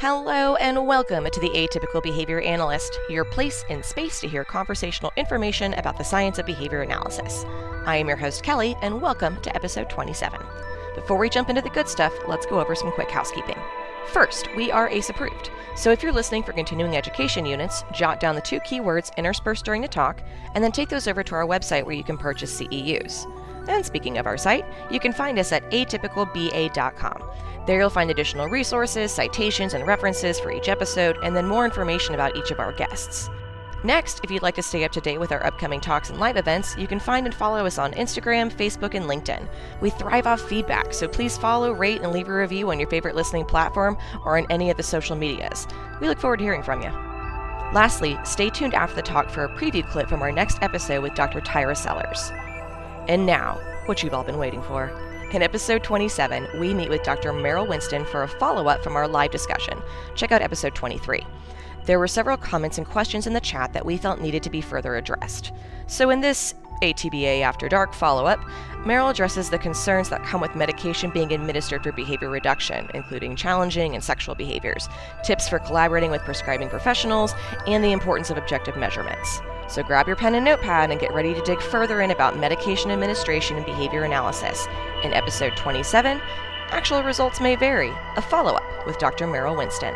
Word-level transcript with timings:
Hello 0.00 0.56
and 0.56 0.86
welcome 0.86 1.28
to 1.30 1.40
the 1.40 1.50
Atypical 1.50 2.02
Behavior 2.02 2.40
Analyst, 2.40 2.98
your 3.10 3.22
place 3.22 3.66
in 3.68 3.82
space 3.82 4.18
to 4.20 4.28
hear 4.28 4.46
conversational 4.46 5.12
information 5.14 5.74
about 5.74 5.98
the 5.98 6.04
science 6.04 6.38
of 6.38 6.46
behavior 6.46 6.80
analysis. 6.80 7.44
I 7.84 7.96
am 7.96 8.08
your 8.08 8.16
host, 8.16 8.42
Kelly, 8.42 8.74
and 8.80 9.02
welcome 9.02 9.38
to 9.42 9.54
episode 9.54 9.90
27. 9.90 10.40
Before 10.94 11.18
we 11.18 11.28
jump 11.28 11.50
into 11.50 11.60
the 11.60 11.68
good 11.68 11.86
stuff, 11.86 12.14
let's 12.26 12.46
go 12.46 12.58
over 12.58 12.74
some 12.74 12.92
quick 12.92 13.10
housekeeping. 13.10 13.58
First, 14.06 14.48
we 14.56 14.70
are 14.72 14.88
ACE 14.88 15.10
approved, 15.10 15.50
so 15.76 15.90
if 15.90 16.02
you're 16.02 16.12
listening 16.12 16.44
for 16.44 16.54
continuing 16.54 16.96
education 16.96 17.44
units, 17.44 17.84
jot 17.92 18.20
down 18.20 18.34
the 18.34 18.40
two 18.40 18.60
keywords 18.60 19.14
interspersed 19.18 19.66
during 19.66 19.82
the 19.82 19.88
talk, 19.88 20.22
and 20.54 20.64
then 20.64 20.72
take 20.72 20.88
those 20.88 21.08
over 21.08 21.22
to 21.22 21.34
our 21.34 21.46
website 21.46 21.84
where 21.84 21.94
you 21.94 22.04
can 22.04 22.16
purchase 22.16 22.58
CEUs. 22.58 23.26
And 23.68 23.84
speaking 23.84 24.18
of 24.18 24.26
our 24.26 24.38
site, 24.38 24.64
you 24.90 25.00
can 25.00 25.12
find 25.12 25.38
us 25.38 25.52
at 25.52 25.68
atypicalba.com. 25.70 27.22
There 27.66 27.78
you'll 27.78 27.90
find 27.90 28.10
additional 28.10 28.48
resources, 28.48 29.12
citations, 29.12 29.74
and 29.74 29.86
references 29.86 30.40
for 30.40 30.50
each 30.50 30.68
episode, 30.68 31.16
and 31.22 31.36
then 31.36 31.46
more 31.46 31.64
information 31.64 32.14
about 32.14 32.36
each 32.36 32.50
of 32.50 32.58
our 32.58 32.72
guests. 32.72 33.28
Next, 33.82 34.20
if 34.22 34.30
you'd 34.30 34.42
like 34.42 34.56
to 34.56 34.62
stay 34.62 34.84
up 34.84 34.92
to 34.92 35.00
date 35.00 35.18
with 35.18 35.32
our 35.32 35.44
upcoming 35.44 35.80
talks 35.80 36.10
and 36.10 36.20
live 36.20 36.36
events, 36.36 36.76
you 36.76 36.86
can 36.86 37.00
find 37.00 37.24
and 37.26 37.34
follow 37.34 37.64
us 37.64 37.78
on 37.78 37.92
Instagram, 37.92 38.52
Facebook, 38.52 38.94
and 38.94 39.06
LinkedIn. 39.06 39.48
We 39.80 39.88
thrive 39.88 40.26
off 40.26 40.42
feedback, 40.42 40.92
so 40.92 41.08
please 41.08 41.38
follow, 41.38 41.72
rate, 41.72 42.02
and 42.02 42.12
leave 42.12 42.28
a 42.28 42.34
review 42.34 42.70
on 42.70 42.78
your 42.78 42.90
favorite 42.90 43.14
listening 43.14 43.46
platform 43.46 43.96
or 44.26 44.36
on 44.36 44.46
any 44.50 44.70
of 44.70 44.76
the 44.76 44.82
social 44.82 45.16
medias. 45.16 45.66
We 46.00 46.08
look 46.08 46.18
forward 46.18 46.38
to 46.38 46.44
hearing 46.44 46.62
from 46.62 46.82
you. 46.82 46.90
Lastly, 47.72 48.18
stay 48.24 48.50
tuned 48.50 48.74
after 48.74 48.96
the 48.96 49.02
talk 49.02 49.30
for 49.30 49.44
a 49.44 49.56
preview 49.56 49.88
clip 49.88 50.08
from 50.08 50.20
our 50.20 50.32
next 50.32 50.58
episode 50.60 51.02
with 51.02 51.14
Dr. 51.14 51.40
Tyra 51.40 51.76
Sellers. 51.76 52.32
And 53.08 53.26
now, 53.26 53.58
what 53.86 54.02
you've 54.02 54.14
all 54.14 54.24
been 54.24 54.38
waiting 54.38 54.62
for. 54.62 54.90
In 55.32 55.42
episode 55.42 55.84
27, 55.84 56.58
we 56.58 56.74
meet 56.74 56.90
with 56.90 57.02
Dr. 57.02 57.32
Merrill 57.32 57.66
Winston 57.66 58.04
for 58.04 58.24
a 58.24 58.28
follow 58.28 58.68
up 58.68 58.82
from 58.82 58.96
our 58.96 59.06
live 59.06 59.30
discussion. 59.30 59.80
Check 60.14 60.32
out 60.32 60.42
episode 60.42 60.74
23. 60.74 61.24
There 61.86 61.98
were 61.98 62.08
several 62.08 62.36
comments 62.36 62.78
and 62.78 62.86
questions 62.86 63.26
in 63.26 63.32
the 63.32 63.40
chat 63.40 63.72
that 63.72 63.86
we 63.86 63.96
felt 63.96 64.20
needed 64.20 64.42
to 64.42 64.50
be 64.50 64.60
further 64.60 64.96
addressed. 64.96 65.52
So, 65.86 66.10
in 66.10 66.20
this 66.20 66.54
ATBA 66.82 67.42
After 67.42 67.68
Dark 67.68 67.94
follow 67.94 68.26
up, 68.26 68.40
Merrill 68.84 69.08
addresses 69.08 69.50
the 69.50 69.58
concerns 69.58 70.08
that 70.08 70.24
come 70.24 70.40
with 70.40 70.54
medication 70.54 71.10
being 71.10 71.32
administered 71.32 71.82
for 71.82 71.92
behavior 71.92 72.30
reduction, 72.30 72.88
including 72.94 73.36
challenging 73.36 73.94
and 73.94 74.02
sexual 74.02 74.34
behaviors, 74.34 74.88
tips 75.24 75.48
for 75.48 75.58
collaborating 75.58 76.10
with 76.10 76.22
prescribing 76.22 76.68
professionals, 76.68 77.34
and 77.66 77.84
the 77.84 77.92
importance 77.92 78.30
of 78.30 78.38
objective 78.38 78.76
measurements. 78.76 79.40
So 79.70 79.84
grab 79.84 80.08
your 80.08 80.16
pen 80.16 80.34
and 80.34 80.44
notepad 80.44 80.90
and 80.90 80.98
get 80.98 81.14
ready 81.14 81.32
to 81.32 81.40
dig 81.42 81.60
further 81.60 82.00
in 82.00 82.10
about 82.10 82.36
medication 82.36 82.90
administration 82.90 83.56
and 83.56 83.64
behavior 83.64 84.02
analysis. 84.02 84.66
In 85.04 85.12
episode 85.12 85.56
27, 85.56 86.20
actual 86.70 87.04
results 87.04 87.40
may 87.40 87.54
vary, 87.54 87.92
a 88.16 88.20
follow 88.20 88.54
up 88.54 88.84
with 88.84 88.98
Dr. 88.98 89.28
Merrill 89.28 89.54
Winston. 89.54 89.94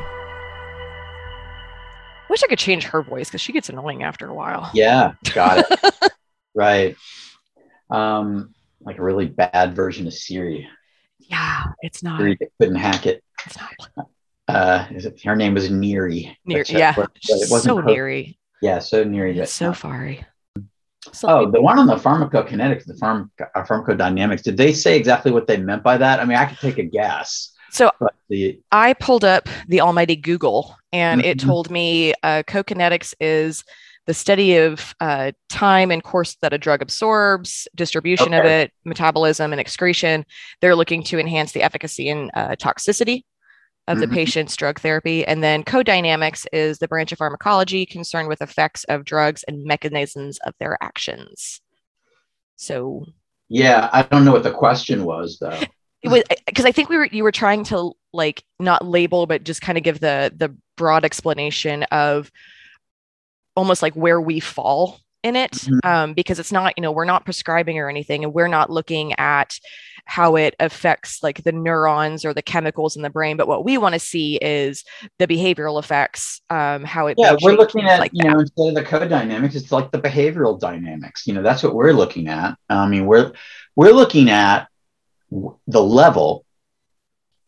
Wish 2.31 2.45
I 2.45 2.47
could 2.47 2.61
change 2.61 2.85
her 2.85 3.03
voice 3.03 3.29
because 3.29 3.41
she 3.41 3.53
gets 3.53 3.69
annoying 3.69 4.05
after 4.05 4.29
a 4.29 4.35
while. 4.35 4.71
Yeah, 4.75 5.15
got 5.35 5.67
it. 5.69 6.13
right. 6.55 6.97
Um, 7.91 8.55
like 8.81 8.99
a 8.99 9.03
really 9.03 9.27
bad 9.27 9.75
version 9.75 10.07
of 10.07 10.15
Siri. 10.15 10.69
Yeah, 11.19 11.65
it's 11.81 12.01
not. 12.01 12.21
Siri 12.21 12.39
couldn't 12.61 12.77
hack 12.77 13.07
it. 13.07 13.25
It's 13.45 13.57
not. 13.59 14.07
Uh, 14.47 14.87
is 14.93 15.05
it, 15.05 15.21
her 15.25 15.35
name 15.35 15.55
was 15.55 15.69
Neary. 15.69 16.37
Near, 16.45 16.65
yeah, 16.69 16.95
but 16.95 17.11
it 17.29 17.51
wasn't 17.51 17.65
so 17.65 17.77
her- 17.79 17.89
Neary. 17.89 18.37
Yeah, 18.65 18.79
so 18.79 19.05
near 19.05 19.27
It's 19.27 19.53
so 19.53 19.75
far. 19.75 20.17
Oh, 21.23 21.51
the 21.51 21.61
one 21.61 21.79
on 21.79 21.87
the 21.87 21.97
pharmacokinetics, 21.97 22.87
the 22.87 22.95
pharm- 22.95 23.29
uh, 23.39 23.63
pharmacodynamics. 23.63 24.43
Did 24.43 24.57
they 24.57 24.73
say 24.73 24.97
exactly 24.97 25.33
what 25.33 25.47
they 25.47 25.59
meant 25.59 25.83
by 25.83 25.99
that? 25.99 26.19
I 26.19 26.25
mean, 26.25 26.39
I 26.39 26.47
could 26.47 26.57
take 26.59 26.79
a 26.79 26.83
guess. 26.83 27.53
So 27.71 27.91
But 28.01 28.15
the 28.31 28.59
I 28.73 28.95
pulled 28.95 29.23
up 29.23 29.51
the 29.69 29.83
almighty 29.83 30.17
Google 30.17 30.79
and 30.95 31.21
it 31.21 31.37
Mhm. 31.37 31.45
told 31.45 31.71
me 31.71 32.15
uh, 32.23 32.43
cokinetics 32.47 33.13
is 33.21 33.65
the 34.07 34.15
study 34.15 34.57
of 34.57 34.95
uh, 34.99 35.33
time 35.51 35.91
and 35.91 36.03
course 36.03 36.39
that 36.41 36.55
a 36.55 36.59
drug 36.59 36.81
absorbs, 36.81 37.69
distribution 37.75 38.33
of 38.33 38.47
it, 38.47 38.73
metabolism, 38.87 39.53
and 39.53 39.61
excretion. 39.61 40.25
They're 40.63 40.75
looking 40.75 41.03
to 41.05 41.19
enhance 41.19 41.53
the 41.53 41.63
efficacy 41.63 42.09
and 42.09 42.31
uh, 42.33 42.57
toxicity 42.57 43.25
of 43.87 43.99
the 43.99 44.07
Mhm. 44.07 44.15
patient's 44.15 44.57
drug 44.57 44.81
therapy. 44.81 45.27
And 45.27 45.43
then 45.43 45.63
codynamics 45.63 46.47
is 46.53 46.79
the 46.79 46.89
branch 46.89 47.13
of 47.13 47.19
pharmacology 47.19 47.85
concerned 47.85 48.29
with 48.29 48.41
effects 48.41 48.85
of 48.85 49.05
drugs 49.05 49.45
and 49.47 49.65
mechanisms 49.65 50.39
of 50.47 50.55
their 50.59 50.79
actions. 50.83 51.61
So 52.57 53.05
yeah, 53.49 53.91
I 53.93 54.03
don't 54.03 54.25
know 54.25 54.33
what 54.33 54.43
the 54.43 54.51
question 54.51 55.05
was 55.05 55.39
though. 55.39 55.61
it 56.03 56.09
was 56.09 56.23
because 56.47 56.65
I 56.65 56.73
think 56.73 56.89
we 56.89 56.97
were 56.97 57.07
you 57.07 57.23
were 57.23 57.33
trying 57.33 57.65
to 57.65 57.93
like 58.13 58.43
not 58.59 58.87
label 58.87 59.27
but 59.27 59.45
just 59.45 59.61
kind 59.61 59.77
of 59.77 59.85
give 59.85 60.01
the 60.01 60.33
the 60.35 60.55
broad 60.77 61.05
explanation 61.05 61.83
of 61.85 62.31
almost 63.57 63.83
like 63.83 63.95
where 63.95 64.21
we 64.21 64.41
fall 64.41 64.99
in 65.25 65.35
it 65.35 65.53
Mhm. 65.53 65.79
um, 65.85 66.15
because 66.15 66.39
it's 66.39 66.53
not 66.53 66.75
you 66.77 66.83
know 66.83 66.93
we're 66.93 67.05
not 67.05 67.25
prescribing 67.25 67.79
or 67.79 67.89
anything 67.89 68.23
and 68.23 68.33
we're 68.33 68.47
not 68.47 68.71
looking 68.71 69.15
at 69.19 69.59
how 70.05 70.37
it 70.37 70.55
affects 70.61 71.23
like 71.23 71.43
the 71.45 71.51
neurons 71.53 72.27
or 72.27 72.35
the 72.35 72.43
chemicals 72.43 72.95
in 72.95 73.01
the 73.03 73.09
brain 73.09 73.39
but 73.39 73.49
what 73.49 73.65
we 73.65 73.79
want 73.79 73.95
to 73.95 73.99
see 73.99 74.37
is 74.37 74.85
the 75.19 75.27
behavioral 75.27 75.79
effects 75.83 76.43
um, 76.51 76.85
how 76.85 77.07
it 77.07 77.17
Yeah, 77.19 77.37
we're 77.43 77.57
looking 77.57 77.87
at 77.89 77.99
like 78.01 78.11
you 78.13 78.23
that. 78.23 78.33
know 78.35 78.41
instead 78.41 78.69
of 78.69 78.75
the 78.75 78.85
code 78.85 79.09
dynamics, 79.09 79.55
it's 79.55 79.73
like 79.73 79.91
the 79.91 79.99
behavioral 79.99 80.61
dynamics. 80.61 81.27
You 81.27 81.33
know, 81.35 81.43
that's 81.43 81.63
what 81.63 81.75
we're 81.75 81.93
looking 81.93 82.29
at. 82.29 82.57
I 82.69 82.87
mean, 82.87 83.07
we're 83.07 83.33
we're 83.75 83.93
looking 83.93 84.29
at 84.31 84.69
the 85.67 85.83
level. 85.83 86.45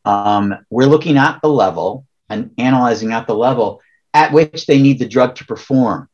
Um, 0.06 0.54
we're 0.70 0.86
looking 0.86 1.18
at 1.18 1.40
the 1.42 1.48
level 1.48 2.06
and 2.30 2.52
analyzing 2.58 3.12
at 3.12 3.26
the 3.26 3.34
level 3.34 3.80
at 4.14 4.32
which 4.32 4.66
they 4.66 4.80
need 4.80 4.98
the 4.98 5.08
drug 5.08 5.34
to 5.36 5.44
perform. 5.44 6.08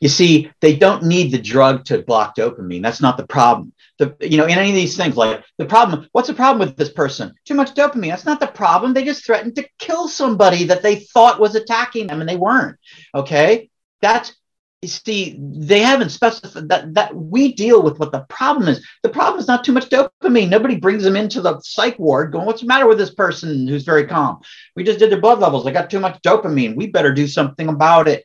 You 0.00 0.08
see, 0.08 0.50
they 0.60 0.76
don't 0.76 1.04
need 1.04 1.32
the 1.32 1.38
drug 1.38 1.84
to 1.86 2.02
block 2.02 2.36
dopamine. 2.36 2.82
That's 2.82 3.00
not 3.00 3.16
the 3.16 3.26
problem. 3.26 3.72
The, 3.98 4.16
you 4.20 4.36
know, 4.36 4.46
in 4.46 4.58
any 4.58 4.68
of 4.70 4.76
these 4.76 4.96
things, 4.96 5.16
like 5.16 5.44
the 5.58 5.64
problem, 5.64 6.08
what's 6.12 6.28
the 6.28 6.34
problem 6.34 6.60
with 6.60 6.76
this 6.76 6.90
person? 6.90 7.34
Too 7.44 7.54
much 7.54 7.74
dopamine. 7.74 8.10
That's 8.10 8.24
not 8.24 8.38
the 8.38 8.46
problem. 8.46 8.94
They 8.94 9.04
just 9.04 9.26
threatened 9.26 9.56
to 9.56 9.68
kill 9.78 10.06
somebody 10.06 10.64
that 10.64 10.82
they 10.82 10.96
thought 10.96 11.40
was 11.40 11.56
attacking 11.56 12.06
them 12.06 12.20
and 12.20 12.28
they 12.28 12.36
weren't. 12.36 12.76
Okay. 13.12 13.70
That's, 14.00 14.36
you 14.82 14.88
see, 14.88 15.36
they 15.40 15.80
haven't 15.80 16.10
specified 16.10 16.68
that, 16.68 16.94
that 16.94 17.16
we 17.16 17.54
deal 17.54 17.82
with 17.82 17.98
what 17.98 18.12
the 18.12 18.24
problem 18.28 18.68
is. 18.68 18.86
The 19.02 19.08
problem 19.08 19.40
is 19.40 19.48
not 19.48 19.64
too 19.64 19.72
much 19.72 19.88
dopamine. 19.88 20.48
Nobody 20.48 20.76
brings 20.76 21.02
them 21.02 21.16
into 21.16 21.40
the 21.40 21.58
psych 21.62 21.98
ward 21.98 22.30
going, 22.30 22.46
what's 22.46 22.60
the 22.60 22.68
matter 22.68 22.86
with 22.86 22.98
this 22.98 23.12
person 23.12 23.66
who's 23.66 23.82
very 23.82 24.06
calm? 24.06 24.38
We 24.76 24.84
just 24.84 25.00
did 25.00 25.10
their 25.10 25.20
blood 25.20 25.40
levels. 25.40 25.64
They 25.64 25.72
got 25.72 25.90
too 25.90 25.98
much 25.98 26.22
dopamine. 26.22 26.76
We 26.76 26.86
better 26.86 27.12
do 27.12 27.26
something 27.26 27.66
about 27.66 28.06
it. 28.06 28.24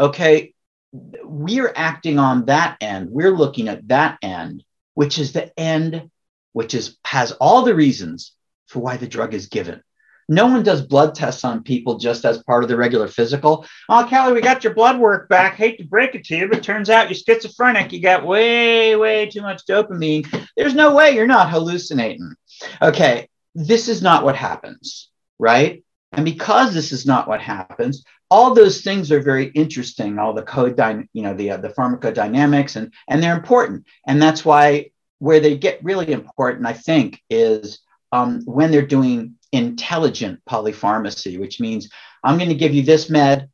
Okay. 0.00 0.54
We're 0.92 1.72
acting 1.74 2.18
on 2.18 2.46
that 2.46 2.76
end. 2.80 3.10
We're 3.10 3.30
looking 3.30 3.68
at 3.68 3.88
that 3.88 4.18
end, 4.22 4.64
which 4.94 5.18
is 5.18 5.32
the 5.32 5.58
end, 5.58 6.10
which 6.52 6.74
is 6.74 6.98
has 7.04 7.32
all 7.32 7.62
the 7.62 7.74
reasons 7.74 8.32
for 8.66 8.80
why 8.80 8.96
the 8.96 9.08
drug 9.08 9.34
is 9.34 9.46
given. 9.46 9.82
No 10.28 10.46
one 10.46 10.62
does 10.62 10.82
blood 10.82 11.14
tests 11.14 11.44
on 11.44 11.62
people 11.62 11.98
just 11.98 12.24
as 12.24 12.42
part 12.42 12.62
of 12.62 12.68
the 12.68 12.76
regular 12.76 13.08
physical. 13.08 13.66
Oh, 13.88 14.06
Kelly, 14.08 14.32
we 14.32 14.40
got 14.40 14.64
your 14.64 14.74
blood 14.74 14.98
work 14.98 15.28
back. 15.28 15.56
Hate 15.56 15.78
to 15.78 15.84
break 15.84 16.14
it 16.14 16.24
to 16.24 16.36
you, 16.36 16.48
but 16.48 16.62
turns 16.62 16.88
out 16.88 17.08
you're 17.08 17.18
schizophrenic. 17.18 17.92
You 17.92 18.00
got 18.00 18.24
way, 18.24 18.96
way 18.96 19.26
too 19.26 19.42
much 19.42 19.66
dopamine. 19.66 20.26
There's 20.56 20.74
no 20.74 20.94
way 20.94 21.14
you're 21.14 21.26
not 21.26 21.50
hallucinating. 21.50 22.34
Okay, 22.80 23.28
this 23.54 23.88
is 23.88 24.00
not 24.00 24.24
what 24.24 24.36
happens, 24.36 25.10
right? 25.38 25.84
And 26.12 26.24
because 26.24 26.72
this 26.72 26.92
is 26.92 27.04
not 27.04 27.26
what 27.26 27.40
happens, 27.40 28.04
all 28.32 28.54
those 28.54 28.80
things 28.80 29.12
are 29.12 29.20
very 29.20 29.48
interesting. 29.48 30.18
All 30.18 30.32
the 30.32 30.42
code, 30.42 30.80
you 31.12 31.22
know, 31.22 31.34
the 31.34 31.50
uh, 31.50 31.56
the 31.58 31.68
pharmacodynamics, 31.68 32.76
and 32.76 32.90
and 33.06 33.22
they're 33.22 33.36
important. 33.36 33.84
And 34.06 34.22
that's 34.22 34.42
why 34.42 34.90
where 35.18 35.38
they 35.38 35.58
get 35.58 35.84
really 35.84 36.10
important, 36.10 36.66
I 36.66 36.72
think, 36.72 37.20
is 37.28 37.80
um, 38.10 38.40
when 38.46 38.70
they're 38.70 38.86
doing 38.86 39.34
intelligent 39.52 40.40
polypharmacy, 40.48 41.38
which 41.38 41.60
means 41.60 41.90
I'm 42.24 42.38
going 42.38 42.48
to 42.48 42.62
give 42.64 42.72
you 42.72 42.82
this 42.82 43.10
med 43.10 43.50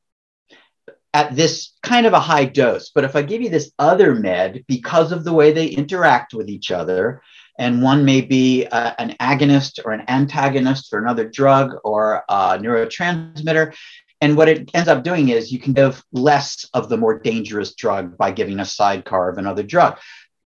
at 1.13 1.35
this 1.35 1.73
kind 1.83 2.07
of 2.07 2.13
a 2.13 2.21
high 2.21 2.45
dose. 2.45 2.91
But 2.95 3.03
if 3.03 3.17
I 3.17 3.23
give 3.23 3.43
you 3.43 3.51
this 3.51 3.73
other 3.81 4.15
med, 4.15 4.63
because 4.69 5.11
of 5.11 5.25
the 5.25 5.33
way 5.33 5.51
they 5.51 5.67
interact 5.67 6.35
with 6.35 6.49
each 6.49 6.71
other, 6.71 7.21
and 7.59 7.83
one 7.83 8.05
may 8.05 8.21
be 8.21 8.65
uh, 8.67 8.93
an 9.01 9.17
agonist 9.21 9.81
or 9.85 9.91
an 9.91 10.05
antagonist 10.09 10.89
for 10.89 11.01
another 11.01 11.29
drug 11.29 11.75
or 11.83 12.23
a 12.29 12.59
neurotransmitter. 12.59 13.75
And 14.21 14.37
what 14.37 14.49
it 14.49 14.71
ends 14.75 14.89
up 14.89 15.05
doing 15.05 15.29
is 15.29 15.53
you 15.53 15.61
can 15.61 15.73
give 15.73 16.03
less 16.13 16.69
of 16.75 16.89
the 16.89 16.97
more 16.97 17.19
dangerous 17.19 17.75
drug 17.75 18.17
by 18.19 18.33
giving 18.33 18.59
a 18.59 18.65
sidecar 18.65 19.29
of 19.29 19.39
another 19.39 19.63
drug. 19.63 19.99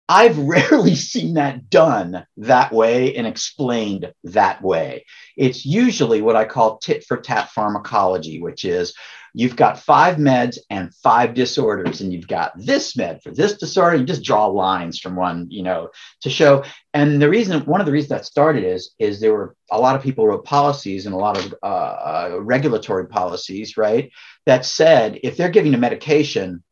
I've 0.08 0.38
rarely 0.38 0.96
seen 0.96 1.36
that 1.36 1.70
done 1.70 2.26
that 2.38 2.72
way 2.72 3.16
and 3.16 3.28
explained 3.28 4.14
that 4.26 4.62
way. 4.62 5.06
It's 5.38 5.66
usually 5.66 6.22
what 6.22 6.36
I 6.36 6.46
call 6.46 6.78
tit 6.78 7.04
for 7.06 7.18
tat 7.18 7.50
pharmacology, 7.50 8.42
which 8.42 8.66
is 8.66 8.94
you've 9.34 9.56
got 9.56 9.80
five 9.80 10.16
meds 10.16 10.58
and 10.70 10.94
five 10.96 11.34
disorders, 11.34 12.02
and 12.02 12.14
you've 12.14 12.28
got 12.28 12.54
this 12.56 12.96
med 12.96 13.22
for 13.22 13.32
this 13.32 13.58
disorder. 13.58 13.98
You 13.98 14.06
just 14.06 14.24
draw 14.24 14.46
lines 14.46 15.00
from 15.00 15.16
one, 15.16 15.48
you 15.50 15.64
know, 15.64 15.90
to 16.22 16.30
show. 16.30 16.64
And 16.94 17.22
the 17.22 17.30
reason, 17.30 17.66
one 17.66 17.82
of 17.82 17.86
the 17.86 17.92
reasons 17.92 18.10
that 18.10 18.26
started 18.26 18.64
is, 18.64 18.92
is 18.98 19.20
there 19.20 19.34
were 19.34 19.56
a 19.72 19.80
lot 19.80 19.96
of 19.96 20.04
people 20.04 20.26
wrote 20.26 20.46
policies 20.46 21.06
and 21.06 21.14
a 21.14 21.18
lot 21.18 21.38
of 21.38 21.54
uh, 21.62 21.66
uh, 21.66 22.38
regulatory 22.40 23.08
policies, 23.08 23.76
right, 23.76 24.12
that 24.46 24.66
said 24.66 25.20
if 25.24 25.36
they're 25.36 25.50
giving 25.50 25.74
a 25.74 25.78
medication 25.78 26.64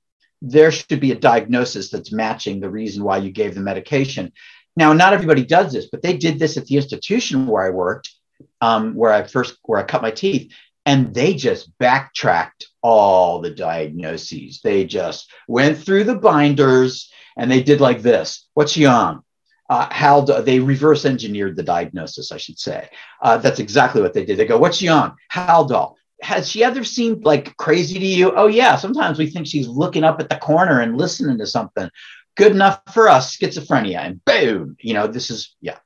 there 0.44 0.72
should 0.72 1.00
be 1.00 1.14
a 1.14 1.20
diagnosis 1.20 1.90
that's 1.90 2.12
matching 2.12 2.60
the 2.60 2.70
reason 2.70 3.04
why 3.04 3.18
you 3.18 3.32
gave 3.32 3.56
the 3.56 3.62
medication. 3.62 4.34
Now, 4.76 4.92
not 4.92 5.14
everybody 5.14 5.46
does 5.46 5.72
this, 5.72 5.88
but 5.90 6.02
they 6.02 6.18
did 6.18 6.38
this 6.38 6.58
at 6.58 6.66
the 6.66 6.76
institution 6.76 7.48
where 7.48 7.66
I 7.66 7.70
worked, 7.70 8.12
um, 8.60 8.94
where 8.94 9.14
I 9.14 9.24
first 9.24 9.58
where 9.64 9.80
I 9.80 9.84
cut 9.84 10.02
my 10.02 10.12
teeth, 10.12 10.52
and 10.86 11.14
they 11.14 11.34
just 11.34 11.76
backtracked 11.78 12.68
all 12.82 13.40
the 13.40 13.52
diagnoses. 13.52 14.60
They 14.62 14.84
just 14.84 15.32
went 15.48 15.78
through 15.78 16.04
the 16.04 16.16
binders 16.16 17.10
and 17.38 17.50
they 17.50 17.64
did 17.64 17.80
like 17.80 18.02
this: 18.02 18.46
"What's 18.54 18.74
she 18.74 18.86
on?" 18.86 19.24
Uh, 19.70 19.88
Haldol, 19.90 20.44
they 20.44 20.60
reverse 20.60 21.06
engineered 21.06 21.56
the 21.56 21.64
diagnosis, 21.64 22.34
I 22.34 22.38
should 22.38 22.60
say. 22.60 22.90
Uh, 23.22 23.38
that's 23.38 23.60
exactly 23.60 24.02
what 24.02 24.14
they 24.14 24.26
did. 24.26 24.38
They 24.38 24.46
go, 24.46 24.58
"What's 24.58 24.78
she 24.78 24.90
on?" 24.90 25.16
Haldol 25.32 25.96
has 26.22 26.50
she 26.50 26.64
ever 26.64 26.84
seemed 26.84 27.26
like 27.26 27.56
crazy 27.58 28.00
to 28.00 28.06
you? 28.06 28.32
Oh 28.36 28.48
yeah, 28.48 28.76
sometimes 28.76 29.20
we 29.20 29.28
think 29.28 29.48
she's 29.48 29.68
looking 29.68 30.04
up 30.04 30.20
at 30.20 30.30
the 30.30 30.38
corner 30.38 30.80
and 30.82 30.98
listening 30.98 31.38
to 31.38 31.48
something. 31.48 31.90
Good 32.36 32.52
enough 32.52 32.82
for 32.94 33.10
us, 33.10 33.36
schizophrenia, 33.38 34.00
and 34.00 34.24
boom, 34.26 34.76
you 34.80 34.94
know, 34.94 35.08
this 35.08 35.30
is 35.30 35.56
yeah. 35.62 35.78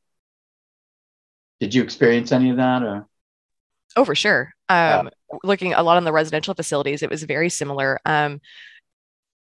Did 1.59 1.74
you 1.74 1.83
experience 1.83 2.31
any 2.31 2.51
of 2.51 2.57
that 2.57 2.83
or? 2.83 3.07
Oh, 3.95 4.06
for 4.06 4.15
sure. 4.15 4.53
Um, 4.69 5.09
yeah. 5.31 5.38
Looking 5.44 5.74
a 5.74 5.81
lot 5.81 5.97
on 5.97 6.03
the 6.03 6.13
residential 6.13 6.53
facilities, 6.53 7.01
it 7.01 7.09
was 7.09 7.24
very 7.24 7.50
similar. 7.50 8.00
Um, 8.06 8.41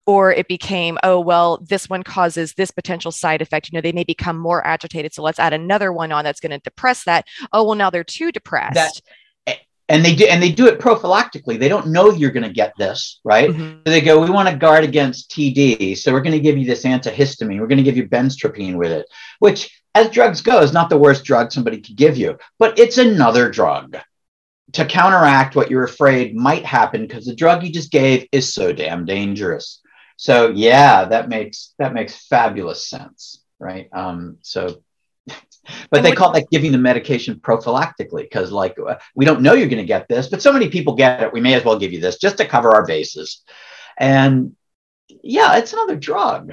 or 0.06 0.34
it 0.34 0.48
became, 0.48 0.98
oh, 1.04 1.20
well, 1.20 1.60
this 1.62 1.90
one 1.90 2.04
causes 2.04 2.54
this 2.54 2.72
potential 2.72 3.12
side 3.12 3.42
effect. 3.42 3.70
You 3.70 3.78
know, 3.78 3.82
they 3.82 3.92
may 3.94 4.04
become 4.04 4.38
more 4.38 4.66
agitated. 4.66 5.14
So 5.14 5.22
let's 5.22 5.40
add 5.40 5.54
another 5.54 5.94
one 5.94 6.12
on 6.12 6.26
that's 6.26 6.40
going 6.40 6.52
to 6.52 6.60
depress 6.60 7.06
that. 7.06 7.28
Oh, 7.54 7.64
well, 7.64 7.76
now 7.76 7.90
they're 7.90 8.04
too 8.04 8.32
depressed. 8.32 8.74
That, 8.74 8.92
and 9.92 10.06
they 10.06 10.16
do 10.16 10.26
and 10.26 10.42
they 10.42 10.52
do 10.52 10.68
it 10.68 10.80
prophylactically. 10.80 11.60
They 11.60 11.68
don't 11.68 11.88
know 11.88 12.12
you're 12.12 12.32
going 12.32 12.48
to 12.48 12.54
get 12.54 12.74
this 12.78 13.20
right? 13.24 13.50
Mm-hmm. 13.50 13.80
so 13.86 13.92
they 13.92 14.02
go 14.02 14.22
we 14.22 14.30
want 14.30 14.50
to 14.50 14.56
guard 14.56 14.84
against 14.84 15.30
td 15.32 15.98
so 15.98 16.12
we're 16.12 16.22
going 16.22 16.32
to 16.34 16.40
give 16.40 16.58
you 16.58 16.66
this 16.66 16.84
antihistamine. 16.84 17.60
We're 17.60 17.68
going 17.68 17.78
to 17.78 17.84
give 17.84 17.98
you 17.98 18.08
benztropine 18.08 18.76
with 18.76 18.92
it 18.92 19.06
which 19.40 19.84
as 19.94 20.10
drugs 20.10 20.42
go 20.42 20.62
is 20.62 20.74
not 20.74 20.90
the 20.90 20.98
worst 20.98 21.24
drug 21.24 21.52
somebody 21.52 21.82
could 21.82 21.96
give 21.96 22.18
you 22.18 22.38
but 22.58 22.80
it's 22.80 22.98
another 22.98 23.50
drug 23.50 23.98
to 24.74 24.86
counteract 24.86 25.56
what 25.56 25.70
you're 25.70 25.84
afraid 25.84 26.34
might 26.34 26.66
happen 26.66 27.02
because 27.02 27.26
the 27.26 27.36
drug 27.36 27.62
you 27.64 27.72
just 27.72 27.92
gave 27.92 28.26
is 28.32 28.54
so 28.54 28.72
damn 28.72 29.06
dangerous. 29.06 29.82
So 30.16 30.50
yeah 30.50 31.06
that 31.06 31.30
makes 31.30 31.74
that 31.78 31.94
makes 31.94 32.28
fabulous 32.28 32.88
sense 32.88 33.42
right? 33.62 33.88
Um, 33.94 34.38
so 34.42 34.82
but 35.90 36.04
they 36.04 36.12
call 36.12 36.32
that 36.32 36.50
giving 36.52 36.72
the 36.72 36.78
medication 36.78 37.36
prophylactically 37.36 38.24
because 38.24 38.52
like 38.52 38.78
uh, 38.80 38.98
we 39.16 39.26
don't 39.26 39.42
know 39.42 39.54
you're 39.54 39.70
going 39.70 39.78
to 39.78 39.84
get 39.86 40.08
this 40.08 40.28
but 40.28 40.42
so 40.42 40.52
many 40.52 40.70
people 40.70 40.96
get 40.96 41.22
it 41.22 41.34
we 41.34 41.42
may 41.42 41.54
as 41.54 41.64
well 41.64 41.78
give 41.78 41.94
you 41.94 42.00
this 42.00 42.18
just 42.18 42.38
to 42.38 42.46
cover 42.46 42.72
our 42.72 42.86
bases 42.86 43.44
and 43.98 44.56
yeah 45.24 45.58
it's 45.58 45.74
another 45.74 45.96
drug 45.96 46.52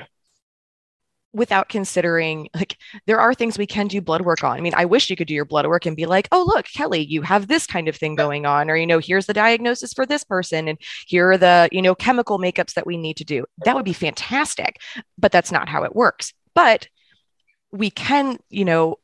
without 1.33 1.69
considering 1.69 2.49
like 2.55 2.77
there 3.07 3.21
are 3.21 3.35
things 3.35 3.59
we 3.59 3.67
can 3.67 3.87
do 3.87 4.01
blood 4.01 4.23
work 4.23 4.43
on. 4.43 4.57
I 4.57 4.61
mean, 4.61 4.75
I 4.77 4.85
wish 4.85 5.11
you 5.11 5.17
could 5.17 5.29
do 5.29 5.35
your 5.35 5.45
blood 5.45 5.67
work 5.67 5.87
and 5.87 5.97
be 5.97 6.07
like, 6.07 6.29
"Oh, 6.33 6.45
look, 6.47 6.67
Kelly, 6.67 7.05
you 7.05 7.23
have 7.23 7.49
this 7.49 7.67
kind 7.67 7.89
of 7.89 7.97
thing 7.97 8.15
going 8.15 8.47
on," 8.47 8.71
or 8.71 8.77
you 8.77 8.87
know, 8.87 8.99
here's 8.99 9.27
the 9.27 9.35
diagnosis 9.35 9.93
for 9.93 10.07
this 10.07 10.25
person 10.25 10.69
and 10.69 10.79
here 11.07 11.31
are 11.33 11.39
the, 11.39 11.69
you 11.73 11.83
know, 11.83 11.95
chemical 11.95 12.39
makeups 12.39 12.75
that 12.75 12.87
we 12.87 12.97
need 12.97 13.17
to 13.19 13.25
do. 13.25 13.45
That 13.65 13.77
would 13.77 13.85
be 13.85 13.93
fantastic, 13.93 14.81
but 15.19 15.33
that's 15.33 15.53
not 15.53 15.69
how 15.69 15.85
it 15.85 15.95
works. 15.95 16.33
But 16.55 16.89
we 17.73 17.91
can, 17.91 18.39
you 18.51 18.65
know, 18.65 18.99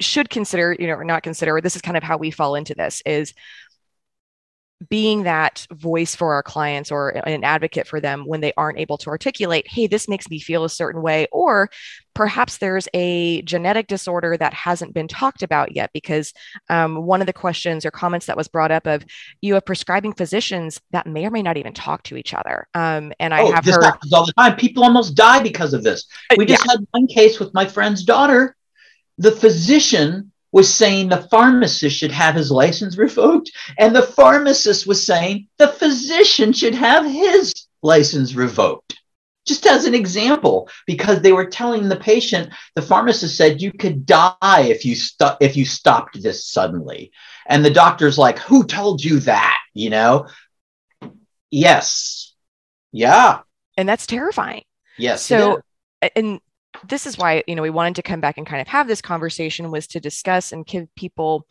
should 0.00 0.30
consider, 0.30 0.76
you 0.78 0.86
know, 0.86 0.94
or 0.94 1.04
not 1.04 1.22
consider, 1.22 1.60
this 1.60 1.76
is 1.76 1.82
kind 1.82 1.96
of 1.96 2.02
how 2.02 2.16
we 2.16 2.30
fall 2.30 2.54
into 2.54 2.74
this 2.74 3.02
is 3.04 3.34
being 4.88 5.24
that 5.24 5.66
voice 5.72 6.14
for 6.14 6.34
our 6.34 6.42
clients 6.42 6.90
or 6.90 7.10
an 7.10 7.44
advocate 7.44 7.86
for 7.86 8.00
them 8.00 8.24
when 8.26 8.40
they 8.40 8.52
aren't 8.56 8.78
able 8.78 8.98
to 8.98 9.10
articulate, 9.10 9.66
hey, 9.68 9.86
this 9.86 10.08
makes 10.08 10.28
me 10.28 10.38
feel 10.38 10.64
a 10.64 10.68
certain 10.68 11.02
way, 11.02 11.26
or 11.32 11.70
perhaps 12.14 12.58
there's 12.58 12.88
a 12.94 13.42
genetic 13.42 13.86
disorder 13.86 14.36
that 14.36 14.52
hasn't 14.52 14.94
been 14.94 15.08
talked 15.08 15.42
about 15.42 15.74
yet. 15.74 15.90
Because 15.92 16.32
um, 16.68 17.04
one 17.06 17.20
of 17.20 17.26
the 17.26 17.32
questions 17.32 17.84
or 17.84 17.90
comments 17.90 18.26
that 18.26 18.36
was 18.36 18.48
brought 18.48 18.70
up 18.70 18.86
of 18.86 19.04
you 19.40 19.54
have 19.54 19.64
prescribing 19.64 20.12
physicians 20.12 20.80
that 20.90 21.06
may 21.06 21.26
or 21.26 21.30
may 21.30 21.42
not 21.42 21.56
even 21.56 21.72
talk 21.72 22.02
to 22.04 22.16
each 22.16 22.34
other. 22.34 22.66
Um, 22.74 23.12
and 23.20 23.32
I 23.32 23.42
oh, 23.42 23.52
have 23.52 23.64
this 23.64 23.74
heard 23.74 23.84
happens 23.84 24.12
all 24.12 24.26
the 24.26 24.32
time. 24.32 24.56
People 24.56 24.84
almost 24.84 25.14
die 25.14 25.42
because 25.42 25.74
of 25.74 25.82
this. 25.82 26.06
Uh, 26.30 26.36
we 26.38 26.46
just 26.46 26.64
yeah. 26.66 26.72
had 26.72 26.86
one 26.90 27.06
case 27.06 27.38
with 27.38 27.52
my 27.54 27.66
friend's 27.66 28.04
daughter. 28.04 28.56
The 29.18 29.32
physician 29.32 30.31
was 30.52 30.72
saying 30.72 31.08
the 31.08 31.28
pharmacist 31.30 31.96
should 31.96 32.12
have 32.12 32.34
his 32.34 32.50
license 32.50 32.96
revoked, 32.96 33.50
and 33.78 33.96
the 33.96 34.02
pharmacist 34.02 34.86
was 34.86 35.04
saying 35.04 35.48
the 35.58 35.68
physician 35.68 36.52
should 36.52 36.74
have 36.74 37.04
his 37.04 37.52
license 37.82 38.34
revoked. 38.34 38.98
Just 39.44 39.66
as 39.66 39.86
an 39.86 39.94
example, 39.94 40.68
because 40.86 41.20
they 41.20 41.32
were 41.32 41.46
telling 41.46 41.88
the 41.88 41.96
patient, 41.96 42.52
the 42.76 42.82
pharmacist 42.82 43.36
said 43.36 43.60
you 43.60 43.72
could 43.72 44.06
die 44.06 44.36
if 44.68 44.84
you 44.84 44.94
st- 44.94 45.38
if 45.40 45.56
you 45.56 45.64
stopped 45.64 46.22
this 46.22 46.46
suddenly, 46.46 47.10
and 47.48 47.64
the 47.64 47.70
doctor's 47.70 48.18
like, 48.18 48.38
"Who 48.38 48.64
told 48.64 49.02
you 49.04 49.18
that?" 49.20 49.58
You 49.74 49.90
know. 49.90 50.28
Yes. 51.50 52.34
Yeah. 52.92 53.40
And 53.76 53.88
that's 53.88 54.06
terrifying. 54.06 54.62
Yes. 54.96 55.22
So, 55.22 55.60
and 56.14 56.40
this 56.88 57.06
is 57.06 57.18
why 57.18 57.42
you 57.46 57.54
know 57.54 57.62
we 57.62 57.70
wanted 57.70 57.96
to 57.96 58.02
come 58.02 58.20
back 58.20 58.38
and 58.38 58.46
kind 58.46 58.60
of 58.60 58.68
have 58.68 58.88
this 58.88 59.02
conversation 59.02 59.70
was 59.70 59.86
to 59.88 60.00
discuss 60.00 60.52
and 60.52 60.66
give 60.66 60.92
people 60.96 61.46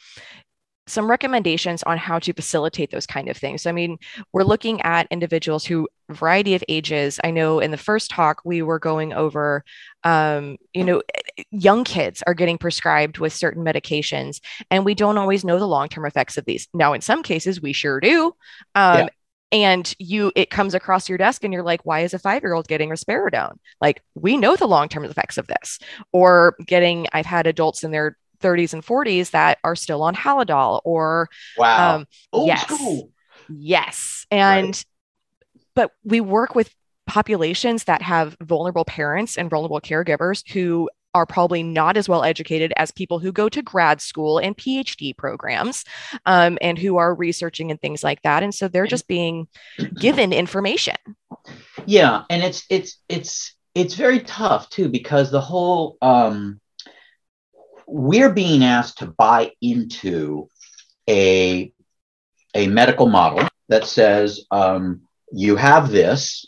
some 0.87 1.09
recommendations 1.09 1.83
on 1.83 1.97
how 1.97 2.19
to 2.19 2.33
facilitate 2.33 2.91
those 2.91 3.05
kind 3.05 3.29
of 3.29 3.37
things. 3.37 3.61
So, 3.61 3.69
I 3.69 3.73
mean, 3.73 3.97
we're 4.33 4.43
looking 4.43 4.81
at 4.81 5.07
individuals 5.09 5.63
who 5.63 5.87
variety 6.09 6.55
of 6.55 6.63
ages. 6.67 7.19
I 7.23 7.31
know 7.31 7.59
in 7.59 7.71
the 7.71 7.77
first 7.77 8.11
talk 8.11 8.41
we 8.43 8.61
were 8.61 8.79
going 8.79 9.13
over, 9.13 9.63
um, 10.03 10.57
you 10.73 10.83
know, 10.83 11.01
young 11.51 11.83
kids 11.83 12.23
are 12.27 12.33
getting 12.33 12.57
prescribed 12.57 13.19
with 13.19 13.31
certain 13.31 13.63
medications, 13.63 14.41
and 14.69 14.83
we 14.83 14.95
don't 14.95 15.17
always 15.17 15.45
know 15.45 15.59
the 15.59 15.67
long 15.67 15.87
term 15.87 16.05
effects 16.05 16.37
of 16.37 16.45
these. 16.45 16.67
Now, 16.73 16.93
in 16.93 17.01
some 17.01 17.23
cases, 17.23 17.61
we 17.61 17.73
sure 17.73 17.99
do. 17.99 18.35
Um, 18.75 18.99
yeah 18.99 19.07
and 19.51 19.93
you 19.99 20.31
it 20.35 20.49
comes 20.49 20.73
across 20.73 21.09
your 21.09 21.17
desk 21.17 21.43
and 21.43 21.53
you're 21.53 21.63
like 21.63 21.85
why 21.85 22.01
is 22.01 22.13
a 22.13 22.19
five 22.19 22.41
year 22.41 22.53
old 22.53 22.67
getting 22.67 22.89
risperidone 22.89 23.57
like 23.81 24.01
we 24.15 24.37
know 24.37 24.55
the 24.55 24.67
long 24.67 24.87
term 24.87 25.03
effects 25.03 25.37
of 25.37 25.47
this. 25.47 25.79
Or 26.11 26.55
getting 26.65 27.07
i've 27.13 27.25
had 27.25 27.47
adults 27.47 27.83
in 27.83 27.91
their 27.91 28.17
30s 28.41 28.73
and 28.73 28.83
40s 28.83 29.31
that 29.31 29.59
are 29.63 29.75
still 29.75 30.03
on 30.03 30.15
halidol 30.15 30.81
or 30.83 31.29
wow. 31.57 31.97
um, 31.97 32.07
yes. 32.33 32.63
school. 32.63 33.11
yes. 33.49 34.25
And 34.31 34.67
right. 34.67 34.85
but 35.75 35.91
we 36.03 36.21
work 36.21 36.55
with 36.55 36.73
populations 37.07 37.85
that 37.85 38.01
have 38.01 38.35
vulnerable 38.41 38.85
parents 38.85 39.37
and 39.37 39.49
vulnerable 39.49 39.81
caregivers 39.81 40.49
who 40.51 40.89
are 41.13 41.25
probably 41.25 41.63
not 41.63 41.97
as 41.97 42.07
well 42.07 42.23
educated 42.23 42.73
as 42.77 42.91
people 42.91 43.19
who 43.19 43.31
go 43.31 43.49
to 43.49 43.61
grad 43.61 44.01
school 44.01 44.37
and 44.37 44.57
PhD 44.57 45.15
programs 45.15 45.85
um, 46.25 46.57
and 46.61 46.77
who 46.77 46.97
are 46.97 47.13
researching 47.13 47.71
and 47.71 47.79
things 47.81 48.03
like 48.03 48.21
that. 48.21 48.43
And 48.43 48.53
so 48.53 48.67
they're 48.67 48.87
just 48.87 49.07
being 49.07 49.47
given 49.99 50.33
information. 50.33 50.95
Yeah, 51.85 52.23
and 52.29 52.43
it's 52.43 52.65
it's 52.69 52.97
it's 53.09 53.55
it's 53.73 53.95
very 53.95 54.19
tough 54.19 54.69
too 54.69 54.89
because 54.89 55.31
the 55.31 55.41
whole 55.41 55.97
um, 56.01 56.59
we're 57.87 58.33
being 58.33 58.63
asked 58.63 58.99
to 58.99 59.07
buy 59.07 59.51
into 59.61 60.49
a 61.09 61.73
a 62.53 62.67
medical 62.67 63.07
model 63.07 63.47
that 63.69 63.85
says 63.85 64.45
um, 64.51 65.01
you 65.31 65.55
have 65.55 65.89
this 65.89 66.45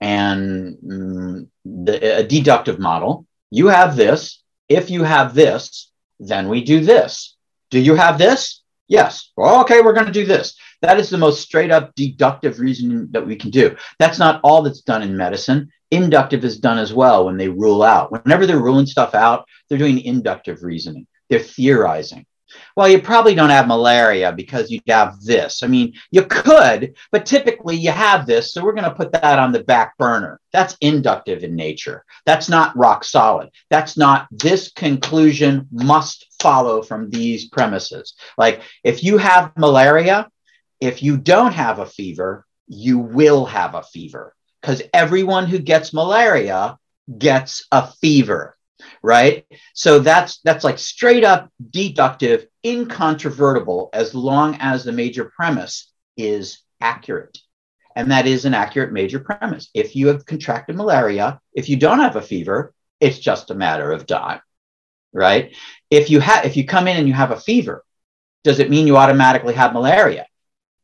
and 0.00 0.76
mm, 0.78 1.48
the, 1.64 2.18
a 2.18 2.26
deductive 2.26 2.78
model 2.78 3.26
you 3.50 3.68
have 3.68 3.96
this. 3.96 4.42
If 4.68 4.90
you 4.90 5.02
have 5.02 5.34
this, 5.34 5.90
then 6.20 6.48
we 6.48 6.62
do 6.64 6.80
this. 6.80 7.36
Do 7.70 7.78
you 7.78 7.94
have 7.94 8.18
this? 8.18 8.62
Yes. 8.88 9.30
Well, 9.36 9.60
okay, 9.62 9.82
we're 9.82 9.92
going 9.92 10.06
to 10.06 10.12
do 10.12 10.24
this. 10.26 10.56
That 10.80 10.98
is 10.98 11.10
the 11.10 11.18
most 11.18 11.42
straight 11.42 11.70
up 11.70 11.94
deductive 11.94 12.60
reasoning 12.60 13.08
that 13.10 13.26
we 13.26 13.36
can 13.36 13.50
do. 13.50 13.76
That's 13.98 14.18
not 14.18 14.40
all 14.42 14.62
that's 14.62 14.80
done 14.80 15.02
in 15.02 15.16
medicine. 15.16 15.70
Inductive 15.90 16.44
is 16.44 16.58
done 16.58 16.78
as 16.78 16.92
well 16.92 17.26
when 17.26 17.36
they 17.36 17.48
rule 17.48 17.82
out. 17.82 18.12
Whenever 18.12 18.46
they're 18.46 18.58
ruling 18.58 18.86
stuff 18.86 19.14
out, 19.14 19.46
they're 19.68 19.78
doing 19.78 20.00
inductive 20.00 20.62
reasoning. 20.62 21.06
They're 21.28 21.40
theorizing. 21.40 22.26
Well, 22.76 22.88
you 22.88 23.00
probably 23.00 23.34
don't 23.34 23.50
have 23.50 23.68
malaria 23.68 24.32
because 24.32 24.70
you 24.70 24.80
have 24.88 25.20
this. 25.22 25.62
I 25.62 25.66
mean, 25.66 25.94
you 26.10 26.24
could, 26.24 26.94
but 27.12 27.26
typically 27.26 27.76
you 27.76 27.90
have 27.90 28.26
this. 28.26 28.52
So 28.52 28.62
we're 28.62 28.72
going 28.72 28.84
to 28.84 28.94
put 28.94 29.12
that 29.12 29.38
on 29.38 29.52
the 29.52 29.64
back 29.64 29.96
burner. 29.98 30.40
That's 30.52 30.76
inductive 30.80 31.44
in 31.44 31.56
nature. 31.56 32.04
That's 32.26 32.48
not 32.48 32.76
rock 32.76 33.04
solid. 33.04 33.50
That's 33.70 33.96
not 33.96 34.28
this 34.30 34.70
conclusion 34.72 35.68
must 35.70 36.26
follow 36.40 36.82
from 36.82 37.10
these 37.10 37.48
premises. 37.48 38.14
Like 38.36 38.62
if 38.84 39.02
you 39.02 39.18
have 39.18 39.52
malaria, 39.56 40.28
if 40.80 41.02
you 41.02 41.16
don't 41.16 41.52
have 41.52 41.78
a 41.78 41.86
fever, 41.86 42.46
you 42.68 42.98
will 42.98 43.46
have 43.46 43.74
a 43.74 43.82
fever 43.82 44.34
because 44.60 44.82
everyone 44.92 45.46
who 45.46 45.58
gets 45.58 45.92
malaria 45.92 46.78
gets 47.18 47.66
a 47.72 47.86
fever 47.86 48.57
right? 49.02 49.44
So 49.74 49.98
that's 49.98 50.40
that's 50.44 50.64
like 50.64 50.78
straight 50.78 51.24
up 51.24 51.50
deductive 51.70 52.46
incontrovertible 52.64 53.90
as 53.92 54.14
long 54.14 54.56
as 54.60 54.84
the 54.84 54.92
major 54.92 55.24
premise 55.24 55.92
is 56.16 56.60
accurate. 56.80 57.38
And 57.96 58.10
that 58.12 58.26
is 58.26 58.44
an 58.44 58.54
accurate 58.54 58.92
major 58.92 59.18
premise. 59.18 59.70
If 59.74 59.96
you 59.96 60.08
have 60.08 60.26
contracted 60.26 60.76
malaria 60.76 61.40
if 61.52 61.68
you 61.68 61.76
don't 61.76 62.00
have 62.00 62.16
a 62.16 62.22
fever 62.22 62.72
it's 63.00 63.18
just 63.18 63.50
a 63.50 63.54
matter 63.54 63.92
of 63.92 64.06
time 64.06 64.40
right? 65.12 65.54
If 65.90 66.10
you 66.10 66.20
have 66.20 66.44
if 66.44 66.56
you 66.56 66.64
come 66.64 66.88
in 66.88 66.96
and 66.96 67.08
you 67.08 67.14
have 67.14 67.30
a 67.30 67.40
fever 67.40 67.84
does 68.44 68.60
it 68.60 68.70
mean 68.70 68.86
you 68.86 68.96
automatically 68.96 69.54
have 69.54 69.72
malaria? 69.72 70.26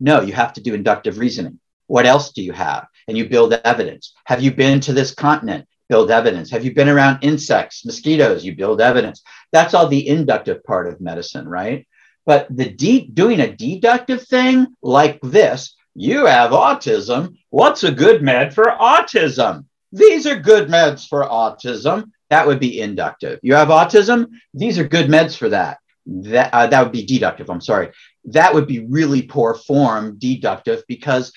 No 0.00 0.20
you 0.20 0.32
have 0.32 0.52
to 0.54 0.60
do 0.60 0.74
inductive 0.74 1.18
reasoning. 1.18 1.60
What 1.86 2.06
else 2.06 2.32
do 2.32 2.42
you 2.42 2.52
have? 2.52 2.86
And 3.06 3.16
you 3.16 3.28
build 3.28 3.52
evidence. 3.52 4.14
Have 4.24 4.42
you 4.42 4.52
been 4.52 4.80
to 4.80 4.92
this 4.92 5.14
continent 5.14 5.68
build 5.88 6.10
evidence. 6.10 6.50
Have 6.50 6.64
you 6.64 6.74
been 6.74 6.88
around 6.88 7.22
insects, 7.22 7.84
mosquitoes? 7.84 8.44
You 8.44 8.54
build 8.56 8.80
evidence. 8.80 9.22
That's 9.52 9.74
all 9.74 9.88
the 9.88 10.06
inductive 10.06 10.64
part 10.64 10.88
of 10.88 11.00
medicine, 11.00 11.48
right? 11.48 11.86
But 12.26 12.46
the 12.50 12.70
de- 12.70 13.08
doing 13.08 13.40
a 13.40 13.54
deductive 13.54 14.26
thing 14.26 14.68
like 14.82 15.20
this, 15.22 15.74
you 15.94 16.26
have 16.26 16.50
autism. 16.50 17.36
What's 17.50 17.84
a 17.84 17.92
good 17.92 18.22
med 18.22 18.54
for 18.54 18.64
autism? 18.64 19.66
These 19.92 20.26
are 20.26 20.36
good 20.36 20.68
meds 20.68 21.06
for 21.08 21.22
autism. 21.22 22.10
That 22.30 22.46
would 22.46 22.58
be 22.58 22.80
inductive. 22.80 23.38
You 23.42 23.54
have 23.54 23.68
autism. 23.68 24.28
These 24.52 24.78
are 24.78 24.88
good 24.88 25.08
meds 25.08 25.36
for 25.36 25.50
that. 25.50 25.78
That 26.06 26.52
uh, 26.52 26.66
that 26.66 26.82
would 26.82 26.92
be 26.92 27.06
deductive. 27.06 27.48
I'm 27.48 27.60
sorry. 27.60 27.90
That 28.24 28.54
would 28.54 28.66
be 28.66 28.80
really 28.80 29.22
poor 29.22 29.54
form 29.54 30.18
deductive 30.18 30.82
because 30.88 31.32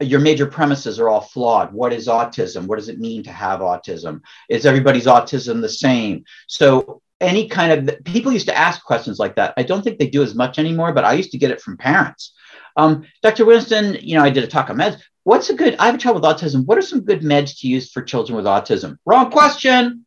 your 0.00 0.20
major 0.20 0.46
premises 0.46 1.00
are 1.00 1.08
all 1.08 1.20
flawed. 1.20 1.72
What 1.72 1.92
is 1.92 2.06
autism? 2.06 2.66
What 2.66 2.76
does 2.76 2.88
it 2.88 3.00
mean 3.00 3.22
to 3.24 3.32
have 3.32 3.60
autism? 3.60 4.20
Is 4.48 4.64
everybody's 4.64 5.06
autism 5.06 5.60
the 5.60 5.68
same? 5.68 6.24
So 6.46 7.02
any 7.20 7.48
kind 7.48 7.88
of 7.88 8.04
people 8.04 8.32
used 8.32 8.46
to 8.46 8.56
ask 8.56 8.84
questions 8.84 9.18
like 9.18 9.36
that. 9.36 9.54
I 9.56 9.64
don't 9.64 9.82
think 9.82 9.98
they 9.98 10.08
do 10.08 10.22
as 10.22 10.34
much 10.34 10.58
anymore, 10.58 10.92
but 10.92 11.04
I 11.04 11.14
used 11.14 11.32
to 11.32 11.38
get 11.38 11.50
it 11.50 11.60
from 11.60 11.76
parents. 11.76 12.32
Um, 12.76 13.04
Dr. 13.22 13.44
Winston, 13.44 13.96
you 14.00 14.16
know, 14.16 14.22
I 14.22 14.30
did 14.30 14.44
a 14.44 14.46
talk 14.46 14.70
on 14.70 14.76
meds. 14.76 15.00
What's 15.24 15.50
a 15.50 15.54
good? 15.54 15.76
I 15.78 15.86
have 15.86 15.96
a 15.96 15.98
child 15.98 16.14
with 16.14 16.24
autism. 16.24 16.64
What 16.64 16.78
are 16.78 16.82
some 16.82 17.00
good 17.00 17.22
meds 17.22 17.58
to 17.60 17.68
use 17.68 17.90
for 17.90 18.02
children 18.02 18.36
with 18.36 18.46
autism? 18.46 18.98
Wrong 19.04 19.30
question. 19.30 20.06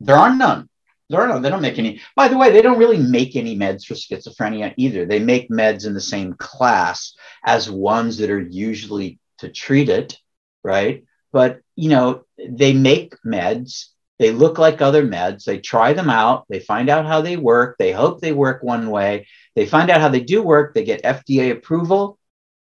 There 0.00 0.16
are 0.16 0.34
none. 0.34 0.68
There 1.12 1.28
none. 1.28 1.42
They 1.42 1.50
don't 1.50 1.60
make 1.60 1.78
any. 1.78 2.00
By 2.16 2.28
the 2.28 2.38
way, 2.38 2.50
they 2.50 2.62
don't 2.62 2.78
really 2.78 2.98
make 2.98 3.36
any 3.36 3.54
meds 3.54 3.84
for 3.84 3.92
schizophrenia 3.92 4.72
either. 4.78 5.04
They 5.04 5.18
make 5.18 5.50
meds 5.50 5.86
in 5.86 5.92
the 5.92 6.00
same 6.00 6.32
class 6.32 7.14
as 7.44 7.70
ones 7.70 8.16
that 8.18 8.30
are 8.30 8.40
usually 8.40 9.18
to 9.38 9.50
treat 9.50 9.90
it, 9.90 10.18
right? 10.64 11.04
But 11.30 11.60
you 11.76 11.90
know, 11.90 12.24
they 12.38 12.72
make 12.72 13.14
meds. 13.26 13.88
They 14.18 14.30
look 14.30 14.58
like 14.58 14.80
other 14.80 15.06
meds. 15.06 15.44
They 15.44 15.58
try 15.58 15.92
them 15.92 16.08
out. 16.08 16.46
They 16.48 16.60
find 16.60 16.88
out 16.88 17.04
how 17.04 17.20
they 17.20 17.36
work. 17.36 17.76
They 17.78 17.92
hope 17.92 18.20
they 18.20 18.32
work 18.32 18.62
one 18.62 18.88
way. 18.88 19.26
They 19.54 19.66
find 19.66 19.90
out 19.90 20.00
how 20.00 20.08
they 20.08 20.20
do 20.20 20.42
work. 20.42 20.72
They 20.72 20.84
get 20.84 21.02
FDA 21.02 21.50
approval, 21.52 22.18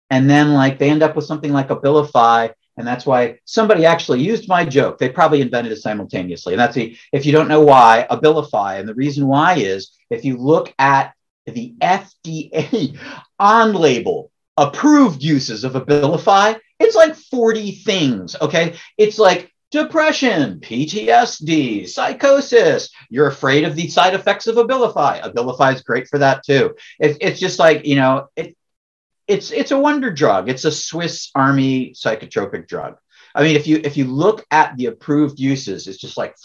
and 0.09 0.29
then 0.29 0.53
like 0.53 0.79
they 0.79 0.89
end 0.89 1.03
up 1.03 1.17
with 1.17 1.25
something 1.25 1.51
like 1.51 1.67
Abilify, 1.67 2.53
and 2.79 2.87
that's 2.87 3.05
why 3.05 3.37
somebody 3.43 3.85
actually 3.85 4.21
used 4.21 4.47
my 4.47 4.63
joke. 4.63 4.97
They 4.97 5.09
probably 5.09 5.41
invented 5.41 5.73
it 5.73 5.81
simultaneously. 5.81 6.53
And 6.53 6.59
that's 6.61 6.75
the, 6.75 6.97
if 7.11 7.25
you 7.25 7.33
don't 7.33 7.49
know 7.49 7.59
why, 7.59 8.07
Abilify. 8.09 8.79
And 8.79 8.87
the 8.87 8.95
reason 8.95 9.27
why 9.27 9.55
is 9.55 9.91
if 10.09 10.23
you 10.23 10.37
look 10.37 10.73
at 10.79 11.13
the 11.45 11.75
FDA 11.81 12.97
on 13.37 13.73
label 13.73 14.31
approved 14.55 15.21
uses 15.21 15.65
of 15.65 15.73
Abilify, 15.73 16.57
it's 16.79 16.95
like 16.95 17.15
40 17.15 17.71
things. 17.73 18.37
Okay. 18.39 18.77
It's 18.97 19.19
like 19.19 19.51
depression, 19.71 20.61
PTSD, 20.61 21.85
psychosis. 21.85 22.91
You're 23.09 23.27
afraid 23.27 23.65
of 23.65 23.75
the 23.75 23.89
side 23.89 24.13
effects 24.13 24.47
of 24.47 24.55
Abilify. 24.55 25.21
Abilify 25.21 25.75
is 25.75 25.81
great 25.81 26.07
for 26.07 26.19
that 26.19 26.45
too. 26.45 26.75
It, 26.97 27.17
it's 27.19 27.41
just 27.41 27.59
like, 27.59 27.85
you 27.85 27.97
know, 27.97 28.29
it, 28.37 28.55
it's 29.29 29.51
it's 29.51 29.71
a 29.71 29.79
wonder 29.79 30.11
drug. 30.11 30.49
It's 30.49 30.65
a 30.65 30.71
Swiss 30.71 31.29
Army 31.35 31.91
psychotropic 31.91 32.67
drug. 32.67 32.97
I 33.35 33.43
mean, 33.43 33.55
if 33.55 33.67
you 33.67 33.79
if 33.83 33.95
you 33.95 34.05
look 34.05 34.43
at 34.49 34.75
the 34.75 34.87
approved 34.87 35.39
uses, 35.39 35.87
it's 35.87 35.99
just 35.99 36.17
like 36.17 36.35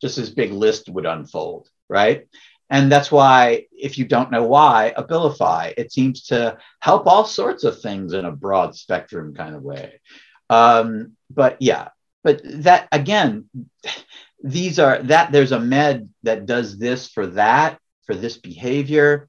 just 0.00 0.16
this 0.16 0.30
big 0.30 0.50
list 0.50 0.88
would 0.88 1.04
unfold, 1.04 1.68
right? 1.88 2.26
And 2.70 2.90
that's 2.90 3.12
why, 3.12 3.66
if 3.70 3.96
you 3.96 4.06
don't 4.06 4.32
know 4.32 4.44
why, 4.44 4.92
Abilify, 4.96 5.74
it 5.76 5.92
seems 5.92 6.24
to 6.24 6.58
help 6.80 7.06
all 7.06 7.24
sorts 7.24 7.62
of 7.62 7.80
things 7.80 8.12
in 8.12 8.24
a 8.24 8.32
broad 8.32 8.74
spectrum 8.74 9.34
kind 9.34 9.54
of 9.54 9.62
way. 9.62 10.00
Um, 10.50 11.12
but 11.30 11.58
yeah, 11.60 11.88
but 12.24 12.40
that 12.62 12.88
again, 12.90 13.50
these 14.42 14.78
are 14.78 15.02
that 15.02 15.32
there's 15.32 15.52
a 15.52 15.60
med 15.60 16.08
that 16.22 16.46
does 16.46 16.78
this 16.78 17.08
for 17.08 17.26
that, 17.26 17.78
for 18.06 18.14
this 18.14 18.38
behavior 18.38 19.28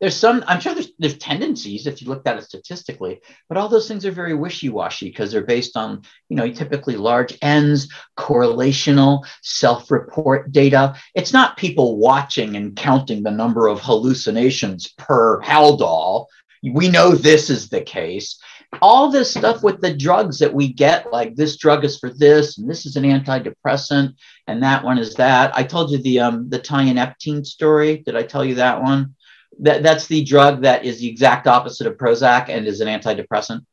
there's 0.00 0.16
some 0.16 0.42
i'm 0.46 0.60
sure 0.60 0.74
there's 0.74 0.92
there's 0.98 1.18
tendencies 1.18 1.86
if 1.86 2.00
you 2.00 2.08
looked 2.08 2.26
at 2.26 2.38
it 2.38 2.44
statistically 2.44 3.20
but 3.48 3.58
all 3.58 3.68
those 3.68 3.86
things 3.86 4.06
are 4.06 4.10
very 4.10 4.34
wishy-washy 4.34 5.08
because 5.08 5.30
they're 5.30 5.42
based 5.42 5.76
on 5.76 6.02
you 6.28 6.36
know 6.36 6.50
typically 6.50 6.96
large 6.96 7.36
Ns 7.44 7.88
correlational 8.18 9.24
self-report 9.42 10.52
data. 10.52 10.94
It's 11.14 11.32
not 11.32 11.56
people 11.56 11.98
watching 11.98 12.56
and 12.56 12.76
counting 12.76 13.22
the 13.22 13.30
number 13.30 13.66
of 13.66 13.80
hallucinations 13.80 14.92
per 14.98 15.40
haldol. 15.40 16.26
We 16.62 16.88
know 16.88 17.12
this 17.12 17.50
is 17.50 17.68
the 17.68 17.80
case. 17.80 18.38
All 18.82 19.10
this 19.10 19.32
stuff 19.32 19.62
with 19.62 19.80
the 19.80 19.96
drugs 19.96 20.38
that 20.38 20.54
we 20.54 20.72
get 20.72 21.10
like 21.12 21.34
this 21.34 21.56
drug 21.56 21.84
is 21.84 21.98
for 21.98 22.10
this 22.10 22.58
and 22.58 22.70
this 22.70 22.86
is 22.86 22.96
an 22.96 23.04
antidepressant 23.04 24.14
and 24.46 24.62
that 24.62 24.84
one 24.84 24.98
is 24.98 25.14
that. 25.14 25.56
I 25.56 25.64
told 25.64 25.90
you 25.90 25.98
the 25.98 26.20
um 26.20 26.48
the 26.48 26.60
tianeptine 26.60 27.44
story. 27.44 27.98
Did 27.98 28.16
i 28.16 28.22
tell 28.22 28.44
you 28.44 28.56
that 28.56 28.82
one 28.82 29.14
that, 29.58 29.82
that's 29.82 30.06
the 30.06 30.24
drug 30.24 30.62
that 30.62 30.84
is 30.84 31.00
the 31.00 31.08
exact 31.08 31.46
opposite 31.46 31.86
of 31.86 31.96
Prozac 31.96 32.48
and 32.48 32.66
is 32.66 32.80
an 32.80 32.88
antidepressant. 32.88 33.64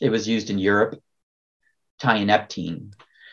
It 0.00 0.10
was 0.10 0.26
used 0.26 0.50
in 0.50 0.58
Europe, 0.58 1.00
tianeptine. 2.00 2.92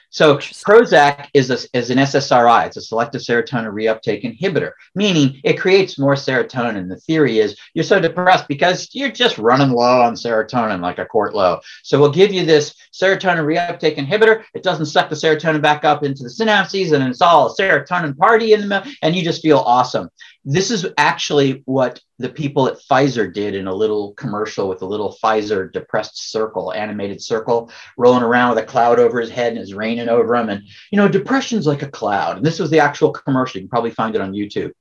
So 0.10 0.38
Prozac 0.38 1.28
is, 1.34 1.52
a, 1.52 1.78
is 1.78 1.90
an 1.90 1.98
SSRI. 1.98 2.68
It's 2.68 2.78
a 2.78 2.82
selective 2.82 3.22
serotonin 3.22 3.74
reuptake 3.74 4.24
inhibitor, 4.24 4.72
meaning 4.96 5.40
it 5.44 5.60
creates 5.60 6.00
more 6.00 6.16
serotonin. 6.16 6.88
The 6.88 6.96
theory 6.96 7.40
is 7.40 7.58
you're 7.74 7.84
so 7.84 8.00
depressed 8.00 8.48
because 8.48 8.90
you're 8.94 9.12
just 9.12 9.38
running 9.38 9.72
low 9.72 10.02
on 10.02 10.14
serotonin, 10.14 10.80
like 10.82 10.98
a 11.00 11.06
quart 11.06 11.36
low. 11.36 11.60
So 11.84 12.00
we'll 12.00 12.12
give 12.12 12.32
you 12.32 12.46
this 12.46 12.74
serotonin 12.94 13.46
reuptake 13.46 13.98
inhibitor. 13.98 14.44
It 14.54 14.64
doesn't 14.64 14.86
suck 14.88 15.10
the 15.10 15.16
serotonin 15.16 15.62
back 15.62 15.84
up 15.84 16.04
into 16.04 16.24
the 16.24 16.30
synapses, 16.30 16.94
and 16.94 17.04
it's 17.04 17.22
all 17.22 17.52
a 17.52 17.56
serotonin 17.56 18.18
party 18.18 18.54
in 18.54 18.62
the 18.62 18.68
middle, 18.68 18.92
and 19.02 19.16
you 19.16 19.24
just 19.24 19.42
feel 19.42 19.60
awesome. 19.60 20.10
This 20.50 20.72
is 20.72 20.88
actually 20.98 21.62
what 21.66 22.00
the 22.20 22.30
people 22.30 22.70
at 22.70 22.80
Pfizer 22.80 23.34
did 23.34 23.54
in 23.54 23.68
a 23.68 23.76
little 23.76 24.14
commercial 24.14 24.70
with 24.70 24.82
a 24.82 24.86
little 24.86 25.14
Pfizer 25.22 25.70
depressed 25.70 26.32
circle, 26.32 26.72
animated 26.72 27.22
circle, 27.22 27.70
rolling 27.98 28.24
around 28.24 28.56
with 28.56 28.64
a 28.64 28.66
cloud 28.66 28.98
over 28.98 29.20
his 29.20 29.30
head 29.30 29.52
and 29.52 29.62
it's 29.62 29.74
raining 29.74 30.08
over 30.08 30.38
him. 30.38 30.48
And, 30.48 30.64
you 30.90 30.96
know, 30.96 31.10
depression's 31.10 31.68
like 31.68 31.82
a 31.82 31.92
cloud. 31.92 32.38
And 32.38 32.46
this 32.46 32.60
was 32.60 32.70
the 32.70 32.80
actual 32.80 33.12
commercial. 33.12 33.60
You 33.60 33.64
can 33.64 33.70
probably 33.70 33.92
find 33.92 34.16
it 34.16 34.22
on 34.22 34.32
YouTube. 34.32 34.72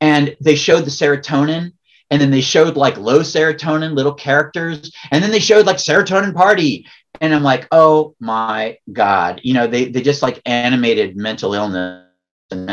And 0.00 0.36
they 0.40 0.54
showed 0.54 0.84
the 0.84 0.90
serotonin 0.90 1.72
and 2.10 2.22
then 2.22 2.30
they 2.30 2.40
showed 2.40 2.76
like 2.76 2.96
low 2.96 3.20
serotonin 3.20 3.96
little 3.96 4.14
characters 4.14 4.92
and 5.10 5.22
then 5.22 5.32
they 5.32 5.40
showed 5.40 5.66
like 5.66 5.76
serotonin 5.76 6.34
party 6.34 6.86
and 7.20 7.34
i'm 7.34 7.42
like 7.42 7.68
oh 7.70 8.14
my 8.18 8.78
god 8.92 9.40
you 9.44 9.52
know 9.52 9.66
they, 9.66 9.86
they 9.90 10.00
just 10.00 10.22
like 10.22 10.40
animated 10.46 11.16
mental 11.16 11.52
illness 11.52 12.06
and 12.50 12.66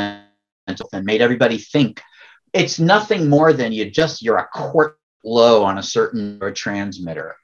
mental 0.67 0.89
and 0.93 1.05
made 1.05 1.21
everybody 1.21 1.57
think 1.57 2.01
it's 2.55 2.79
nothing 2.79 3.29
more 3.29 3.51
than 3.51 3.73
you 3.73 3.91
just 3.91 4.23
you're 4.23 4.37
a 4.37 4.47
quart 4.51 4.97
low 5.23 5.63
on 5.63 5.77
a 5.77 5.83
certain 5.83 6.39
transmitter. 6.55 7.35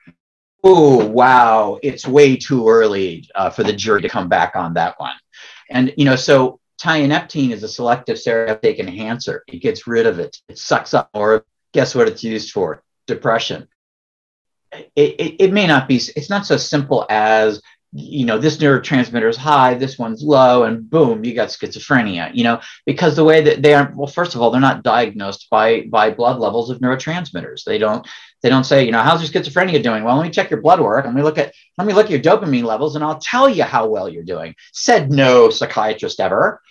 Oh 0.63 1.05
wow, 1.05 1.79
it's 1.83 2.07
way 2.07 2.37
too 2.37 2.69
early 2.69 3.27
uh, 3.35 3.49
for 3.49 3.63
the 3.63 3.73
jury 3.73 4.01
to 4.03 4.09
come 4.09 4.29
back 4.29 4.55
on 4.55 4.73
that 4.75 4.99
one. 4.99 5.15
And 5.69 5.93
you 5.97 6.05
know, 6.05 6.15
so 6.15 6.59
tianeptine 6.81 7.51
is 7.51 7.63
a 7.63 7.67
selective 7.67 8.17
serotonin 8.17 8.79
enhancer. 8.79 9.43
It 9.47 9.61
gets 9.61 9.85
rid 9.85 10.07
of 10.07 10.19
it. 10.19 10.37
It 10.47 10.57
sucks 10.57 10.93
up 10.93 11.09
more. 11.13 11.45
Guess 11.73 11.93
what 11.93 12.07
it's 12.07 12.23
used 12.23 12.51
for? 12.51 12.81
Depression. 13.05 13.67
It, 14.71 15.15
it, 15.19 15.35
it 15.43 15.53
may 15.53 15.67
not 15.67 15.89
be. 15.89 15.95
It's 16.15 16.29
not 16.29 16.45
so 16.45 16.55
simple 16.55 17.05
as 17.09 17.61
you 17.93 18.25
know 18.25 18.37
this 18.37 18.57
neurotransmitter 18.57 19.29
is 19.29 19.35
high 19.35 19.73
this 19.73 19.97
one's 19.97 20.23
low 20.23 20.63
and 20.63 20.89
boom 20.89 21.25
you 21.25 21.35
got 21.35 21.49
schizophrenia 21.49 22.33
you 22.33 22.43
know 22.43 22.59
because 22.85 23.17
the 23.17 23.23
way 23.23 23.41
that 23.41 23.61
they 23.61 23.73
are 23.73 23.91
well 23.95 24.07
first 24.07 24.33
of 24.33 24.41
all 24.41 24.49
they're 24.49 24.61
not 24.61 24.83
diagnosed 24.83 25.47
by 25.49 25.81
by 25.89 26.09
blood 26.09 26.39
levels 26.39 26.69
of 26.69 26.79
neurotransmitters. 26.79 27.63
They 27.63 27.77
don't 27.77 28.07
they 28.41 28.49
don't 28.49 28.63
say 28.63 28.85
you 28.85 28.91
know 28.91 29.03
how's 29.03 29.21
your 29.21 29.43
schizophrenia 29.43 29.83
doing? 29.83 30.03
Well 30.03 30.15
let 30.15 30.23
me 30.23 30.31
check 30.31 30.49
your 30.49 30.61
blood 30.61 30.79
work. 30.79 31.05
Let 31.05 31.13
me 31.13 31.21
look 31.21 31.37
at 31.37 31.53
let 31.77 31.85
me 31.85 31.93
look 31.93 32.05
at 32.05 32.11
your 32.11 32.21
dopamine 32.21 32.63
levels 32.63 32.95
and 32.95 33.03
i'll 33.03 33.19
tell 33.19 33.49
you 33.49 33.63
how 33.63 33.87
well 33.87 34.07
you're 34.07 34.23
doing. 34.23 34.55
Said 34.71 35.11
no 35.11 35.49
psychiatrist 35.49 36.19
ever 36.19 36.61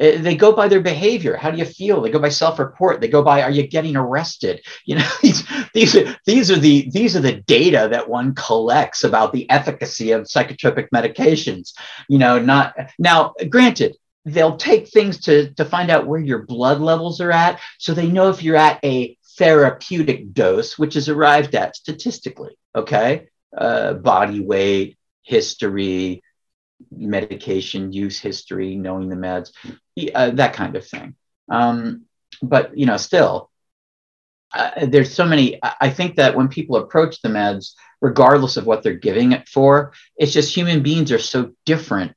they 0.00 0.34
go 0.34 0.52
by 0.52 0.66
their 0.66 0.80
behavior. 0.80 1.36
How 1.36 1.50
do 1.50 1.58
you 1.58 1.66
feel? 1.66 2.00
They 2.00 2.10
go 2.10 2.18
by 2.18 2.30
self-report. 2.30 3.00
They 3.00 3.08
go 3.08 3.22
by 3.22 3.42
are 3.42 3.50
you 3.50 3.66
getting 3.66 3.96
arrested? 3.96 4.62
You 4.86 4.96
know 4.96 5.08
these 5.22 5.46
these 5.74 5.94
are 5.94 6.16
these 6.26 6.50
are 6.50 6.58
the 6.58 6.90
these 6.90 7.14
are 7.14 7.20
the 7.20 7.40
data 7.42 7.88
that 7.90 8.08
one 8.08 8.34
collects 8.34 9.04
about 9.04 9.32
the 9.32 9.48
efficacy 9.50 10.10
of 10.12 10.22
psychotropic 10.22 10.88
medications 10.92 11.72
you 12.08 12.18
know 12.18 12.40
not 12.40 12.74
now 12.98 13.34
granted 13.48 13.96
they'll 14.24 14.56
take 14.56 14.88
things 14.88 15.20
to 15.20 15.52
to 15.54 15.64
find 15.64 15.90
out 15.90 16.06
where 16.06 16.18
your 16.18 16.44
blood 16.44 16.80
levels 16.80 17.20
are 17.20 17.30
at 17.30 17.60
so 17.78 17.94
they 17.94 18.08
know 18.08 18.30
if 18.30 18.42
you're 18.42 18.56
at 18.56 18.82
a 18.84 19.16
therapeutic 19.38 20.32
dose 20.32 20.76
which 20.76 20.96
is 20.96 21.08
arrived 21.08 21.54
at 21.54 21.76
statistically 21.76 22.56
okay? 22.74 23.28
Uh, 23.56 23.94
body 23.94 24.40
weight 24.40 24.96
history 25.22 26.22
medication 26.90 27.92
use 27.92 28.18
history, 28.18 28.76
knowing 28.76 29.08
the 29.08 29.16
meds, 29.16 29.52
uh, 30.14 30.30
that 30.30 30.54
kind 30.54 30.76
of 30.76 30.86
thing. 30.86 31.14
Um, 31.48 32.06
but 32.42 32.76
you 32.76 32.86
know, 32.86 32.96
still, 32.96 33.50
uh, 34.52 34.86
there's 34.86 35.12
so 35.12 35.26
many. 35.26 35.58
I 35.62 35.90
think 35.90 36.16
that 36.16 36.36
when 36.36 36.48
people 36.48 36.76
approach 36.76 37.20
the 37.22 37.28
meds, 37.28 37.72
regardless 38.00 38.56
of 38.56 38.66
what 38.66 38.82
they're 38.82 38.94
giving 38.94 39.32
it 39.32 39.48
for, 39.48 39.92
it's 40.16 40.32
just 40.32 40.54
human 40.54 40.82
beings 40.82 41.12
are 41.12 41.18
so 41.18 41.52
different 41.66 42.12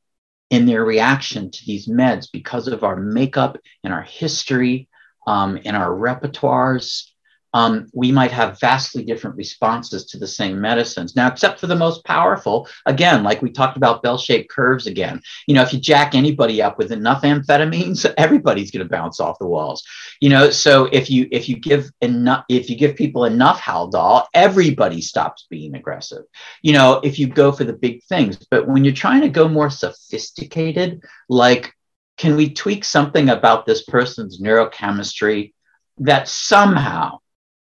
in 0.50 0.66
their 0.66 0.84
reaction 0.86 1.52
to 1.52 1.66
these 1.66 1.88
meds 1.88 2.28
because 2.32 2.68
of 2.68 2.84
our 2.84 2.96
makeup 2.96 3.58
and 3.84 3.94
our 3.94 4.04
history 4.04 4.88
um, 5.26 5.60
and 5.66 5.76
our 5.76 5.90
repertoires 5.90 7.10
um, 7.54 7.88
we 7.94 8.12
might 8.12 8.32
have 8.32 8.60
vastly 8.60 9.04
different 9.04 9.36
responses 9.36 10.06
to 10.08 10.18
the 10.18 10.28
same 10.28 10.60
medicines. 10.60 11.16
Now, 11.16 11.28
except 11.28 11.60
for 11.60 11.68
the 11.68 11.76
most 11.76 12.04
powerful, 12.04 12.68
again, 12.86 13.24
like 13.24 13.42
we 13.42 13.52
talked 13.52 13.78
about 13.78 14.02
bell 14.02 14.18
shaped 14.18 14.50
curves 14.50 14.88
again. 14.88 15.22
You 15.48 15.54
know, 15.54 15.62
if 15.62 15.72
you 15.72 15.80
jack 15.80 16.16
anybody 16.16 16.62
up 16.62 16.78
with 16.78 16.92
enough 16.92 17.22
amphetamines, 17.22 18.12
everybody's 18.18 18.72
going 18.72 18.86
to 18.86 18.90
bounce 18.90 19.20
off 19.20 19.40
the 19.40 19.48
walls. 19.48 19.84
You 20.20 20.30
know, 20.30 20.50
so 20.50 20.86
if 20.92 21.10
you 21.10 21.28
if 21.32 21.48
you 21.48 21.58
give 21.58 21.92
enough 22.02 22.46
if 22.50 22.70
you 22.70 22.76
give 22.76 22.96
people 22.96 23.26
enough 23.26 23.62
Haldol, 23.62 24.26
everybody 24.34 25.02
stops 25.02 25.46
being 25.50 25.76
aggressive. 25.76 26.24
You 26.62 26.74
know, 26.74 27.02
if 27.04 27.20
you 27.20 27.28
go 27.28 27.52
for 27.52 27.66
the 27.66 27.74
big 27.74 28.04
things, 28.06 28.38
but 28.50 28.68
when 28.68 28.84
you're 28.84 28.94
trying 28.94 29.22
to 29.22 29.30
go 29.30 29.48
more 29.48 29.70
sophisticated, 29.70 31.04
like 31.30 31.74
can 32.18 32.36
we 32.36 32.54
tweak 32.54 32.84
something 32.84 33.30
about 33.30 33.66
this 33.66 33.84
person's 33.84 34.40
neurochemistry 34.42 35.54
that 35.98 36.28
somehow 36.28 37.20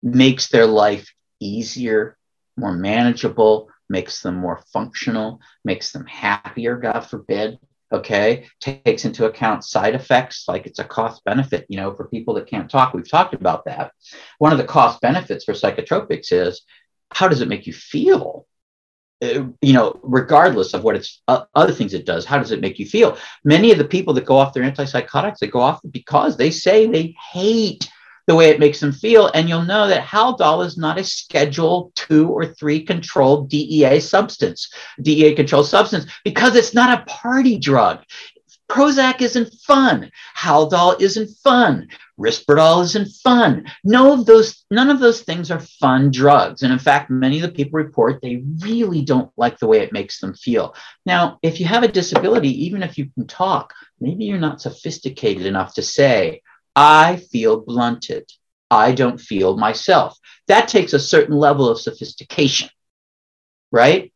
makes 0.02 0.48
their 0.48 0.66
life 0.66 1.12
easier, 1.40 2.16
more 2.56 2.72
manageable, 2.72 3.68
makes 3.88 4.20
them 4.22 4.36
more 4.36 4.62
functional, 4.72 5.40
makes 5.64 5.92
them 5.92 6.06
happier, 6.06 6.76
God 6.76 7.00
forbid. 7.00 7.58
Okay, 7.90 8.46
takes 8.60 9.06
into 9.06 9.24
account 9.24 9.64
side 9.64 9.94
effects 9.94 10.44
like 10.46 10.66
it's 10.66 10.78
a 10.78 10.84
cost 10.84 11.24
benefit, 11.24 11.64
you 11.70 11.78
know, 11.78 11.94
for 11.94 12.06
people 12.06 12.34
that 12.34 12.46
can't 12.46 12.70
talk. 12.70 12.92
We've 12.92 13.08
talked 13.08 13.32
about 13.32 13.64
that. 13.64 13.92
One 14.36 14.52
of 14.52 14.58
the 14.58 14.64
cost 14.64 15.00
benefits 15.00 15.46
for 15.46 15.54
psychotropics 15.54 16.30
is 16.30 16.66
how 17.10 17.28
does 17.28 17.40
it 17.40 17.48
make 17.48 17.66
you 17.66 17.72
feel? 17.72 18.46
Uh, 19.22 19.44
you 19.62 19.72
know, 19.72 19.98
regardless 20.02 20.74
of 20.74 20.84
what 20.84 20.96
it's 20.96 21.22
uh, 21.28 21.44
other 21.54 21.72
things 21.72 21.94
it 21.94 22.04
does, 22.04 22.26
how 22.26 22.36
does 22.36 22.52
it 22.52 22.60
make 22.60 22.78
you 22.78 22.84
feel? 22.84 23.16
Many 23.42 23.72
of 23.72 23.78
the 23.78 23.86
people 23.86 24.12
that 24.14 24.26
go 24.26 24.36
off 24.36 24.52
their 24.52 24.70
antipsychotics, 24.70 25.38
they 25.38 25.46
go 25.46 25.60
off 25.60 25.80
because 25.90 26.36
they 26.36 26.50
say 26.50 26.86
they 26.86 27.16
hate 27.32 27.88
the 28.28 28.34
way 28.34 28.50
it 28.50 28.60
makes 28.60 28.78
them 28.78 28.92
feel. 28.92 29.28
And 29.34 29.48
you'll 29.48 29.64
know 29.64 29.88
that 29.88 30.06
Haldol 30.06 30.64
is 30.64 30.76
not 30.76 30.98
a 30.98 31.02
schedule 31.02 31.90
two 31.96 32.28
or 32.28 32.44
three 32.44 32.84
controlled 32.84 33.48
DEA 33.48 34.00
substance, 34.00 34.70
DEA 35.00 35.34
controlled 35.34 35.66
substance, 35.66 36.04
because 36.24 36.54
it's 36.54 36.74
not 36.74 37.00
a 37.00 37.04
party 37.06 37.58
drug. 37.58 38.04
Prozac 38.70 39.22
isn't 39.22 39.54
fun. 39.66 40.10
Haldol 40.36 41.00
isn't 41.00 41.30
fun. 41.42 41.88
Risperdal 42.20 42.84
isn't 42.84 43.08
fun. 43.24 43.64
No 43.82 44.12
of 44.12 44.26
those, 44.26 44.66
none 44.70 44.90
of 44.90 45.00
those 45.00 45.22
things 45.22 45.50
are 45.50 45.60
fun 45.60 46.10
drugs. 46.10 46.62
And 46.62 46.70
in 46.70 46.78
fact, 46.78 47.08
many 47.08 47.36
of 47.36 47.42
the 47.42 47.56
people 47.56 47.78
report 47.78 48.20
they 48.20 48.42
really 48.58 49.00
don't 49.00 49.32
like 49.38 49.58
the 49.58 49.68
way 49.68 49.78
it 49.78 49.92
makes 49.92 50.20
them 50.20 50.34
feel. 50.34 50.74
Now, 51.06 51.38
if 51.42 51.60
you 51.60 51.66
have 51.66 51.82
a 51.82 51.88
disability, 51.88 52.66
even 52.66 52.82
if 52.82 52.98
you 52.98 53.08
can 53.14 53.26
talk, 53.26 53.72
maybe 54.00 54.26
you're 54.26 54.36
not 54.36 54.60
sophisticated 54.60 55.46
enough 55.46 55.72
to 55.74 55.82
say, 55.82 56.42
I 56.80 57.16
feel 57.16 57.60
blunted. 57.60 58.30
I 58.70 58.92
don't 58.92 59.20
feel 59.20 59.56
myself. 59.56 60.16
That 60.46 60.68
takes 60.68 60.92
a 60.92 61.00
certain 61.00 61.34
level 61.34 61.68
of 61.68 61.80
sophistication, 61.80 62.68
right? 63.72 64.12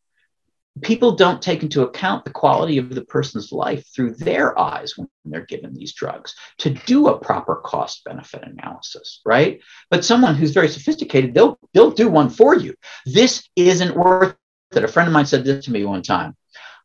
People 0.80 1.16
don't 1.16 1.42
take 1.42 1.64
into 1.64 1.82
account 1.82 2.24
the 2.24 2.30
quality 2.30 2.78
of 2.78 2.94
the 2.94 3.04
person's 3.04 3.50
life 3.50 3.84
through 3.92 4.14
their 4.14 4.56
eyes 4.56 4.96
when 4.96 5.08
they're 5.24 5.44
given 5.44 5.74
these 5.74 5.92
drugs 5.92 6.36
to 6.58 6.70
do 6.70 7.08
a 7.08 7.18
proper 7.18 7.56
cost 7.56 8.04
benefit 8.04 8.44
analysis, 8.44 9.20
right? 9.26 9.60
But 9.90 10.04
someone 10.04 10.36
who's 10.36 10.52
very 10.52 10.68
sophisticated, 10.68 11.34
they'll, 11.34 11.58
they'll 11.74 11.90
do 11.90 12.08
one 12.08 12.30
for 12.30 12.54
you. 12.54 12.74
This 13.04 13.42
isn't 13.56 13.96
worth 13.96 14.36
it. 14.72 14.84
A 14.84 14.86
friend 14.86 15.08
of 15.08 15.12
mine 15.12 15.26
said 15.26 15.44
this 15.44 15.64
to 15.64 15.72
me 15.72 15.84
one 15.84 16.02
time. 16.02 16.36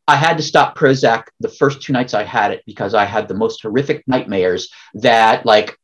I 0.08 0.16
had 0.16 0.38
to 0.38 0.42
stop 0.42 0.74
Prozac 0.74 1.24
the 1.38 1.50
first 1.50 1.82
two 1.82 1.92
nights 1.92 2.14
I 2.14 2.24
had 2.24 2.50
it 2.50 2.62
because 2.64 2.94
I 2.94 3.04
had 3.04 3.28
the 3.28 3.34
most 3.34 3.60
horrific 3.60 4.02
nightmares 4.08 4.70
that, 4.94 5.44
like, 5.44 5.78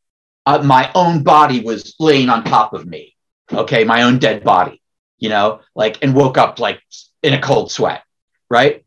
uh, 0.47 0.63
my 0.63 0.91
own 0.95 1.23
body 1.23 1.61
was 1.61 1.95
laying 2.01 2.31
on 2.31 2.43
top 2.43 2.73
of 2.73 2.87
me. 2.87 3.15
Okay, 3.53 3.85
my 3.85 4.05
own 4.05 4.19
dead 4.19 4.43
body, 4.43 4.81
you 5.19 5.29
know, 5.29 5.61
like, 5.75 6.03
and 6.03 6.15
woke 6.15 6.39
up 6.39 6.59
like 6.59 6.81
in 7.23 7.35
a 7.35 7.41
cold 7.41 7.71
sweat, 7.71 8.03
right? 8.49 8.87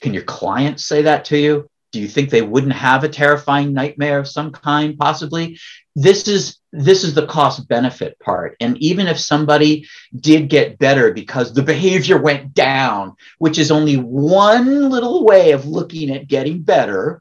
Can 0.00 0.14
your 0.14 0.22
clients 0.22 0.84
say 0.86 1.02
that 1.02 1.24
to 1.26 1.36
you? 1.36 1.68
Do 1.94 2.00
you 2.00 2.08
think 2.08 2.28
they 2.28 2.42
wouldn't 2.42 2.74
have 2.74 3.04
a 3.04 3.08
terrifying 3.08 3.72
nightmare 3.72 4.18
of 4.18 4.28
some 4.28 4.52
kind, 4.52 4.98
possibly? 4.98 5.56
this 5.96 6.26
is 6.26 6.58
this 6.72 7.04
is 7.04 7.14
the 7.14 7.26
cost 7.26 7.68
benefit 7.68 8.18
part. 8.18 8.56
And 8.58 8.76
even 8.78 9.06
if 9.06 9.18
somebody 9.18 9.86
did 10.18 10.48
get 10.48 10.78
better 10.78 11.12
because 11.12 11.52
the 11.52 11.62
behavior 11.62 12.20
went 12.20 12.52
down 12.52 13.14
which 13.38 13.58
is 13.58 13.70
only 13.70 13.96
one 13.96 14.90
little 14.90 15.24
way 15.24 15.52
of 15.52 15.66
looking 15.66 16.10
at 16.10 16.28
getting 16.28 16.62
better 16.62 17.20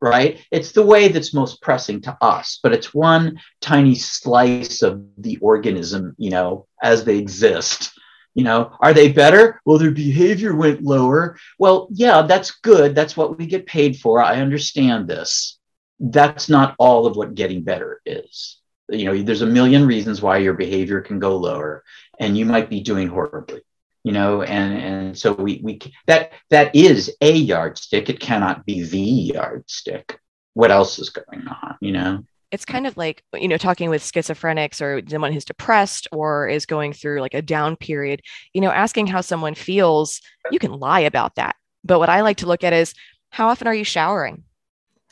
right? 0.00 0.38
It's 0.52 0.72
the 0.72 0.84
way 0.84 1.08
that's 1.08 1.34
most 1.34 1.62
pressing 1.62 2.00
to 2.02 2.16
us 2.20 2.58
but 2.62 2.72
it's 2.72 2.94
one 2.94 3.40
tiny 3.60 3.94
slice 3.94 4.82
of 4.82 5.04
the 5.16 5.38
organism 5.38 6.14
you 6.18 6.30
know 6.30 6.66
as 6.82 7.04
they 7.04 7.18
exist 7.18 7.97
you 8.38 8.44
know 8.44 8.72
are 8.80 8.94
they 8.94 9.10
better? 9.10 9.60
Well 9.64 9.78
their 9.78 9.90
behavior 9.90 10.54
went 10.54 10.82
lower? 10.82 11.36
Well 11.58 11.88
yeah 11.90 12.22
that's 12.22 12.52
good. 12.70 12.94
That's 12.94 13.16
what 13.16 13.36
we 13.36 13.46
get 13.46 13.66
paid 13.66 13.98
for. 13.98 14.22
I 14.22 14.40
understand 14.40 15.08
this. 15.08 15.58
That's 15.98 16.48
not 16.48 16.76
all 16.78 17.06
of 17.06 17.16
what 17.16 17.34
getting 17.34 17.64
better 17.64 18.00
is. 18.06 18.60
You 18.88 19.06
know, 19.06 19.22
there's 19.22 19.42
a 19.42 19.56
million 19.58 19.86
reasons 19.86 20.22
why 20.22 20.38
your 20.38 20.54
behavior 20.54 21.00
can 21.00 21.18
go 21.18 21.36
lower 21.36 21.82
and 22.20 22.38
you 22.38 22.46
might 22.46 22.70
be 22.70 22.80
doing 22.80 23.08
horribly 23.08 23.62
you 24.04 24.12
know 24.12 24.42
and 24.42 24.72
and 24.72 25.18
so 25.18 25.32
we 25.32 25.60
we 25.62 25.80
that 26.06 26.32
that 26.50 26.74
is 26.74 27.14
a 27.20 27.32
yardstick. 27.32 28.08
It 28.08 28.20
cannot 28.20 28.64
be 28.64 28.82
the 28.82 29.34
yardstick. 29.34 30.18
What 30.54 30.70
else 30.70 30.98
is 30.98 31.10
going 31.10 31.46
on 31.46 31.76
you 31.80 31.92
know 31.92 32.24
it's 32.50 32.64
kind 32.64 32.86
of 32.86 32.96
like 32.96 33.22
you 33.34 33.48
know 33.48 33.58
talking 33.58 33.90
with 33.90 34.02
schizophrenics 34.02 34.80
or 34.80 35.02
someone 35.08 35.32
who's 35.32 35.44
depressed 35.44 36.08
or 36.12 36.48
is 36.48 36.66
going 36.66 36.92
through 36.92 37.20
like 37.20 37.34
a 37.34 37.42
down 37.42 37.76
period 37.76 38.22
you 38.54 38.60
know 38.60 38.70
asking 38.70 39.06
how 39.06 39.20
someone 39.20 39.54
feels 39.54 40.20
you 40.50 40.58
can 40.58 40.72
lie 40.72 41.00
about 41.00 41.34
that 41.34 41.56
but 41.84 41.98
what 41.98 42.08
i 42.08 42.20
like 42.20 42.38
to 42.38 42.46
look 42.46 42.64
at 42.64 42.72
is 42.72 42.94
how 43.30 43.48
often 43.48 43.66
are 43.66 43.74
you 43.74 43.84
showering 43.84 44.44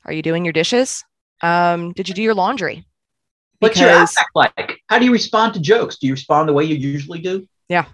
are 0.07 0.13
you 0.13 0.23
doing 0.23 0.45
your 0.45 0.53
dishes? 0.53 1.05
Um, 1.43 1.93
did 1.93 2.09
you 2.09 2.15
do 2.15 2.23
your 2.23 2.35
laundry? 2.35 2.87
What's 3.59 3.81
your 3.81 3.91
affect 3.91 4.31
like? 4.35 4.79
How 4.89 4.99
do 4.99 5.05
you 5.05 5.13
respond 5.13 5.55
to 5.55 5.61
jokes? 5.61 5.99
Do 5.99 6.07
you 6.07 6.13
respond 6.13 6.49
the 6.49 6.53
way 6.53 6.65
you 6.65 6.77
usually 6.77 7.21
do? 7.21 7.47
Yeah. 7.69 7.87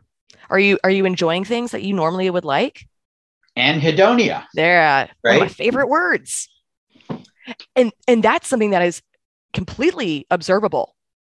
Are 0.50 0.58
you 0.58 0.78
are 0.84 0.90
you 0.90 1.06
enjoying 1.06 1.44
things 1.44 1.70
that 1.70 1.82
you 1.82 1.94
normally 1.94 2.28
would 2.28 2.44
like? 2.44 2.86
Anhedonia. 3.56 4.44
They're 4.54 4.82
uh, 4.82 5.06
right? 5.24 5.40
my 5.40 5.48
favorite 5.48 5.88
words. 5.88 6.48
And 7.74 7.92
and 8.06 8.22
that's 8.22 8.48
something 8.48 8.70
that 8.70 8.82
is 8.82 9.00
completely 9.52 10.26
observable 10.30 10.94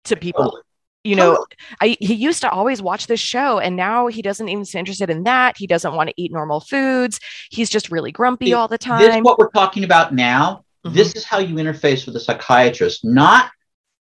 to 0.05 0.15
people. 0.15 0.59
You 1.03 1.17
know, 1.17 1.45
I, 1.81 1.97
he 1.99 2.13
used 2.13 2.41
to 2.41 2.49
always 2.49 2.81
watch 2.81 3.07
this 3.07 3.19
show 3.19 3.59
and 3.59 3.75
now 3.75 4.07
he 4.07 4.21
doesn't 4.21 4.47
even 4.47 4.63
seem 4.63 4.79
interested 4.79 5.09
in 5.09 5.23
that. 5.23 5.57
He 5.57 5.67
doesn't 5.67 5.93
want 5.93 6.07
to 6.09 6.15
eat 6.17 6.31
normal 6.31 6.61
foods. 6.61 7.19
He's 7.49 7.69
just 7.69 7.91
really 7.91 8.13
grumpy 8.13 8.47
See, 8.47 8.53
all 8.53 8.69
the 8.69 8.77
time. 8.77 9.01
This 9.01 9.13
is 9.13 9.21
what 9.21 9.37
we're 9.37 9.49
talking 9.49 9.83
about 9.83 10.13
now. 10.13 10.63
Mm-hmm. 10.85 10.95
This 10.95 11.13
is 11.15 11.25
how 11.25 11.39
you 11.39 11.55
interface 11.55 12.05
with 12.05 12.15
a 12.15 12.21
psychiatrist, 12.21 13.03
not 13.03 13.51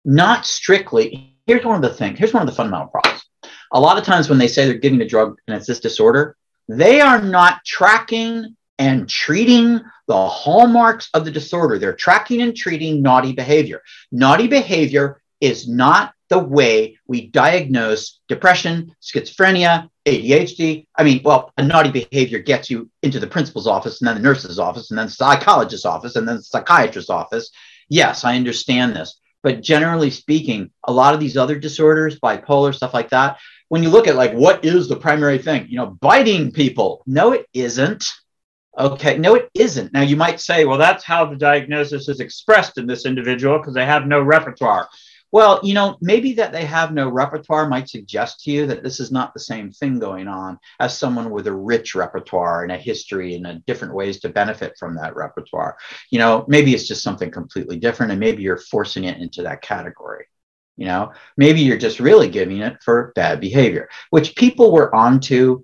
not 0.04 0.46
strictly. 0.46 1.38
Here's 1.48 1.64
one 1.64 1.76
of 1.76 1.82
the 1.82 1.96
things. 1.96 2.20
Here's 2.20 2.34
one 2.34 2.44
of 2.44 2.50
the 2.50 2.56
fundamental 2.56 2.88
problems. 2.88 3.24
A 3.72 3.80
lot 3.80 3.98
of 3.98 4.04
times 4.04 4.30
when 4.30 4.40
they 4.40 4.48
say 4.48 4.66
they're 4.66 4.78
giving 4.78 5.02
a 5.02 5.08
drug 5.08 5.38
and 5.48 5.56
it's 5.56 5.68
this 5.68 5.80
disorder, 5.80 6.36
They 6.68 7.00
are 7.00 7.22
not 7.22 7.64
tracking 7.66 8.56
and 8.78 9.10
treating 9.10 9.82
the 10.10 10.28
hallmarks 10.28 11.08
of 11.14 11.24
the 11.24 11.30
disorder. 11.32 11.78
They're 11.78 11.94
tracking 11.94 12.42
and 12.42 12.58
treating 12.58 13.04
naughty 13.04 13.32
behavior. 13.32 13.84
Naughty 14.12 14.48
behavior 14.48 15.22
is 15.40 15.70
not 15.70 16.14
the 16.30 16.40
way 16.40 16.98
we 17.08 17.28
diagnose 17.28 18.20
depression, 18.28 18.96
schizophrenia, 19.04 19.88
ADHD. 20.08 20.88
I 20.96 21.04
mean, 21.04 21.22
well, 21.24 21.54
a 21.58 21.64
naughty 21.64 21.92
behavior 21.92 22.40
gets 22.40 22.72
you 22.72 22.90
into 23.04 23.20
the 23.20 23.28
principal's 23.28 23.68
office 23.68 24.02
and 24.02 24.08
then 24.08 24.16
the 24.16 24.24
nurse's 24.24 24.58
office 24.58 24.90
and 24.90 24.98
then 24.98 25.06
the 25.06 25.12
psychologist's 25.12 25.86
office 25.86 26.16
and 26.16 26.28
then 26.28 26.38
the 26.38 26.44
psychiatrist's 26.44 27.12
office. 27.12 27.52
Yes, 27.88 28.26
I 28.26 28.36
understand 28.36 28.96
this. 28.96 29.20
But 29.44 29.62
generally 29.62 30.10
speaking, 30.10 30.72
a 30.86 30.92
lot 30.92 31.14
of 31.14 31.20
these 31.20 31.38
other 31.38 31.58
disorders, 31.58 32.20
bipolar, 32.20 32.74
stuff 32.74 32.96
like 32.96 33.12
that, 33.12 33.38
when 33.68 33.84
you 33.84 33.90
look 33.90 34.08
at 34.08 34.16
like 34.16 34.34
what 34.34 34.66
is 34.66 34.90
the 34.90 34.96
primary 34.96 35.38
thing, 35.38 35.68
you 35.70 35.78
know, 35.78 35.98
biting 36.02 36.52
people. 36.52 37.04
No, 37.06 37.34
it 37.34 37.46
isn't. 37.54 38.06
Okay, 38.80 39.18
no, 39.18 39.36
it 39.36 39.50
isn't. 39.56 39.92
Now 39.92 40.04
you 40.04 40.16
might 40.16 40.40
say, 40.40 40.64
well, 40.64 40.78
that's 40.78 41.04
how 41.04 41.26
the 41.26 41.36
diagnosis 41.36 42.08
is 42.08 42.22
expressed 42.22 42.78
in 42.78 42.88
this 42.88 43.06
individual 43.06 43.58
because 43.58 43.74
they 43.74 43.86
have 43.86 44.08
no 44.08 44.22
repertoire. 44.22 44.88
Well, 45.32 45.60
you 45.64 45.74
know, 45.74 45.98
maybe 46.02 46.34
that 46.36 46.54
they 46.54 46.66
have 46.66 46.94
no 46.94 47.10
repertoire 47.10 47.68
might 47.68 47.90
suggest 47.90 48.40
to 48.42 48.52
you 48.52 48.66
that 48.68 48.82
this 48.82 49.02
is 49.02 49.12
not 49.12 49.34
the 49.34 49.40
same 49.42 49.72
thing 49.72 50.00
going 50.00 50.28
on 50.30 50.58
as 50.80 50.98
someone 50.98 51.30
with 51.30 51.46
a 51.48 51.54
rich 51.54 51.94
repertoire 51.94 52.64
and 52.64 52.72
a 52.72 52.78
history 52.78 53.36
and 53.36 53.46
a 53.46 53.60
different 53.68 53.94
ways 53.94 54.22
to 54.22 54.30
benefit 54.30 54.74
from 54.80 54.96
that 54.96 55.16
repertoire. 55.16 55.78
You 56.10 56.20
know, 56.20 56.46
maybe 56.48 56.74
it's 56.74 56.88
just 56.88 57.04
something 57.04 57.30
completely 57.30 57.78
different 57.78 58.12
and 58.12 58.20
maybe 58.20 58.44
you're 58.44 58.58
forcing 58.58 59.04
it 59.04 59.20
into 59.20 59.44
that 59.44 59.62
category. 59.62 60.26
You 60.78 60.86
know, 60.86 61.12
maybe 61.36 61.60
you're 61.60 61.78
just 61.78 62.00
really 62.00 62.30
giving 62.30 62.60
it 62.60 62.82
for 62.82 63.12
bad 63.14 63.42
behavior, 63.42 63.90
which 64.10 64.36
people 64.38 64.72
were 64.72 64.96
onto 64.96 65.64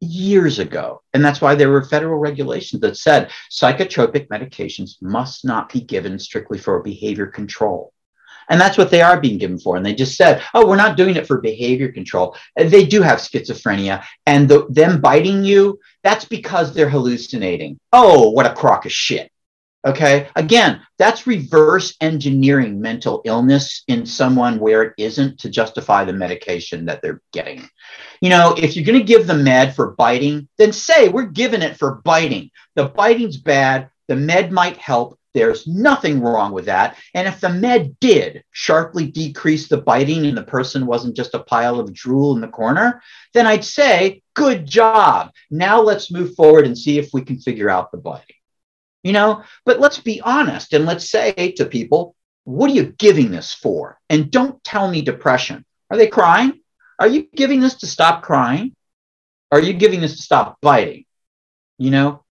years 0.00 0.58
ago. 0.58 1.02
And 1.12 1.24
that's 1.24 1.40
why 1.40 1.54
there 1.54 1.70
were 1.70 1.84
federal 1.84 2.18
regulations 2.18 2.80
that 2.82 2.96
said 2.96 3.30
psychotropic 3.50 4.28
medications 4.28 4.92
must 5.00 5.44
not 5.44 5.72
be 5.72 5.80
given 5.80 6.18
strictly 6.18 6.58
for 6.58 6.82
behavior 6.82 7.26
control. 7.26 7.92
And 8.50 8.60
that's 8.60 8.78
what 8.78 8.90
they 8.90 9.02
are 9.02 9.20
being 9.20 9.38
given 9.38 9.58
for. 9.58 9.76
And 9.76 9.84
they 9.84 9.94
just 9.94 10.16
said, 10.16 10.42
oh, 10.54 10.66
we're 10.66 10.76
not 10.76 10.96
doing 10.96 11.16
it 11.16 11.26
for 11.26 11.40
behavior 11.40 11.92
control. 11.92 12.34
Uh, 12.58 12.64
they 12.64 12.86
do 12.86 13.02
have 13.02 13.18
schizophrenia. 13.18 14.04
And 14.24 14.48
the, 14.48 14.66
them 14.70 15.00
biting 15.00 15.44
you, 15.44 15.78
that's 16.02 16.24
because 16.24 16.72
they're 16.72 16.88
hallucinating. 16.88 17.78
Oh, 17.92 18.30
what 18.30 18.46
a 18.46 18.54
crock 18.54 18.86
of 18.86 18.92
shit. 18.92 19.30
Okay. 19.86 20.28
Again, 20.34 20.80
that's 20.98 21.26
reverse 21.26 21.96
engineering 22.00 22.80
mental 22.80 23.22
illness 23.24 23.84
in 23.86 24.04
someone 24.04 24.58
where 24.58 24.82
it 24.82 24.94
isn't 24.98 25.38
to 25.40 25.48
justify 25.48 26.04
the 26.04 26.12
medication 26.12 26.84
that 26.86 27.00
they're 27.00 27.22
getting. 27.32 27.68
You 28.20 28.30
know, 28.30 28.54
if 28.58 28.74
you're 28.74 28.84
going 28.84 28.98
to 28.98 29.04
give 29.04 29.26
the 29.26 29.34
med 29.34 29.76
for 29.76 29.92
biting, 29.92 30.48
then 30.58 30.72
say 30.72 31.08
we're 31.08 31.26
giving 31.26 31.62
it 31.62 31.76
for 31.76 32.00
biting. 32.04 32.50
The 32.74 32.88
biting's 32.88 33.36
bad. 33.36 33.90
The 34.08 34.16
med 34.16 34.50
might 34.50 34.78
help. 34.78 35.16
There's 35.32 35.68
nothing 35.68 36.20
wrong 36.20 36.52
with 36.52 36.64
that. 36.64 36.96
And 37.14 37.28
if 37.28 37.40
the 37.40 37.50
med 37.50 38.00
did 38.00 38.42
sharply 38.50 39.06
decrease 39.06 39.68
the 39.68 39.76
biting 39.76 40.26
and 40.26 40.36
the 40.36 40.42
person 40.42 40.86
wasn't 40.86 41.14
just 41.14 41.34
a 41.34 41.38
pile 41.38 41.78
of 41.78 41.94
drool 41.94 42.34
in 42.34 42.40
the 42.40 42.48
corner, 42.48 43.00
then 43.32 43.46
I'd 43.46 43.64
say, 43.64 44.22
good 44.34 44.66
job. 44.66 45.30
Now 45.52 45.80
let's 45.80 46.10
move 46.10 46.34
forward 46.34 46.66
and 46.66 46.76
see 46.76 46.98
if 46.98 47.10
we 47.12 47.22
can 47.22 47.38
figure 47.38 47.70
out 47.70 47.92
the 47.92 47.98
biting. 47.98 48.37
You 49.02 49.12
know, 49.12 49.44
but 49.64 49.80
let's 49.80 50.00
be 50.00 50.20
honest 50.20 50.72
and 50.72 50.84
let's 50.84 51.08
say 51.08 51.52
to 51.56 51.64
people, 51.64 52.14
what 52.44 52.70
are 52.70 52.74
you 52.74 52.86
giving 52.98 53.30
this 53.30 53.54
for? 53.54 53.98
And 54.10 54.30
don't 54.30 54.62
tell 54.64 54.90
me 54.90 55.02
depression. 55.02 55.64
Are 55.90 55.96
they 55.96 56.08
crying? 56.08 56.60
Are 56.98 57.06
you 57.06 57.28
giving 57.34 57.60
this 57.60 57.76
to 57.76 57.86
stop 57.86 58.22
crying? 58.22 58.74
Are 59.52 59.60
you 59.60 59.72
giving 59.72 60.00
this 60.00 60.16
to 60.16 60.22
stop 60.22 60.58
biting? 60.60 61.04
You 61.78 61.90
know, 61.90 62.24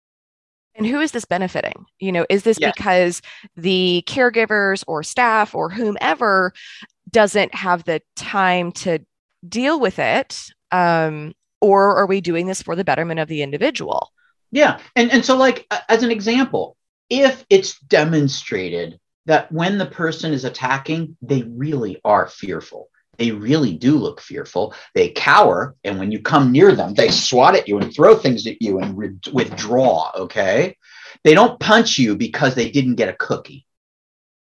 and 0.75 0.85
who 0.85 0.99
is 0.99 1.11
this 1.11 1.25
benefiting? 1.25 1.85
You 1.99 2.11
know, 2.11 2.25
is 2.29 2.43
this 2.43 2.59
yeah. 2.59 2.71
because 2.75 3.21
the 3.55 4.03
caregivers 4.07 4.83
or 4.87 5.03
staff 5.03 5.55
or 5.55 5.69
whomever 5.69 6.53
doesn't 7.09 7.55
have 7.55 7.85
the 7.85 8.01
time 8.15 8.73
to 8.73 8.99
deal 9.47 9.79
with 9.79 9.99
it? 9.99 10.47
Um, 10.71 11.33
or 11.61 11.95
are 11.95 12.05
we 12.05 12.19
doing 12.19 12.45
this 12.45 12.61
for 12.61 12.75
the 12.75 12.83
betterment 12.83 13.21
of 13.21 13.29
the 13.29 13.41
individual? 13.41 14.11
Yeah. 14.55 14.79
And, 14.95 15.11
and 15.11 15.25
so, 15.25 15.35
like, 15.35 15.67
as 15.89 16.01
an 16.03 16.11
example, 16.11 16.77
if 17.09 17.45
it's 17.49 17.77
demonstrated 17.81 19.01
that 19.25 19.51
when 19.51 19.77
the 19.77 19.85
person 19.85 20.31
is 20.31 20.45
attacking, 20.45 21.17
they 21.21 21.43
really 21.43 21.99
are 22.05 22.27
fearful. 22.27 22.87
They 23.17 23.31
really 23.31 23.73
do 23.73 23.97
look 23.97 24.21
fearful. 24.21 24.73
They 24.93 25.09
cower. 25.09 25.75
And 25.83 25.99
when 25.99 26.09
you 26.13 26.21
come 26.21 26.53
near 26.53 26.73
them, 26.73 26.93
they 26.93 27.09
swat 27.09 27.55
at 27.55 27.67
you 27.67 27.79
and 27.79 27.93
throw 27.93 28.15
things 28.15 28.47
at 28.47 28.61
you 28.61 28.79
and 28.79 28.97
re- 28.97 29.19
withdraw. 29.33 30.11
Okay. 30.15 30.77
They 31.25 31.33
don't 31.33 31.59
punch 31.59 31.97
you 31.97 32.15
because 32.15 32.55
they 32.55 32.71
didn't 32.71 32.95
get 32.95 33.09
a 33.09 33.13
cookie. 33.13 33.65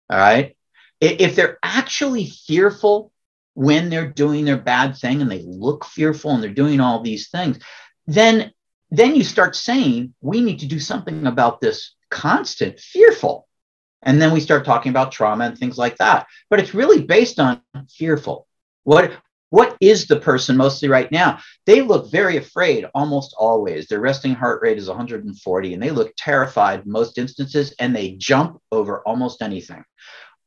All 0.08 0.18
right. 0.18 0.56
If 1.02 1.36
they're 1.36 1.58
actually 1.62 2.24
fearful 2.24 3.12
when 3.52 3.90
they're 3.90 4.10
doing 4.10 4.46
their 4.46 4.56
bad 4.56 4.96
thing 4.96 5.20
and 5.20 5.30
they 5.30 5.42
look 5.44 5.84
fearful 5.84 6.30
and 6.30 6.42
they're 6.42 6.50
doing 6.50 6.80
all 6.80 7.02
these 7.02 7.28
things, 7.28 7.58
then 8.06 8.52
then 8.90 9.14
you 9.14 9.24
start 9.24 9.54
saying 9.54 10.14
we 10.20 10.40
need 10.40 10.60
to 10.60 10.66
do 10.66 10.80
something 10.80 11.26
about 11.26 11.60
this 11.60 11.94
constant 12.10 12.78
fearful 12.78 13.46
and 14.02 14.22
then 14.22 14.32
we 14.32 14.40
start 14.40 14.64
talking 14.64 14.90
about 14.90 15.12
trauma 15.12 15.44
and 15.44 15.58
things 15.58 15.76
like 15.76 15.96
that 15.98 16.26
but 16.50 16.60
it's 16.60 16.74
really 16.74 17.02
based 17.02 17.38
on 17.38 17.60
fearful 17.90 18.46
what 18.84 19.12
what 19.50 19.76
is 19.80 20.06
the 20.06 20.20
person 20.20 20.56
mostly 20.56 20.88
right 20.88 21.10
now? 21.10 21.38
They 21.64 21.80
look 21.80 22.10
very 22.10 22.36
afraid 22.36 22.86
almost 22.94 23.34
always. 23.38 23.86
Their 23.86 24.00
resting 24.00 24.34
heart 24.34 24.60
rate 24.62 24.78
is 24.78 24.88
140 24.88 25.74
and 25.74 25.82
they 25.82 25.90
look 25.90 26.12
terrified 26.16 26.86
most 26.86 27.18
instances 27.18 27.74
and 27.78 27.94
they 27.96 28.12
jump 28.12 28.60
over 28.70 29.00
almost 29.06 29.40
anything. 29.40 29.84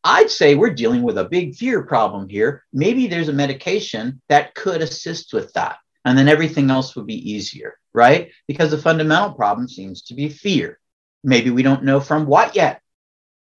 I'd 0.04 0.32
say 0.32 0.56
we're 0.56 0.74
dealing 0.74 1.04
with 1.04 1.18
a 1.18 1.30
big 1.30 1.56
fear 1.56 1.84
problem 1.84 2.30
here. 2.30 2.64
Maybe 2.74 3.08
there's 3.08 3.30
a 3.30 3.34
medication 3.34 4.22
that 4.30 4.56
could 4.56 4.82
assist 4.82 5.34
with 5.34 5.54
that. 5.54 5.78
And 6.04 6.18
then 6.18 6.28
everything 6.28 6.72
else 6.72 6.96
would 6.96 7.06
be 7.06 7.32
easier, 7.32 7.78
right? 7.94 8.32
Because 8.48 8.72
the 8.72 8.78
fundamental 8.78 9.34
problem 9.34 9.68
seems 9.68 10.04
to 10.04 10.16
be 10.16 10.30
fear. 10.30 10.80
Maybe 11.24 11.52
we 11.52 11.64
don't 11.64 11.84
know 11.84 12.00
from 12.00 12.26
what 12.26 12.56
yet. 12.56 12.82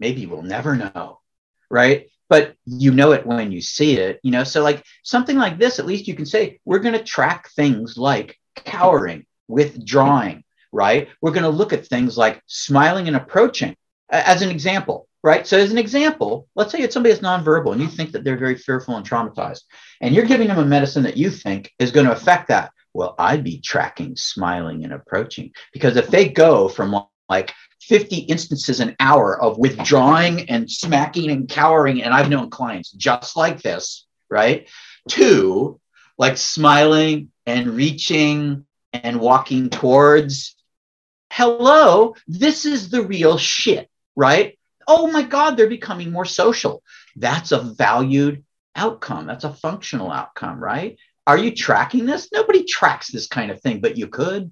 Maybe 0.00 0.26
we'll 0.26 0.42
never 0.42 0.74
know, 0.74 1.20
right? 1.70 2.09
but 2.33 2.57
you 2.64 2.90
know 2.92 3.12
it 3.12 3.26
when 3.26 3.52
you 3.52 3.61
see 3.61 3.98
it 3.98 4.18
you 4.22 4.31
know 4.31 4.42
so 4.42 4.62
like 4.62 4.83
something 5.02 5.37
like 5.37 5.59
this 5.59 5.78
at 5.78 5.85
least 5.85 6.09
you 6.09 6.14
can 6.14 6.24
say 6.24 6.59
we're 6.64 6.78
going 6.78 6.94
to 6.94 7.05
track 7.05 7.50
things 7.50 7.98
like 7.98 8.38
cowering 8.55 9.26
withdrawing 9.48 10.42
right 10.72 11.11
we're 11.20 11.31
going 11.31 11.42
to 11.42 11.59
look 11.61 11.74
at 11.74 11.87
things 11.87 12.16
like 12.16 12.40
smiling 12.46 13.07
and 13.07 13.18
approaching 13.18 13.76
as 14.09 14.40
an 14.40 14.48
example 14.48 15.07
right 15.22 15.46
so 15.46 15.58
as 15.58 15.70
an 15.70 15.78
example 15.78 16.48
let's 16.54 16.72
say 16.72 16.80
it's 16.80 16.94
somebody 16.94 17.14
that's 17.14 17.24
nonverbal 17.24 17.72
and 17.72 17.80
you 17.80 17.88
think 17.88 18.12
that 18.12 18.24
they're 18.24 18.38
very 18.38 18.56
fearful 18.56 18.96
and 18.96 19.08
traumatized 19.08 19.62
and 20.00 20.14
you're 20.14 20.24
giving 20.24 20.48
them 20.48 20.58
a 20.58 20.64
medicine 20.64 21.02
that 21.02 21.16
you 21.16 21.30
think 21.30 21.70
is 21.78 21.92
going 21.92 22.06
to 22.06 22.12
affect 22.12 22.48
that 22.48 22.72
well 22.94 23.14
i'd 23.18 23.44
be 23.44 23.61
tracking 23.61 24.16
smiling 24.16 24.85
and 24.85 24.92
approaching 24.92 25.52
because 25.72 25.96
if 25.96 26.08
they 26.08 26.28
go 26.28 26.68
from 26.68 27.04
like 27.28 27.52
50 27.82 28.16
instances 28.18 28.80
an 28.80 28.94
hour 29.00 29.40
of 29.40 29.58
withdrawing 29.58 30.48
and 30.48 30.70
smacking 30.70 31.30
and 31.30 31.48
cowering. 31.48 32.02
And 32.02 32.14
I've 32.14 32.30
known 32.30 32.50
clients 32.50 32.92
just 32.92 33.37
like 33.37 33.61
this, 33.61 34.06
right? 34.30 34.68
To 35.11 35.80
like 36.16 36.37
smiling 36.37 37.30
and 37.44 37.70
reaching 37.70 38.66
and 38.92 39.20
walking 39.20 39.68
towards. 39.68 40.54
Hello, 41.32 42.14
this 42.28 42.66
is 42.66 42.90
the 42.90 43.02
real 43.02 43.37
shit, 43.37 43.88
right? 44.14 44.58
Oh 44.86 45.10
my 45.10 45.22
God, 45.22 45.56
they're 45.56 45.68
becoming 45.68 46.10
more 46.10 46.24
social. 46.24 46.82
That's 47.16 47.52
a 47.52 47.60
valued 47.60 48.44
outcome. 48.74 49.26
That's 49.26 49.44
a 49.44 49.52
functional 49.52 50.10
outcome, 50.10 50.62
right? 50.62 50.98
Are 51.26 51.38
you 51.38 51.54
tracking 51.54 52.06
this? 52.06 52.28
Nobody 52.32 52.64
tracks 52.64 53.08
this 53.08 53.26
kind 53.26 53.50
of 53.50 53.60
thing, 53.60 53.80
but 53.80 53.96
you 53.96 54.08
could, 54.08 54.50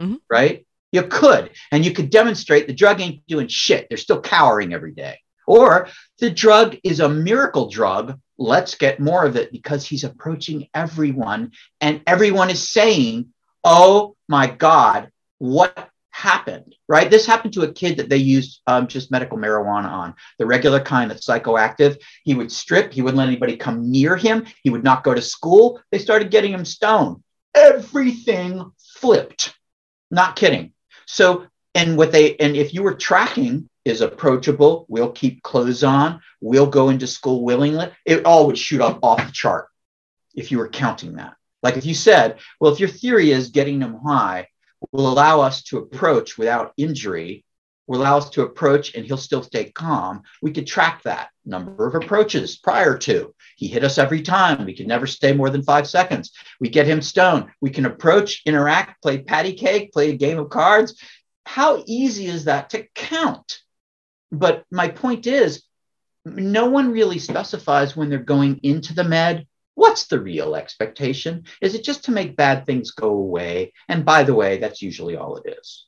mm-hmm. 0.00 0.16
right? 0.28 0.66
You 0.92 1.04
could, 1.04 1.50
and 1.70 1.84
you 1.84 1.92
could 1.92 2.10
demonstrate 2.10 2.66
the 2.66 2.74
drug 2.74 3.00
ain't 3.00 3.26
doing 3.26 3.48
shit. 3.48 3.86
They're 3.88 3.96
still 3.96 4.20
cowering 4.20 4.74
every 4.74 4.92
day. 4.92 5.18
Or 5.46 5.88
the 6.18 6.30
drug 6.30 6.76
is 6.84 7.00
a 7.00 7.08
miracle 7.08 7.70
drug. 7.70 8.18
Let's 8.38 8.74
get 8.74 9.00
more 9.00 9.24
of 9.24 9.36
it 9.36 9.52
because 9.52 9.86
he's 9.86 10.04
approaching 10.04 10.68
everyone, 10.74 11.52
and 11.80 12.02
everyone 12.06 12.50
is 12.50 12.70
saying, 12.70 13.32
Oh 13.62 14.16
my 14.28 14.46
God, 14.46 15.10
what 15.38 15.89
happened? 16.20 16.76
Right? 16.88 17.10
This 17.10 17.26
happened 17.26 17.54
to 17.54 17.62
a 17.62 17.72
kid 17.72 17.96
that 17.96 18.08
they 18.08 18.18
used 18.18 18.60
um, 18.66 18.86
just 18.86 19.10
medical 19.10 19.38
marijuana 19.38 19.88
on, 19.88 20.14
the 20.38 20.46
regular 20.46 20.80
kind 20.80 21.10
that's 21.10 21.26
psychoactive. 21.26 21.98
He 22.24 22.34
would 22.34 22.52
strip, 22.52 22.92
he 22.92 23.02
wouldn't 23.02 23.18
let 23.18 23.28
anybody 23.28 23.56
come 23.56 23.90
near 23.90 24.16
him, 24.16 24.46
he 24.62 24.70
would 24.70 24.84
not 24.84 25.04
go 25.04 25.14
to 25.14 25.22
school. 25.22 25.80
They 25.90 25.98
started 25.98 26.30
getting 26.30 26.52
him 26.52 26.64
stoned. 26.64 27.22
Everything 27.54 28.70
flipped. 28.96 29.54
Not 30.10 30.36
kidding. 30.36 30.72
So, 31.06 31.46
and 31.74 31.96
what 31.96 32.12
they, 32.12 32.36
and 32.36 32.56
if 32.56 32.74
you 32.74 32.82
were 32.82 32.94
tracking 32.94 33.68
is 33.84 34.00
approachable, 34.00 34.86
we'll 34.88 35.12
keep 35.12 35.42
clothes 35.42 35.82
on, 35.82 36.20
we'll 36.40 36.66
go 36.66 36.90
into 36.90 37.06
school 37.06 37.44
willingly, 37.44 37.90
it 38.04 38.24
all 38.26 38.46
would 38.46 38.58
shoot 38.58 38.80
up 38.80 39.00
off 39.02 39.24
the 39.24 39.32
chart 39.32 39.68
if 40.34 40.50
you 40.50 40.58
were 40.58 40.68
counting 40.68 41.14
that. 41.14 41.34
Like 41.62 41.76
if 41.76 41.84
you 41.84 41.94
said, 41.94 42.38
well, 42.58 42.72
if 42.72 42.80
your 42.80 42.88
theory 42.88 43.32
is 43.32 43.48
getting 43.48 43.78
them 43.78 44.00
high 44.04 44.48
will 44.92 45.08
allow 45.08 45.40
us 45.40 45.62
to 45.64 45.78
approach 45.78 46.38
without 46.38 46.72
injury, 46.76 47.44
will 47.86 48.02
allow 48.02 48.18
us 48.18 48.30
to 48.30 48.42
approach 48.42 48.94
and 48.94 49.04
he'll 49.04 49.16
still 49.16 49.42
stay 49.42 49.70
calm, 49.70 50.22
we 50.40 50.52
could 50.52 50.66
track 50.66 51.02
that 51.02 51.30
number 51.44 51.86
of 51.86 51.94
approaches 51.94 52.56
prior 52.56 52.96
to. 52.96 53.34
He 53.56 53.66
hit 53.66 53.84
us 53.84 53.98
every 53.98 54.22
time. 54.22 54.64
We 54.64 54.76
could 54.76 54.86
never 54.86 55.06
stay 55.06 55.32
more 55.32 55.50
than 55.50 55.62
five 55.62 55.88
seconds. 55.88 56.32
We 56.60 56.68
get 56.68 56.86
him 56.86 57.02
stoned. 57.02 57.46
We 57.60 57.70
can 57.70 57.86
approach, 57.86 58.42
interact, 58.46 59.02
play 59.02 59.18
patty 59.18 59.54
cake, 59.54 59.92
play 59.92 60.10
a 60.10 60.16
game 60.16 60.38
of 60.38 60.50
cards. 60.50 61.00
How 61.44 61.82
easy 61.86 62.26
is 62.26 62.44
that 62.44 62.70
to 62.70 62.86
count? 62.94 63.58
But 64.30 64.64
my 64.70 64.88
point 64.88 65.26
is, 65.26 65.64
no 66.24 66.68
one 66.68 66.92
really 66.92 67.18
specifies 67.18 67.96
when 67.96 68.08
they're 68.08 68.18
going 68.18 68.60
into 68.62 68.94
the 68.94 69.04
med 69.04 69.46
What's 69.80 70.08
the 70.08 70.20
real 70.20 70.56
expectation? 70.56 71.44
Is 71.62 71.74
it 71.74 71.82
just 71.82 72.04
to 72.04 72.10
make 72.10 72.36
bad 72.36 72.66
things 72.66 72.90
go 72.90 73.08
away? 73.08 73.72
And 73.88 74.04
by 74.04 74.24
the 74.24 74.34
way, 74.34 74.58
that's 74.58 74.82
usually 74.82 75.16
all 75.16 75.38
it 75.38 75.56
is. 75.58 75.86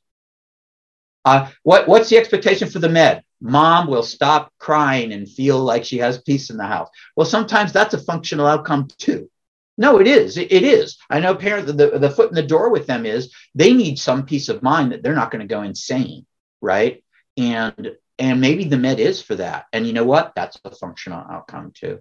Uh, 1.27 1.51
what, 1.63 1.87
what's 1.87 2.09
the 2.09 2.17
expectation 2.17 2.71
for 2.71 2.79
the 2.79 2.89
med? 2.89 3.23
Mom 3.43 3.87
will 3.87 4.03
stop 4.03 4.51
crying 4.59 5.13
and 5.13 5.29
feel 5.29 5.59
like 5.59 5.85
she 5.85 5.99
has 5.99 6.23
peace 6.23 6.49
in 6.49 6.57
the 6.57 6.65
house. 6.65 6.89
Well, 7.17 7.27
sometimes 7.27 7.71
that's 7.71 7.93
a 7.93 7.99
functional 7.99 8.47
outcome 8.47 8.89
too. 8.97 9.31
No, 9.77 10.01
it 10.01 10.07
is. 10.07 10.39
It, 10.39 10.51
it 10.51 10.63
is. 10.63 10.97
I 11.11 11.21
know 11.21 11.35
parents, 11.35 11.71
the, 11.71 11.99
the 11.99 12.11
foot 12.11 12.31
in 12.31 12.35
the 12.35 12.43
door 12.43 12.71
with 12.71 12.87
them 12.87 13.05
is 13.05 13.31
they 13.55 13.75
need 13.75 13.99
some 13.99 14.25
peace 14.25 14.49
of 14.49 14.63
mind 14.63 14.93
that 14.93 15.03
they're 15.03 15.15
not 15.15 15.31
going 15.31 15.47
to 15.47 15.55
go 15.55 15.61
insane, 15.61 16.25
right? 16.63 17.05
And 17.37 17.91
and 18.19 18.41
maybe 18.41 18.65
the 18.65 18.79
med 18.79 19.01
is 19.01 19.21
for 19.21 19.35
that. 19.35 19.67
And 19.75 19.87
you 19.87 19.93
know 19.93 20.05
what? 20.05 20.33
That's 20.35 20.59
a 20.65 20.71
functional 20.71 21.27
outcome 21.31 21.73
too. 21.75 22.01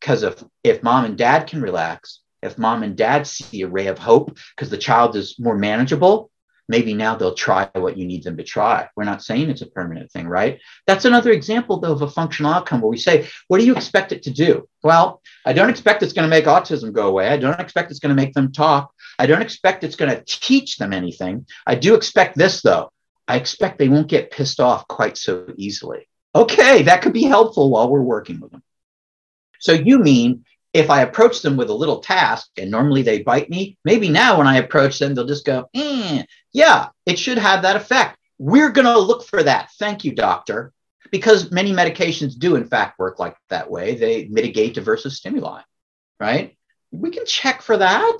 Because 0.00 0.22
if, 0.22 0.42
if 0.62 0.82
mom 0.82 1.04
and 1.04 1.16
dad 1.16 1.46
can 1.46 1.60
relax, 1.62 2.20
if 2.42 2.58
mom 2.58 2.82
and 2.82 2.96
dad 2.96 3.26
see 3.26 3.62
a 3.62 3.68
ray 3.68 3.86
of 3.86 3.98
hope 3.98 4.36
because 4.54 4.70
the 4.70 4.78
child 4.78 5.16
is 5.16 5.38
more 5.38 5.56
manageable, 5.56 6.30
maybe 6.68 6.94
now 6.94 7.14
they'll 7.14 7.34
try 7.34 7.68
what 7.74 7.96
you 7.96 8.06
need 8.06 8.24
them 8.24 8.36
to 8.36 8.42
try. 8.42 8.88
We're 8.96 9.04
not 9.04 9.22
saying 9.22 9.50
it's 9.50 9.62
a 9.62 9.66
permanent 9.66 10.10
thing, 10.10 10.26
right? 10.26 10.60
That's 10.86 11.04
another 11.04 11.30
example, 11.30 11.80
though, 11.80 11.92
of 11.92 12.02
a 12.02 12.10
functional 12.10 12.52
outcome 12.52 12.80
where 12.80 12.90
we 12.90 12.98
say, 12.98 13.28
what 13.48 13.58
do 13.58 13.66
you 13.66 13.74
expect 13.74 14.12
it 14.12 14.24
to 14.24 14.30
do? 14.30 14.68
Well, 14.82 15.22
I 15.44 15.52
don't 15.52 15.70
expect 15.70 16.02
it's 16.02 16.12
going 16.12 16.28
to 16.28 16.34
make 16.34 16.46
autism 16.46 16.92
go 16.92 17.08
away. 17.08 17.28
I 17.28 17.36
don't 17.36 17.60
expect 17.60 17.90
it's 17.90 18.00
going 18.00 18.14
to 18.14 18.22
make 18.22 18.34
them 18.34 18.52
talk. 18.52 18.92
I 19.18 19.26
don't 19.26 19.42
expect 19.42 19.84
it's 19.84 19.96
going 19.96 20.14
to 20.14 20.22
teach 20.26 20.76
them 20.76 20.92
anything. 20.92 21.46
I 21.66 21.76
do 21.76 21.94
expect 21.94 22.36
this, 22.36 22.62
though. 22.62 22.92
I 23.28 23.36
expect 23.36 23.78
they 23.78 23.88
won't 23.88 24.08
get 24.08 24.30
pissed 24.30 24.60
off 24.60 24.86
quite 24.88 25.16
so 25.16 25.52
easily. 25.56 26.08
Okay, 26.34 26.82
that 26.82 27.02
could 27.02 27.12
be 27.12 27.22
helpful 27.22 27.70
while 27.70 27.88
we're 27.88 28.02
working 28.02 28.40
with 28.40 28.52
them. 28.52 28.62
So 29.60 29.72
you 29.72 29.98
mean 29.98 30.44
if 30.76 30.90
I 30.90 31.00
approach 31.00 31.40
them 31.40 31.56
with 31.56 31.70
a 31.70 31.74
little 31.74 32.00
task 32.00 32.50
and 32.58 32.70
normally 32.70 33.02
they 33.02 33.22
bite 33.22 33.48
me, 33.48 33.78
maybe 33.84 34.10
now 34.10 34.36
when 34.36 34.46
I 34.46 34.58
approach 34.58 34.98
them, 34.98 35.14
they'll 35.14 35.26
just 35.26 35.46
go, 35.46 35.70
eh, 35.74 36.22
yeah, 36.52 36.88
it 37.06 37.18
should 37.18 37.38
have 37.38 37.62
that 37.62 37.76
effect. 37.76 38.18
We're 38.38 38.70
going 38.70 38.84
to 38.84 38.98
look 38.98 39.24
for 39.24 39.42
that. 39.42 39.70
Thank 39.78 40.04
you, 40.04 40.14
doctor. 40.14 40.72
Because 41.10 41.50
many 41.50 41.72
medications 41.72 42.38
do, 42.38 42.56
in 42.56 42.66
fact, 42.66 42.98
work 42.98 43.18
like 43.18 43.36
that 43.48 43.70
way. 43.70 43.94
They 43.94 44.26
mitigate 44.26 44.74
diversive 44.74 45.12
stimuli, 45.12 45.62
right? 46.20 46.58
We 46.90 47.10
can 47.10 47.24
check 47.24 47.62
for 47.62 47.78
that. 47.78 48.18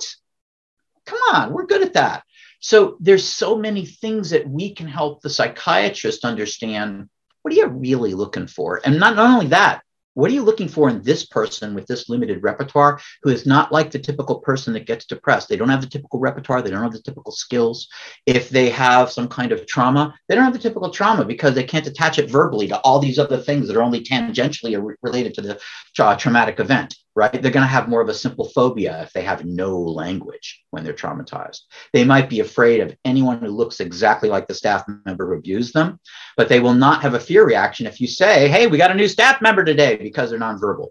Come 1.05 1.19
on, 1.33 1.53
we're 1.53 1.67
good 1.67 1.83
at 1.83 1.93
that. 1.93 2.23
So 2.59 2.97
there's 2.99 3.27
so 3.27 3.55
many 3.55 3.85
things 3.85 4.31
that 4.31 4.49
we 4.49 4.73
can 4.73 4.87
help 4.87 5.21
the 5.21 5.29
psychiatrist 5.29 6.25
understand. 6.25 7.09
What 7.43 7.53
are 7.53 7.57
you 7.57 7.67
really 7.67 8.13
looking 8.13 8.47
for? 8.47 8.81
And 8.83 8.99
not, 8.99 9.15
not 9.15 9.29
only 9.29 9.47
that, 9.47 9.83
what 10.17 10.31
are 10.31 10.33
you 10.33 10.41
looking 10.41 10.67
for 10.67 10.89
in 10.89 11.03
this 11.03 11.27
person 11.27 11.75
with 11.75 11.85
this 11.85 12.09
limited 12.09 12.41
repertoire 12.41 12.99
who 13.21 13.29
is 13.29 13.45
not 13.45 13.71
like 13.71 13.91
the 13.91 13.99
typical 13.99 14.39
person 14.39 14.73
that 14.73 14.87
gets 14.87 15.05
depressed? 15.05 15.47
They 15.47 15.57
don't 15.57 15.69
have 15.69 15.81
the 15.81 15.87
typical 15.87 16.19
repertoire, 16.19 16.63
they 16.63 16.71
don't 16.71 16.81
have 16.81 16.91
the 16.91 17.03
typical 17.03 17.31
skills. 17.31 17.87
If 18.25 18.49
they 18.49 18.71
have 18.71 19.11
some 19.11 19.27
kind 19.27 19.51
of 19.51 19.67
trauma, 19.67 20.15
they 20.27 20.33
don't 20.33 20.43
have 20.43 20.53
the 20.53 20.59
typical 20.59 20.89
trauma 20.89 21.23
because 21.23 21.53
they 21.53 21.63
can't 21.63 21.85
attach 21.85 22.17
it 22.17 22.31
verbally 22.31 22.67
to 22.69 22.79
all 22.79 22.97
these 22.97 23.19
other 23.19 23.37
things 23.37 23.67
that 23.67 23.77
are 23.77 23.83
only 23.83 24.03
tangentially 24.03 24.75
related 25.03 25.35
to 25.35 25.41
the 25.41 25.59
tra- 25.95 26.17
traumatic 26.19 26.59
event 26.59 26.95
right? 27.17 27.31
They're 27.31 27.51
going 27.51 27.65
to 27.65 27.67
have 27.67 27.89
more 27.89 27.99
of 28.01 28.09
a 28.09 28.13
simple 28.13 28.47
phobia 28.47 29.01
if 29.01 29.11
they 29.11 29.23
have 29.23 29.43
no 29.43 29.75
language 29.79 30.63
when 30.69 30.83
they're 30.83 30.93
traumatized. 30.93 31.61
They 31.91 32.03
might 32.03 32.29
be 32.29 32.41
afraid 32.41 32.79
of 32.79 32.95
anyone 33.03 33.39
who 33.39 33.47
looks 33.47 33.79
exactly 33.79 34.29
like 34.29 34.45
the 34.45 34.53
staff 34.53 34.83
member 35.03 35.27
who 35.27 35.39
abused 35.39 35.73
them, 35.73 35.99
but 36.37 36.47
they 36.47 36.59
will 36.59 36.75
not 36.75 37.01
have 37.01 37.15
a 37.15 37.19
fear 37.19 37.43
reaction 37.43 37.87
if 37.87 37.99
you 37.99 38.05
say, 38.05 38.47
hey, 38.49 38.67
we 38.67 38.77
got 38.77 38.91
a 38.91 38.93
new 38.93 39.07
staff 39.07 39.41
member 39.41 39.65
today 39.65 39.95
because 39.95 40.29
they're 40.29 40.39
nonverbal. 40.39 40.89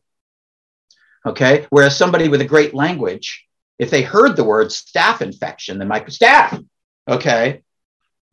Okay. 1.24 1.64
Whereas 1.70 1.96
somebody 1.96 2.26
with 2.26 2.40
a 2.40 2.44
great 2.44 2.74
language, 2.74 3.46
if 3.78 3.90
they 3.90 4.02
heard 4.02 4.34
the 4.34 4.42
word 4.42 4.72
staff 4.72 5.22
infection, 5.22 5.78
they 5.78 5.84
might 5.84 6.06
be 6.06 6.12
staph. 6.12 6.60
Okay. 7.06 7.62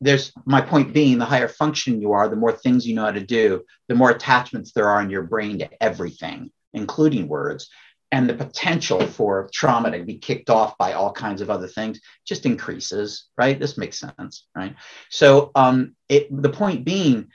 There's 0.01 0.31
my 0.45 0.61
point 0.61 0.93
being 0.93 1.19
the 1.19 1.25
higher 1.25 1.47
function 1.47 2.01
you 2.01 2.13
are, 2.13 2.27
the 2.27 2.35
more 2.35 2.53
things 2.53 2.87
you 2.87 2.95
know 2.95 3.05
how 3.05 3.11
to 3.11 3.23
do, 3.23 3.63
the 3.87 3.93
more 3.93 4.09
attachments 4.09 4.71
there 4.71 4.89
are 4.89 4.99
in 5.03 5.11
your 5.11 5.21
brain 5.21 5.59
to 5.59 5.69
everything 5.79 6.51
including 6.73 7.27
words, 7.27 7.69
and 8.13 8.29
the 8.29 8.33
potential 8.35 9.01
for 9.07 9.49
trauma 9.51 9.89
to 9.89 10.03
be 10.03 10.19
kicked 10.19 10.51
off 10.51 10.77
by 10.77 10.93
all 10.93 11.11
kinds 11.11 11.41
of 11.41 11.49
other 11.49 11.67
things 11.67 11.99
just 12.27 12.45
increases, 12.45 13.25
right? 13.39 13.59
This 13.59 13.75
makes 13.75 13.97
sense, 13.97 14.45
right? 14.55 14.75
So 15.09 15.49
um, 15.55 15.95
it, 16.07 16.27
the 16.29 16.51
point 16.51 16.85
being, 16.85 17.29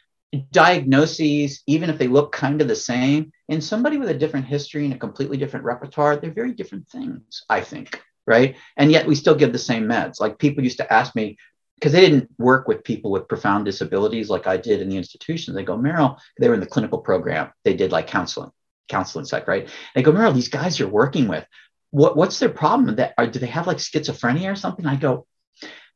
diagnoses, 0.52 1.62
even 1.66 1.90
if 1.90 1.98
they 1.98 2.06
look 2.06 2.30
kind 2.30 2.62
of 2.62 2.68
the 2.68 2.76
same, 2.76 3.32
in 3.48 3.60
somebody 3.60 3.96
with 3.96 4.08
a 4.08 4.14
different 4.14 4.46
history 4.46 4.84
and 4.84 4.94
a 4.94 4.98
completely 4.98 5.36
different 5.36 5.64
repertoire, 5.64 6.16
they're 6.16 6.30
very 6.30 6.52
different 6.52 6.88
things, 6.88 7.42
I 7.48 7.60
think, 7.60 8.00
right? 8.28 8.54
And 8.76 8.92
yet 8.92 9.04
we 9.04 9.16
still 9.16 9.34
give 9.34 9.52
the 9.52 9.58
same 9.58 9.84
meds. 9.84 10.20
Like 10.20 10.38
people 10.38 10.62
used 10.62 10.78
to 10.78 10.92
ask 10.92 11.16
me, 11.16 11.38
because 11.74 11.90
they 11.90 12.02
didn't 12.02 12.30
work 12.38 12.68
with 12.68 12.84
people 12.84 13.10
with 13.10 13.26
profound 13.26 13.64
disabilities 13.64 14.30
like 14.30 14.46
I 14.46 14.58
did 14.58 14.80
in 14.80 14.88
the 14.88 14.96
institution. 14.96 15.54
They 15.54 15.64
go, 15.64 15.76
Merrill, 15.76 16.18
they 16.38 16.48
were 16.48 16.54
in 16.54 16.60
the 16.60 16.66
clinical 16.66 16.98
program. 16.98 17.50
They 17.64 17.74
did 17.74 17.90
like 17.90 18.06
counseling 18.06 18.52
counseling 18.88 19.24
sec, 19.24 19.46
right? 19.48 19.68
They 19.94 20.02
go, 20.02 20.12
Merrill, 20.12 20.32
these 20.32 20.48
guys 20.48 20.78
you're 20.78 20.88
working 20.88 21.28
with, 21.28 21.46
what, 21.90 22.16
what's 22.16 22.38
their 22.38 22.48
problem? 22.48 22.96
That 22.96 23.14
are, 23.16 23.26
do 23.26 23.38
they 23.38 23.46
have 23.46 23.66
like 23.66 23.78
schizophrenia 23.78 24.52
or 24.52 24.56
something? 24.56 24.86
I 24.86 24.96
go, 24.96 25.26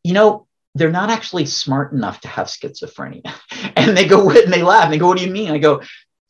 you 0.03 0.15
know, 0.15 0.47
they're 0.75 0.91
not 0.91 1.11
actually 1.11 1.47
smart 1.47 1.93
enough 1.93 2.21
to 2.21 2.29
have 2.29 2.47
schizophrenia. 2.47 3.33
and 3.77 3.97
they 3.97 4.07
go, 4.07 4.31
and 4.31 4.53
they 4.53 4.63
laugh. 4.63 4.85
And 4.85 4.93
they 4.93 4.99
go, 4.99 5.09
what 5.09 5.19
do 5.19 5.25
you 5.25 5.33
mean? 5.33 5.51
I 5.51 5.59
go, 5.59 5.83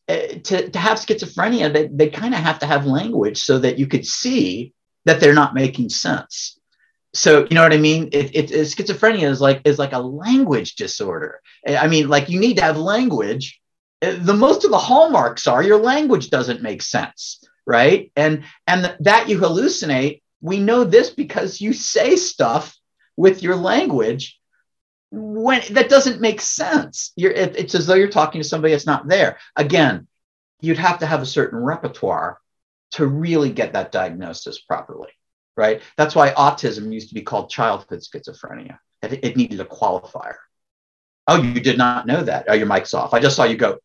eh, 0.09 0.39
to, 0.39 0.71
to 0.71 0.79
have 0.79 0.99
schizophrenia, 0.99 1.73
they, 1.73 1.87
they 1.87 2.11
kind 2.11 2.35
of 2.35 2.41
have 2.41 2.59
to 2.61 2.67
have 2.67 2.87
language 2.87 3.39
so 3.39 3.59
that 3.59 3.79
you 3.79 3.87
could 3.87 4.07
see 4.07 4.73
that 5.05 5.21
they're 5.21 5.35
not 5.35 5.55
making 5.55 5.89
sense. 5.91 6.59
So 7.15 7.47
you 7.51 7.55
know 7.55 7.63
what 7.63 7.75
I 7.75 7.79
mean? 7.79 8.09
It, 8.13 8.35
it, 8.35 8.51
it, 8.51 8.67
schizophrenia 8.69 9.29
is 9.29 9.41
like 9.41 9.61
is 9.65 9.79
like 9.79 9.93
a 9.93 9.99
language 9.99 10.77
disorder. 10.77 11.41
I 11.67 11.87
mean, 11.87 12.09
like 12.09 12.31
you 12.31 12.41
need 12.41 12.57
to 12.57 12.63
have 12.63 12.79
language 12.79 13.61
Eh, 14.03 14.19
the 14.21 14.35
most 14.35 14.65
of 14.65 14.71
the 14.71 14.79
hallmarks 14.79 15.47
are 15.47 15.63
your 15.63 15.79
language 15.79 16.29
doesn't 16.29 16.63
make 16.63 16.83
sense 16.83 17.43
right? 17.67 18.11
And 18.17 18.45
and 18.67 18.97
that 19.01 19.29
you 19.29 19.39
hallucinate 19.39 20.21
we 20.41 20.59
know 20.59 20.85
this 20.85 21.11
because 21.11 21.61
you 21.61 21.73
say 21.73 22.17
stuff 22.17 22.77
with 23.17 23.43
your 23.43 23.55
language 23.55 24.41
when 25.13 25.63
that 25.71 25.89
doesn't 25.89 26.21
make 26.21 26.41
sense. 26.41 27.13
You're 27.17 27.33
it, 27.33 27.57
it's 27.57 27.75
as 27.75 27.87
though 27.87 27.95
you're 27.95 28.09
talking 28.09 28.41
to 28.43 28.49
somebody 28.49 28.73
that's 28.73 28.87
not 28.87 29.09
there. 29.09 29.39
Again 29.57 30.09
you'd 30.61 30.79
have 30.79 31.01
to 31.01 31.07
have 31.07 31.23
a 31.23 31.27
certain 31.27 31.59
repertoire 31.59 32.39
to 32.93 33.07
really 33.07 33.51
get 33.51 33.73
that 33.73 33.93
diagnosis 33.93 34.61
properly 34.61 35.11
right? 35.55 35.83
That's 35.99 36.15
why 36.15 36.31
autism 36.31 36.95
used 36.95 37.11
to 37.11 37.15
be 37.15 37.21
called 37.21 37.51
childhood 37.51 38.01
schizophrenia. 38.01 38.79
It, 39.03 39.23
it 39.23 39.37
needed 39.37 39.61
a 39.61 39.67
qualifier. 39.67 40.37
Oh 41.27 41.43
you 41.43 41.61
did 41.61 41.77
not 41.77 42.07
know 42.07 42.23
that. 42.25 42.47
Oh 42.49 42.55
your 42.55 42.67
mic's 42.67 42.95
off. 42.95 43.13
I 43.13 43.21
just 43.21 43.37
saw 43.37 43.45
you 43.45 43.57
go 43.57 43.79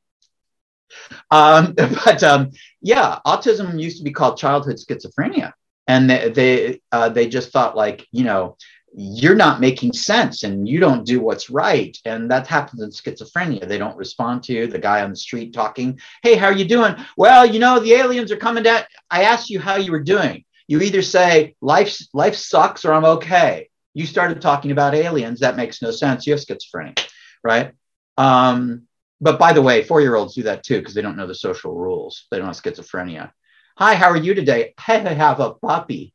um, 1.32 1.74
but 2.06 2.24
um, 2.24 2.52
yeah, 2.82 3.20
autism 3.26 3.80
used 3.80 3.98
to 3.98 4.04
be 4.04 4.12
called 4.12 4.38
childhood 4.38 4.78
schizophrenia, 4.78 5.54
and 5.88 6.10
they 6.10 6.30
they, 6.30 6.82
uh, 6.92 7.10
they 7.10 7.28
just 7.28 7.52
thought 7.52 7.76
like 7.76 8.06
you 8.12 8.24
know 8.24 8.58
you're 9.00 9.36
not 9.36 9.60
making 9.60 9.94
sense 9.94 10.44
and 10.44 10.68
you 10.68 10.80
don't 10.80 11.06
do 11.06 11.20
what's 11.20 11.50
right. 11.50 11.96
And 12.06 12.32
that 12.32 12.48
happens 12.48 12.82
in 12.82 12.90
schizophrenia. 12.90 13.68
They 13.68 13.78
don't 13.78 13.98
respond 13.98 14.44
to 14.44 14.54
you. 14.54 14.66
The 14.66 14.80
guy 14.80 15.04
on 15.04 15.12
the 15.12 15.16
street 15.16 15.54
talking 15.54 16.00
hey 16.24 16.36
how 16.36 16.48
are 16.48 16.54
you 16.54 16.66
doing? 16.66 16.96
Well 17.16 17.46
you 17.46 17.60
know 17.60 17.80
the 17.80 17.94
aliens 17.94 18.32
are 18.32 18.38
coming 18.38 18.64
down. 18.64 18.84
I 19.12 19.24
asked 19.24 19.50
you 19.50 19.60
how 19.60 19.76
you 19.76 19.92
were 19.92 20.04
doing. 20.04 20.46
You 20.68 20.82
either 20.82 21.02
say 21.02 21.56
life 21.62 21.98
life 22.14 22.36
sucks 22.36 22.86
or 22.86 22.94
i'm 22.94 23.06
okay. 23.06 23.70
You 23.94 24.06
started 24.06 24.42
talking 24.42 24.72
about 24.72 24.96
aliens. 24.96 25.42
That 25.42 25.58
makes 25.58 25.82
no 25.82 25.92
sense. 25.92 26.26
You 26.26 26.34
have 26.34 26.42
schizophrenia 26.42 26.98
right? 27.44 27.74
Um, 28.18 28.87
but 29.20 29.40
by 29.40 29.54
the 29.54 29.62
way, 29.62 29.84
four 29.84 30.02
year 30.02 30.16
olds 30.16 30.36
do 30.36 30.44
that 30.44 30.64
too 30.64 30.80
because 30.80 30.94
they 30.94 31.02
don't 31.02 31.18
know 31.18 31.28
the 31.28 31.36
social 31.36 31.74
rules. 31.74 32.26
They 32.32 32.38
don't 32.38 32.48
have 32.48 32.56
schizophrenia. 32.56 33.32
Hi, 33.78 33.96
how 33.96 34.10
are 34.10 34.18
you 34.18 34.34
today? 34.34 34.74
I 34.88 34.98
have 35.00 35.40
a 35.40 35.54
puppy. 35.54 36.14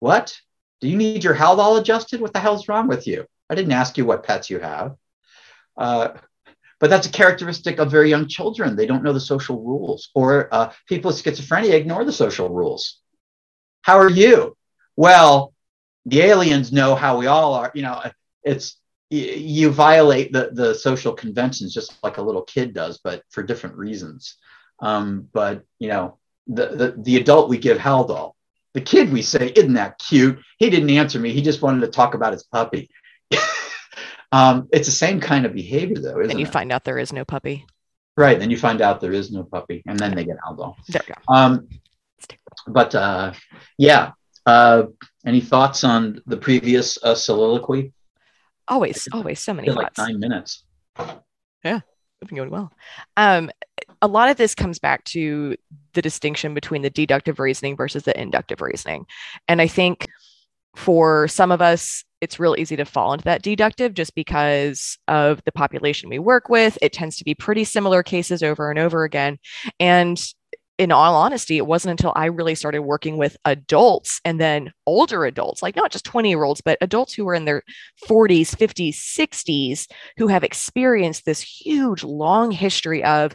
What? 0.00 0.38
Do 0.80 0.88
you 0.88 0.96
need 0.96 1.24
your 1.24 1.34
health 1.34 1.58
all 1.58 1.76
adjusted? 1.76 2.20
What 2.20 2.32
the 2.32 2.40
hell's 2.40 2.68
wrong 2.68 2.88
with 2.88 3.06
you? 3.06 3.26
I 3.48 3.54
didn't 3.54 3.72
ask 3.72 3.96
you 3.96 4.04
what 4.04 4.24
pets 4.24 4.50
you 4.50 4.58
have. 4.58 4.96
Uh, 5.76 6.08
but 6.78 6.90
that's 6.90 7.06
a 7.06 7.10
characteristic 7.10 7.78
of 7.78 7.90
very 7.90 8.10
young 8.10 8.28
children. 8.28 8.76
They 8.76 8.86
don't 8.86 9.02
know 9.02 9.14
the 9.14 9.20
social 9.20 9.62
rules, 9.62 10.10
or 10.14 10.52
uh, 10.52 10.72
people 10.86 11.10
with 11.10 11.22
schizophrenia 11.22 11.72
ignore 11.72 12.04
the 12.04 12.12
social 12.12 12.50
rules. 12.50 13.00
How 13.82 13.98
are 13.98 14.10
you? 14.10 14.56
well, 14.96 15.52
the 16.06 16.22
aliens 16.22 16.72
know 16.72 16.94
how 16.94 17.18
we 17.18 17.26
all 17.26 17.54
are. 17.54 17.70
You 17.74 17.82
know, 17.82 18.02
it's 18.42 18.76
you 19.10 19.70
violate 19.70 20.32
the 20.32 20.50
the 20.52 20.74
social 20.74 21.12
conventions 21.12 21.72
just 21.72 21.96
like 22.02 22.18
a 22.18 22.22
little 22.22 22.42
kid 22.42 22.74
does, 22.74 22.98
but 22.98 23.22
for 23.30 23.42
different 23.42 23.76
reasons. 23.76 24.36
Um, 24.80 25.28
but 25.32 25.64
you 25.78 25.88
know, 25.88 26.18
the, 26.46 26.66
the 26.68 26.94
the 26.98 27.16
adult 27.16 27.48
we 27.48 27.58
give 27.58 27.78
Haldol. 27.78 28.32
The 28.74 28.80
kid 28.82 29.10
we 29.10 29.22
say, 29.22 29.52
isn't 29.56 29.72
that 29.74 29.98
cute? 29.98 30.38
He 30.58 30.68
didn't 30.68 30.90
answer 30.90 31.18
me. 31.18 31.32
He 31.32 31.40
just 31.40 31.62
wanted 31.62 31.80
to 31.80 31.86
talk 31.86 32.12
about 32.12 32.34
his 32.34 32.42
puppy. 32.42 32.90
um, 34.32 34.68
it's 34.70 34.86
the 34.86 34.92
same 34.92 35.18
kind 35.18 35.46
of 35.46 35.54
behavior, 35.54 35.98
though, 35.98 36.20
isn't 36.20 36.32
and 36.32 36.40
you 36.40 36.44
it? 36.44 36.52
find 36.52 36.70
out 36.70 36.84
there 36.84 36.98
is 36.98 37.10
no 37.10 37.24
puppy. 37.24 37.64
Right. 38.18 38.38
Then 38.38 38.50
you 38.50 38.58
find 38.58 38.82
out 38.82 39.00
there 39.00 39.14
is 39.14 39.32
no 39.32 39.44
puppy, 39.44 39.82
and 39.86 39.98
then 39.98 40.14
they 40.14 40.24
get 40.24 40.36
Haldol. 40.46 40.76
There 40.88 41.00
you 41.08 41.14
go. 41.14 41.34
Um, 41.34 41.68
but 42.66 42.94
uh, 42.94 43.32
yeah. 43.78 44.12
Uh, 44.44 44.84
any 45.24 45.40
thoughts 45.40 45.82
on 45.82 46.22
the 46.26 46.36
previous 46.36 47.02
uh, 47.02 47.16
soliloquy? 47.16 47.92
Always, 48.68 49.08
always 49.12 49.40
so 49.40 49.54
many 49.54 49.68
Feel 49.68 49.76
like 49.76 49.96
nine 49.96 50.18
minutes. 50.18 50.64
Yeah, 50.98 51.80
it's 52.20 52.28
been 52.28 52.36
going 52.36 52.50
well. 52.50 52.72
Um, 53.16 53.50
a 54.02 54.08
lot 54.08 54.28
of 54.28 54.36
this 54.36 54.54
comes 54.54 54.78
back 54.78 55.04
to 55.04 55.56
the 55.94 56.02
distinction 56.02 56.54
between 56.54 56.82
the 56.82 56.90
deductive 56.90 57.38
reasoning 57.38 57.76
versus 57.76 58.04
the 58.04 58.18
inductive 58.20 58.60
reasoning. 58.60 59.06
And 59.48 59.60
I 59.60 59.66
think 59.66 60.06
for 60.74 61.26
some 61.28 61.50
of 61.50 61.62
us, 61.62 62.04
it's 62.20 62.40
real 62.40 62.56
easy 62.58 62.76
to 62.76 62.84
fall 62.84 63.12
into 63.12 63.24
that 63.24 63.42
deductive 63.42 63.94
just 63.94 64.14
because 64.14 64.98
of 65.08 65.42
the 65.44 65.52
population 65.52 66.08
we 66.08 66.18
work 66.18 66.48
with. 66.48 66.78
It 66.80 66.92
tends 66.92 67.16
to 67.16 67.24
be 67.24 67.34
pretty 67.34 67.64
similar 67.64 68.02
cases 68.02 68.42
over 68.42 68.70
and 68.70 68.78
over 68.78 69.04
again. 69.04 69.38
And 69.78 70.22
in 70.78 70.92
all 70.92 71.14
honesty, 71.14 71.56
it 71.56 71.66
wasn't 71.66 71.92
until 71.92 72.12
I 72.14 72.26
really 72.26 72.54
started 72.54 72.82
working 72.82 73.16
with 73.16 73.36
adults 73.44 74.20
and 74.24 74.38
then 74.38 74.72
older 74.86 75.24
adults, 75.24 75.62
like 75.62 75.74
not 75.74 75.90
just 75.90 76.04
20 76.04 76.28
year 76.28 76.44
olds, 76.44 76.60
but 76.60 76.78
adults 76.80 77.14
who 77.14 77.24
were 77.24 77.34
in 77.34 77.46
their 77.46 77.62
40s, 78.06 78.54
50s, 78.54 78.94
60s, 78.94 79.86
who 80.18 80.26
have 80.28 80.44
experienced 80.44 81.24
this 81.24 81.40
huge, 81.40 82.04
long 82.04 82.50
history 82.50 83.02
of 83.04 83.34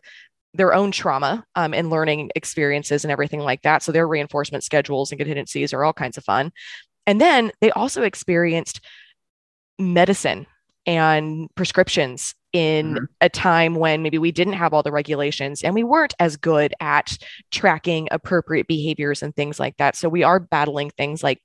their 0.54 0.73
own 0.73 0.91
trauma 0.91 1.43
um, 1.56 1.73
and 1.73 1.89
learning 1.89 2.30
experiences 2.36 3.04
and 3.04 3.12
everything 3.12 3.39
like 3.39 3.62
that. 3.63 3.82
So 3.82 3.91
their 3.91 4.08
reinforcement 4.08 4.63
schedules 4.63 5.12
and 5.12 5.17
contingencies 5.17 5.73
are 5.73 5.84
all 5.84 5.93
kinds 5.93 6.17
of 6.17 6.23
fun. 6.23 6.51
And 7.08 7.19
then 7.19 7.51
they 7.62 7.71
also 7.71 8.04
experienced 8.04 8.82
medicine 9.80 10.45
and 10.86 11.48
prescriptions 11.56 12.34
in 12.54 12.96
Mhm. 12.96 13.08
a 13.22 13.30
time 13.30 13.76
when 13.76 14.04
maybe 14.04 14.17
we 14.17 14.32
didn't 14.32 14.54
have 14.54 14.74
all 14.74 14.84
the 14.84 14.91
regulations 14.91 15.63
and 15.63 15.74
we 15.74 15.84
weren't 15.84 16.13
as 16.20 16.36
good 16.36 16.74
at 16.82 17.17
tracking 17.52 18.08
appropriate 18.12 18.67
behaviors 18.67 19.24
and 19.24 19.36
things 19.36 19.60
like 19.60 19.78
that. 19.78 19.96
So 19.96 20.10
we 20.10 20.24
are 20.24 20.39
battling 20.39 20.89
things 20.98 21.24
like 21.24 21.39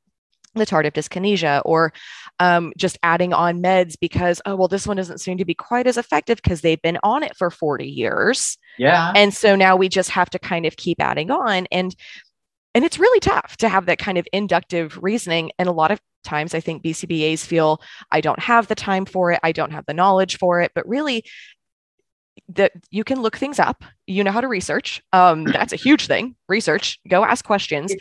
the 0.54 0.64
tardive 0.66 0.92
dyskinesia 0.94 1.60
or 1.66 1.92
um, 2.40 2.72
just 2.78 2.98
adding 3.02 3.34
on 3.34 3.62
meds 3.62 3.94
because, 4.00 4.40
oh, 4.46 4.56
well, 4.56 4.68
this 4.68 4.86
one 4.86 4.96
doesn't 4.96 5.18
seem 5.18 5.36
to 5.38 5.44
be 5.44 5.54
quite 5.54 5.86
as 5.86 5.98
effective 5.98 6.40
because 6.42 6.62
they've 6.62 6.80
been 6.80 6.98
on 7.02 7.22
it 7.22 7.36
for 7.36 7.50
40 7.50 7.86
years. 7.86 8.56
Yeah. 8.78 9.12
And 9.14 9.34
so 9.34 9.54
now 9.54 9.76
we 9.76 9.88
just 9.90 10.10
have 10.10 10.30
to 10.30 10.38
kind 10.38 10.64
of 10.66 10.76
keep 10.76 11.00
adding 11.00 11.30
on. 11.30 11.66
And 11.70 11.94
and 12.76 12.84
it's 12.84 12.98
really 12.98 13.20
tough 13.20 13.56
to 13.56 13.70
have 13.70 13.86
that 13.86 13.98
kind 13.98 14.18
of 14.18 14.28
inductive 14.34 15.02
reasoning. 15.02 15.50
And 15.58 15.66
a 15.66 15.72
lot 15.72 15.90
of 15.90 15.98
times 16.24 16.54
I 16.54 16.60
think 16.60 16.82
BCBAs 16.82 17.38
feel 17.46 17.80
I 18.12 18.20
don't 18.20 18.38
have 18.38 18.66
the 18.66 18.74
time 18.74 19.06
for 19.06 19.32
it, 19.32 19.40
I 19.42 19.52
don't 19.52 19.72
have 19.72 19.86
the 19.86 19.94
knowledge 19.94 20.36
for 20.36 20.60
it, 20.60 20.72
but 20.74 20.86
really 20.86 21.24
that 22.50 22.72
you 22.90 23.02
can 23.02 23.22
look 23.22 23.38
things 23.38 23.58
up. 23.58 23.82
You 24.06 24.22
know 24.22 24.30
how 24.30 24.42
to 24.42 24.48
research. 24.48 25.02
Um, 25.14 25.44
that's 25.52 25.72
a 25.72 25.76
huge 25.76 26.06
thing. 26.06 26.36
Research, 26.50 27.00
go 27.08 27.24
ask 27.24 27.46
questions, 27.46 27.94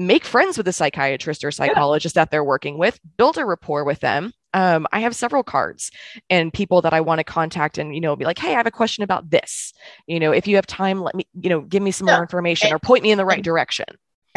make 0.00 0.24
friends 0.24 0.58
with 0.58 0.66
a 0.66 0.72
psychiatrist 0.72 1.44
or 1.44 1.52
psychologist 1.52 2.16
that 2.16 2.32
they're 2.32 2.42
working 2.42 2.76
with, 2.76 2.98
build 3.18 3.38
a 3.38 3.44
rapport 3.44 3.84
with 3.84 4.00
them. 4.00 4.32
Um, 4.52 4.88
I 4.90 4.98
have 5.00 5.14
several 5.14 5.44
cards 5.44 5.92
and 6.28 6.52
people 6.52 6.82
that 6.82 6.92
I 6.92 7.02
want 7.02 7.18
to 7.20 7.24
contact 7.24 7.78
and, 7.78 7.94
you 7.94 8.00
know, 8.00 8.16
be 8.16 8.24
like, 8.24 8.38
hey, 8.38 8.48
I 8.54 8.56
have 8.56 8.66
a 8.66 8.72
question 8.72 9.04
about 9.04 9.30
this. 9.30 9.72
You 10.08 10.18
know, 10.18 10.32
if 10.32 10.48
you 10.48 10.56
have 10.56 10.66
time, 10.66 11.02
let 11.02 11.14
me, 11.14 11.28
you 11.40 11.50
know, 11.50 11.60
give 11.60 11.84
me 11.84 11.92
some 11.92 12.08
Yeah. 12.08 12.14
more 12.14 12.22
information 12.22 12.66
And- 12.68 12.74
or 12.74 12.78
point 12.80 13.04
me 13.04 13.12
in 13.12 13.18
the 13.18 13.24
right 13.26 13.36
and- 13.38 13.44
direction. 13.44 13.84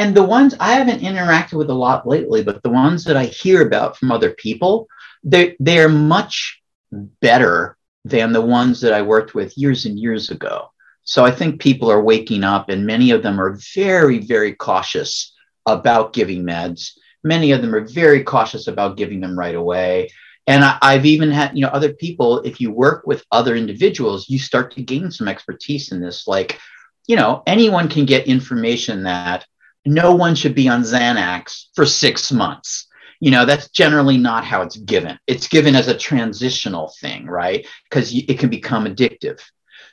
And 0.01 0.15
the 0.15 0.23
ones 0.23 0.55
I 0.59 0.73
haven't 0.73 1.03
interacted 1.03 1.53
with 1.59 1.69
a 1.69 1.75
lot 1.75 2.07
lately, 2.07 2.43
but 2.43 2.63
the 2.63 2.71
ones 2.71 3.03
that 3.03 3.15
I 3.15 3.25
hear 3.25 3.61
about 3.61 3.95
from 3.95 4.11
other 4.11 4.31
people, 4.31 4.87
they 5.23 5.55
they're 5.59 5.89
much 5.89 6.59
better 6.91 7.77
than 8.03 8.33
the 8.33 8.41
ones 8.41 8.81
that 8.81 8.93
I 8.93 9.03
worked 9.03 9.35
with 9.35 9.55
years 9.59 9.85
and 9.85 9.99
years 9.99 10.31
ago. 10.31 10.71
So 11.03 11.23
I 11.23 11.29
think 11.29 11.61
people 11.61 11.91
are 11.91 12.01
waking 12.01 12.43
up, 12.43 12.69
and 12.69 12.83
many 12.83 13.11
of 13.11 13.21
them 13.21 13.39
are 13.39 13.59
very, 13.75 14.17
very 14.17 14.55
cautious 14.55 15.35
about 15.67 16.13
giving 16.13 16.43
meds. 16.43 16.97
Many 17.23 17.51
of 17.51 17.61
them 17.61 17.75
are 17.75 17.87
very 17.87 18.23
cautious 18.23 18.65
about 18.67 18.97
giving 18.97 19.21
them 19.21 19.37
right 19.37 19.53
away. 19.53 20.09
And 20.47 20.63
I, 20.63 20.79
I've 20.81 21.05
even 21.05 21.29
had, 21.29 21.55
you 21.55 21.61
know, 21.61 21.73
other 21.77 21.93
people, 21.93 22.39
if 22.39 22.59
you 22.59 22.71
work 22.71 23.05
with 23.05 23.23
other 23.31 23.55
individuals, 23.55 24.27
you 24.27 24.39
start 24.39 24.73
to 24.73 24.81
gain 24.81 25.11
some 25.11 25.27
expertise 25.27 25.91
in 25.91 26.01
this. 26.01 26.27
Like, 26.27 26.59
you 27.05 27.15
know, 27.15 27.43
anyone 27.45 27.87
can 27.87 28.05
get 28.05 28.25
information 28.25 29.03
that 29.03 29.45
no 29.85 30.15
one 30.15 30.35
should 30.35 30.55
be 30.55 30.67
on 30.67 30.83
Xanax 30.83 31.65
for 31.75 31.85
six 31.85 32.31
months. 32.31 32.87
You 33.19 33.31
know, 33.31 33.45
that's 33.45 33.69
generally 33.69 34.17
not 34.17 34.45
how 34.45 34.61
it's 34.63 34.77
given. 34.77 35.19
It's 35.27 35.47
given 35.47 35.75
as 35.75 35.87
a 35.87 35.97
transitional 35.97 36.93
thing, 37.01 37.27
right? 37.27 37.67
Because 37.89 38.13
it 38.13 38.39
can 38.39 38.49
become 38.49 38.85
addictive. 38.85 39.39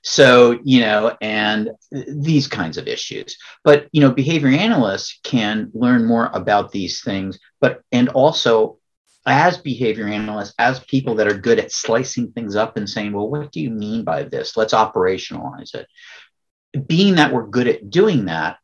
So, 0.03 0.59
you 0.63 0.81
know, 0.81 1.17
and 1.21 1.71
these 1.91 2.47
kinds 2.47 2.79
of 2.79 2.87
issues. 2.87 3.37
But, 3.65 3.89
you 3.93 4.01
know, 4.01 4.13
behavior 4.13 4.49
analysts 4.49 5.19
can 5.25 5.71
learn 5.75 6.07
more 6.07 6.31
about 6.33 6.71
these 6.71 7.03
things, 7.03 7.39
but, 7.61 7.83
and 7.93 8.09
also 8.11 8.79
as 9.27 9.59
behavior 9.59 10.07
analysts, 10.07 10.55
as 10.59 10.81
people 10.81 11.17
that 11.17 11.27
are 11.27 11.37
good 11.37 11.59
at 11.59 11.73
slicing 11.73 12.33
things 12.33 12.57
up 12.57 12.77
and 12.77 12.89
saying, 12.89 13.13
well, 13.13 13.29
what 13.29 13.53
do 13.53 13.61
you 13.61 13.71
mean 13.71 14.05
by 14.05 14.23
this? 14.23 14.57
Let's 14.57 14.73
operationalize 14.73 15.75
it. 15.75 15.87
Being 16.87 17.17
that 17.17 17.33
we're 17.33 17.47
good 17.47 17.69
at 17.69 17.91
doing 17.91 18.27
that, 18.27 18.59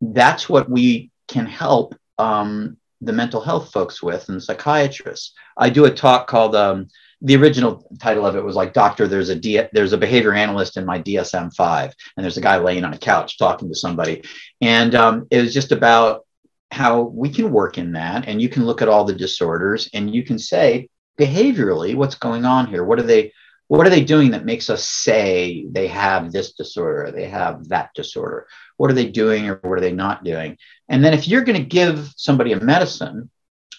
that's 0.00 0.48
what 0.48 0.70
we 0.70 1.10
can 1.26 1.46
help 1.46 1.94
um, 2.18 2.76
the 3.00 3.12
mental 3.12 3.40
health 3.40 3.72
folks 3.72 4.02
with 4.02 4.28
and 4.28 4.42
psychiatrists. 4.42 5.34
I 5.56 5.70
do 5.70 5.84
a 5.84 5.90
talk 5.90 6.26
called 6.26 6.56
um, 6.56 6.88
the 7.22 7.36
original 7.36 7.84
title 8.00 8.26
of 8.26 8.36
it 8.36 8.44
was 8.44 8.56
like 8.56 8.72
Doctor. 8.72 9.08
There's 9.08 9.28
a 9.28 9.34
D- 9.34 9.62
there's 9.72 9.92
a 9.92 9.98
behavior 9.98 10.32
analyst 10.32 10.76
in 10.76 10.84
my 10.84 11.00
DSM 11.00 11.54
five, 11.54 11.92
and 12.16 12.24
there's 12.24 12.36
a 12.36 12.42
guy 12.42 12.58
laying 12.58 12.84
on 12.84 12.94
a 12.94 12.98
couch 12.98 13.38
talking 13.38 13.68
to 13.68 13.74
somebody, 13.74 14.22
and 14.60 14.94
um, 14.94 15.26
it 15.30 15.40
was 15.40 15.54
just 15.54 15.72
about 15.72 16.26
how 16.70 17.02
we 17.02 17.28
can 17.30 17.50
work 17.50 17.78
in 17.78 17.92
that, 17.92 18.28
and 18.28 18.40
you 18.40 18.48
can 18.48 18.66
look 18.66 18.82
at 18.82 18.88
all 18.88 19.04
the 19.04 19.14
disorders, 19.14 19.88
and 19.94 20.14
you 20.14 20.22
can 20.22 20.38
say 20.38 20.88
behaviorally 21.18 21.96
what's 21.96 22.14
going 22.14 22.44
on 22.44 22.66
here. 22.66 22.84
What 22.84 22.98
are 22.98 23.04
they? 23.04 23.32
What 23.66 23.86
are 23.86 23.90
they 23.90 24.04
doing 24.04 24.30
that 24.30 24.46
makes 24.46 24.70
us 24.70 24.86
say 24.86 25.66
they 25.70 25.88
have 25.88 26.32
this 26.32 26.52
disorder, 26.52 27.10
they 27.10 27.28
have 27.28 27.68
that 27.68 27.90
disorder? 27.94 28.46
What 28.78 28.90
are 28.90 28.94
they 28.94 29.10
doing 29.10 29.50
or 29.50 29.56
what 29.56 29.76
are 29.76 29.82
they 29.82 29.92
not 29.92 30.24
doing? 30.24 30.56
And 30.88 31.04
then 31.04 31.12
if 31.12 31.28
you're 31.28 31.44
going 31.44 31.60
to 31.60 31.68
give 31.68 32.14
somebody 32.16 32.52
a 32.52 32.60
medicine 32.60 33.30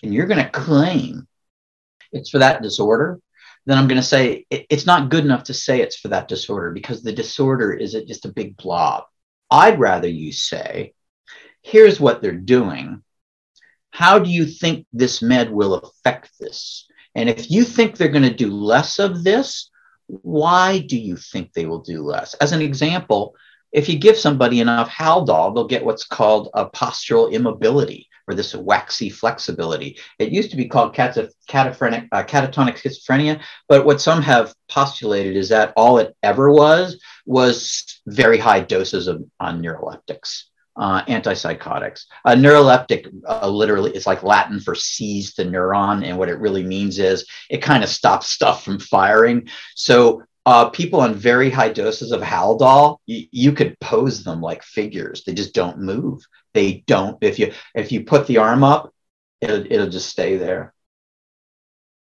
and 0.03 0.13
you're 0.13 0.27
going 0.27 0.43
to 0.43 0.51
claim 0.51 1.27
it's 2.11 2.29
for 2.29 2.39
that 2.39 2.61
disorder, 2.61 3.19
then 3.65 3.77
I'm 3.77 3.87
going 3.87 4.01
to 4.01 4.07
say 4.07 4.45
it, 4.49 4.67
it's 4.69 4.85
not 4.85 5.09
good 5.09 5.25
enough 5.25 5.45
to 5.45 5.53
say 5.53 5.81
it's 5.81 5.97
for 5.97 6.09
that 6.09 6.27
disorder 6.27 6.71
because 6.71 7.01
the 7.01 7.11
disorder 7.11 7.73
is 7.73 7.93
just 8.07 8.25
a 8.25 8.33
big 8.33 8.57
blob. 8.57 9.05
I'd 9.49 9.79
rather 9.79 10.07
you 10.07 10.31
say, 10.31 10.93
here's 11.61 11.99
what 11.99 12.21
they're 12.21 12.31
doing. 12.33 13.03
How 13.91 14.19
do 14.19 14.29
you 14.29 14.45
think 14.45 14.85
this 14.93 15.21
med 15.21 15.51
will 15.51 15.75
affect 15.75 16.31
this? 16.39 16.87
And 17.15 17.29
if 17.29 17.49
you 17.49 17.63
think 17.63 17.95
they're 17.95 18.09
going 18.09 18.23
to 18.23 18.33
do 18.33 18.51
less 18.51 18.99
of 18.99 19.23
this, 19.23 19.69
why 20.07 20.79
do 20.79 20.97
you 20.97 21.15
think 21.15 21.53
they 21.53 21.65
will 21.65 21.81
do 21.81 22.03
less? 22.03 22.33
As 22.35 22.51
an 22.51 22.61
example, 22.61 23.35
if 23.71 23.87
you 23.89 23.97
give 23.97 24.17
somebody 24.17 24.59
enough 24.59 24.89
Haldol, 24.89 25.53
they'll 25.53 25.67
get 25.67 25.85
what's 25.85 26.05
called 26.05 26.49
a 26.53 26.69
postural 26.69 27.31
immobility 27.31 28.07
or 28.29 28.35
this 28.35 28.53
waxy 28.53 29.09
flexibility. 29.09 29.97
It 30.19 30.31
used 30.31 30.51
to 30.51 30.57
be 30.57 30.67
called 30.67 30.93
cat- 30.93 31.17
cataphrenic, 31.49 32.07
uh, 32.11 32.23
catatonic 32.23 32.77
schizophrenia, 32.77 33.41
but 33.67 33.85
what 33.85 33.99
some 33.99 34.21
have 34.21 34.53
postulated 34.69 35.35
is 35.35 35.49
that 35.49 35.73
all 35.75 35.97
it 35.97 36.15
ever 36.21 36.51
was 36.51 37.01
was 37.25 38.01
very 38.05 38.37
high 38.37 38.59
doses 38.59 39.07
of 39.07 39.23
on 39.39 39.61
neuroleptics. 39.61 40.43
Uh, 40.75 41.03
antipsychotics. 41.05 42.05
A 42.23 42.33
neuroleptic 42.35 43.11
uh, 43.27 43.49
literally 43.49 43.91
is 43.91 44.07
like 44.07 44.23
Latin 44.23 44.61
for 44.61 44.75
seize 44.75 45.33
the 45.33 45.43
neuron, 45.43 46.05
and 46.05 46.17
what 46.17 46.29
it 46.29 46.39
really 46.39 46.63
means 46.63 46.99
is 46.99 47.25
it 47.49 47.61
kind 47.61 47.83
of 47.83 47.89
stops 47.89 48.29
stuff 48.29 48.63
from 48.63 48.79
firing. 48.79 49.49
So 49.75 50.23
uh, 50.49 50.67
people 50.71 50.99
on 51.01 51.13
very 51.13 51.51
high 51.51 51.69
doses 51.69 52.11
of 52.11 52.21
Haldol, 52.21 52.97
y- 53.07 53.27
you 53.31 53.51
could 53.51 53.79
pose 53.79 54.23
them 54.23 54.41
like 54.41 54.63
figures. 54.63 55.23
They 55.23 55.35
just 55.35 55.53
don't 55.53 55.79
move. 55.79 56.23
They 56.55 56.83
don't. 56.87 57.19
If 57.21 57.37
you 57.37 57.53
if 57.75 57.91
you 57.91 58.03
put 58.03 58.25
the 58.25 58.39
arm 58.39 58.63
up, 58.63 58.91
it'll 59.41 59.63
it'll 59.71 59.89
just 59.89 60.09
stay 60.09 60.37
there. 60.37 60.73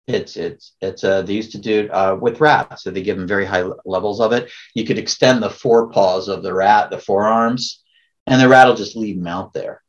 It's 0.07 0.35
it's 0.35 0.73
it's 0.81 1.03
uh, 1.03 1.21
they 1.21 1.33
used 1.33 1.51
to 1.51 1.59
do 1.59 1.81
it 1.81 1.89
uh, 1.91 2.17
with 2.19 2.41
rats. 2.41 2.83
So 2.83 2.89
they 2.89 3.03
give 3.03 3.17
them 3.17 3.27
very 3.27 3.45
high 3.45 3.65
levels 3.85 4.19
of 4.19 4.33
it. 4.33 4.49
You 4.73 4.83
could 4.83 4.97
extend 4.97 5.43
the 5.43 5.51
forepaws 5.51 6.27
of 6.27 6.41
the 6.41 6.51
rat, 6.51 6.89
the 6.89 6.97
forearms, 6.97 7.83
and 8.25 8.41
the 8.41 8.49
rat 8.49 8.67
will 8.67 8.75
just 8.75 8.95
leave 8.95 9.17
them 9.17 9.27
out 9.27 9.53
there. 9.53 9.83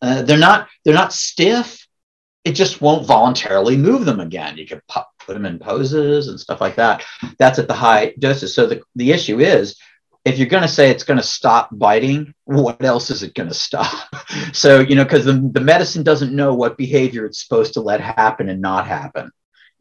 Uh, 0.00 0.22
they're 0.22 0.38
not 0.38 0.66
they're 0.82 0.94
not 0.94 1.12
stiff. 1.12 1.86
It 2.42 2.52
just 2.52 2.80
won't 2.80 3.06
voluntarily 3.06 3.76
move 3.76 4.06
them 4.06 4.18
again. 4.18 4.56
You 4.56 4.66
can 4.66 4.80
put 5.26 5.34
them 5.34 5.46
in 5.46 5.58
poses 5.58 6.28
and 6.28 6.38
stuff 6.38 6.60
like 6.60 6.76
that. 6.76 7.04
That's 7.38 7.58
at 7.58 7.68
the 7.68 7.74
high 7.74 8.14
doses. 8.18 8.54
So 8.54 8.66
the, 8.66 8.82
the 8.96 9.12
issue 9.12 9.40
is 9.40 9.78
if 10.24 10.38
you're 10.38 10.48
going 10.48 10.62
to 10.62 10.68
say 10.68 10.90
it's 10.90 11.04
going 11.04 11.18
to 11.18 11.22
stop 11.22 11.70
biting, 11.72 12.34
what 12.44 12.82
else 12.84 13.10
is 13.10 13.22
it 13.22 13.34
going 13.34 13.48
to 13.48 13.54
stop? 13.54 14.08
so, 14.52 14.80
you 14.80 14.94
know, 14.94 15.04
because 15.04 15.24
the, 15.24 15.50
the 15.52 15.60
medicine 15.60 16.02
doesn't 16.02 16.34
know 16.34 16.54
what 16.54 16.76
behavior 16.76 17.24
it's 17.24 17.42
supposed 17.42 17.74
to 17.74 17.80
let 17.80 18.00
happen 18.00 18.48
and 18.48 18.60
not 18.60 18.86
happen. 18.86 19.30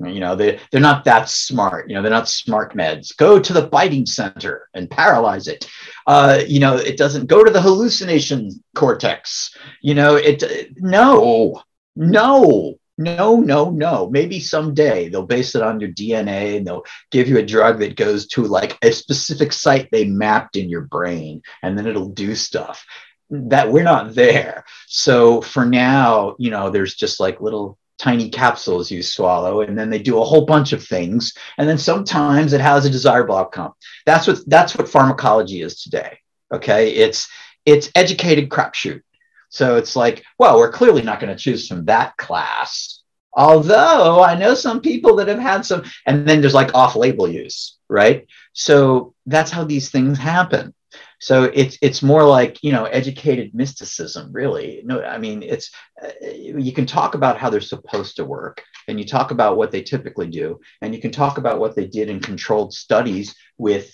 You 0.01 0.21
know, 0.21 0.37
they, 0.37 0.59
they're 0.71 0.79
not 0.79 1.03
that 1.05 1.27
smart. 1.27 1.89
You 1.89 1.95
know, 1.95 2.01
they're 2.01 2.09
not 2.09 2.29
smart 2.29 2.73
meds. 2.73 3.15
Go 3.17 3.37
to 3.37 3.51
the 3.51 3.67
biting 3.67 4.05
center 4.05 4.69
and 4.73 4.89
paralyze 4.89 5.49
it. 5.49 5.69
Uh, 6.07 6.39
you 6.47 6.61
know, 6.61 6.77
it 6.77 6.95
doesn't 6.95 7.27
go 7.27 7.43
to 7.43 7.51
the 7.51 7.61
hallucination 7.61 8.63
cortex. 8.75 9.53
You 9.81 9.95
know, 9.95 10.15
it, 10.15 10.41
no, 10.77 11.61
no, 11.97 12.75
no, 12.99 13.39
no, 13.39 13.69
no. 13.69 14.09
Maybe 14.09 14.41
someday 14.41 15.07
they'll 15.07 15.25
base 15.25 15.55
it 15.55 15.61
on 15.61 15.79
your 15.79 15.89
DNA 15.89 16.57
and 16.57 16.67
they'll 16.67 16.83
give 17.11 17.29
you 17.29 17.37
a 17.37 17.45
drug 17.45 17.79
that 17.79 17.95
goes 17.95 18.27
to 18.27 18.43
like 18.43 18.77
a 18.81 18.91
specific 18.91 19.53
site 19.53 19.87
they 19.89 20.03
mapped 20.03 20.57
in 20.57 20.69
your 20.69 20.81
brain 20.81 21.41
and 21.63 21.77
then 21.77 21.87
it'll 21.87 22.09
do 22.09 22.35
stuff 22.35 22.85
that 23.29 23.71
we're 23.71 23.83
not 23.83 24.15
there. 24.15 24.65
So 24.87 25.39
for 25.39 25.65
now, 25.65 26.35
you 26.39 26.51
know, 26.51 26.69
there's 26.69 26.93
just 26.93 27.21
like 27.21 27.39
little 27.39 27.77
tiny 27.99 28.29
capsules 28.29 28.91
you 28.91 29.01
swallow 29.01 29.61
and 29.61 29.79
then 29.79 29.89
they 29.89 29.99
do 29.99 30.19
a 30.19 30.25
whole 30.25 30.45
bunch 30.45 30.73
of 30.73 30.83
things 30.83 31.33
and 31.57 31.69
then 31.69 31.77
sometimes 31.77 32.51
it 32.51 32.61
has 32.61 32.85
a 32.85 32.89
desirable 32.89 33.35
outcome 33.35 33.73
that's 34.05 34.25
what 34.25 34.39
that's 34.47 34.73
what 34.73 34.87
pharmacology 34.87 35.61
is 35.61 35.81
today 35.81 36.17
okay 36.53 36.91
it's 36.91 37.27
it's 37.65 37.91
educated 37.95 38.47
crapshoot 38.47 39.01
so 39.49 39.75
it's 39.75 39.95
like 39.95 40.23
well 40.37 40.57
we're 40.57 40.71
clearly 40.71 41.01
not 41.01 41.19
going 41.19 41.35
to 41.35 41.41
choose 41.41 41.67
from 41.67 41.85
that 41.85 42.15
class. 42.17 43.03
Although 43.33 44.23
i 44.23 44.35
know 44.35 44.55
some 44.55 44.81
people 44.81 45.15
that 45.17 45.27
have 45.27 45.39
had 45.39 45.65
some 45.65 45.83
and 46.05 46.27
then 46.27 46.41
there's 46.41 46.53
like 46.53 46.73
off 46.73 46.95
label 46.95 47.27
use 47.27 47.79
right? 47.89 48.27
So 48.53 49.15
that's 49.25 49.51
how 49.51 49.63
these 49.63 49.89
things 49.89 50.17
happen. 50.17 50.73
So 51.19 51.43
it's 51.43 51.77
it's 51.81 52.01
more 52.01 52.23
like 52.23 52.63
you 52.63 52.71
know 52.71 52.85
educated 52.85 53.53
mysticism 53.53 54.31
really. 54.31 54.81
No 54.85 55.03
i 55.03 55.17
mean 55.17 55.43
it's 55.43 55.69
uh, 56.01 56.09
you 56.33 56.71
can 56.71 56.85
talk 56.85 57.13
about 57.13 57.37
how 57.37 57.49
they're 57.49 57.59
supposed 57.59 58.15
to 58.15 58.25
work 58.25 58.63
and 58.87 58.97
you 58.97 59.05
talk 59.05 59.31
about 59.31 59.57
what 59.57 59.71
they 59.71 59.81
typically 59.81 60.27
do 60.27 60.59
and 60.81 60.95
you 60.95 61.01
can 61.01 61.11
talk 61.11 61.37
about 61.37 61.59
what 61.59 61.75
they 61.75 61.85
did 61.85 62.09
in 62.09 62.21
controlled 62.21 62.73
studies 62.73 63.35
with 63.57 63.93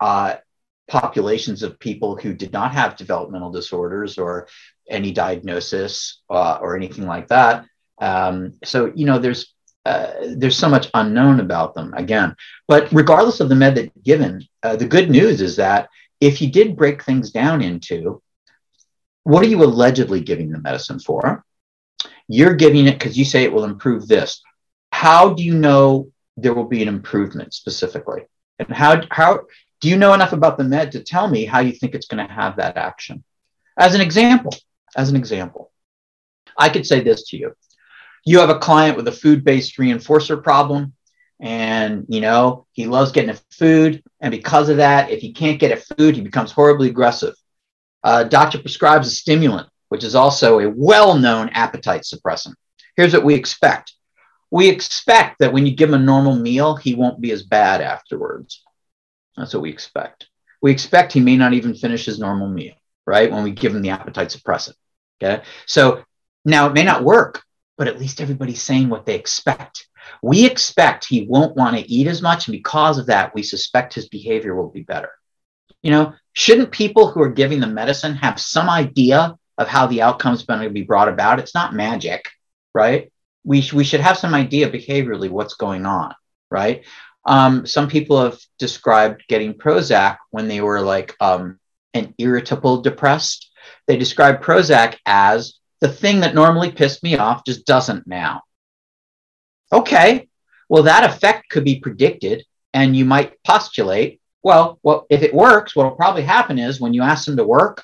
uh, 0.00 0.36
populations 0.88 1.62
of 1.62 1.78
people 1.78 2.16
who 2.16 2.32
did 2.32 2.52
not 2.52 2.72
have 2.72 2.96
developmental 2.96 3.50
disorders 3.50 4.16
or 4.16 4.48
any 4.88 5.12
diagnosis 5.12 6.20
uh, 6.30 6.58
or 6.60 6.76
anything 6.76 7.06
like 7.06 7.28
that 7.28 7.64
um, 8.00 8.54
so 8.64 8.92
you 8.94 9.06
know 9.06 9.18
there's 9.18 9.52
uh, 9.86 10.12
there's 10.36 10.56
so 10.56 10.68
much 10.68 10.88
unknown 10.94 11.40
about 11.40 11.74
them 11.74 11.92
again 11.94 12.34
but 12.66 12.90
regardless 12.92 13.40
of 13.40 13.48
the 13.48 13.54
med 13.54 13.74
that 13.74 14.02
given 14.02 14.46
uh, 14.62 14.76
the 14.76 14.86
good 14.86 15.10
news 15.10 15.40
is 15.40 15.56
that 15.56 15.88
if 16.20 16.40
you 16.40 16.50
did 16.50 16.76
break 16.76 17.02
things 17.02 17.30
down 17.30 17.60
into 17.60 18.22
what 19.24 19.42
are 19.42 19.48
you 19.48 19.64
allegedly 19.64 20.20
giving 20.20 20.50
the 20.50 20.60
medicine 20.60 21.00
for? 21.00 21.44
You're 22.28 22.54
giving 22.54 22.86
it 22.86 22.98
because 22.98 23.18
you 23.18 23.24
say 23.24 23.42
it 23.42 23.52
will 23.52 23.64
improve 23.64 24.06
this. 24.06 24.42
How 24.92 25.34
do 25.34 25.42
you 25.42 25.54
know 25.54 26.10
there 26.36 26.54
will 26.54 26.68
be 26.68 26.82
an 26.82 26.88
improvement 26.88 27.52
specifically? 27.52 28.22
And 28.58 28.68
how, 28.68 29.02
how 29.10 29.40
do 29.80 29.88
you 29.88 29.96
know 29.96 30.14
enough 30.14 30.32
about 30.32 30.56
the 30.56 30.64
med 30.64 30.92
to 30.92 31.02
tell 31.02 31.28
me 31.28 31.44
how 31.44 31.60
you 31.60 31.72
think 31.72 31.94
it's 31.94 32.06
going 32.06 32.26
to 32.26 32.32
have 32.32 32.56
that 32.56 32.76
action? 32.76 33.24
As 33.76 33.94
an 33.94 34.00
example, 34.00 34.54
as 34.96 35.10
an 35.10 35.16
example, 35.16 35.70
I 36.56 36.68
could 36.68 36.86
say 36.86 37.00
this 37.00 37.28
to 37.28 37.36
you. 37.36 37.54
You 38.24 38.38
have 38.38 38.50
a 38.50 38.58
client 38.58 38.96
with 38.96 39.08
a 39.08 39.12
food 39.12 39.44
based 39.44 39.76
reinforcer 39.76 40.42
problem 40.42 40.94
and 41.40 42.06
you 42.08 42.20
know 42.20 42.66
he 42.72 42.86
loves 42.86 43.12
getting 43.12 43.30
a 43.30 43.40
food 43.50 44.02
and 44.20 44.30
because 44.30 44.68
of 44.68 44.76
that 44.78 45.10
if 45.10 45.20
he 45.20 45.32
can't 45.32 45.58
get 45.58 45.72
a 45.72 45.96
food 45.96 46.14
he 46.14 46.22
becomes 46.22 46.52
horribly 46.52 46.88
aggressive. 46.88 47.34
Uh, 48.02 48.24
doctor 48.24 48.58
prescribes 48.58 49.08
a 49.08 49.10
stimulant 49.10 49.68
which 49.88 50.04
is 50.04 50.14
also 50.14 50.60
a 50.60 50.70
well-known 50.70 51.48
appetite 51.50 52.02
suppressant. 52.02 52.54
Here's 52.96 53.12
what 53.12 53.24
we 53.24 53.34
expect. 53.34 53.92
We 54.50 54.68
expect 54.68 55.38
that 55.40 55.52
when 55.52 55.66
you 55.66 55.74
give 55.74 55.88
him 55.88 56.00
a 56.00 56.04
normal 56.04 56.36
meal 56.36 56.76
he 56.76 56.94
won't 56.94 57.20
be 57.20 57.32
as 57.32 57.42
bad 57.42 57.80
afterwards. 57.80 58.62
That's 59.36 59.52
what 59.52 59.62
we 59.62 59.70
expect. 59.70 60.28
We 60.62 60.70
expect 60.70 61.12
he 61.12 61.20
may 61.20 61.36
not 61.36 61.52
even 61.52 61.74
finish 61.74 62.06
his 62.06 62.20
normal 62.20 62.48
meal 62.48 62.74
right 63.06 63.30
when 63.30 63.42
we 63.42 63.50
give 63.50 63.74
him 63.74 63.82
the 63.82 63.90
appetite 63.90 64.28
suppressant 64.28 64.74
so 65.66 66.02
now 66.44 66.66
it 66.66 66.74
may 66.74 66.84
not 66.84 67.04
work 67.04 67.42
but 67.76 67.88
at 67.88 67.98
least 67.98 68.20
everybody's 68.20 68.62
saying 68.62 68.88
what 68.88 69.04
they 69.06 69.14
expect 69.14 69.86
we 70.22 70.46
expect 70.46 71.06
he 71.06 71.26
won't 71.26 71.56
want 71.56 71.76
to 71.76 71.90
eat 71.90 72.06
as 72.06 72.22
much. 72.22 72.46
And 72.46 72.52
because 72.52 72.98
of 72.98 73.06
that, 73.06 73.34
we 73.34 73.42
suspect 73.42 73.94
his 73.94 74.08
behavior 74.08 74.54
will 74.54 74.70
be 74.70 74.82
better. 74.82 75.10
You 75.82 75.90
know, 75.90 76.14
shouldn't 76.32 76.70
people 76.70 77.10
who 77.10 77.22
are 77.22 77.30
giving 77.30 77.60
the 77.60 77.66
medicine 77.66 78.14
have 78.14 78.40
some 78.40 78.70
idea 78.70 79.36
of 79.58 79.68
how 79.68 79.86
the 79.86 80.02
outcome 80.02 80.34
is 80.34 80.42
going 80.42 80.62
to 80.62 80.70
be 80.70 80.82
brought 80.82 81.08
about? 81.08 81.38
It's 81.38 81.54
not 81.54 81.74
magic, 81.74 82.28
right? 82.74 83.12
We, 83.44 83.60
sh- 83.60 83.74
we 83.74 83.84
should 83.84 84.00
have 84.00 84.16
some 84.16 84.34
idea 84.34 84.70
behaviorally 84.70 85.28
what's 85.28 85.54
going 85.54 85.84
on, 85.84 86.14
right? 86.50 86.84
Um, 87.26 87.66
some 87.66 87.88
people 87.88 88.22
have 88.22 88.38
described 88.58 89.24
getting 89.28 89.54
Prozac 89.54 90.18
when 90.30 90.48
they 90.48 90.60
were 90.60 90.80
like 90.80 91.14
um, 91.20 91.58
an 91.92 92.14
irritable 92.18 92.80
depressed. 92.80 93.50
They 93.86 93.96
describe 93.96 94.42
Prozac 94.42 94.96
as 95.06 95.58
the 95.80 95.88
thing 95.88 96.20
that 96.20 96.34
normally 96.34 96.72
pissed 96.72 97.02
me 97.02 97.16
off 97.16 97.44
just 97.44 97.66
doesn't 97.66 98.06
now. 98.06 98.42
Okay, 99.72 100.28
well, 100.68 100.84
that 100.84 101.04
effect 101.04 101.50
could 101.50 101.64
be 101.64 101.80
predicted, 101.80 102.44
and 102.72 102.96
you 102.96 103.04
might 103.04 103.42
postulate, 103.42 104.20
well, 104.42 104.78
well, 104.82 105.06
if 105.10 105.22
it 105.22 105.34
works, 105.34 105.74
what 105.74 105.84
will 105.84 105.96
probably 105.96 106.22
happen 106.22 106.58
is 106.58 106.80
when 106.80 106.94
you 106.94 107.02
ask 107.02 107.26
them 107.26 107.36
to 107.36 107.44
work, 107.44 107.82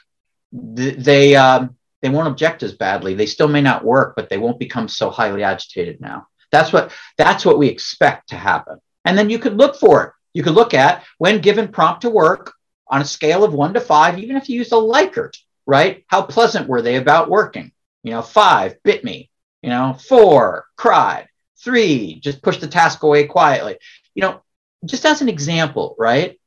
th- 0.77 0.97
they 0.97 1.35
um, 1.35 1.77
they 2.03 2.09
won't 2.09 2.29
object 2.29 2.63
as 2.63 2.75
badly. 2.75 3.15
They 3.15 3.27
still 3.27 3.49
may 3.49 3.61
not 3.61 3.85
work, 3.85 4.15
but 4.17 4.29
they 4.29 4.39
won't 4.39 4.59
become 4.59 4.89
so 4.89 5.11
highly 5.11 5.43
agitated 5.43 6.01
now. 6.01 6.27
That's 6.53 6.73
what 6.73 6.93
that's 7.17 7.45
what 7.45 7.59
we 7.59 7.69
expect 7.69 8.31
to 8.31 8.37
happen. 8.37 8.79
And 9.05 9.17
then 9.17 9.31
you 9.31 9.39
could 9.39 9.57
look 9.57 9.77
for 9.77 10.05
it. 10.05 10.13
You 10.35 10.43
could 10.43 10.55
look 10.55 10.75
at 10.75 11.05
when 11.19 11.41
given 11.41 11.69
prompt 11.69 12.03
to 12.03 12.11
work 12.11 12.53
on 12.87 13.01
a 13.01 13.05
scale 13.05 13.45
of 13.45 13.55
one 13.55 13.75
to 13.75 13.81
five, 13.81 14.19
even 14.19 14.37
if 14.37 14.49
you 14.49 14.57
use 14.59 14.73
a 14.73 14.77
Likert, 14.77 15.37
right? 15.71 16.05
How 16.09 16.23
pleasant 16.23 16.69
were 16.69 16.83
they 16.83 16.97
about 16.97 17.31
working? 17.31 17.71
You 18.03 18.11
know, 18.11 18.23
five 18.23 18.83
bit 18.83 19.05
me. 19.05 19.31
You 19.63 19.71
know, 19.71 19.97
four 20.09 20.67
cried. 20.77 21.29
Three, 21.63 22.19
just 22.19 22.43
pushed 22.43 22.61
the 22.61 22.67
task 22.67 23.05
away 23.05 23.27
quietly. 23.27 23.79
You 24.17 24.23
know, 24.23 24.43
just 24.85 25.07
as 25.07 25.23
an 25.23 25.29
example, 25.29 25.95
right? 25.97 26.41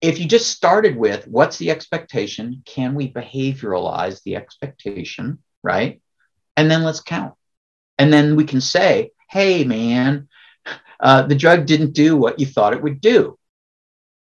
If 0.00 0.18
you 0.18 0.26
just 0.26 0.50
started 0.50 0.96
with 0.96 1.28
what's 1.28 1.58
the 1.58 1.70
expectation? 1.70 2.62
Can 2.66 2.96
we 2.96 3.12
behavioralize 3.12 4.20
the 4.24 4.34
expectation, 4.34 5.38
right? 5.62 6.02
And 6.56 6.68
then 6.68 6.82
let's 6.82 7.00
count. 7.00 7.34
And 7.98 8.12
then 8.12 8.34
we 8.34 8.44
can 8.44 8.60
say, 8.60 9.12
hey, 9.30 9.62
man, 9.62 10.28
uh, 10.98 11.22
the 11.22 11.36
drug 11.36 11.66
didn't 11.66 11.92
do 11.92 12.16
what 12.16 12.40
you 12.40 12.46
thought 12.46 12.72
it 12.72 12.82
would 12.82 13.00
do, 13.00 13.38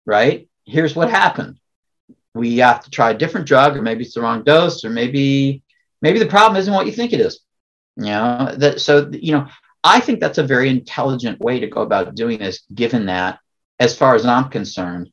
right? 0.04 0.46
Here's 0.66 0.94
what 0.94 1.08
happened. 1.08 1.58
We 2.34 2.58
have 2.58 2.82
to 2.84 2.90
try 2.90 3.10
a 3.10 3.18
different 3.18 3.46
drug, 3.46 3.76
or 3.76 3.82
maybe 3.82 4.04
it's 4.04 4.14
the 4.14 4.20
wrong 4.22 4.42
dose, 4.42 4.84
or 4.84 4.90
maybe 4.90 5.62
maybe 6.02 6.18
the 6.18 6.26
problem 6.26 6.58
isn't 6.58 6.74
what 6.74 6.86
you 6.86 6.92
think 6.92 7.12
it 7.12 7.20
is. 7.20 7.40
You 7.96 8.06
know, 8.06 8.54
that 8.56 8.80
so 8.80 9.08
you 9.12 9.32
know, 9.32 9.48
I 9.84 10.00
think 10.00 10.20
that's 10.20 10.38
a 10.38 10.42
very 10.42 10.68
intelligent 10.68 11.40
way 11.40 11.60
to 11.60 11.68
go 11.68 11.82
about 11.82 12.14
doing 12.14 12.38
this, 12.38 12.62
given 12.74 13.06
that, 13.06 13.38
as 13.78 13.96
far 13.96 14.14
as 14.14 14.26
I'm 14.26 14.48
concerned, 14.48 15.10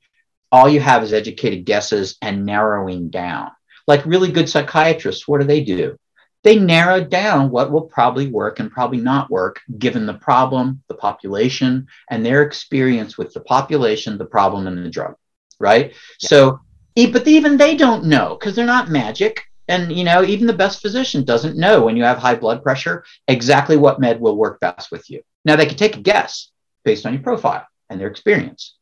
all 0.51 0.67
you 0.67 0.80
have 0.80 1.03
is 1.03 1.13
educated 1.13 1.65
guesses 1.65 2.17
and 2.22 2.45
narrowing 2.45 3.09
down. 3.09 3.51
Like 3.88 4.05
really 4.05 4.32
good 4.32 4.49
psychiatrists, 4.49 5.28
what 5.28 5.41
do 5.41 5.47
they 5.47 5.63
do? 5.63 5.97
They 6.43 6.57
narrow 6.57 7.03
down 7.03 7.51
what 7.51 7.72
will 7.72 7.84
probably 7.84 8.28
work 8.28 8.59
and 8.59 8.72
probably 8.72 8.99
not 8.99 9.30
work, 9.30 9.59
given 9.78 10.05
the 10.05 10.15
problem, 10.15 10.82
the 10.88 10.95
population, 10.95 11.88
and 12.09 12.26
their 12.26 12.41
experience 12.41 13.17
with 13.17 13.34
the 13.34 13.41
population, 13.41 14.17
the 14.17 14.26
problem, 14.26 14.65
and 14.65 14.84
the 14.84 14.89
drug, 14.89 15.15
right? 15.59 15.91
Yeah. 16.19 16.28
So, 16.28 16.59
but 16.96 17.28
even 17.28 17.58
they 17.58 17.76
don't 17.76 18.06
know 18.06 18.38
because 18.39 18.56
they're 18.56 18.66
not 18.66 18.89
magic. 18.89 19.44
And 19.68 19.92
you 19.92 20.04
know, 20.04 20.24
even 20.24 20.48
the 20.48 20.54
best 20.54 20.82
physician 20.82 21.24
doesn't 21.24 21.58
know 21.58 21.84
when 21.84 21.96
you 21.96 22.04
have 22.04 22.18
high 22.18 22.36
blood 22.36 22.64
pressure 22.64 23.06
exactly 23.28 23.78
what 23.78 24.00
med 24.00 24.20
will 24.20 24.36
work 24.36 24.60
best 24.60 24.92
with 24.92 25.10
you. 25.10 25.22
Now 25.46 25.56
they 25.56 25.66
can 25.66 25.78
take 25.78 25.98
a 25.98 26.02
guess 26.02 26.52
based 26.84 27.06
on 27.06 27.14
your 27.14 27.22
profile 27.22 27.66
and 27.89 28.00
their 28.00 28.10
experience. 28.10 28.76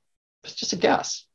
It's 0.44 0.56
just 0.56 0.74
a 0.74 0.78
guess. 0.78 1.26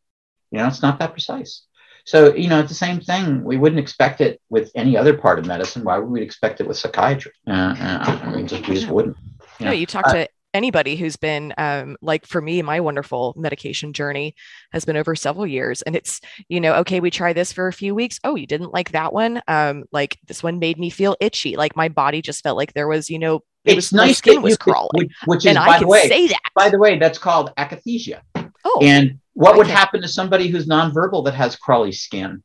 You 0.50 0.58
know, 0.58 0.66
it's 0.66 0.82
not 0.82 0.98
that 0.98 1.12
precise. 1.12 1.62
So, 2.06 2.34
you 2.34 2.48
know, 2.48 2.60
it's 2.60 2.68
the 2.68 2.74
same 2.74 3.00
thing. 3.00 3.44
We 3.44 3.56
wouldn't 3.56 3.80
expect 3.80 4.20
it 4.20 4.40
with 4.50 4.70
any 4.74 4.96
other 4.96 5.16
part 5.16 5.38
of 5.38 5.46
medicine. 5.46 5.84
Why 5.84 5.98
would 5.98 6.10
we 6.10 6.20
expect 6.20 6.60
it 6.60 6.68
with 6.68 6.76
psychiatry? 6.76 7.32
Uh, 7.46 7.74
uh, 7.78 8.20
I 8.22 8.30
mean, 8.30 8.46
just, 8.46 8.68
we 8.68 8.74
just 8.74 8.88
wouldn't. 8.88 9.16
You, 9.58 9.66
know? 9.66 9.72
you 9.72 9.86
talk 9.86 10.06
to 10.08 10.28
anybody 10.54 10.96
who's 10.96 11.16
been 11.16 11.52
um, 11.58 11.96
like 12.00 12.26
for 12.26 12.40
me 12.40 12.62
my 12.62 12.80
wonderful 12.80 13.34
medication 13.36 13.92
journey 13.92 14.34
has 14.72 14.84
been 14.84 14.96
over 14.96 15.14
several 15.14 15.46
years 15.46 15.82
and 15.82 15.94
it's 15.96 16.20
you 16.48 16.60
know 16.60 16.74
okay 16.76 17.00
we 17.00 17.10
try 17.10 17.32
this 17.32 17.52
for 17.52 17.66
a 17.68 17.72
few 17.72 17.94
weeks. 17.94 18.18
Oh 18.24 18.36
you 18.36 18.46
didn't 18.46 18.72
like 18.72 18.92
that 18.92 19.12
one? 19.12 19.42
Um, 19.48 19.84
like 19.92 20.18
this 20.26 20.42
one 20.42 20.58
made 20.58 20.78
me 20.78 20.88
feel 20.88 21.16
itchy. 21.20 21.56
Like 21.56 21.76
my 21.76 21.88
body 21.88 22.22
just 22.22 22.42
felt 22.42 22.56
like 22.56 22.72
there 22.72 22.88
was 22.88 23.10
you 23.10 23.18
know 23.18 23.36
it 23.64 23.76
it's 23.76 23.76
was 23.76 23.92
my 23.92 24.06
nice 24.06 24.18
skin 24.18 24.40
was 24.40 24.52
you 24.52 24.56
could- 24.58 24.72
crawling. 24.72 24.88
which, 24.94 25.12
which 25.26 25.38
is 25.40 25.46
and 25.46 25.56
by 25.56 25.62
i 25.66 25.78
the 25.78 25.84
can 25.84 25.88
way 25.88 26.08
say 26.08 26.28
that. 26.28 26.40
by 26.54 26.70
the 26.70 26.78
way 26.78 26.98
that's 26.98 27.18
called 27.18 27.52
akathisia. 27.58 28.20
Oh 28.64 28.78
and 28.82 29.18
what 29.34 29.56
would 29.56 29.66
happen 29.66 30.00
to 30.02 30.08
somebody 30.08 30.48
who's 30.48 30.66
nonverbal 30.66 31.24
that 31.24 31.34
has 31.34 31.56
crawly 31.56 31.90
skin? 31.92 32.42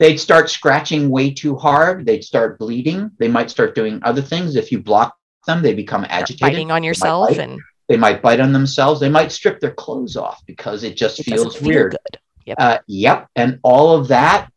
They'd 0.00 0.16
start 0.16 0.50
scratching 0.50 1.08
way 1.10 1.32
too 1.32 1.54
hard. 1.54 2.06
They'd 2.06 2.24
start 2.24 2.58
bleeding. 2.58 3.10
They 3.18 3.28
might 3.28 3.50
start 3.50 3.74
doing 3.74 4.00
other 4.02 4.22
things. 4.22 4.56
If 4.56 4.72
you 4.72 4.80
block 4.80 5.14
them 5.46 5.62
they 5.62 5.74
become 5.74 6.04
agitated 6.08 6.40
biting 6.40 6.70
on 6.70 6.82
yourself 6.82 7.28
bite. 7.28 7.38
and 7.38 7.60
they 7.88 7.96
might 7.96 8.22
bite 8.22 8.40
on 8.40 8.52
themselves 8.52 9.00
they 9.00 9.08
might 9.08 9.30
strip 9.30 9.60
their 9.60 9.74
clothes 9.74 10.16
off 10.16 10.42
because 10.46 10.84
it 10.84 10.96
just 10.96 11.20
it 11.20 11.24
feels 11.24 11.56
feel 11.56 11.68
weird 11.68 11.90
good 11.92 12.18
uh, 12.58 12.78
yep. 12.86 13.28
And 13.36 13.58
all 13.62 13.96
of 13.96 14.08
that, 14.08 14.50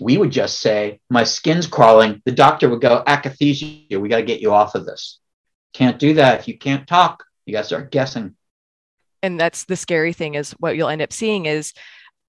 we 0.00 0.16
would 0.16 0.30
just 0.30 0.60
say, 0.60 1.00
my 1.10 1.24
skin's 1.24 1.66
crawling. 1.66 2.22
The 2.24 2.32
doctor 2.32 2.68
would 2.68 2.80
go, 2.80 3.02
akathisia, 3.06 4.00
we 4.00 4.08
got 4.08 4.16
to 4.16 4.22
get 4.22 4.40
you 4.40 4.52
off 4.52 4.74
of 4.74 4.86
this. 4.86 5.20
Can't 5.72 5.98
do 5.98 6.14
that. 6.14 6.40
If 6.40 6.48
you 6.48 6.58
can't 6.58 6.86
talk, 6.86 7.24
you 7.46 7.52
got 7.52 7.60
to 7.60 7.66
start 7.66 7.90
guessing. 7.90 8.34
and 9.22 9.38
that's 9.38 9.64
the 9.64 9.76
scary 9.76 10.12
thing 10.12 10.34
is 10.34 10.52
what 10.52 10.76
you'll 10.76 10.88
end 10.88 11.02
up 11.02 11.12
seeing 11.12 11.46
is 11.46 11.72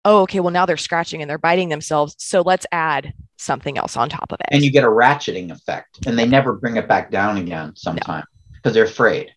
oh 0.05 0.22
okay 0.22 0.39
well 0.39 0.51
now 0.51 0.66
they're 0.66 0.78
scratching 0.78 1.22
and 1.22 1.30
they're 1.30 1.38
biting 1.38 1.70
themselves 1.70 2.16
so 2.18 2.41
let's 2.41 2.66
add 2.72 3.13
something 3.38 3.78
else 3.78 3.98
on 3.98 4.10
top 4.10 4.32
of 4.32 4.40
it 4.40 4.48
And 4.52 4.64
you 4.64 4.72
get 4.72 4.84
a 4.84 4.88
ratcheting 4.88 5.52
effect. 5.52 6.06
And 6.08 6.18
they 6.18 6.28
never 6.28 6.54
bring 6.54 6.78
it 6.78 6.88
back 6.88 7.12
down 7.12 7.38
again 7.38 7.74
sometimes 7.76 8.26
because 8.54 8.74
they're 8.74 8.86
afraid. 8.86 9.32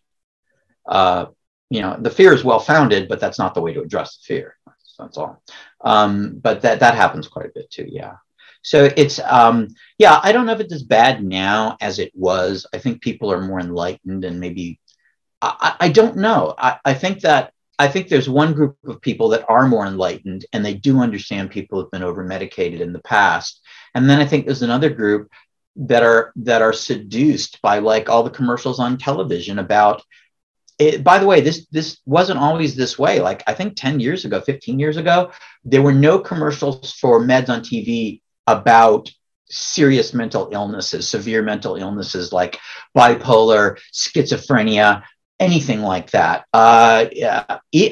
Uh, 0.86 1.26
you 1.70 1.82
know, 1.82 1.96
the 2.01 2.11
fear 2.11 2.32
is 2.32 2.44
well 2.44 2.61
founded, 2.61 3.09
but 3.09 3.20
that's 3.20 3.38
not 3.38 3.55
the 3.55 3.61
way 3.61 3.72
to 3.74 3.82
address 3.82 4.18
the 4.18 4.34
fear. 4.34 4.57
That's, 4.66 4.94
that's 4.99 5.18
all. 5.18 5.42
Um, 5.82 6.38
but 6.40 6.62
that, 6.62 6.80
that 6.80 6.94
happens 6.94 7.28
quite 7.28 7.46
a 7.46 7.53
bit 7.55 7.70
too. 7.70 7.86
Yeah. 7.88 8.14
So 8.62 8.90
it's, 8.96 9.20
um, 9.20 9.68
yeah, 9.99 10.18
I 10.22 10.32
don't 10.32 10.46
know 10.46 10.53
if 10.53 10.61
it's 10.61 10.72
as 10.74 10.82
bad 10.82 11.22
now 11.22 11.76
as 11.80 11.99
it 11.99 12.12
was. 12.14 12.66
I 12.72 12.78
think 12.78 13.03
people 13.03 13.32
are 13.32 13.40
more 13.40 13.61
enlightened 13.61 14.24
and 14.24 14.40
maybe, 14.40 14.80
I, 15.40 15.76
I 15.80 15.86
I 15.86 15.88
don't 15.90 16.16
know. 16.16 16.55
I, 16.59 16.78
I 16.84 16.94
think 16.94 17.20
that, 17.20 17.53
I 17.78 17.86
think 17.86 18.09
there's 18.09 18.28
one 18.28 18.55
group 18.55 18.76
of 18.86 19.01
people 19.01 19.28
that 19.28 19.44
are 19.49 19.68
more 19.68 19.86
enlightened 19.86 20.44
and 20.53 20.64
they 20.64 20.74
do 20.74 20.99
understand 20.99 21.53
people 21.53 21.80
have 21.80 21.92
been 21.92 22.03
over 22.03 22.24
medicated 22.24 22.80
in 22.80 22.92
the 22.92 22.99
past. 23.03 23.61
And 23.99 24.09
then 24.09 24.20
I 24.20 24.26
think 24.26 24.46
there's 24.46 24.62
another 24.62 24.90
group 24.90 25.28
that 25.74 26.05
are 26.05 26.32
that 26.36 26.62
are 26.62 26.72
seduced 26.72 27.61
by 27.62 27.80
like 27.80 28.09
all 28.09 28.22
the 28.22 28.30
commercials 28.30 28.78
on 28.78 28.96
television 28.96 29.59
about 29.59 30.03
it, 30.78 31.03
by 31.03 31.18
the 31.18 31.26
way 31.26 31.40
this 31.40 31.66
this 31.72 31.99
wasn't 32.07 32.38
always 32.38 32.74
this 32.74 32.96
way. 32.99 33.20
Like 33.20 33.42
i 33.46 33.55
think 33.55 33.74
10 33.76 34.01
years 34.01 34.24
ago 34.24 34.40
15 34.40 34.78
years 34.78 34.96
ago 34.96 35.32
there 35.64 35.82
were 35.82 35.92
no 35.92 36.18
commercials 36.18 36.92
for 36.92 37.20
meds 37.20 37.49
on 37.49 37.61
tv 37.61 38.20
about 38.46 39.11
serious 39.51 40.14
mental 40.14 40.49
illnesses 40.53 41.09
severe 41.09 41.42
mental 41.42 41.74
illnesses 41.76 42.32
like 42.32 42.59
bipolar 42.96 43.78
schizophrenia 43.92 45.03
anything 45.40 45.82
like 45.82 46.11
that. 46.11 46.44
Uh, 46.53 47.07
yeah, 47.12 47.44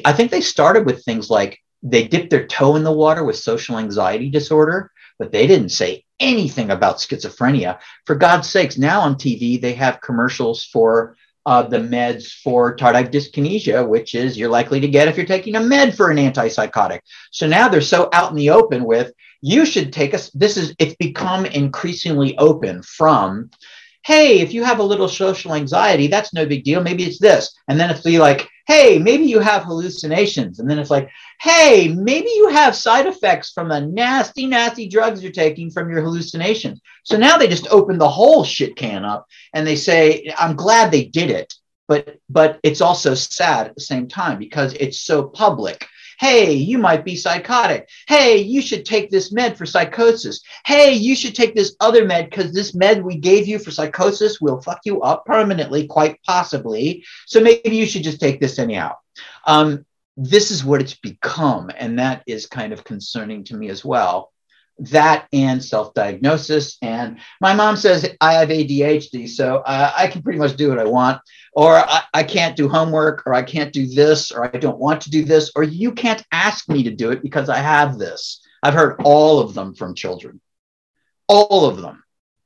i 0.05 0.13
think 0.13 0.31
they 0.31 0.41
started 0.41 0.85
with 0.85 1.03
things 1.03 1.29
like 1.29 1.59
they 1.83 2.07
dipped 2.07 2.29
their 2.29 2.47
toe 2.47 2.75
in 2.75 2.83
the 2.83 2.91
water 2.91 3.23
with 3.23 3.37
social 3.37 3.77
anxiety 3.77 4.29
disorder 4.29 4.91
but 5.19 5.31
they 5.31 5.47
didn't 5.47 5.69
say 5.69 6.03
anything 6.19 6.71
about 6.71 6.97
schizophrenia. 6.97 7.79
For 8.05 8.15
God's 8.15 8.49
sakes, 8.49 8.77
now 8.77 9.01
on 9.01 9.15
TV, 9.15 9.59
they 9.59 9.73
have 9.73 10.01
commercials 10.01 10.65
for 10.65 11.15
uh, 11.45 11.63
the 11.63 11.77
meds 11.77 12.31
for 12.43 12.75
tardive 12.75 13.09
dyskinesia, 13.09 13.87
which 13.87 14.15
is 14.15 14.37
you're 14.37 14.49
likely 14.49 14.81
to 14.81 14.87
get 14.87 15.07
if 15.07 15.15
you're 15.15 15.25
taking 15.25 15.55
a 15.55 15.61
med 15.61 15.95
for 15.95 16.09
an 16.11 16.17
antipsychotic. 16.17 16.99
So 17.31 17.47
now 17.47 17.69
they're 17.69 17.81
so 17.81 18.09
out 18.11 18.31
in 18.31 18.35
the 18.35 18.49
open 18.49 18.83
with 18.83 19.13
you 19.41 19.65
should 19.65 19.93
take 19.93 20.13
us. 20.13 20.29
This 20.31 20.57
is 20.57 20.75
it's 20.79 20.95
become 20.95 21.45
increasingly 21.45 22.37
open 22.37 22.81
from, 22.83 23.49
hey, 24.03 24.39
if 24.39 24.53
you 24.53 24.63
have 24.63 24.79
a 24.79 24.83
little 24.83 25.07
social 25.07 25.53
anxiety, 25.53 26.07
that's 26.07 26.33
no 26.33 26.45
big 26.45 26.63
deal. 26.63 26.81
Maybe 26.83 27.03
it's 27.03 27.19
this, 27.19 27.55
and 27.67 27.79
then 27.79 27.89
it's 27.89 28.01
be 28.01 28.19
like, 28.19 28.49
hey, 28.67 28.99
maybe 28.99 29.23
you 29.23 29.39
have 29.39 29.63
hallucinations, 29.63 30.59
and 30.59 30.69
then 30.69 30.77
it's 30.77 30.89
like, 30.89 31.09
hey, 31.39 31.87
maybe 31.87 32.27
you 32.35 32.49
have 32.49 32.75
side 32.75 33.05
effects 33.05 33.51
from 33.51 33.69
the 33.69 33.79
nasty, 33.79 34.45
nasty 34.45 34.89
drugs 34.89 35.23
you're 35.23 35.31
taking 35.31 35.71
from 35.71 35.89
your 35.89 36.01
hallucinations. 36.01 36.81
So 37.03 37.17
now 37.17 37.37
they 37.37 37.47
just 37.47 37.67
open 37.69 37.97
the 37.97 38.09
whole 38.09 38.43
shit 38.43 38.75
can 38.75 39.05
up 39.05 39.27
and 39.53 39.65
they 39.65 39.77
say, 39.77 40.31
I'm 40.37 40.55
glad 40.55 40.91
they 40.91 41.05
did 41.05 41.29
it, 41.31 41.53
but 41.87 42.17
but 42.29 42.59
it's 42.63 42.81
also 42.81 43.13
sad 43.13 43.67
at 43.67 43.75
the 43.75 43.81
same 43.81 44.07
time 44.07 44.37
because 44.37 44.73
it's 44.73 45.01
so 45.01 45.23
public. 45.23 45.87
Hey, 46.19 46.53
you 46.53 46.77
might 46.77 47.05
be 47.05 47.15
psychotic. 47.15 47.89
Hey, 48.07 48.37
you 48.37 48.61
should 48.61 48.85
take 48.85 49.09
this 49.09 49.31
med 49.31 49.57
for 49.57 49.65
psychosis. 49.65 50.41
Hey, 50.65 50.93
you 50.93 51.15
should 51.15 51.35
take 51.35 51.55
this 51.55 51.75
other 51.79 52.05
med 52.05 52.29
because 52.29 52.53
this 52.53 52.73
med 52.73 53.03
we 53.03 53.17
gave 53.17 53.47
you 53.47 53.59
for 53.59 53.71
psychosis 53.71 54.41
will 54.41 54.61
fuck 54.61 54.79
you 54.83 55.01
up 55.01 55.25
permanently, 55.25 55.87
quite 55.87 56.21
possibly. 56.23 57.03
So 57.25 57.39
maybe 57.39 57.75
you 57.75 57.85
should 57.85 58.03
just 58.03 58.19
take 58.19 58.39
this 58.39 58.59
anyhow. 58.59 58.95
Um, 59.45 59.85
this 60.15 60.49
is 60.49 60.65
what 60.65 60.81
it's 60.81 60.95
become. 60.95 61.69
And 61.75 61.99
that 61.99 62.23
is 62.25 62.47
kind 62.47 62.73
of 62.73 62.83
concerning 62.83 63.43
to 63.45 63.55
me 63.55 63.69
as 63.69 63.85
well. 63.85 64.31
That 64.79 65.27
and 65.33 65.63
self 65.63 65.93
diagnosis. 65.93 66.77
And 66.81 67.19
my 67.41 67.53
mom 67.53 67.77
says 67.77 68.07
I 68.21 68.33
have 68.33 68.49
ADHD, 68.49 69.27
so 69.27 69.57
uh, 69.57 69.91
I 69.97 70.07
can 70.07 70.21
pretty 70.21 70.39
much 70.39 70.55
do 70.55 70.69
what 70.69 70.79
I 70.79 70.85
want. 70.85 71.21
Or 71.53 71.75
I, 71.75 72.03
I 72.13 72.23
can't 72.23 72.55
do 72.55 72.69
homework, 72.69 73.23
or 73.25 73.33
I 73.33 73.41
can't 73.41 73.73
do 73.73 73.87
this, 73.87 74.31
or 74.31 74.45
I 74.45 74.59
don't 74.59 74.77
want 74.77 75.01
to 75.01 75.09
do 75.09 75.23
this, 75.25 75.51
or 75.55 75.63
you 75.63 75.91
can't 75.91 76.23
ask 76.31 76.69
me 76.69 76.83
to 76.83 76.91
do 76.91 77.11
it 77.11 77.23
because 77.23 77.49
I 77.49 77.57
have 77.57 77.97
this. 77.97 78.41
I've 78.61 78.75
heard 78.75 79.01
all 79.03 79.39
of 79.39 79.53
them 79.53 79.73
from 79.73 79.95
children, 79.95 80.41
all 81.27 81.65
of 81.65 81.81
them, 81.81 82.03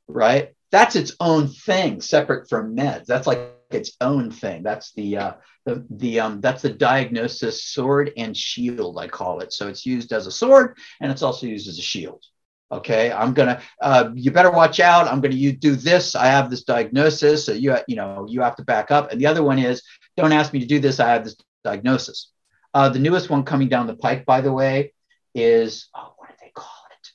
right? 0.08 0.54
That's 0.72 0.96
its 0.96 1.16
own 1.20 1.50
thing, 1.50 2.00
separate 2.00 2.48
from 2.48 2.76
meds. 2.76 3.06
That's 3.06 3.28
like 3.28 3.40
its 3.74 3.92
own 4.02 4.32
thing. 4.32 4.64
That's 4.64 4.92
the 4.94 5.18
uh, 5.18 5.34
the 5.66 5.86
the 5.90 6.20
um 6.20 6.42
that's 6.42 6.62
the 6.62 6.70
diagnosis 6.70 7.64
sword 7.66 8.12
and 8.18 8.36
shield 8.36 8.98
I 8.98 9.08
call 9.08 9.40
it. 9.42 9.54
So 9.54 9.68
it's 9.68 9.86
used 9.86 10.12
as 10.14 10.28
a 10.28 10.32
sword 10.32 10.78
and 11.00 11.12
it's 11.12 11.22
also 11.22 11.48
used 11.48 11.68
as 11.68 11.78
a 11.78 11.84
shield. 11.84 12.24
Okay, 12.72 13.12
I'm 13.12 13.34
gonna. 13.34 13.62
Uh, 13.82 14.12
you 14.14 14.32
better 14.32 14.50
watch 14.50 14.80
out. 14.80 15.08
I'm 15.08 15.20
gonna 15.20 15.36
you 15.36 15.52
do 15.52 15.76
this. 15.76 16.16
I 16.16 16.28
have 16.28 16.50
this 16.50 16.64
diagnosis, 16.64 17.46
so 17.46 17.52
you 17.52 17.76
you 17.86 17.98
know 17.98 18.26
you 18.30 18.42
have 18.42 18.56
to 18.56 18.64
back 18.64 18.92
up. 18.92 19.12
And 19.12 19.20
the 19.20 19.26
other 19.26 19.44
one 19.44 19.60
is 19.60 19.84
don't 20.16 20.32
ask 20.32 20.54
me 20.54 20.60
to 20.62 20.66
do 20.66 20.80
this. 20.80 21.00
I 21.00 21.10
have 21.10 21.26
this 21.26 21.36
diagnosis. 21.66 22.32
Uh, 22.74 22.88
the 22.88 23.00
newest 23.00 23.30
one 23.30 23.44
coming 23.44 23.68
down 23.68 23.88
the 23.88 23.96
pike, 23.96 24.26
by 24.26 24.40
the 24.40 24.54
way, 24.54 24.94
is 25.36 25.90
oh, 25.94 26.14
what 26.16 26.30
do 26.30 26.36
they 26.40 26.52
call 26.56 26.86
it? 26.92 27.10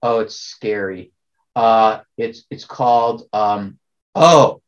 Oh, 0.00 0.20
it's 0.20 0.36
scary. 0.36 1.12
Uh, 1.56 2.00
it's 2.16 2.44
it's 2.48 2.64
called 2.64 3.28
um, 3.32 3.80
oh, 4.14 4.62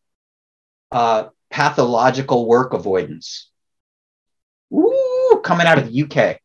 uh, 0.97 1.29
pathological 1.51 2.49
work 2.49 2.73
avoidance. 2.73 3.51
Ooh, 4.73 5.43
coming 5.45 5.67
out 5.67 5.77
of 5.77 5.93
the 5.93 6.03
UK. 6.03 6.41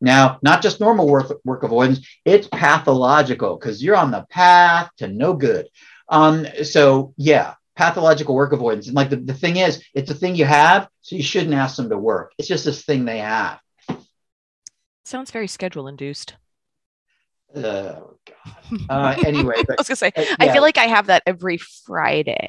Now, 0.00 0.40
not 0.42 0.62
just 0.62 0.80
normal 0.80 1.06
work, 1.06 1.32
work 1.44 1.62
avoidance, 1.62 2.04
it's 2.24 2.48
pathological 2.48 3.56
because 3.56 3.84
you're 3.84 3.94
on 3.94 4.10
the 4.10 4.26
path 4.28 4.90
to 4.96 5.06
no 5.06 5.34
good. 5.34 5.68
Um, 6.08 6.44
so, 6.64 7.14
yeah, 7.16 7.54
pathological 7.76 8.34
work 8.34 8.52
avoidance. 8.52 8.88
And 8.88 8.96
like 8.96 9.10
the, 9.10 9.16
the 9.16 9.32
thing 9.32 9.58
is, 9.58 9.80
it's 9.94 10.10
a 10.10 10.14
thing 10.14 10.34
you 10.34 10.44
have, 10.44 10.88
so 11.02 11.14
you 11.14 11.22
shouldn't 11.22 11.54
ask 11.54 11.76
them 11.76 11.90
to 11.90 11.96
work. 11.96 12.32
It's 12.36 12.48
just 12.48 12.64
this 12.64 12.84
thing 12.84 13.04
they 13.04 13.18
have. 13.18 13.60
Sounds 15.04 15.30
very 15.30 15.46
schedule 15.46 15.86
induced. 15.86 16.34
Oh, 17.56 18.16
God. 18.26 18.80
Uh, 18.88 19.16
anyway, 19.24 19.54
I 19.70 19.74
was 19.78 19.88
gonna 19.88 19.96
say, 19.96 20.12
uh, 20.16 20.24
I 20.40 20.52
feel 20.52 20.62
like 20.62 20.78
I 20.78 20.84
have 20.84 21.06
that 21.06 21.22
every 21.26 21.56
Friday 21.58 22.48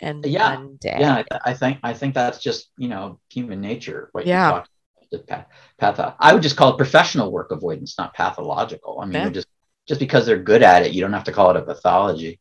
and 0.00 0.24
Yeah, 0.24 0.54
Monday. 0.54 0.96
yeah, 0.98 1.22
I, 1.44 1.54
think 1.54 1.78
I 1.82 1.94
think 1.94 2.14
that's 2.14 2.38
just 2.38 2.70
you 2.76 2.88
know 2.88 3.18
human 3.30 3.60
nature. 3.60 4.08
What 4.12 4.26
Yeah. 4.26 4.62
you 5.10 5.18
path, 5.26 5.46
path, 5.78 6.14
I 6.18 6.32
would 6.32 6.42
just 6.42 6.56
call 6.56 6.72
it 6.72 6.76
professional 6.78 7.30
work 7.32 7.50
avoidance, 7.50 7.96
not 7.98 8.14
pathological. 8.14 9.00
I 9.00 9.06
mean, 9.06 9.14
Yeah. 9.14 9.30
just 9.30 9.46
just 9.88 10.00
because 10.00 10.26
they're 10.26 10.38
good 10.42 10.62
at 10.62 10.84
it, 10.84 10.92
you 10.92 11.00
don't 11.00 11.12
have 11.12 11.24
to 11.24 11.32
call 11.32 11.50
it 11.50 11.56
a 11.56 11.62
pathology. 11.62 12.40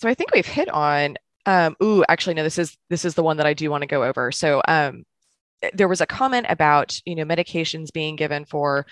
So 0.00 0.08
I 0.08 0.14
think 0.14 0.32
we've 0.32 0.46
hit 0.46 0.68
on 0.68 1.16
um 1.46 1.76
ooh 1.82 2.04
actually 2.08 2.34
no 2.34 2.42
this 2.42 2.58
is 2.58 2.76
this 2.90 3.04
is 3.04 3.14
the 3.14 3.22
one 3.22 3.38
that 3.38 3.46
I 3.46 3.54
do 3.54 3.70
want 3.70 3.82
to 3.82 3.86
go 3.86 4.04
over. 4.04 4.30
So 4.32 4.62
um 4.68 5.04
there 5.72 5.88
was 5.88 6.00
a 6.00 6.06
comment 6.06 6.46
about 6.48 7.00
you 7.04 7.16
know 7.16 7.24
medications 7.24 7.92
being 7.92 8.16
given 8.16 8.44
for 8.44 8.86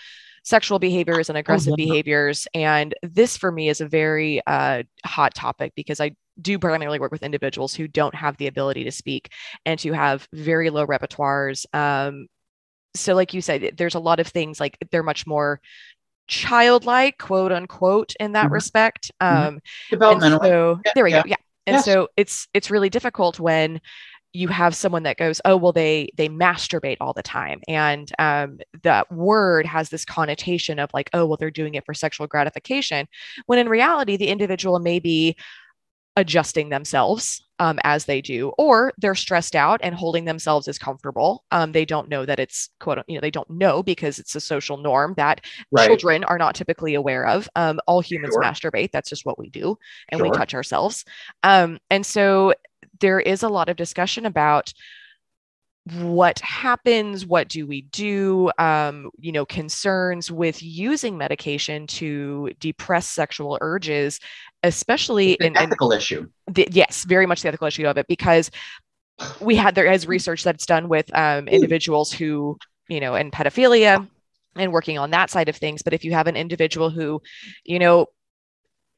sexual 0.46 0.78
behaviors 0.78 1.28
and 1.28 1.36
aggressive 1.36 1.74
behaviors 1.76 2.46
and 2.54 2.94
this 3.02 3.36
for 3.36 3.50
me 3.50 3.68
is 3.68 3.80
a 3.80 3.88
very 3.88 4.40
uh, 4.46 4.80
hot 5.04 5.34
topic 5.34 5.72
because 5.74 6.00
i 6.00 6.08
do 6.40 6.56
primarily 6.56 7.00
work 7.00 7.10
with 7.10 7.24
individuals 7.24 7.74
who 7.74 7.88
don't 7.88 8.14
have 8.14 8.36
the 8.36 8.46
ability 8.46 8.84
to 8.84 8.92
speak 8.92 9.32
and 9.64 9.80
to 9.80 9.92
have 9.92 10.28
very 10.32 10.70
low 10.70 10.86
repertoires 10.86 11.66
um, 11.74 12.28
so 12.94 13.12
like 13.14 13.34
you 13.34 13.40
said 13.40 13.74
there's 13.76 13.96
a 13.96 13.98
lot 13.98 14.20
of 14.20 14.26
things 14.28 14.60
like 14.60 14.78
they're 14.92 15.02
much 15.02 15.26
more 15.26 15.60
childlike 16.28 17.18
quote 17.18 17.50
unquote 17.52 18.14
in 18.20 18.32
that 18.32 18.46
Mhm. 18.48 18.52
respect 18.52 19.10
Mhm. 19.20 19.48
um, 19.48 19.60
Developmental. 19.90 20.40
so 20.40 20.80
Yeah, 20.84 20.92
there 20.94 21.04
we 21.04 21.10
yeah. 21.10 21.22
go. 21.22 21.28
Yeah. 21.28 21.36
and 21.66 21.74
Yes. 21.74 21.84
so 21.84 22.08
it's 22.16 22.46
it's 22.54 22.70
really 22.70 22.88
difficult 22.90 23.40
when 23.40 23.80
you 24.36 24.48
have 24.48 24.74
someone 24.74 25.02
that 25.04 25.16
goes 25.16 25.40
oh 25.44 25.56
well 25.56 25.72
they 25.72 26.10
they 26.16 26.28
masturbate 26.28 26.98
all 27.00 27.12
the 27.12 27.22
time. 27.22 27.60
And 27.68 28.10
um, 28.18 28.58
that 28.82 29.10
word 29.12 29.66
has 29.66 29.88
this 29.90 30.04
connotation 30.04 30.78
of 30.78 30.90
like 30.94 31.10
oh 31.14 31.26
well 31.26 31.36
they're 31.38 31.50
doing 31.50 31.74
it 31.74 31.84
for 31.86 31.94
sexual 31.94 32.26
gratification 32.26 33.08
when 33.46 33.58
in 33.58 33.68
reality 33.68 34.16
the 34.16 34.28
individual 34.28 34.78
may 34.78 34.98
be 35.00 35.36
adjusting 36.18 36.70
themselves 36.70 37.42
um, 37.58 37.78
as 37.84 38.06
they 38.06 38.22
do 38.22 38.50
or 38.58 38.92
they're 38.98 39.14
stressed 39.14 39.54
out 39.54 39.80
and 39.82 39.94
holding 39.94 40.24
themselves 40.24 40.66
as 40.66 40.78
comfortable. 40.78 41.44
Um, 41.50 41.72
they 41.72 41.84
don't 41.84 42.08
know 42.08 42.24
that 42.24 42.38
it's 42.40 42.70
quote 42.80 42.98
you 43.06 43.14
know 43.16 43.20
they 43.20 43.30
don't 43.30 43.50
know 43.50 43.82
because 43.82 44.18
it's 44.18 44.34
a 44.34 44.40
social 44.40 44.78
norm 44.78 45.14
that 45.18 45.42
Right. 45.70 45.86
children 45.86 46.24
are 46.24 46.38
not 46.38 46.54
typically 46.54 46.94
aware 46.94 47.26
of. 47.26 47.48
Um, 47.56 47.80
all 47.86 48.00
humans 48.00 48.34
Sure. 48.34 48.42
masturbate. 48.42 48.92
That's 48.92 49.10
just 49.10 49.26
what 49.26 49.38
we 49.38 49.50
do 49.50 49.78
and 50.10 50.20
we 50.20 50.30
touch 50.30 50.54
ourselves. 50.54 51.04
Um, 51.42 51.78
and 51.90 52.04
so 52.04 52.54
there 53.00 53.20
is 53.20 53.42
a 53.42 53.48
lot 53.48 53.68
of 53.68 53.76
discussion 53.76 54.26
about 54.26 54.72
what 56.02 56.40
happens 56.40 57.24
what 57.24 57.48
do 57.48 57.64
we 57.64 57.82
do 57.82 58.50
um, 58.58 59.08
you 59.18 59.30
know 59.30 59.46
concerns 59.46 60.32
with 60.32 60.60
using 60.60 61.16
medication 61.16 61.86
to 61.86 62.50
depress 62.58 63.06
sexual 63.08 63.56
urges 63.60 64.18
especially 64.64 65.32
It's 65.32 65.40
an 65.40 65.46
in, 65.46 65.56
in 65.56 65.62
ethical 65.68 65.92
issue. 65.92 66.28
the, 66.48 66.66
yes, 66.70 67.04
very 67.04 67.26
much 67.26 67.42
the 67.42 67.48
ethical 67.48 67.68
issue 67.68 67.86
of 67.86 67.98
it 67.98 68.06
because 68.08 68.50
we 69.40 69.54
had 69.54 69.74
there 69.74 69.90
is 69.90 70.06
research 70.08 70.42
that's 70.42 70.66
done 70.66 70.88
with 70.88 71.08
um, 71.16 71.46
individuals 71.48 72.12
who 72.12 72.58
you 72.88 73.00
know 73.00 73.14
in 73.14 73.30
pedophilia 73.30 74.06
and 74.56 74.72
working 74.72 74.98
on 74.98 75.10
that 75.10 75.30
side 75.30 75.48
of 75.48 75.56
things. 75.56 75.82
But 75.82 75.92
if 75.92 76.04
you 76.04 76.12
have 76.12 76.26
an 76.26 76.36
individual 76.36 76.90
who, 76.90 77.20
you 77.64 77.78
know, 77.78 78.06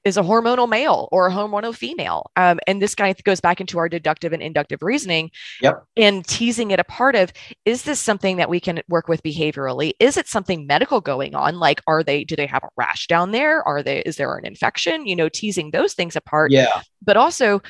is 0.09 0.17
a 0.17 0.23
hormonal 0.23 0.69
male 0.69 1.09
or 1.13 1.29
a 1.29 1.31
hormonal 1.31 1.75
female, 1.75 2.31
um, 2.35 2.59
and 2.67 2.83
this 2.83 2.97
guy 2.97 3.13
goes 3.25 3.41
back 3.41 3.61
into 3.61 3.79
our 3.79 3.89
deductive 3.89 4.33
and 4.33 4.43
inductive 4.43 4.83
reasoning, 4.83 5.31
Yep. 5.63 5.85
and 5.97 6.27
teasing 6.27 6.73
it 6.73 6.81
apart 6.81 7.15
of 7.15 7.33
is 7.65 7.85
this 7.85 8.01
something 8.01 8.39
that 8.39 8.51
we 8.51 8.59
can 8.59 8.81
work 8.89 9.07
with 9.07 9.23
behaviorally? 9.23 9.93
Is 10.01 10.17
it 10.17 10.27
something 10.27 10.67
medical 10.67 11.01
going 11.01 11.37
on? 11.37 11.61
Like, 11.61 11.81
are 11.87 12.03
they 12.03 12.25
do 12.25 12.35
they 12.35 12.47
have 12.47 12.65
a 12.65 12.69
rash 12.77 13.07
down 13.07 13.31
there? 13.31 13.63
Are 13.69 13.83
they 13.83 14.01
is 14.01 14.17
there 14.17 14.35
an 14.37 14.45
infection? 14.45 15.07
You 15.07 15.15
know, 15.15 15.29
teasing 15.29 15.71
those 15.71 15.95
things 15.95 16.17
apart 16.17 16.51
Yeah. 16.51 16.81
but 17.03 17.17
also 17.17 17.61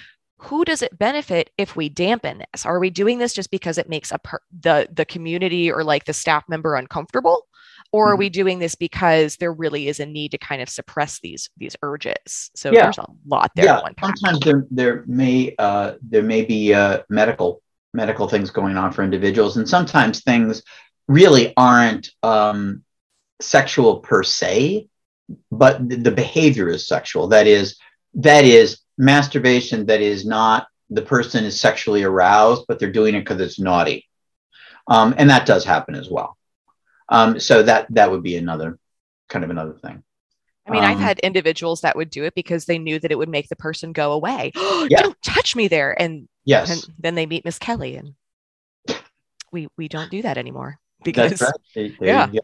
who 0.41 0.65
does 0.65 0.83
it 0.83 0.97
benefit 0.97 1.51
if 1.59 1.75
we 1.75 1.89
dampen 1.89 2.45
this 2.53 2.65
are 2.65 2.79
we 2.79 2.91
doing 2.91 3.19
this 3.19 3.35
just 3.35 3.51
because 3.51 3.77
it 3.77 3.89
makes 3.89 4.13
a 4.13 4.19
per- 4.21 4.39
the 4.61 4.87
the 4.93 5.05
community 5.05 5.69
or 5.69 5.83
like 5.83 6.05
the 6.05 6.13
staff 6.13 6.45
member 6.49 6.77
uncomfortable 6.77 7.48
or 7.93 8.13
are 8.13 8.17
Mhm. 8.17 8.19
we 8.19 8.29
doing 8.31 8.59
this 8.59 8.75
because 8.75 9.37
there 9.37 9.53
really 9.53 9.89
is 9.89 10.01
a 10.01 10.07
need 10.07 10.31
to 10.33 10.39
kind 10.39 10.61
of 10.63 10.69
suppress 10.69 11.21
these 11.21 11.49
these 11.57 11.77
urges 11.83 12.51
so 12.55 12.71
Yeah. 12.71 12.85
there's 12.85 12.99
a 12.99 13.07
lot 13.27 13.51
there 13.57 13.65
yeah. 13.67 13.81
Sometimes 14.01 14.41
there 14.41 14.67
there 14.71 15.05
may 15.07 15.55
uh, 15.59 15.95
there 16.03 16.23
may 16.23 16.43
be 16.45 16.75
uh, 16.75 17.01
medical 17.09 17.63
medical 17.95 18.29
things 18.29 18.51
going 18.51 18.77
on 18.77 18.93
for 18.93 19.03
individuals, 19.03 19.57
and 19.57 19.69
sometimes 19.69 20.23
things 20.23 20.63
really 21.09 21.55
aren't 21.57 22.11
um, 22.23 22.85
sexual 23.41 24.01
per 24.01 24.23
se, 24.23 24.89
but 25.51 25.89
the, 25.89 25.97
the 25.97 26.11
behavior 26.11 26.69
is 26.69 26.87
sexual. 26.87 27.29
That 27.29 27.47
is 27.47 27.77
that 28.15 28.45
is 28.45 28.79
masturbation. 28.99 29.87
That 29.87 30.01
is 30.03 30.27
not 30.27 30.67
the 30.91 31.03
person 31.03 31.45
is 31.45 31.61
sexually 31.61 32.03
aroused, 32.03 32.65
but 32.69 32.79
they're 32.79 32.93
doing 32.93 33.15
it 33.15 33.21
because 33.21 33.41
it's 33.41 33.59
naughty, 33.59 34.07
um, 34.87 35.15
and 35.19 35.29
that 35.31 35.47
does 35.47 35.65
happen 35.65 35.95
as 35.95 36.09
well. 36.11 36.37
Um, 37.09 37.41
so 37.41 37.63
that 37.63 37.87
that 37.91 38.11
would 38.11 38.23
be 38.23 38.37
another 38.37 38.79
kind 39.29 39.45
of 39.45 39.51
another 39.51 39.75
thing. 39.83 40.03
i 40.67 40.71
mean 40.71 40.85
i've 40.85 40.97
um, 40.97 41.03
had 41.03 41.19
individuals 41.21 41.81
that 41.83 41.97
would 41.97 42.11
do 42.11 42.25
it 42.25 42.35
because 42.35 42.65
they 42.67 42.79
knew 42.79 42.99
that 42.99 43.11
it 43.11 43.19
would 43.19 43.29
make 43.29 43.49
the 43.49 43.57
person 43.57 43.93
go 43.93 44.13
away 44.13 44.53
Yeah. 44.57 45.03
don't 45.03 45.23
touch 45.23 45.57
me 45.57 45.69
there 45.69 46.01
and, 46.01 46.29
Yes, 46.45 46.71
and 46.71 46.95
then 46.99 47.15
they 47.15 47.27
meet 47.27 47.45
miss 47.45 47.59
kelly 47.59 47.97
and 47.97 48.15
we 49.53 49.69
we 49.77 49.89
don't 49.89 50.11
do 50.11 50.23
that 50.23 50.39
anymore 50.39 50.79
that's 51.01 51.05
because 51.05 51.43
right. 51.43 51.53
There- 51.75 51.89
there 52.01 52.09
yeah. 52.09 52.27
go. 52.27 52.39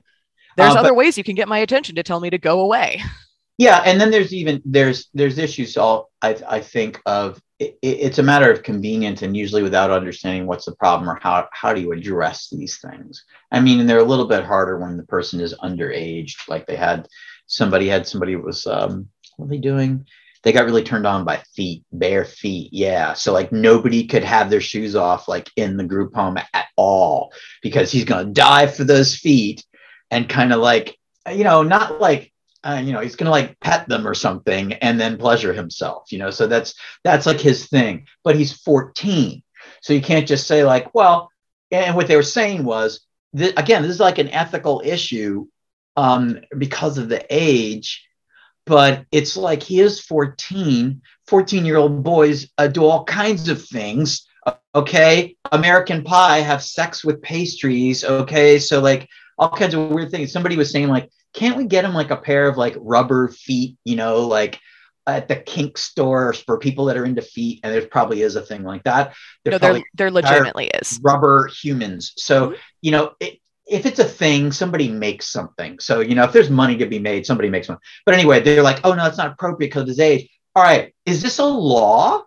there's 0.57 0.75
but- 0.75 0.81
other 0.81 0.95
ways 0.95 1.19
you 1.19 1.25
can 1.25 1.35
get 1.35 1.49
my 1.49 1.59
attention 1.59 1.97
to 1.97 2.03
tell 2.03 2.21
me 2.21 2.31
to 2.31 2.39
go 2.39 2.61
away 2.61 3.03
Yeah, 3.57 3.83
and 3.87 4.01
then 4.01 4.11
there's 4.11 4.35
even 4.35 4.61
there's 4.65 5.09
there's 5.15 5.39
issues. 5.39 5.77
All 5.77 6.11
I 6.21 6.37
I 6.49 6.61
think 6.61 7.01
of 7.07 7.41
it, 7.65 7.79
it's 7.83 8.19
a 8.19 8.23
matter 8.23 8.51
of 8.51 8.62
convenience, 8.62 9.23
and 9.23 9.37
usually 9.37 9.62
without 9.62 9.91
understanding 9.91 10.47
what's 10.47 10.67
the 10.67 10.77
problem 10.77 11.09
or 11.09 11.19
how 11.23 11.49
how 11.53 11.73
do 11.73 11.81
you 11.81 11.93
address 11.93 12.49
these 12.51 12.79
things. 12.79 13.25
I 13.51 13.61
mean, 13.61 13.81
and 13.81 13.89
they're 13.89 13.99
a 13.99 14.05
little 14.05 14.27
bit 14.27 14.45
harder 14.45 14.79
when 14.79 14.97
the 14.97 15.05
person 15.05 15.41
is 15.41 15.55
underage. 15.62 16.35
Like 16.49 16.67
they 16.67 16.77
had 16.77 17.09
somebody 17.47 17.89
had 17.89 18.07
somebody 18.07 18.37
was 18.37 18.67
um 18.67 19.09
what 19.37 19.47
are 19.47 19.49
they 19.49 19.59
doing? 19.59 20.07
They 20.43 20.53
got 20.53 20.67
really 20.67 20.85
turned 20.85 21.07
on 21.07 21.25
by 21.25 21.43
feet, 21.55 21.85
bare 21.91 22.25
feet. 22.25 22.69
Yeah, 22.73 23.15
so 23.15 23.33
like 23.33 23.51
nobody 23.51 24.07
could 24.07 24.25
have 24.25 24.51
their 24.51 24.61
shoes 24.61 24.95
off 24.95 25.27
like 25.27 25.51
in 25.57 25.77
the 25.77 25.85
group 25.85 26.15
home 26.15 26.37
at 26.37 26.67
all 26.77 27.33
because 27.62 27.91
he's 27.91 28.05
gonna 28.05 28.27
die 28.27 28.67
for 28.67 28.85
those 28.85 29.17
feet, 29.17 29.65
and 30.11 30.29
kind 30.29 30.53
of 30.53 30.61
like 30.61 30.99
you 31.33 31.45
know 31.45 31.62
not 31.62 32.01
like 32.01 32.34
uh, 32.65 32.81
you 32.83 32.93
know 32.93 33.01
he's 33.01 33.17
gonna 33.17 33.31
like 33.31 33.59
pet 33.61 33.89
them 33.89 34.07
or 34.07 34.15
something 34.15 34.73
and 34.75 35.01
then 35.01 35.17
pleasure 35.19 35.53
himself 35.53 36.11
you 36.12 36.19
know? 36.19 36.31
So 36.31 36.47
that's 36.47 36.75
that's 37.03 37.27
like 37.27 37.41
his 37.41 37.67
thing. 37.67 38.07
But 38.23 38.37
he's 38.37 38.53
14 38.53 39.43
so 39.81 39.93
you 39.93 40.01
can't 40.01 40.29
just 40.29 40.47
say 40.47 40.65
like 40.65 40.95
well 40.95 41.31
and 41.71 41.97
what 41.97 42.09
they 42.09 42.17
were 42.17 42.23
saying 42.23 42.65
was 42.65 43.01
again 43.35 43.83
this 43.83 43.93
is 43.93 44.01
like 44.01 44.19
an 44.19 44.29
ethical 44.31 44.83
issue 44.85 45.47
um, 45.97 46.41
because 46.59 46.99
of 46.99 47.09
the 47.09 47.25
age 47.31 48.07
but 48.67 49.05
it's 49.12 49.37
like 49.37 49.62
he 49.62 49.81
is 49.81 50.01
14 50.01 51.03
14 51.27 51.65
year 51.65 51.77
old 51.77 52.03
boys 52.03 52.49
uh, 52.59 52.67
do 52.67 52.85
all 52.85 53.05
kinds 53.05 53.49
of 53.49 53.65
things 53.65 54.27
okay? 54.75 55.37
American 55.53 56.03
pie 56.03 56.39
have 56.39 56.62
sex 56.62 57.05
with 57.05 57.23
pastries 57.23 58.05
okay? 58.05 58.59
So 58.59 58.81
like 58.81 59.09
all 59.39 59.51
kinds 59.51 59.75
of 59.75 59.91
weird 59.91 60.11
things. 60.11 60.33
Somebody 60.33 60.57
was 60.57 60.71
saying 60.71 60.89
like 60.89 61.11
can't 61.35 61.57
we 61.57 61.64
get 61.66 61.85
him 61.85 61.95
like 61.95 62.11
a 62.11 62.16
pair 62.16 62.49
of 62.49 62.57
like 62.57 62.76
rubber 62.78 63.28
feet, 63.28 63.76
you 63.85 63.97
know, 63.97 64.26
like 64.26 64.59
at 65.07 65.28
the 65.28 65.37
kink 65.37 65.76
store 65.76 66.32
for 66.32 66.59
people 66.59 66.87
that 66.87 66.97
are 66.97 67.05
into 67.05 67.22
feet? 67.22 67.61
And 67.62 67.74
there 67.74 67.87
probably 67.87 68.22
is 68.22 68.37
a 68.37 68.43
thing 68.43 68.62
like 68.62 68.85
that. 68.85 69.14
no 69.45 69.59
There 69.59 69.82
there 69.95 70.11
legitimately 70.11 70.68
is 70.68 71.01
rubber 71.03 71.49
humans. 71.49 72.12
So, 72.16 72.51
Mhm. 72.51 72.57
you 72.82 72.91
know, 72.93 73.12
it, 73.20 73.39
if 73.66 73.87
it's 73.87 73.99
a 73.99 74.05
thing, 74.05 74.53
somebody 74.53 74.89
makes 74.89 75.26
something. 75.26 75.78
So, 75.80 76.01
you 76.01 76.14
know, 76.14 76.24
if 76.24 76.32
there's 76.32 76.51
money 76.51 76.76
to 76.76 76.87
be 76.87 76.99
made, 76.99 77.26
somebody 77.26 77.49
makes 77.51 77.68
one. 77.68 77.78
But 78.05 78.14
anyway, 78.14 78.41
they're 78.41 78.62
like, 78.62 78.80
oh 78.85 78.95
no, 78.95 79.07
it's 79.07 79.18
not 79.18 79.32
appropriate 79.32 79.68
because 79.68 79.82
of 79.82 79.89
his 79.89 80.01
age. 80.01 80.28
All 80.55 80.62
right, 80.62 80.95
is 81.05 81.22
this 81.22 81.39
a 81.39 81.45
law? 81.45 82.24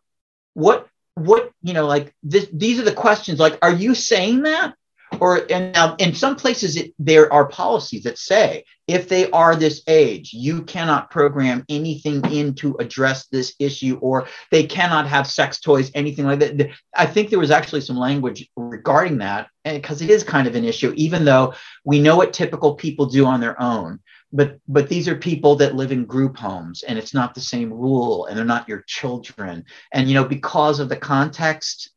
What 0.53 0.87
what 1.15 1.51
you 1.63 1.73
know, 1.73 1.87
like 1.87 2.13
this, 2.23 2.47
these 2.53 2.79
are 2.79 2.83
the 2.83 2.91
questions. 2.91 3.39
Like, 3.39 3.57
are 3.61 3.71
you 3.73 3.95
saying 3.95 4.43
that? 4.43 4.73
Or 5.19 5.45
and 5.49 5.73
now 5.73 5.95
in 5.97 6.13
some 6.13 6.35
places 6.35 6.75
it, 6.75 6.93
there 6.99 7.31
are 7.31 7.47
policies 7.47 8.03
that 8.03 8.17
say 8.17 8.65
if 8.87 9.09
they 9.09 9.29
are 9.31 9.55
this 9.55 9.83
age, 9.87 10.31
you 10.33 10.63
cannot 10.63 11.11
program 11.11 11.65
anything 11.67 12.23
in 12.31 12.55
to 12.55 12.75
address 12.79 13.27
this 13.27 13.53
issue, 13.59 13.97
or 14.01 14.27
they 14.49 14.65
cannot 14.65 15.07
have 15.07 15.27
sex 15.27 15.59
toys, 15.59 15.91
anything 15.93 16.25
like 16.25 16.39
that. 16.39 16.69
I 16.95 17.05
think 17.05 17.29
there 17.29 17.39
was 17.39 17.51
actually 17.51 17.81
some 17.81 17.97
language 17.97 18.49
regarding 18.55 19.17
that, 19.17 19.49
because 19.65 20.01
it 20.01 20.09
is 20.09 20.23
kind 20.23 20.47
of 20.47 20.55
an 20.55 20.63
issue, 20.63 20.93
even 20.95 21.25
though 21.25 21.53
we 21.83 21.99
know 21.99 22.15
what 22.15 22.31
typical 22.31 22.75
people 22.75 23.07
do 23.07 23.25
on 23.25 23.41
their 23.41 23.61
own. 23.61 23.99
But 24.31 24.59
but 24.67 24.89
these 24.89 25.07
are 25.07 25.15
people 25.15 25.55
that 25.57 25.75
live 25.75 25.91
in 25.91 26.05
group 26.05 26.37
homes, 26.37 26.83
and 26.83 26.97
it's 26.97 27.13
not 27.13 27.33
the 27.33 27.41
same 27.41 27.71
rule, 27.71 28.25
and 28.25 28.37
they're 28.37 28.45
not 28.45 28.67
your 28.67 28.83
children. 28.85 29.65
And 29.93 30.07
you 30.07 30.13
know, 30.13 30.25
because 30.25 30.79
of 30.79 30.89
the 30.89 30.97
context, 30.97 31.91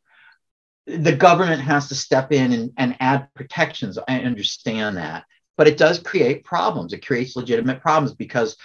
the 0.86 1.14
government 1.14 1.60
has 1.60 1.88
to 1.88 1.94
step 1.94 2.32
in 2.32 2.52
and, 2.52 2.72
and 2.76 2.96
add 3.00 3.28
protections. 3.34 3.98
I 4.08 4.20
understand 4.20 4.96
that. 4.96 5.24
But 5.60 5.68
it 5.68 5.76
does 5.76 5.98
create 5.98 6.42
problems. 6.42 6.94
It 6.94 7.04
creates 7.04 7.36
legitimate 7.36 7.82
problems 7.82 8.14
because 8.14 8.56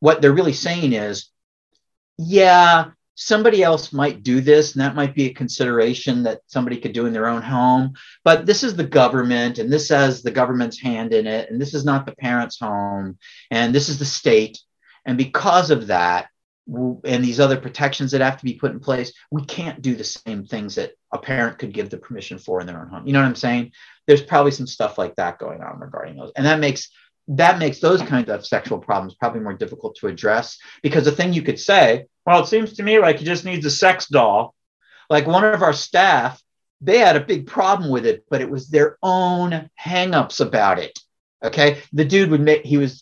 what 0.00 0.20
they're 0.20 0.32
really 0.32 0.52
saying 0.52 0.94
is, 0.94 1.30
yeah, 2.18 2.90
somebody 3.14 3.62
else 3.62 3.92
might 3.92 4.24
do 4.24 4.40
this, 4.40 4.72
and 4.72 4.82
that 4.82 4.96
might 4.96 5.14
be 5.14 5.26
a 5.26 5.32
consideration 5.32 6.24
that 6.24 6.40
somebody 6.48 6.78
could 6.78 6.92
do 6.92 7.06
in 7.06 7.12
their 7.12 7.28
own 7.28 7.40
home. 7.40 7.92
But 8.24 8.46
this 8.46 8.64
is 8.64 8.74
the 8.74 8.82
government, 8.82 9.60
and 9.60 9.72
this 9.72 9.90
has 9.90 10.24
the 10.24 10.32
government's 10.32 10.80
hand 10.80 11.12
in 11.12 11.28
it, 11.28 11.48
and 11.48 11.60
this 11.60 11.72
is 11.72 11.84
not 11.84 12.04
the 12.04 12.16
parent's 12.16 12.58
home, 12.58 13.16
and 13.52 13.72
this 13.72 13.88
is 13.88 14.00
the 14.00 14.04
state. 14.04 14.58
And 15.06 15.16
because 15.16 15.70
of 15.70 15.86
that, 15.86 16.30
and 16.66 17.24
these 17.24 17.38
other 17.38 17.60
protections 17.60 18.10
that 18.10 18.20
have 18.20 18.38
to 18.38 18.44
be 18.44 18.54
put 18.54 18.72
in 18.72 18.80
place, 18.80 19.12
we 19.30 19.44
can't 19.44 19.82
do 19.82 19.94
the 19.94 20.02
same 20.02 20.46
things 20.46 20.74
that 20.74 20.94
a 21.12 21.18
parent 21.18 21.58
could 21.58 21.72
give 21.72 21.90
the 21.90 21.98
permission 21.98 22.38
for 22.38 22.60
in 22.60 22.66
their 22.66 22.80
own 22.80 22.88
home. 22.88 23.06
You 23.06 23.12
know 23.12 23.20
what 23.20 23.28
I'm 23.28 23.36
saying? 23.36 23.70
There's 24.10 24.22
probably 24.22 24.50
some 24.50 24.66
stuff 24.66 24.98
like 24.98 25.14
that 25.14 25.38
going 25.38 25.60
on 25.62 25.78
regarding 25.78 26.16
those. 26.16 26.32
And 26.34 26.44
that 26.44 26.58
makes 26.58 26.90
that 27.28 27.60
makes 27.60 27.78
those 27.78 28.02
kinds 28.02 28.28
of 28.28 28.44
sexual 28.44 28.80
problems 28.80 29.14
probably 29.14 29.40
more 29.40 29.54
difficult 29.54 29.94
to 29.94 30.08
address 30.08 30.58
because 30.82 31.04
the 31.04 31.12
thing 31.12 31.32
you 31.32 31.42
could 31.42 31.60
say, 31.60 32.06
well, 32.26 32.42
it 32.42 32.48
seems 32.48 32.72
to 32.72 32.82
me 32.82 32.98
like 32.98 33.20
he 33.20 33.24
just 33.24 33.44
needs 33.44 33.64
a 33.64 33.70
sex 33.70 34.08
doll. 34.08 34.52
Like 35.08 35.28
one 35.28 35.44
of 35.44 35.62
our 35.62 35.72
staff, 35.72 36.42
they 36.80 36.98
had 36.98 37.14
a 37.14 37.24
big 37.24 37.46
problem 37.46 37.88
with 37.88 38.04
it, 38.04 38.24
but 38.28 38.40
it 38.40 38.50
was 38.50 38.68
their 38.68 38.98
own 39.00 39.70
hangups 39.80 40.40
about 40.40 40.80
it. 40.80 40.98
Okay. 41.40 41.78
The 41.92 42.04
dude 42.04 42.32
would 42.32 42.40
make, 42.40 42.64
he 42.64 42.78
was, 42.78 43.00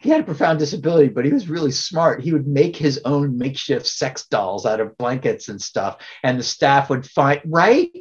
he 0.00 0.08
had 0.08 0.20
a 0.20 0.24
profound 0.24 0.60
disability, 0.60 1.08
but 1.08 1.24
he 1.24 1.32
was 1.32 1.50
really 1.50 1.72
smart. 1.72 2.22
He 2.22 2.32
would 2.32 2.46
make 2.46 2.76
his 2.76 3.00
own 3.04 3.36
makeshift 3.38 3.88
sex 3.88 4.28
dolls 4.28 4.66
out 4.66 4.78
of 4.78 4.96
blankets 4.98 5.48
and 5.48 5.60
stuff. 5.60 5.96
And 6.22 6.38
the 6.38 6.44
staff 6.44 6.90
would 6.90 7.10
find, 7.10 7.40
right? 7.44 7.92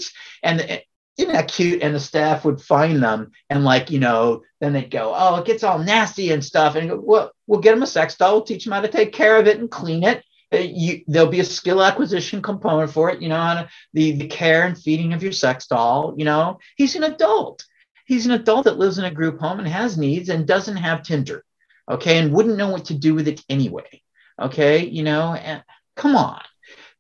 And 0.44 0.84
isn't 1.18 1.32
that 1.32 1.52
cute? 1.52 1.82
And 1.82 1.94
the 1.94 2.00
staff 2.00 2.46
would 2.46 2.62
find 2.62 3.02
them 3.02 3.32
and, 3.50 3.64
like, 3.64 3.92
you 3.92 4.00
know, 4.00 4.44
then 4.60 4.74
they'd 4.74 4.90
go, 4.90 5.14
oh, 5.16 5.38
it 5.38 5.46
gets 5.46 5.64
all 5.64 5.80
nasty 5.80 6.32
and 6.32 6.44
stuff. 6.44 6.76
And 6.76 6.90
go, 6.90 7.00
well, 7.00 7.32
we'll 7.48 7.62
get 7.62 7.74
them 7.74 7.84
a 7.84 7.88
sex 7.88 8.16
doll, 8.16 8.36
we'll 8.36 8.44
teach 8.44 8.64
them 8.64 8.74
how 8.74 8.82
to 8.82 8.88
take 8.88 9.14
care 9.14 9.38
of 9.38 9.48
it 9.48 9.60
and 9.60 9.70
clean 9.70 10.04
it. 10.04 10.24
Uh, 10.54 10.58
you, 10.58 11.04
there'll 11.08 11.30
be 11.30 11.40
a 11.40 11.46
skill 11.46 11.82
acquisition 11.82 12.42
component 12.42 12.92
for 12.92 13.10
it, 13.10 13.22
you 13.22 13.30
know, 13.30 13.36
to, 13.36 13.70
the, 13.94 14.12
the 14.14 14.28
care 14.28 14.66
and 14.66 14.78
feeding 14.78 15.14
of 15.14 15.24
your 15.24 15.32
sex 15.32 15.68
doll. 15.68 16.14
You 16.18 16.26
know, 16.26 16.60
he's 16.76 16.96
an 16.96 17.04
adult 17.04 17.64
He's 18.06 18.26
an 18.26 18.34
adult 18.34 18.66
that 18.66 18.78
lives 18.78 18.98
in 18.98 19.06
a 19.06 19.12
group 19.12 19.40
home 19.40 19.60
and 19.60 19.68
has 19.68 19.98
needs 19.98 20.30
and 20.30 20.46
doesn't 20.46 20.78
have 20.78 21.04
Tinder, 21.04 21.44
okay, 21.90 22.18
and 22.20 22.34
wouldn't 22.34 22.58
know 22.58 22.70
what 22.70 22.86
to 22.86 22.94
do 22.94 23.14
with 23.14 23.28
it 23.28 23.44
anyway, 23.48 24.02
okay, 24.40 24.86
you 24.86 25.04
know, 25.04 25.34
and 25.34 25.64
come 25.96 26.16
on. 26.16 26.42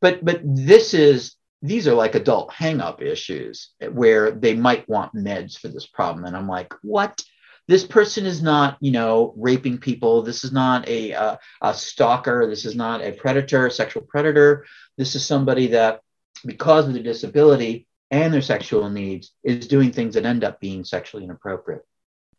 But 0.02 0.24
but 0.24 0.42
this 0.44 0.94
is 0.94 1.36
these 1.64 1.88
are 1.88 1.96
like 1.96 2.14
adult 2.14 2.52
hang-up 2.54 3.02
issues 3.02 3.72
where 3.92 4.32
they 4.32 4.54
might 4.54 4.88
want 4.88 5.16
meds 5.16 5.58
for 5.58 5.70
this 5.70 5.88
problem, 5.88 6.26
and 6.26 6.36
I'm 6.36 6.48
like, 6.48 6.74
what? 6.84 7.24
This 7.70 7.86
person 7.86 8.26
is 8.26 8.42
not, 8.42 8.78
you 8.82 8.92
know, 8.92 9.34
raping 9.38 9.78
people. 9.78 10.22
This 10.22 10.44
is 10.44 10.52
not 10.52 10.86
a, 10.90 11.14
uh, 11.14 11.38
a 11.62 11.74
stalker. 11.74 12.46
This 12.46 12.66
is 12.66 12.76
not 12.76 13.02
a 13.02 13.14
predator, 13.14 13.68
a 13.68 13.72
sexual 13.72 14.04
predator. 14.04 14.66
This 14.98 15.16
is 15.16 15.26
somebody 15.26 15.68
that, 15.68 16.02
because 16.46 16.86
of 16.86 16.94
their 16.94 17.02
disability, 17.02 17.88
and 18.12 18.34
their 18.34 18.42
sexual 18.42 18.90
needs 18.90 19.32
is 19.44 19.68
doing 19.68 19.92
things 19.92 20.16
that 20.16 20.26
end 20.26 20.44
up 20.44 20.60
being 20.60 20.84
sexually 20.84 21.24
inappropriate. 21.24 21.86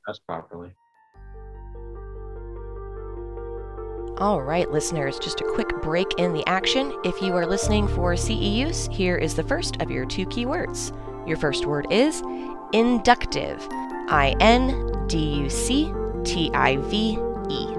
Us 0.07 0.18
properly. 0.18 0.75
All 4.19 4.43
right, 4.43 4.71
listeners, 4.71 5.19
just 5.19 5.41
a 5.41 5.53
quick 5.55 5.83
break 5.83 6.07
in 6.19 6.33
the 6.33 6.47
action. 6.47 6.97
If 7.03 7.21
you 7.21 7.35
are 7.35 7.45
listening 7.45 7.89
for 7.89 8.17
CE 8.17 8.31
use, 8.31 8.89
here 8.93 9.17
is 9.17 9.35
the 9.35 9.43
first 9.43 9.83
of 9.83 9.91
your 9.91 10.07
two 10.07 10.25
keywords. 10.27 10.97
Your 11.27 11.37
first 11.37 11.67
word 11.67 11.89
is 11.91 12.23
inductive. 12.73 13.67
I 14.09 14.37
N 14.39 15.09
D 15.09 15.19
U 15.19 15.51
C 15.51 15.93
T 16.23 16.49
I 16.55 16.77
V 16.77 17.19
E. 17.51 17.75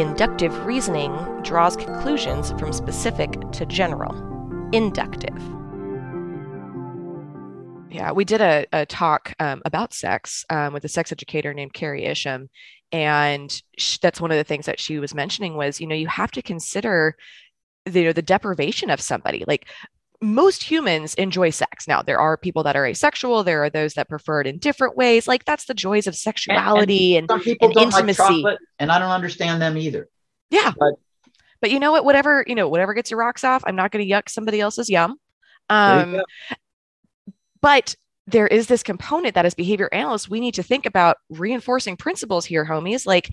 Inductive 0.00 0.56
reasoning 0.64 1.12
draws 1.42 1.74
conclusions 1.74 2.52
from 2.60 2.72
specific 2.72 3.50
to 3.50 3.66
general. 3.66 4.14
Inductive. 4.70 5.36
Yeah, 7.90 8.12
we 8.12 8.24
did 8.24 8.40
a, 8.40 8.66
a 8.72 8.86
talk 8.86 9.34
um, 9.40 9.62
about 9.64 9.92
sex 9.92 10.44
um, 10.48 10.72
with 10.74 10.84
a 10.84 10.88
sex 10.88 11.10
educator 11.10 11.52
named 11.52 11.72
Carrie 11.74 12.04
Isham. 12.04 12.50
And 12.92 13.62
sh- 13.78 13.98
that's 13.98 14.20
one 14.20 14.30
of 14.30 14.36
the 14.36 14.44
things 14.44 14.66
that 14.66 14.78
she 14.78 14.98
was 14.98 15.14
mentioning 15.14 15.56
was, 15.56 15.80
you 15.80 15.86
know, 15.86 15.94
you 15.94 16.06
have 16.08 16.30
to 16.32 16.42
consider 16.42 17.16
the, 17.86 18.00
you 18.00 18.06
know, 18.06 18.12
the 18.12 18.22
deprivation 18.22 18.90
of 18.90 19.00
somebody. 19.00 19.44
Like 19.46 19.66
most 20.20 20.62
humans 20.62 21.14
enjoy 21.14 21.50
sex. 21.50 21.88
Now, 21.88 22.02
there 22.02 22.20
are 22.20 22.36
people 22.36 22.62
that 22.62 22.76
are 22.76 22.86
asexual. 22.86 23.42
There 23.42 23.64
are 23.64 23.70
those 23.70 23.94
that 23.94 24.08
prefer 24.08 24.42
it 24.42 24.46
in 24.46 24.58
different 24.58 24.96
ways. 24.96 25.26
Like 25.26 25.44
that's 25.44 25.64
the 25.64 25.74
joys 25.74 26.06
of 26.06 26.14
sexuality 26.14 27.16
and, 27.16 27.30
and, 27.30 27.40
some 27.40 27.44
people 27.44 27.68
and 27.68 27.74
don't 27.74 27.84
intimacy. 27.86 28.42
Like 28.42 28.58
and 28.78 28.92
I 28.92 28.98
don't 28.98 29.10
understand 29.10 29.60
them 29.60 29.76
either. 29.76 30.08
Yeah. 30.50 30.72
But, 30.78 30.94
but 31.60 31.70
you 31.70 31.80
know 31.80 31.92
what? 31.92 32.04
Whatever, 32.04 32.44
you 32.46 32.54
know, 32.54 32.68
whatever 32.68 32.94
gets 32.94 33.10
your 33.10 33.20
rocks 33.20 33.42
off, 33.42 33.64
I'm 33.66 33.76
not 33.76 33.90
going 33.90 34.06
to 34.06 34.12
yuck 34.12 34.28
somebody 34.28 34.60
else's 34.60 34.90
yum. 34.90 35.16
Um, 35.70 36.20
but 37.60 37.96
there 38.26 38.46
is 38.46 38.66
this 38.66 38.82
component 38.82 39.34
that 39.34 39.46
as 39.46 39.54
behavior 39.54 39.88
analysts, 39.92 40.28
we 40.28 40.40
need 40.40 40.54
to 40.54 40.62
think 40.62 40.86
about 40.86 41.16
reinforcing 41.28 41.96
principles 41.96 42.44
here, 42.44 42.64
homies. 42.64 43.06
Like 43.06 43.30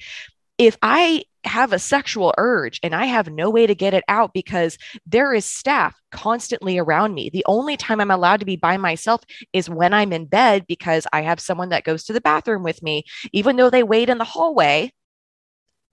if 0.58 0.78
I 0.82 1.24
have 1.46 1.72
a 1.72 1.80
sexual 1.80 2.34
urge 2.38 2.82
and 2.84 2.94
I 2.94 3.06
have 3.06 3.32
no 3.32 3.50
way 3.50 3.66
to 3.66 3.74
get 3.74 3.94
it 3.94 4.04
out 4.10 4.34
because 4.34 4.78
there 5.06 5.34
is 5.34 5.46
staff 5.46 5.96
constantly 6.12 6.78
around 6.78 7.14
me. 7.14 7.30
The 7.30 7.46
only 7.48 7.78
time 7.78 8.02
I'm 8.02 8.12
allowed 8.12 8.42
to 8.42 8.46
be 8.46 8.58
by 8.58 8.76
myself 8.76 9.22
is 9.54 9.70
when 9.70 9.94
I'm 9.94 10.12
in 10.12 10.26
bed 10.26 10.66
because 10.68 11.08
I 11.14 11.22
have 11.22 11.40
someone 11.40 11.70
that 11.70 11.86
goes 11.86 12.04
to 12.06 12.14
the 12.14 12.20
bathroom 12.20 12.64
with 12.64 12.84
me. 12.84 13.06
Even 13.32 13.56
though 13.56 13.70
they 13.70 13.84
wait 13.84 14.10
in 14.10 14.18
the 14.18 14.26
hallway, 14.26 14.92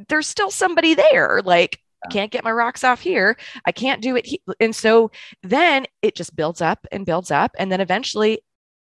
there's 0.08 0.26
still 0.26 0.50
somebody 0.50 0.94
there. 0.94 1.42
Like, 1.44 1.78
I 2.04 2.08
can't 2.08 2.32
get 2.32 2.44
my 2.44 2.52
rocks 2.52 2.82
off 2.82 3.00
here. 3.00 3.36
I 3.64 3.72
can't 3.72 4.02
do 4.02 4.16
it. 4.16 4.26
He- 4.26 4.42
and 4.60 4.74
so 4.74 5.12
then 5.42 5.86
it 6.02 6.16
just 6.16 6.34
builds 6.34 6.60
up 6.60 6.86
and 6.90 7.06
builds 7.06 7.30
up. 7.30 7.52
And 7.58 7.70
then 7.70 7.80
eventually 7.80 8.40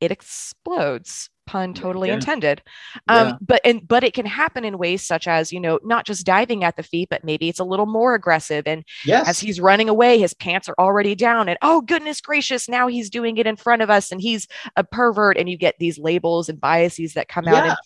it 0.01 0.11
explodes 0.11 1.30
pun 1.47 1.72
totally 1.72 2.09
yeah. 2.09 2.14
intended 2.14 2.61
um, 3.07 3.28
yeah. 3.28 3.34
but 3.40 3.61
and 3.64 3.86
but 3.86 4.03
it 4.03 4.12
can 4.12 4.26
happen 4.26 4.64
in 4.64 4.78
ways 4.78 5.07
such 5.07 5.28
as 5.28 5.53
you 5.53 5.61
know 5.61 5.78
not 5.84 6.05
just 6.05 6.26
diving 6.26 6.64
at 6.64 6.74
the 6.76 6.82
feet 6.82 7.09
but 7.09 7.22
maybe 7.22 7.49
it's 7.49 7.61
a 7.61 7.64
little 7.64 7.86
more 7.86 8.14
aggressive 8.14 8.66
and 8.66 8.84
yes. 9.05 9.28
as 9.28 9.38
he's 9.38 9.61
running 9.61 9.88
away 9.88 10.18
his 10.18 10.34
pants 10.34 10.68
are 10.68 10.74
already 10.78 11.14
down 11.14 11.49
and 11.49 11.57
oh 11.62 11.80
goodness 11.82 12.20
gracious 12.20 12.68
now 12.68 12.88
he's 12.88 13.09
doing 13.09 13.36
it 13.36 13.47
in 13.47 13.55
front 13.55 13.80
of 13.80 13.90
us 13.90 14.11
and 14.11 14.20
he's 14.20 14.49
a 14.74 14.82
pervert 14.82 15.38
and 15.38 15.49
you 15.49 15.57
get 15.57 15.76
these 15.78 15.99
labels 15.99 16.49
and 16.49 16.61
biases 16.61 17.14
that 17.14 17.28
come 17.28 17.44
yeah. 17.44 17.55
out 17.55 17.68
and 17.68 17.76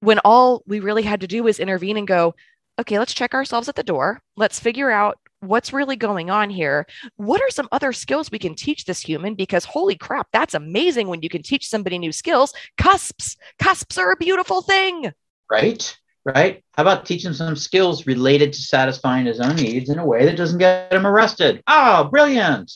when 0.00 0.18
all 0.20 0.62
we 0.66 0.80
really 0.80 1.02
had 1.02 1.22
to 1.22 1.26
do 1.26 1.42
was 1.42 1.58
intervene 1.58 1.96
and 1.96 2.06
go 2.06 2.34
okay, 2.78 2.98
let's 2.98 3.14
check 3.14 3.34
ourselves 3.34 3.68
at 3.68 3.74
the 3.74 3.82
door. 3.82 4.20
Let's 4.36 4.60
figure 4.60 4.90
out 4.90 5.18
what's 5.40 5.72
really 5.72 5.96
going 5.96 6.30
on 6.30 6.50
here. 6.50 6.86
What 7.16 7.40
are 7.40 7.50
some 7.50 7.68
other 7.72 7.92
skills 7.92 8.30
we 8.30 8.38
can 8.38 8.54
teach 8.54 8.84
this 8.84 9.00
human? 9.00 9.34
Because 9.34 9.64
holy 9.64 9.96
crap, 9.96 10.28
that's 10.32 10.54
amazing 10.54 11.08
when 11.08 11.22
you 11.22 11.28
can 11.28 11.42
teach 11.42 11.68
somebody 11.68 11.98
new 11.98 12.12
skills. 12.12 12.52
Cusps, 12.76 13.36
cusps 13.58 13.98
are 13.98 14.12
a 14.12 14.16
beautiful 14.16 14.62
thing. 14.62 15.12
Right, 15.50 15.96
right. 16.24 16.62
How 16.74 16.82
about 16.82 17.06
teaching 17.06 17.32
some 17.32 17.56
skills 17.56 18.06
related 18.06 18.52
to 18.52 18.60
satisfying 18.60 19.26
his 19.26 19.40
own 19.40 19.56
needs 19.56 19.90
in 19.90 19.98
a 19.98 20.06
way 20.06 20.24
that 20.24 20.36
doesn't 20.36 20.58
get 20.58 20.92
him 20.92 21.06
arrested? 21.06 21.62
Oh, 21.66 22.04
brilliant. 22.04 22.72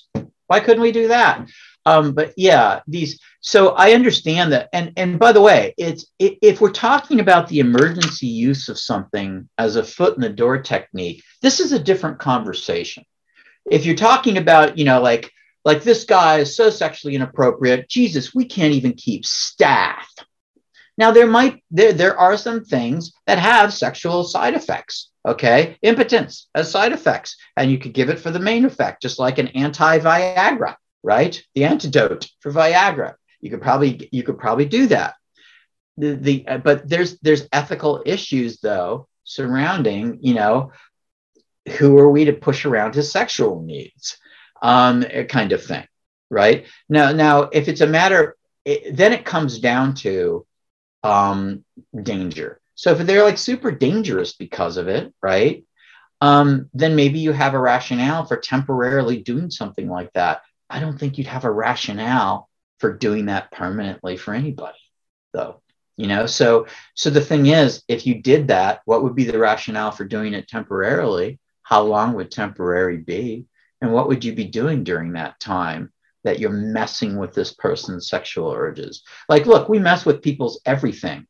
Why 0.46 0.60
couldn't 0.60 0.82
we 0.82 0.92
do 0.92 1.08
that? 1.08 1.48
Um, 1.84 2.12
but 2.12 2.32
yeah, 2.36 2.80
these. 2.86 3.20
So 3.40 3.70
I 3.70 3.92
understand 3.92 4.52
that, 4.52 4.68
and 4.72 4.92
and 4.96 5.18
by 5.18 5.32
the 5.32 5.40
way, 5.40 5.74
it's 5.76 6.06
if 6.18 6.60
we're 6.60 6.70
talking 6.70 7.18
about 7.20 7.48
the 7.48 7.58
emergency 7.58 8.28
use 8.28 8.68
of 8.68 8.78
something 8.78 9.48
as 9.58 9.76
a 9.76 9.82
foot 9.82 10.14
in 10.14 10.20
the 10.20 10.28
door 10.28 10.62
technique, 10.62 11.24
this 11.40 11.58
is 11.58 11.72
a 11.72 11.78
different 11.78 12.20
conversation. 12.20 13.04
If 13.70 13.84
you're 13.84 13.96
talking 13.96 14.38
about, 14.38 14.78
you 14.78 14.84
know, 14.84 15.00
like 15.00 15.30
like 15.64 15.82
this 15.82 16.04
guy 16.04 16.38
is 16.38 16.56
so 16.56 16.70
sexually 16.70 17.16
inappropriate, 17.16 17.88
Jesus, 17.88 18.34
we 18.34 18.44
can't 18.44 18.74
even 18.74 18.92
keep 18.92 19.24
staff. 19.26 20.08
Now 20.96 21.10
there 21.10 21.26
might 21.26 21.64
there 21.72 21.92
there 21.92 22.16
are 22.16 22.36
some 22.36 22.64
things 22.64 23.12
that 23.26 23.38
have 23.40 23.74
sexual 23.74 24.22
side 24.22 24.54
effects. 24.54 25.10
Okay, 25.26 25.78
impotence 25.82 26.48
as 26.54 26.70
side 26.70 26.92
effects, 26.92 27.36
and 27.56 27.70
you 27.70 27.78
could 27.78 27.92
give 27.92 28.08
it 28.08 28.18
for 28.18 28.30
the 28.30 28.40
main 28.40 28.64
effect, 28.64 29.02
just 29.02 29.20
like 29.20 29.38
an 29.38 29.48
anti-Viagra 29.48 30.74
right? 31.02 31.42
The 31.54 31.64
antidote 31.64 32.28
for 32.40 32.52
Viagra. 32.52 33.14
You 33.40 33.50
could 33.50 33.62
probably 33.62 34.08
you 34.12 34.22
could 34.22 34.38
probably 34.38 34.66
do 34.66 34.86
that. 34.88 35.14
The, 35.98 36.14
the 36.14 36.48
uh, 36.48 36.58
but 36.58 36.88
there's 36.88 37.18
there's 37.20 37.48
ethical 37.52 38.02
issues 38.06 38.60
though 38.60 39.08
surrounding 39.24 40.18
you 40.20 40.34
know 40.34 40.72
who 41.78 41.98
are 41.98 42.10
we 42.10 42.24
to 42.24 42.32
push 42.32 42.64
around 42.64 42.94
his 42.94 43.12
sexual 43.12 43.62
needs 43.62 44.16
um 44.62 45.04
kind 45.28 45.52
of 45.52 45.62
thing 45.62 45.86
right 46.30 46.66
now 46.88 47.12
now 47.12 47.42
if 47.42 47.68
it's 47.68 47.82
a 47.82 47.86
matter 47.86 48.36
it, 48.64 48.96
then 48.96 49.12
it 49.12 49.24
comes 49.24 49.58
down 49.60 49.94
to 49.94 50.46
um 51.04 51.64
danger 52.02 52.60
so 52.74 52.92
if 52.92 53.06
they're 53.06 53.22
like 53.22 53.38
super 53.38 53.70
dangerous 53.70 54.32
because 54.32 54.76
of 54.76 54.88
it 54.88 55.12
right 55.22 55.64
um 56.20 56.68
then 56.74 56.96
maybe 56.96 57.18
you 57.18 57.32
have 57.32 57.54
a 57.54 57.60
rationale 57.60 58.24
for 58.24 58.38
temporarily 58.38 59.22
doing 59.22 59.50
something 59.50 59.88
like 59.88 60.12
that 60.14 60.42
I 60.72 60.80
don't 60.80 60.98
think 60.98 61.18
you'd 61.18 61.26
have 61.26 61.44
a 61.44 61.50
rationale 61.50 62.48
for 62.78 62.92
doing 62.92 63.26
that 63.26 63.52
permanently 63.52 64.16
for 64.16 64.32
anybody, 64.32 64.78
though. 65.32 65.60
You 65.98 66.06
know, 66.06 66.26
so 66.26 66.66
so 66.94 67.10
the 67.10 67.20
thing 67.20 67.46
is, 67.46 67.82
if 67.86 68.06
you 68.06 68.22
did 68.22 68.48
that, 68.48 68.80
what 68.86 69.02
would 69.02 69.14
be 69.14 69.24
the 69.24 69.38
rationale 69.38 69.90
for 69.92 70.04
doing 70.04 70.32
it 70.32 70.48
temporarily? 70.48 71.38
How 71.62 71.82
long 71.82 72.14
would 72.14 72.30
temporary 72.30 72.96
be? 72.96 73.44
And 73.82 73.92
what 73.92 74.08
would 74.08 74.24
you 74.24 74.32
be 74.32 74.46
doing 74.46 74.82
during 74.84 75.12
that 75.12 75.38
time 75.38 75.92
that 76.24 76.38
you're 76.38 76.50
messing 76.50 77.18
with 77.18 77.34
this 77.34 77.52
person's 77.52 78.08
sexual 78.08 78.50
urges? 78.50 79.02
Like, 79.28 79.44
look, 79.44 79.68
we 79.68 79.78
mess 79.78 80.06
with 80.06 80.22
people's 80.22 80.60
everything 80.64 81.26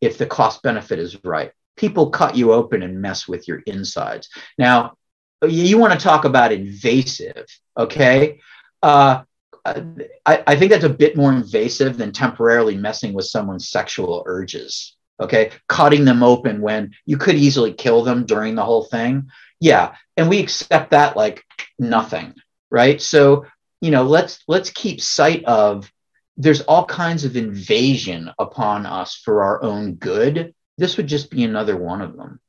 if 0.00 0.16
the 0.16 0.26
cost 0.26 0.62
benefit 0.62 0.98
is 0.98 1.22
right. 1.24 1.52
People 1.76 2.10
cut 2.10 2.36
you 2.36 2.52
open 2.52 2.82
and 2.82 3.02
mess 3.02 3.26
with 3.26 3.48
your 3.48 3.58
insides. 3.66 4.28
Now, 4.56 4.94
you 5.46 5.78
want 5.78 5.92
to 5.94 5.98
talk 5.98 6.24
about 6.24 6.52
invasive, 6.52 7.46
okay? 7.76 8.40
Uh, 8.82 9.22
I, 9.64 10.42
I 10.46 10.56
think 10.56 10.70
that's 10.70 10.84
a 10.84 10.88
bit 10.88 11.16
more 11.16 11.32
invasive 11.32 11.96
than 11.98 12.12
temporarily 12.12 12.76
messing 12.76 13.12
with 13.12 13.26
someone's 13.26 13.68
sexual 13.68 14.22
urges. 14.26 14.96
Okay, 15.20 15.50
cutting 15.68 16.06
them 16.06 16.22
open 16.22 16.62
when 16.62 16.92
you 17.04 17.18
could 17.18 17.34
easily 17.34 17.74
kill 17.74 18.02
them 18.02 18.24
during 18.24 18.54
the 18.54 18.64
whole 18.64 18.84
thing. 18.84 19.28
Yeah, 19.60 19.94
and 20.16 20.30
we 20.30 20.38
accept 20.40 20.92
that 20.92 21.14
like 21.14 21.44
nothing, 21.78 22.34
right? 22.70 23.00
So 23.02 23.44
you 23.82 23.90
know, 23.90 24.04
let's 24.04 24.40
let's 24.48 24.70
keep 24.70 25.00
sight 25.00 25.44
of 25.44 25.90
there's 26.38 26.62
all 26.62 26.86
kinds 26.86 27.24
of 27.24 27.36
invasion 27.36 28.30
upon 28.38 28.86
us 28.86 29.14
for 29.14 29.42
our 29.42 29.62
own 29.62 29.96
good 29.96 30.54
this 30.80 30.96
would 30.96 31.06
just 31.06 31.30
be 31.30 31.44
another 31.44 31.76
one 31.76 32.00
of 32.00 32.16
them. 32.16 32.40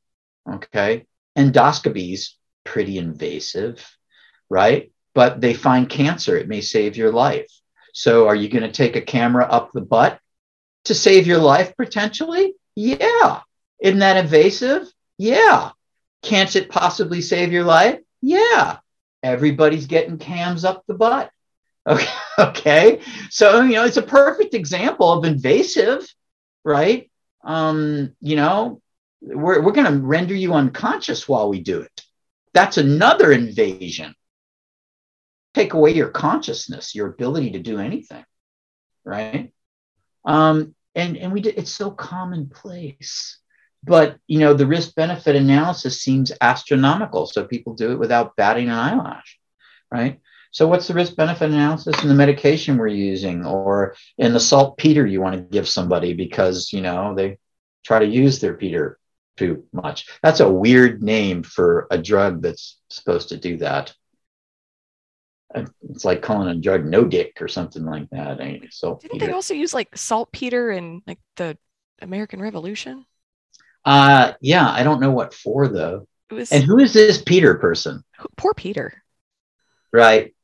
Okay. 0.50 1.04
Endoscopies, 1.36 2.30
pretty 2.64 2.96
invasive, 2.96 3.86
right? 4.48 4.90
But 5.14 5.40
they 5.40 5.54
find 5.54 5.88
cancer, 5.88 6.36
it 6.36 6.48
may 6.48 6.60
save 6.60 6.96
your 6.96 7.12
life. 7.12 7.50
So 7.92 8.26
are 8.28 8.34
you 8.34 8.48
going 8.48 8.62
to 8.62 8.72
take 8.72 8.96
a 8.96 9.02
camera 9.02 9.44
up 9.44 9.72
the 9.72 9.82
butt 9.82 10.18
to 10.84 10.94
save 10.94 11.26
your 11.26 11.38
life 11.38 11.76
potentially? 11.76 12.54
Yeah. 12.74 13.40
Isn't 13.80 13.98
that 13.98 14.16
invasive? 14.16 14.90
Yeah. 15.18 15.70
Can't 16.22 16.54
it 16.56 16.70
possibly 16.70 17.20
save 17.20 17.52
your 17.52 17.64
life? 17.64 18.00
Yeah. 18.22 18.78
Everybody's 19.22 19.86
getting 19.86 20.18
cams 20.18 20.64
up 20.64 20.84
the 20.86 20.94
butt. 20.94 21.30
Okay. 21.84 22.06
okay. 22.38 23.00
So, 23.28 23.60
you 23.62 23.72
know, 23.72 23.84
it's 23.84 23.96
a 23.96 24.02
perfect 24.02 24.54
example 24.54 25.10
of 25.10 25.24
invasive, 25.24 26.06
right? 26.64 27.10
Um, 27.42 28.14
you 28.20 28.36
know, 28.36 28.80
we're, 29.20 29.60
we're 29.60 29.72
going 29.72 29.92
to 29.92 30.06
render 30.06 30.32
you 30.32 30.54
unconscious 30.54 31.28
while 31.28 31.48
we 31.48 31.60
do 31.60 31.80
it. 31.80 32.02
That's 32.54 32.78
another 32.78 33.32
invasion. 33.32 34.14
Take 35.54 35.74
away 35.74 35.92
your 35.94 36.08
consciousness, 36.08 36.94
your 36.94 37.08
ability 37.08 37.52
to 37.52 37.58
do 37.58 37.78
anything, 37.78 38.24
right? 39.04 39.52
Um, 40.24 40.74
and 40.94 41.16
and 41.16 41.32
we 41.32 41.40
did, 41.40 41.58
it's 41.58 41.72
so 41.72 41.90
commonplace. 41.90 43.38
But 43.84 44.18
you 44.26 44.38
know, 44.38 44.54
the 44.54 44.66
risk 44.66 44.94
benefit 44.94 45.34
analysis 45.36 46.00
seems 46.00 46.32
astronomical, 46.40 47.26
so 47.26 47.44
people 47.44 47.74
do 47.74 47.92
it 47.92 47.98
without 47.98 48.36
batting 48.36 48.68
an 48.68 48.74
eyelash, 48.74 49.38
right? 49.90 50.20
So, 50.52 50.68
what's 50.68 50.86
the 50.86 50.94
risk 50.94 51.16
benefit 51.16 51.50
analysis 51.50 52.02
in 52.02 52.08
the 52.08 52.14
medication 52.14 52.76
we're 52.76 52.88
using, 52.88 53.44
or 53.44 53.96
in 54.18 54.32
the 54.32 54.40
saltpeter 54.40 55.06
you 55.06 55.20
want 55.20 55.34
to 55.34 55.40
give 55.40 55.68
somebody 55.68 56.12
because 56.12 56.72
you 56.72 56.82
know 56.82 57.14
they 57.14 57.38
try 57.84 57.98
to 57.98 58.06
use 58.06 58.38
their 58.38 58.54
peter 58.54 58.98
too 59.36 59.64
much? 59.72 60.08
That's 60.22 60.40
a 60.40 60.52
weird 60.52 61.02
name 61.02 61.42
for 61.42 61.88
a 61.90 61.98
drug 61.98 62.42
that's 62.42 62.78
supposed 62.90 63.30
to 63.30 63.38
do 63.38 63.56
that. 63.58 63.94
It's 65.54 66.04
like 66.04 66.22
calling 66.22 66.48
a 66.48 66.60
drug 66.60 66.84
no 66.84 67.04
dick 67.04 67.38
or 67.40 67.48
something 67.48 67.84
like 67.84 68.08
that. 68.10 68.38
So 68.70 68.98
didn't 69.00 69.18
they 69.18 69.32
also 69.32 69.54
use 69.54 69.74
like 69.74 69.96
saltpeter 69.96 70.70
in 70.70 71.02
like 71.06 71.18
the 71.36 71.56
American 72.00 72.40
Revolution? 72.40 73.04
Uh 73.84 74.32
yeah, 74.40 74.70
I 74.70 74.82
don't 74.82 75.00
know 75.00 75.10
what 75.10 75.34
for 75.34 75.68
though. 75.68 76.06
Was, 76.30 76.50
and 76.52 76.64
who 76.64 76.78
is 76.78 76.92
this 76.92 77.20
Peter 77.20 77.54
person? 77.56 78.02
Poor 78.36 78.54
Peter. 78.54 79.02
Right. 79.92 80.34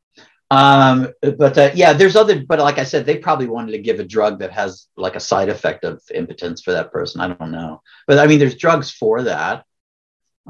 Um, 0.51 1.09
but 1.21 1.59
uh, 1.59 1.71
yeah, 1.75 1.93
there's 1.93 2.17
other, 2.17 2.43
but 2.45 2.59
like 2.59 2.79
I 2.79 2.85
said, 2.85 3.05
they 3.05 3.19
probably 3.19 3.49
wanted 3.49 3.73
to 3.73 3.79
give 3.79 4.01
a 4.01 4.05
drug 4.05 4.39
that 4.39 4.53
has 4.53 4.87
like 4.97 5.15
a 5.15 5.21
side 5.21 5.51
effect 5.51 5.85
of 5.85 6.03
impotence 6.15 6.63
for 6.63 6.73
that 6.73 6.91
person. 6.91 7.21
I 7.21 7.29
don't 7.29 7.53
know, 7.53 7.83
but 8.07 8.19
I 8.19 8.27
mean, 8.27 8.39
there's 8.39 8.57
drugs 8.57 8.91
for 8.91 9.23
that 9.25 9.65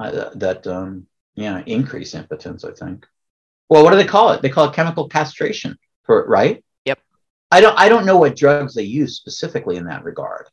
uh, 0.01 0.31
that 0.37 0.67
um, 0.67 1.07
yeah 1.35 1.63
increase 1.67 2.15
impotence. 2.15 2.65
I 2.65 2.73
think. 2.73 3.07
Well, 3.69 3.85
what 3.85 3.91
do 3.91 3.97
they 3.97 4.05
call 4.05 4.33
it? 4.33 4.43
They 4.43 4.49
call 4.49 4.69
it 4.69 4.75
chemical 4.75 5.09
castration 5.09 5.79
for 6.05 6.27
right. 6.27 6.65
Yep. 6.85 7.01
I 7.51 7.61
don't. 7.61 7.79
I 7.79 7.89
don't 7.89 8.07
know 8.07 8.19
what 8.19 8.37
drugs 8.37 8.75
they 8.75 8.83
use 8.83 9.17
specifically 9.17 9.77
in 9.77 9.85
that 9.87 10.05
regard. 10.05 10.47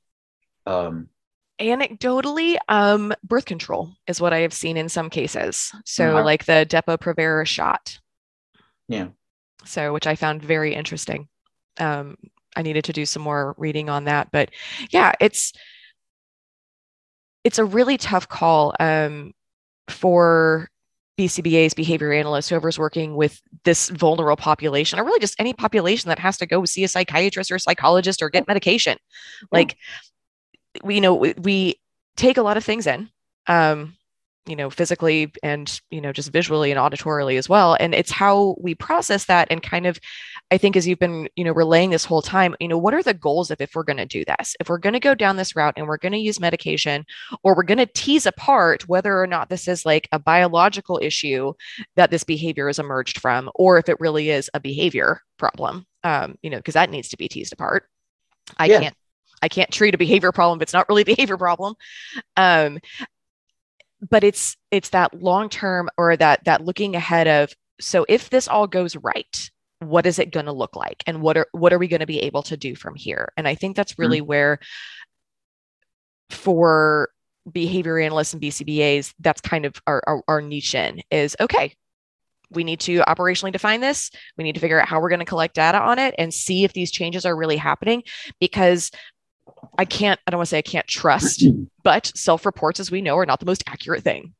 Um, 0.65 1.09
anecdotally 1.57 2.57
um 2.67 3.13
birth 3.23 3.45
control 3.45 3.89
is 4.07 4.19
what 4.19 4.33
i 4.33 4.39
have 4.39 4.51
seen 4.51 4.75
in 4.75 4.89
some 4.89 5.09
cases 5.09 5.71
so 5.85 6.17
uh-huh. 6.17 6.25
like 6.25 6.43
the 6.43 6.65
depo-provera 6.69 7.47
shot 7.47 7.97
yeah 8.89 9.07
so 9.65 9.91
which 9.91 10.07
I 10.07 10.15
found 10.15 10.41
very 10.41 10.73
interesting. 10.73 11.27
Um, 11.77 12.17
I 12.55 12.61
needed 12.61 12.85
to 12.85 12.93
do 12.93 13.05
some 13.05 13.21
more 13.21 13.55
reading 13.57 13.89
on 13.89 14.05
that, 14.05 14.31
but 14.31 14.51
yeah, 14.91 15.11
it's 15.19 15.51
it's 17.43 17.59
a 17.59 17.65
really 17.65 17.97
tough 17.97 18.29
call 18.29 18.73
um, 18.79 19.33
for 19.89 20.69
BCBA's 21.17 21.73
behavior 21.73 22.11
analyst, 22.11 22.49
whoever's 22.49 22.77
working 22.77 23.15
with 23.15 23.41
this 23.63 23.89
vulnerable 23.89 24.35
population, 24.35 24.99
or 24.99 25.05
really 25.05 25.19
just 25.19 25.39
any 25.39 25.53
population 25.53 26.09
that 26.09 26.19
has 26.19 26.37
to 26.37 26.45
go 26.45 26.65
see 26.65 26.83
a 26.83 26.87
psychiatrist 26.87 27.51
or 27.51 27.55
a 27.55 27.59
psychologist 27.59 28.21
or 28.21 28.29
get 28.29 28.47
medication. 28.47 28.97
Like, 29.51 29.77
we 30.83 30.95
you 30.95 31.01
know 31.01 31.15
we, 31.15 31.33
we 31.37 31.75
take 32.17 32.37
a 32.37 32.41
lot 32.41 32.57
of 32.57 32.63
things 32.63 32.87
in. 32.87 33.09
Um, 33.47 33.95
you 34.47 34.55
know 34.55 34.69
physically 34.69 35.31
and 35.43 35.81
you 35.89 35.99
know 35.99 36.11
just 36.11 36.31
visually 36.31 36.71
and 36.71 36.79
auditorily 36.79 37.37
as 37.37 37.49
well 37.49 37.75
and 37.79 37.95
it's 37.95 38.11
how 38.11 38.55
we 38.59 38.75
process 38.75 39.25
that 39.25 39.47
and 39.49 39.63
kind 39.63 39.85
of 39.85 39.99
i 40.51 40.57
think 40.57 40.75
as 40.75 40.87
you've 40.87 40.99
been 40.99 41.27
you 41.35 41.43
know 41.43 41.51
relaying 41.51 41.89
this 41.89 42.05
whole 42.05 42.21
time 42.21 42.55
you 42.59 42.67
know 42.67 42.77
what 42.77 42.93
are 42.93 43.03
the 43.03 43.13
goals 43.13 43.51
of 43.51 43.59
if 43.61 43.75
we're 43.75 43.83
going 43.83 43.97
to 43.97 44.05
do 44.05 44.23
this 44.25 44.55
if 44.59 44.69
we're 44.69 44.77
going 44.77 44.93
to 44.93 44.99
go 44.99 45.15
down 45.15 45.35
this 45.35 45.55
route 45.55 45.73
and 45.77 45.87
we're 45.87 45.97
going 45.97 46.11
to 46.11 46.17
use 46.17 46.39
medication 46.39 47.05
or 47.43 47.55
we're 47.55 47.63
going 47.63 47.77
to 47.77 47.85
tease 47.87 48.25
apart 48.25 48.87
whether 48.87 49.19
or 49.21 49.27
not 49.27 49.49
this 49.49 49.67
is 49.67 49.85
like 49.85 50.07
a 50.11 50.19
biological 50.19 50.99
issue 51.01 51.53
that 51.95 52.11
this 52.11 52.23
behavior 52.23 52.67
has 52.67 52.79
emerged 52.79 53.19
from 53.19 53.49
or 53.55 53.77
if 53.77 53.89
it 53.89 53.99
really 53.99 54.29
is 54.29 54.49
a 54.53 54.59
behavior 54.59 55.21
problem 55.37 55.85
um, 56.03 56.37
you 56.41 56.49
know 56.49 56.57
because 56.57 56.73
that 56.73 56.89
needs 56.89 57.09
to 57.09 57.17
be 57.17 57.27
teased 57.27 57.53
apart 57.53 57.89
i 58.57 58.65
yeah. 58.65 58.79
can't 58.79 58.95
I 59.41 59.47
can't 59.47 59.69
treat 59.69 59.93
a 59.93 59.97
behavior 59.97 60.31
problem 60.31 60.57
if 60.57 60.63
it's 60.63 60.73
not 60.73 60.89
really 60.89 61.03
a 61.03 61.05
behavior 61.05 61.37
problem. 61.37 61.75
Um, 62.35 62.79
but 64.09 64.23
it's 64.23 64.57
it's 64.71 64.89
that 64.89 65.21
long 65.21 65.49
term 65.49 65.89
or 65.97 66.15
that 66.17 66.43
that 66.45 66.63
looking 66.63 66.95
ahead 66.95 67.27
of 67.27 67.53
so 67.79 68.05
if 68.07 68.29
this 68.29 68.47
all 68.47 68.67
goes 68.67 68.95
right 68.97 69.51
what 69.85 70.05
is 70.05 70.19
it 70.19 70.31
going 70.31 70.45
to 70.45 70.51
look 70.51 70.75
like 70.75 71.03
and 71.07 71.21
what 71.21 71.37
are 71.37 71.47
what 71.51 71.73
are 71.73 71.79
we 71.79 71.87
going 71.87 71.99
to 71.99 72.05
be 72.05 72.19
able 72.19 72.43
to 72.43 72.57
do 72.57 72.75
from 72.75 72.95
here 72.95 73.31
and 73.37 73.47
i 73.47 73.55
think 73.55 73.75
that's 73.75 73.93
mm-hmm. 73.93 74.01
really 74.01 74.19
mm-hmm. 74.19 74.27
where 74.27 74.59
for 76.29 77.09
behavior 77.51 77.99
analysts 77.99 78.33
and 78.33 78.41
bcbas 78.41 79.13
that's 79.19 79.41
kind 79.41 79.65
of 79.65 79.75
our, 79.85 80.01
our, 80.07 80.23
our 80.27 80.41
niche 80.41 80.75
in 80.75 81.01
is 81.11 81.35
okay 81.39 81.73
we 82.51 82.63
need 82.63 82.79
to 82.79 82.99
operationally 83.01 83.51
define 83.51 83.81
this 83.81 84.11
we 84.37 84.43
need 84.43 84.55
to 84.55 84.61
figure 84.61 84.79
out 84.79 84.87
how 84.87 84.99
we're 84.99 85.09
going 85.09 85.19
to 85.19 85.25
collect 85.25 85.55
data 85.55 85.79
on 85.79 85.99
it 85.99 86.15
and 86.17 86.33
see 86.33 86.63
if 86.63 86.73
these 86.73 86.91
changes 86.91 87.25
are 87.25 87.35
really 87.35 87.57
happening 87.57 88.03
because 88.39 88.91
I 89.77 89.85
can't, 89.85 90.19
I 90.25 90.31
don't 90.31 90.39
want 90.39 90.47
to 90.47 90.51
say 90.51 90.57
I 90.57 90.63
can't 90.63 90.87
trust, 90.87 91.45
but 91.83 92.11
self 92.15 92.45
reports, 92.45 92.79
as 92.79 92.91
we 92.91 93.01
know, 93.01 93.17
are 93.17 93.25
not 93.25 93.39
the 93.39 93.45
most 93.45 93.63
accurate 93.67 94.03
thing. 94.03 94.33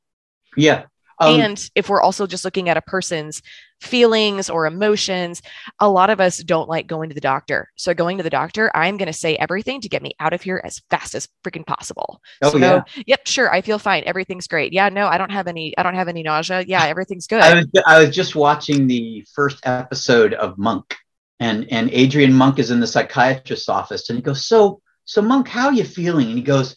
Yeah. 0.56 0.84
Um, 1.20 1.40
and 1.40 1.70
if 1.76 1.90
we're 1.90 2.02
also 2.02 2.28
just 2.28 2.44
looking 2.44 2.70
at 2.70 2.78
a 2.78 2.82
person's 2.82 3.42
feelings 3.82 4.50
or 4.50 4.66
emotions, 4.66 5.42
a 5.80 5.90
lot 5.90 6.10
of 6.10 6.20
us 6.20 6.40
don't 6.40 6.70
like 6.70 6.88
going 6.88 7.10
to 7.10 7.16
the 7.16 7.22
doctor. 7.22 7.72
So, 7.76 7.94
going 7.94 8.18
to 8.18 8.24
the 8.24 8.30
doctor, 8.30 8.72
I'm 8.74 8.98
going 8.98 9.08
to 9.08 9.14
say 9.14 9.36
everything 9.36 9.82
to 9.82 9.90
get 9.90 10.02
me 10.02 10.14
out 10.20 10.34
of 10.34 10.42
here 10.42 10.62
as 10.64 10.82
fast 10.90 11.16
as 11.16 11.28
freaking 11.44 11.66
possible. 11.66 12.22
Oh, 12.42 12.52
so, 12.52 12.58
yeah. 12.58 12.84
yep, 13.06 13.28
sure, 13.28 13.54
I 13.54 13.62
feel 13.62 13.80
fine. 13.80 14.04
Everything's 14.06 14.48
great. 14.48 14.74
Yeah, 14.74 14.90
no, 14.90 15.08
I 15.08 15.18
don't 15.18 15.32
have 15.32 15.48
any, 15.48 15.78
I 15.78 15.84
don't 15.84 15.96
have 15.96 16.08
any 16.08 16.24
nausea. 16.24 16.64
Yeah, 16.68 16.86
everything's 16.86 17.28
good. 17.28 17.42
I 17.42 17.56
was, 17.56 17.68
I 17.86 18.00
was 18.00 18.16
just 18.16 18.36
watching 18.36 18.88
the 18.88 19.26
first 19.34 19.66
episode 19.66 20.34
of 20.34 20.58
Monk, 20.58 20.96
and 21.40 21.68
and 21.72 21.90
Adrian 21.92 22.34
Monk 22.34 22.60
is 22.60 22.72
in 22.72 22.80
the 22.80 22.88
psychiatrist's 22.88 23.70
office, 23.70 24.10
and 24.10 24.18
he 24.18 24.24
goes, 24.24 24.46
"So, 24.46 24.82
so 25.06 25.22
monk 25.22 25.48
how 25.48 25.68
are 25.68 25.74
you 25.74 25.84
feeling 25.84 26.28
and 26.28 26.38
he 26.38 26.44
goes 26.44 26.76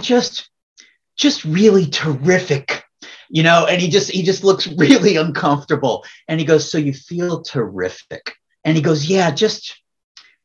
just 0.00 0.48
just 1.16 1.44
really 1.44 1.86
terrific 1.86 2.77
you 3.28 3.42
know 3.42 3.66
and 3.66 3.80
he 3.80 3.88
just 3.88 4.10
he 4.10 4.22
just 4.22 4.44
looks 4.44 4.66
really 4.76 5.16
uncomfortable. 5.16 6.04
And 6.26 6.40
he 6.40 6.46
goes 6.46 6.70
so 6.70 6.78
you 6.78 6.92
feel 6.92 7.42
terrific. 7.42 8.34
And 8.64 8.76
he 8.76 8.82
goes 8.82 9.08
yeah 9.08 9.30
just 9.30 9.80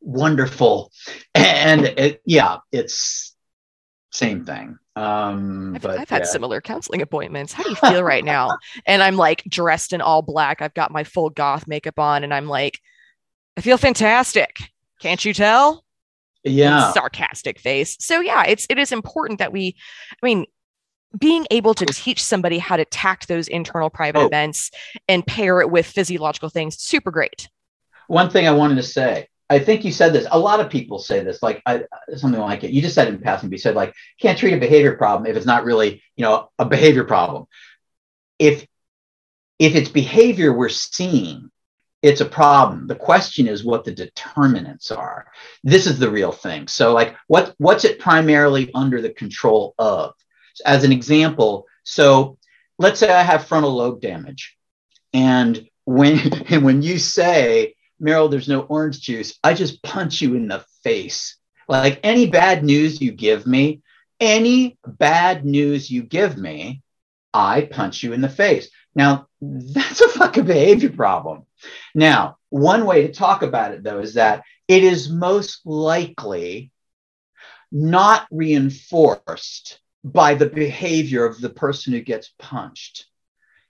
wonderful. 0.02 0.92
And 1.34 1.86
it, 1.86 2.22
yeah 2.26 2.58
it's 2.72 3.36
same 4.12 4.46
thing. 4.46 4.78
Um 4.96 5.74
I've, 5.76 5.82
but 5.82 6.00
I've 6.00 6.10
had 6.10 6.24
yeah. 6.24 6.28
similar 6.28 6.62
counseling 6.62 7.02
appointments. 7.02 7.54
How 7.54 7.64
do 7.64 7.70
you 7.70 7.76
feel 7.76 8.04
right 8.04 8.24
now? 8.24 8.58
And 8.86 9.02
i'm 9.02 9.16
like 9.16 9.44
dressed 9.48 9.94
in 9.94 10.02
all 10.02 10.22
black. 10.22 10.62
I've 10.62 10.74
got 10.74 10.92
my 10.92 11.04
full 11.04 11.30
goth 11.30 11.68
makeup 11.68 12.00
on 12.00 12.24
and 12.24 12.34
i'm 12.34 12.48
like 12.48 12.80
i 13.58 13.62
feel 13.62 13.78
fantastic. 13.78 14.58
Can't 15.00 15.24
you 15.24 15.34
tell? 15.34 15.84
Yeah. 16.44 16.92
Sarcastic 16.92 17.60
face. 17.60 17.98
So 18.00 18.20
yeah 18.20 18.44
it's 18.46 18.68
it 18.70 18.78
is 18.78 18.92
important 18.92 19.40
that 19.40 19.54
we 19.54 19.76
i 20.12 20.26
mean 20.26 20.46
being 21.18 21.46
able 21.52 21.74
to 21.74 21.86
teach 21.86 22.24
somebody 22.24 22.58
how 22.58 22.78
to 22.78 22.86
tact 22.86 23.28
those 23.28 23.48
internal 23.48 23.90
private 23.90 24.20
oh. 24.20 24.26
events 24.26 24.72
and 25.08 25.26
pair 25.26 25.62
it 25.62 25.70
with 25.70 25.86
physiological 25.86 26.50
things 26.50 26.80
super 26.80 27.12
great 27.12 27.50
one 28.08 28.30
thing 28.30 28.48
i 28.48 28.52
wanted 28.52 28.76
to 28.76 28.84
say 28.84 29.28
i 29.50 29.60
think 29.60 29.84
you 29.84 29.92
said 29.92 30.14
this 30.14 30.28
a 30.32 30.40
lot 30.40 30.60
of 30.60 30.70
people 30.70 31.00
say 31.00 31.24
this 31.24 31.42
like 31.44 31.62
I, 31.66 31.84
something 32.16 32.42
like 32.42 32.64
it 32.64 32.72
you 32.72 32.82
just 32.82 32.96
said 32.96 33.08
in 33.08 33.20
passing 33.20 33.50
but 33.50 33.54
you 33.54 33.60
said 33.60 33.76
like 33.76 33.94
can't 34.20 34.38
treat 34.38 34.54
a 34.54 34.58
behavior 34.58 34.96
problem 34.96 35.30
if 35.30 35.38
it's 35.38 35.46
not 35.46 35.66
really 35.66 36.02
you 36.16 36.24
know 36.24 36.50
a 36.60 36.66
behavior 36.66 37.04
problem 37.04 37.46
if 38.40 38.66
if 39.60 39.76
it's 39.76 39.90
behavior 39.90 40.52
we're 40.52 40.70
seeing 40.70 41.50
it's 42.04 42.20
a 42.20 42.26
problem. 42.26 42.86
The 42.86 42.96
question 42.96 43.48
is 43.48 43.64
what 43.64 43.86
the 43.86 43.94
determinants 43.94 44.92
are. 44.92 45.26
This 45.64 45.88
is 45.88 46.00
the 46.00 46.12
real 46.12 46.34
thing. 46.34 46.68
So, 46.68 46.94
like, 46.94 47.16
what 47.28 47.56
what's 47.60 47.86
it 47.86 47.98
primarily 47.98 48.70
under 48.76 49.02
the 49.02 49.10
control 49.10 49.74
of? 49.80 50.14
As 50.66 50.84
an 50.84 50.92
example, 50.92 51.66
so 51.84 52.38
let's 52.78 53.00
say 53.00 53.12
I 53.12 53.24
have 53.24 53.48
frontal 53.48 53.76
lobe 53.76 54.02
damage, 54.02 54.58
and 55.14 55.68
when 55.86 56.20
and 56.50 56.64
when 56.64 56.82
you 56.82 56.98
say, 56.98 57.76
Merrill, 58.00 58.30
there's 58.30 58.48
no 58.50 58.62
orange 58.62 59.02
juice, 59.02 59.38
I 59.44 59.54
just 59.54 59.84
punch 59.84 60.22
you 60.22 60.36
in 60.36 60.48
the 60.48 60.64
face. 60.84 61.38
Like 61.68 62.00
any 62.04 62.28
bad 62.28 62.64
news 62.64 63.02
you 63.02 63.12
give 63.12 63.48
me, 63.48 63.82
any 64.20 64.78
bad 64.86 65.46
news 65.46 65.90
you 65.90 66.04
give 66.04 66.38
me, 66.38 66.82
I 67.34 67.62
punch 67.62 68.04
you 68.04 68.14
in 68.14 68.22
the 68.22 68.30
face. 68.30 68.70
Now, 68.96 69.28
that's 69.42 70.02
a 70.02 70.10
fucking 70.10 70.46
behavior 70.46 70.90
problem. 70.90 71.46
Now, 71.96 72.38
one 72.50 72.86
way 72.86 73.08
to 73.08 73.14
talk 73.14 73.42
about 73.42 73.74
it, 73.74 73.84
though, 73.84 74.00
is 74.00 74.16
that 74.16 74.44
it 74.68 74.84
is 74.84 75.10
most 75.10 75.62
likely 75.66 76.72
not 77.72 78.28
reinforced 78.32 79.80
by 80.04 80.36
the 80.36 80.46
behavior 80.46 81.26
of 81.26 81.40
the 81.40 81.50
person 81.50 81.94
who 81.94 82.02
gets 82.02 82.32
punched. 82.40 83.06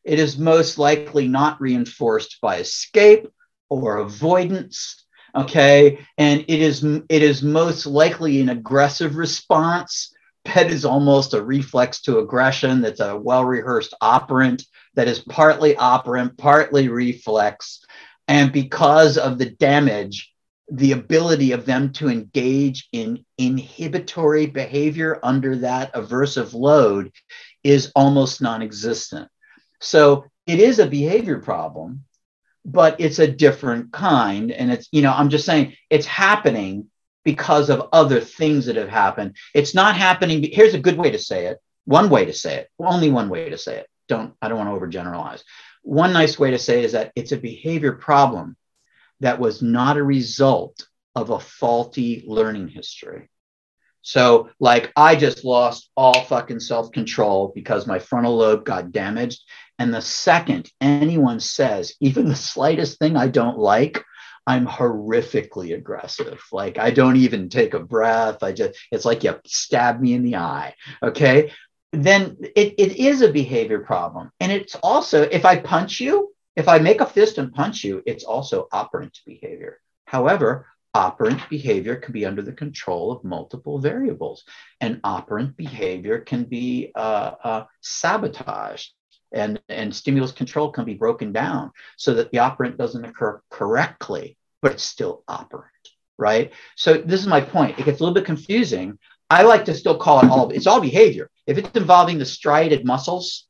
It 0.03 0.19
is 0.19 0.37
most 0.37 0.77
likely 0.77 1.27
not 1.27 1.61
reinforced 1.61 2.39
by 2.41 2.57
escape 2.57 3.27
or 3.69 3.97
avoidance. 3.97 5.05
Okay. 5.35 5.99
And 6.17 6.41
it 6.41 6.61
is 6.61 6.83
it 6.83 7.23
is 7.23 7.41
most 7.41 7.85
likely 7.85 8.41
an 8.41 8.49
aggressive 8.49 9.15
response. 9.15 10.13
PET 10.43 10.71
is 10.71 10.83
almost 10.83 11.33
a 11.33 11.43
reflex 11.43 12.01
to 12.01 12.19
aggression. 12.19 12.81
That's 12.81 12.99
a 12.99 13.15
well-rehearsed 13.15 13.93
operant 14.01 14.65
that 14.95 15.07
is 15.07 15.19
partly 15.19 15.75
operant, 15.77 16.37
partly 16.37 16.89
reflex. 16.89 17.85
And 18.27 18.51
because 18.51 19.17
of 19.17 19.37
the 19.37 19.49
damage, 19.49 20.32
the 20.71 20.93
ability 20.93 21.51
of 21.51 21.65
them 21.65 21.91
to 21.93 22.09
engage 22.09 22.87
in 22.91 23.25
inhibitory 23.37 24.45
behavior 24.45 25.19
under 25.21 25.57
that 25.57 25.93
aversive 25.93 26.53
load 26.53 27.11
is 27.63 27.91
almost 27.95 28.41
non 28.41 28.61
existent. 28.61 29.29
So 29.81 30.25
it 30.47 30.59
is 30.59 30.79
a 30.79 30.87
behavior 30.87 31.39
problem, 31.39 32.05
but 32.65 32.99
it's 32.99 33.19
a 33.19 33.27
different 33.27 33.91
kind. 33.91 34.51
And 34.51 34.71
it's, 34.71 34.87
you 34.91 35.01
know, 35.01 35.13
I'm 35.13 35.29
just 35.29 35.45
saying 35.45 35.75
it's 35.89 36.05
happening 36.05 36.89
because 37.23 37.69
of 37.69 37.89
other 37.91 38.19
things 38.19 38.65
that 38.65 38.75
have 38.75 38.89
happened. 38.89 39.35
It's 39.53 39.73
not 39.73 39.95
happening. 39.95 40.43
Here's 40.51 40.73
a 40.73 40.79
good 40.79 40.97
way 40.97 41.11
to 41.11 41.19
say 41.19 41.47
it. 41.47 41.59
One 41.85 42.09
way 42.09 42.25
to 42.25 42.33
say 42.33 42.55
it, 42.55 42.69
only 42.79 43.09
one 43.09 43.29
way 43.29 43.49
to 43.49 43.57
say 43.57 43.77
it. 43.77 43.87
Don't, 44.07 44.33
I 44.41 44.47
don't 44.47 44.57
want 44.57 44.69
to 44.69 44.99
overgeneralize. 44.99 45.43
One 45.81 46.13
nice 46.13 46.39
way 46.39 46.51
to 46.51 46.59
say 46.59 46.79
it 46.79 46.85
is 46.85 46.91
that 46.93 47.11
it's 47.15 47.33
a 47.33 47.37
behavior 47.37 47.93
problem 47.93 48.55
that 49.23 49.39
was 49.39 49.61
not 49.61 49.97
a 49.97 50.03
result 50.03 50.87
of 51.15 51.29
a 51.29 51.39
faulty 51.39 52.23
learning 52.27 52.67
history. 52.67 53.29
So, 54.01 54.49
like, 54.59 54.91
I 54.97 55.15
just 55.15 55.45
lost 55.45 55.89
all 55.95 56.23
fucking 56.25 56.59
self 56.59 56.91
control 56.91 57.53
because 57.55 57.87
my 57.87 57.99
frontal 57.99 58.35
lobe 58.35 58.65
got 58.65 58.91
damaged. 58.91 59.41
And 59.79 59.93
the 59.93 60.01
second 60.01 60.69
anyone 60.81 61.39
says 61.39 61.95
even 62.01 62.27
the 62.27 62.35
slightest 62.35 62.99
thing 62.99 63.15
I 63.15 63.27
don't 63.27 63.57
like, 63.57 64.03
I'm 64.45 64.67
horrifically 64.67 65.73
aggressive. 65.73 66.41
Like, 66.51 66.77
I 66.77 66.91
don't 66.91 67.15
even 67.15 67.47
take 67.47 67.73
a 67.73 67.79
breath. 67.79 68.43
I 68.43 68.51
just, 68.51 68.77
it's 68.91 69.05
like 69.05 69.23
you 69.23 69.39
stab 69.45 70.01
me 70.01 70.13
in 70.13 70.23
the 70.23 70.35
eye. 70.35 70.75
Okay. 71.01 71.53
Then 71.93 72.37
it, 72.41 72.75
it 72.77 72.97
is 72.97 73.21
a 73.21 73.31
behavior 73.31 73.79
problem. 73.79 74.31
And 74.41 74.51
it's 74.51 74.75
also, 74.75 75.21
if 75.21 75.45
I 75.45 75.59
punch 75.59 76.01
you, 76.01 76.32
if 76.55 76.67
I 76.67 76.79
make 76.79 77.01
a 77.01 77.05
fist 77.05 77.37
and 77.37 77.53
punch 77.53 77.83
you, 77.83 78.03
it's 78.05 78.23
also 78.23 78.67
operant 78.71 79.19
behavior. 79.25 79.79
However, 80.05 80.67
operant 80.93 81.41
behavior 81.49 81.95
can 81.95 82.13
be 82.13 82.25
under 82.25 82.41
the 82.41 82.53
control 82.53 83.11
of 83.11 83.23
multiple 83.23 83.79
variables, 83.79 84.43
and 84.79 84.99
operant 85.03 85.57
behavior 85.57 86.19
can 86.19 86.43
be 86.43 86.91
uh, 86.95 87.31
uh, 87.43 87.65
sabotaged. 87.81 88.91
And, 89.31 89.59
and 89.67 89.95
stimulus 89.95 90.31
control 90.31 90.71
can 90.71 90.85
be 90.85 90.93
broken 90.93 91.31
down 91.31 91.71
so 91.97 92.13
that 92.13 92.31
the 92.31 92.37
operant 92.37 92.77
doesn't 92.77 93.03
occur 93.03 93.41
correctly, 93.49 94.37
but 94.61 94.73
it's 94.73 94.83
still 94.83 95.23
operant, 95.27 95.71
right? 96.19 96.51
So 96.75 96.97
this 96.97 97.19
is 97.19 97.25
my 97.25 97.41
point. 97.41 97.79
It 97.79 97.85
gets 97.85 97.99
a 97.99 98.03
little 98.03 98.13
bit 98.13 98.25
confusing. 98.25 98.99
I 99.31 99.41
like 99.41 99.65
to 99.65 99.73
still 99.73 99.97
call 99.97 100.19
it 100.19 100.29
all, 100.29 100.51
it's 100.51 100.67
all 100.67 100.79
behavior. 100.79 101.31
If 101.47 101.57
it's 101.57 101.75
involving 101.75 102.19
the 102.19 102.25
striated 102.25 102.85
muscles, 102.85 103.47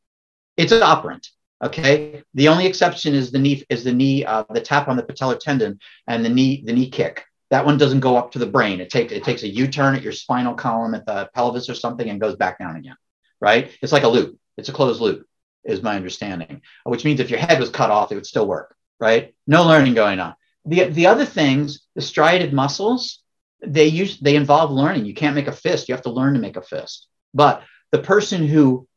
it's 0.56 0.72
an 0.72 0.84
operant. 0.84 1.28
Okay. 1.64 2.22
The 2.34 2.50
only 2.50 2.66
exception 2.66 3.14
is 3.14 3.32
the 3.32 3.40
knee 3.40 3.64
is 3.70 3.86
the 3.86 3.94
knee, 3.94 4.26
uh, 4.26 4.44
the 4.50 4.60
tap 4.60 4.90
on 4.90 4.98
the 4.98 5.04
patellar 5.04 5.40
tendon 5.40 5.80
and 6.08 6.24
the 6.24 6.30
knee, 6.30 6.62
the 6.66 6.74
knee 6.74 6.90
kick. 6.90 7.24
That 7.52 7.66
one 7.66 7.78
doesn't 7.78 8.02
go 8.02 8.18
up 8.18 8.32
to 8.34 8.40
the 8.40 8.46
brain. 8.46 8.82
It 8.82 8.90
takes 8.90 9.14
it 9.14 9.24
takes 9.24 9.44
a 9.44 9.48
U-turn 9.48 9.96
at 9.96 10.02
your 10.02 10.12
spinal 10.12 10.56
column 10.56 10.94
at 10.94 11.06
the 11.06 11.30
pelvis 11.34 11.70
or 11.70 11.76
something 11.76 12.10
and 12.10 12.20
goes 12.20 12.36
back 12.36 12.60
down 12.60 12.76
again. 12.76 12.98
Right? 13.40 13.72
It's 13.82 13.94
like 13.94 14.04
a 14.04 14.10
loop. 14.10 14.38
It's 14.58 14.70
a 14.70 14.74
closed 14.74 15.00
loop, 15.00 15.26
is 15.64 15.82
my 15.82 15.96
understanding. 15.96 16.62
Which 16.84 17.06
means 17.06 17.20
if 17.20 17.30
your 17.30 17.40
head 17.40 17.60
was 17.60 17.70
cut 17.70 17.92
off, 17.92 18.12
it 18.12 18.16
would 18.16 18.26
still 18.26 18.48
work. 18.48 18.76
Right? 19.00 19.34
No 19.48 19.66
learning 19.66 19.94
going 19.94 20.20
on. 20.20 20.36
The 20.66 20.86
the 20.86 21.08
other 21.08 21.26
things, 21.26 21.86
the 21.96 22.02
striated 22.02 22.52
muscles, 22.54 23.20
they 23.66 23.88
use 23.88 24.20
they 24.20 24.36
involve 24.36 24.72
learning. 24.72 25.06
You 25.06 25.14
can't 25.14 25.36
make 25.36 25.48
a 25.48 25.54
fist. 25.54 25.88
You 25.88 25.96
have 25.96 26.04
to 26.04 26.12
learn 26.12 26.34
to 26.34 26.40
make 26.40 26.58
a 26.58 26.62
fist. 26.62 27.08
But 27.34 27.64
the 27.92 28.00
person 28.00 28.48
who 28.48 28.88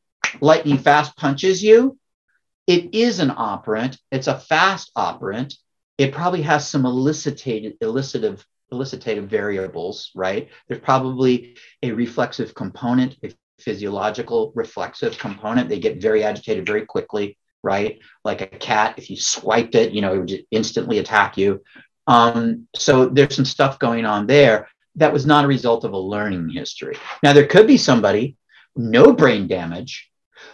lightning 0.41 0.79
fast 0.79 1.17
punches 1.17 1.63
you, 1.63 1.99
it 2.67 2.95
is 2.95 3.21
an 3.21 3.33
operant. 3.37 3.99
It's 4.11 4.27
a 4.27 4.39
fast 4.39 4.91
operant. 4.97 5.55
It 5.99 6.13
probably 6.13 6.43
has 6.43 6.69
some 6.69 6.85
elicited, 6.85 7.79
elicitive, 7.81 8.45
elicitative 8.73 9.29
variables, 9.29 10.11
right? 10.15 10.49
There's 10.69 10.81
probably 10.81 11.57
a 11.83 11.93
reflexive 11.93 12.55
component, 12.55 13.17
a 13.23 13.33
physiological 13.61 14.53
reflexive 14.55 15.17
component. 15.19 15.69
They 15.69 15.79
get 15.79 16.03
very 16.03 16.23
agitated 16.23 16.67
very 16.67 16.85
quickly, 16.85 17.39
right? 17.63 17.99
Like 18.25 18.41
a 18.41 18.47
cat, 18.47 18.95
if 18.99 19.09
you 19.11 19.17
swiped 19.17 19.75
it, 19.75 19.93
you 19.93 20.03
know, 20.03 20.15
it 20.15 20.19
would 20.19 20.45
instantly 20.51 20.99
attack 20.99 21.39
you. 21.39 21.63
Um, 22.07 22.69
so 22.77 23.07
there's 23.07 23.35
some 23.35 23.45
stuff 23.45 23.79
going 23.79 24.05
on 24.05 24.27
there 24.27 24.69
that 24.97 25.13
was 25.13 25.27
not 25.27 25.45
a 25.45 25.49
result 25.49 25.85
of 25.85 25.93
a 25.93 25.99
learning 25.99 26.49
history. 26.51 26.97
Now, 27.23 27.33
there 27.33 27.47
could 27.47 27.67
be 27.67 27.77
somebody, 27.77 28.37
no 28.75 29.13
brain 29.13 29.47
damage, 29.47 30.11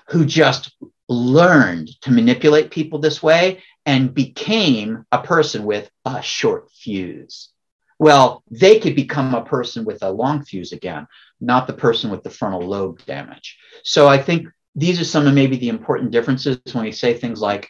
who 0.09 0.25
just 0.25 0.75
learned 1.13 1.89
to 2.03 2.11
manipulate 2.11 2.71
people 2.71 2.99
this 2.99 3.23
way 3.23 3.63
and 3.87 4.15
became 4.15 5.05
a 5.13 5.19
person 5.23 5.65
with 5.65 5.91
a 6.05 6.23
short 6.23 6.71
fuse. 6.71 7.51
Well, 7.99 8.43
they 8.51 8.81
could 8.81 8.97
become 8.97 9.35
a 9.35 9.45
person 9.45 9.85
with 9.85 10.03
a 10.03 10.11
long 10.11 10.45
fuse 10.45 10.73
again, 10.73 11.07
not 11.41 11.67
the 11.67 11.73
person 11.73 12.11
with 12.11 12.23
the 12.23 12.31
frontal 12.31 12.67
lobe 12.67 13.05
damage. 13.07 13.59
So 13.85 14.09
I 14.09 14.19
think 14.19 14.49
these 14.75 15.01
are 15.01 15.05
some 15.05 15.27
of 15.27 15.35
maybe 15.35 15.57
the 15.57 15.69
important 15.69 16.11
differences 16.11 16.59
when 16.73 16.85
we 16.85 16.93
say 16.93 17.15
things 17.15 17.41
like, 17.41 17.69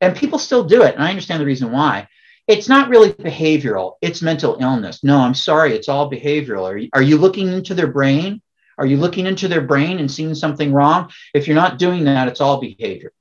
and 0.00 0.16
people 0.16 0.38
still 0.38 0.64
do 0.64 0.82
it. 0.82 0.94
And 0.94 1.02
I 1.02 1.10
understand 1.10 1.40
the 1.40 1.46
reason 1.46 1.72
why. 1.72 2.08
It's 2.46 2.68
not 2.68 2.88
really 2.88 3.12
behavioral, 3.12 3.94
it's 4.02 4.22
mental 4.22 4.56
illness. 4.60 5.04
No, 5.04 5.18
I'm 5.18 5.34
sorry, 5.34 5.74
it's 5.74 5.88
all 5.88 6.10
behavioral. 6.10 6.64
Are 6.64 6.76
you, 6.76 6.88
are 6.92 7.02
you 7.02 7.16
looking 7.16 7.48
into 7.48 7.74
their 7.74 7.86
brain? 7.86 8.42
Are 8.80 8.86
you 8.86 8.96
looking 8.96 9.26
into 9.26 9.46
their 9.46 9.60
brain 9.60 9.98
and 9.98 10.10
seeing 10.10 10.34
something 10.34 10.72
wrong? 10.72 11.10
If 11.34 11.46
you're 11.46 11.54
not 11.54 11.78
doing 11.78 12.04
that, 12.04 12.28
it's 12.28 12.40
all 12.40 12.58
behavior. 12.58 13.12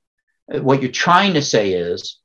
Uh, 0.51 0.61
what 0.61 0.81
you're 0.81 0.89
trying 0.89 1.33
to 1.33 1.41
say 1.41 1.73
is, 1.73 2.17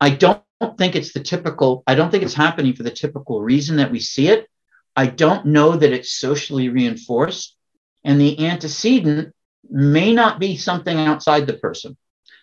I 0.00 0.10
don't 0.10 0.42
think 0.76 0.96
it's 0.96 1.12
the 1.12 1.20
typical, 1.20 1.84
I 1.86 1.94
don't 1.94 2.10
think 2.10 2.24
it's 2.24 2.34
happening 2.34 2.74
for 2.74 2.82
the 2.82 2.90
typical 2.90 3.40
reason 3.40 3.76
that 3.76 3.92
we 3.92 4.00
see 4.00 4.26
it. 4.26 4.48
I 4.96 5.06
don't 5.06 5.46
know 5.46 5.76
that 5.76 5.92
it's 5.92 6.10
socially 6.10 6.68
reinforced. 6.68 7.56
And 8.02 8.20
the 8.20 8.44
antecedent 8.44 9.32
may 9.70 10.12
not 10.12 10.40
be 10.40 10.56
something 10.56 10.98
outside 10.98 11.46
the 11.46 11.54
person. 11.54 11.96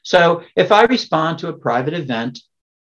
So 0.03 0.43
if 0.55 0.71
I 0.71 0.83
respond 0.83 1.39
to 1.39 1.49
a 1.49 1.59
private 1.67 1.93
event 1.93 2.39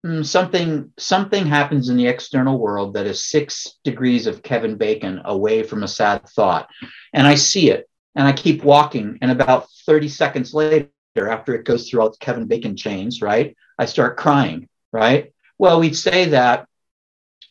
Hmm, 0.06 0.22
something 0.24 0.92
something 0.98 1.46
happens 1.46 1.88
in 1.88 1.96
the 1.96 2.08
external 2.08 2.60
world 2.60 2.94
that 2.94 3.06
is 3.06 3.24
six 3.24 3.80
degrees 3.86 4.28
of 4.28 4.44
Kevin 4.44 4.76
Bacon 4.76 5.22
away 5.24 5.64
from 5.64 5.84
a 5.84 5.88
sad 5.88 6.28
thought, 6.28 6.70
and 7.14 7.26
I 7.26 7.36
see 7.36 7.70
it, 7.70 7.90
and 8.14 8.28
I 8.28 8.34
keep 8.34 8.66
walking, 8.66 9.18
and 9.22 9.32
about 9.32 9.68
thirty 9.86 10.10
seconds 10.10 10.54
later, 10.54 10.90
after 11.16 11.56
it 11.56 11.64
goes 11.64 11.90
through 11.90 12.02
all 12.02 12.10
the 12.10 12.18
Kevin 12.18 12.48
Bacon 12.48 12.76
chains, 12.76 13.22
right, 13.22 13.56
I 13.80 13.86
start 13.86 14.18
crying, 14.18 14.68
right. 14.92 15.32
Well, 15.58 15.80
we'd 15.80 15.96
say 15.96 16.26
that 16.26 16.68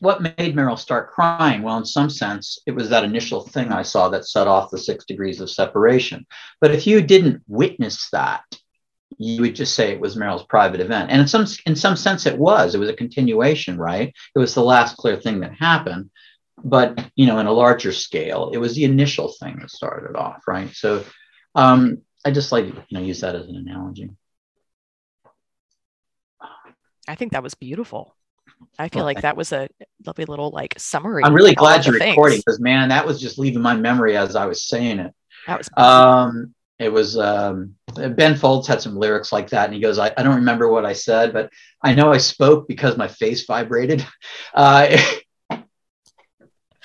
what 0.01 0.21
made 0.37 0.55
Merrill 0.55 0.77
start 0.77 1.11
crying? 1.13 1.63
Well, 1.63 1.79
in 1.79 1.87
some 1.87 2.11
sense, 2.11 2.59
it 2.67 2.73
was 2.73 2.91
that 2.91 3.05
initial 3.05 3.41
thing 3.41 3.73
I 3.73 3.83
saw 3.83 4.11
that 4.11 4.27
set 4.27 4.47
off 4.47 4.71
the 4.71 4.77
six 4.77 5.07
degrees 5.07 5.41
of 5.41 5.49
separation. 5.49 6.27
But 6.61 6.73
if 6.73 6.87
you 6.87 7.01
didn't 7.01 7.45
witness 7.47 8.11
that, 8.11 8.43
you 9.19 9.43
would 9.43 9.55
just 9.55 9.75
say 9.75 9.93
it 9.93 10.01
was 10.01 10.17
Merrill's 10.17 10.45
private 10.45 10.81
event. 10.81 11.11
And 11.11 11.21
in 11.21 11.29
some 11.29 11.47
in 11.67 11.77
some 11.77 11.97
sense 11.97 12.27
it 12.27 12.39
was. 12.39 12.75
It 12.75 12.79
was 12.79 12.89
a 12.89 12.95
continuation, 12.95 13.79
right? 13.79 14.13
It 14.35 14.39
was 14.39 14.55
the 14.55 14.65
last 14.65 14.97
clear 14.97 15.17
thing 15.17 15.41
that 15.41 15.55
happened. 15.55 16.11
But 16.65 17.11
you 17.17 17.27
know, 17.27 17.39
in 17.39 17.47
a 17.47 17.53
larger 17.53 17.93
scale, 17.93 18.51
it 18.53 18.59
was 18.59 18.75
the 18.75 18.85
initial 18.85 19.33
thing 19.41 19.59
that 19.61 19.71
started 19.71 20.17
off, 20.17 20.43
right? 20.47 20.71
So 20.75 21.05
um, 21.55 22.03
I 22.25 22.31
just 22.31 22.53
like 22.53 22.67
you 22.67 22.83
know 22.91 23.01
use 23.01 23.21
that 23.21 23.35
as 23.35 23.49
an 23.49 23.57
analogy. 23.57 24.11
I 27.09 27.15
think 27.15 27.33
that 27.33 27.43
was 27.43 27.55
beautiful. 27.55 28.15
I 28.79 28.89
feel 28.89 29.01
well, 29.01 29.07
like 29.07 29.23
that 29.23 29.37
was 29.37 29.53
a 29.53 29.69
lovely 30.07 30.25
little 30.25 30.51
like 30.51 30.75
summary. 30.79 31.25
I'm 31.25 31.35
really 31.35 31.55
glad 31.55 31.85
you're 31.85 31.99
recording 31.99 32.39
because 32.39 32.61
man, 32.61 32.91
that 32.91 33.07
was 33.07 33.21
just 33.21 33.39
leaving 33.39 33.63
my 33.63 33.75
memory 33.75 34.17
as 34.17 34.37
I 34.37 34.47
was 34.47 34.63
saying 34.63 35.01
it. 35.01 35.13
That 35.47 35.59
was 35.59 35.69
um 35.77 36.55
it 36.79 36.93
was 36.93 37.17
um, 37.17 37.75
Ben 37.95 38.37
Folds 38.37 38.67
had 38.67 38.83
some 38.83 38.97
lyrics 38.97 39.33
like 39.33 39.51
that, 39.51 39.67
and 39.67 39.75
he 39.75 39.81
goes, 39.81 39.99
I, 39.99 40.13
I, 40.17 40.23
don't 40.23 40.37
remember 40.37 40.69
what 40.69 40.85
I 40.85 40.95
said, 40.95 41.33
but 41.33 41.51
I 41.83 41.95
know 41.95 42.13
I 42.13 42.19
spoke 42.19 42.67
because 42.67 42.97
my 42.97 43.09
face 43.09 43.45
vibrated. 43.45 44.07
Uh, 44.55 44.99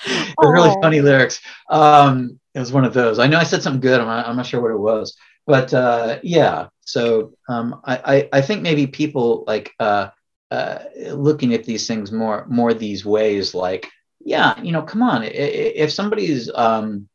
They're 0.06 0.52
really 0.52 0.76
funny 0.82 1.02
lyrics. 1.02 1.42
Um, 1.70 2.40
it 2.54 2.60
was 2.60 2.72
one 2.72 2.86
of 2.86 2.94
those. 2.94 3.20
I 3.20 3.28
know 3.28 3.40
I 3.40 3.44
said 3.44 3.64
something 3.64 3.82
good. 3.82 4.00
I'm 4.00 4.08
not, 4.08 4.28
I'm 4.28 4.38
not 4.38 4.46
sure 4.46 4.62
what 4.62 4.72
it 4.72 4.78
was, 4.78 5.18
but 5.46 5.74
uh, 5.74 6.20
yeah. 6.24 6.68
So 6.82 7.34
um, 7.50 7.82
I, 7.84 7.98
I, 7.98 8.30
I 8.34 8.42
think 8.42 8.62
maybe 8.62 8.88
people 8.88 9.44
like 9.48 9.74
uh, 9.80 10.10
uh, 10.52 10.80
looking 11.12 11.54
at 11.54 11.66
these 11.66 11.88
things 11.88 12.12
more 12.12 12.46
more 12.48 12.74
these 12.74 13.06
ways, 13.06 13.54
like 13.54 13.90
yeah, 14.20 14.60
you 14.62 14.72
know, 14.72 14.84
come 14.84 15.02
on. 15.02 15.24
If 15.24 15.92
somebody's 15.92 16.50
um, 16.54 17.10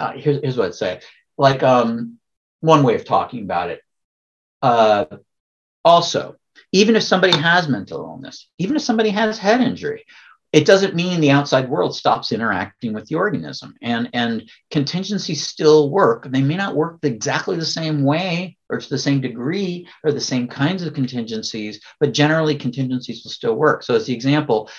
uh, 0.00 0.12
here's 0.12 0.40
here's 0.40 0.56
what 0.56 0.66
I'd 0.66 0.74
say. 0.74 1.00
Like 1.36 1.62
um, 1.62 2.18
one 2.60 2.82
way 2.82 2.94
of 2.94 3.04
talking 3.04 3.42
about 3.42 3.70
it. 3.70 3.80
Uh, 4.62 5.06
also, 5.84 6.36
even 6.72 6.96
if 6.96 7.02
somebody 7.02 7.36
has 7.36 7.68
mental 7.68 8.04
illness, 8.04 8.48
even 8.58 8.76
if 8.76 8.82
somebody 8.82 9.10
has 9.10 9.38
head 9.38 9.60
injury, 9.60 10.04
it 10.52 10.66
doesn't 10.66 10.94
mean 10.94 11.20
the 11.20 11.32
outside 11.32 11.68
world 11.68 11.96
stops 11.96 12.30
interacting 12.30 12.92
with 12.92 13.06
the 13.06 13.16
organism. 13.16 13.74
And 13.82 14.08
and 14.12 14.48
contingencies 14.70 15.46
still 15.46 15.90
work. 15.90 16.30
They 16.30 16.42
may 16.42 16.56
not 16.56 16.76
work 16.76 17.00
exactly 17.02 17.56
the 17.56 17.66
same 17.66 18.04
way 18.04 18.56
or 18.70 18.78
to 18.78 18.88
the 18.88 18.98
same 18.98 19.20
degree 19.20 19.88
or 20.04 20.12
the 20.12 20.20
same 20.20 20.46
kinds 20.46 20.82
of 20.82 20.94
contingencies 20.94 21.80
but 21.98 22.12
generally 22.12 22.56
contingencies 22.56 23.22
will 23.24 23.32
still 23.32 23.54
work. 23.54 23.82
So 23.82 23.96
as 23.96 24.06
the 24.06 24.14
example 24.14 24.70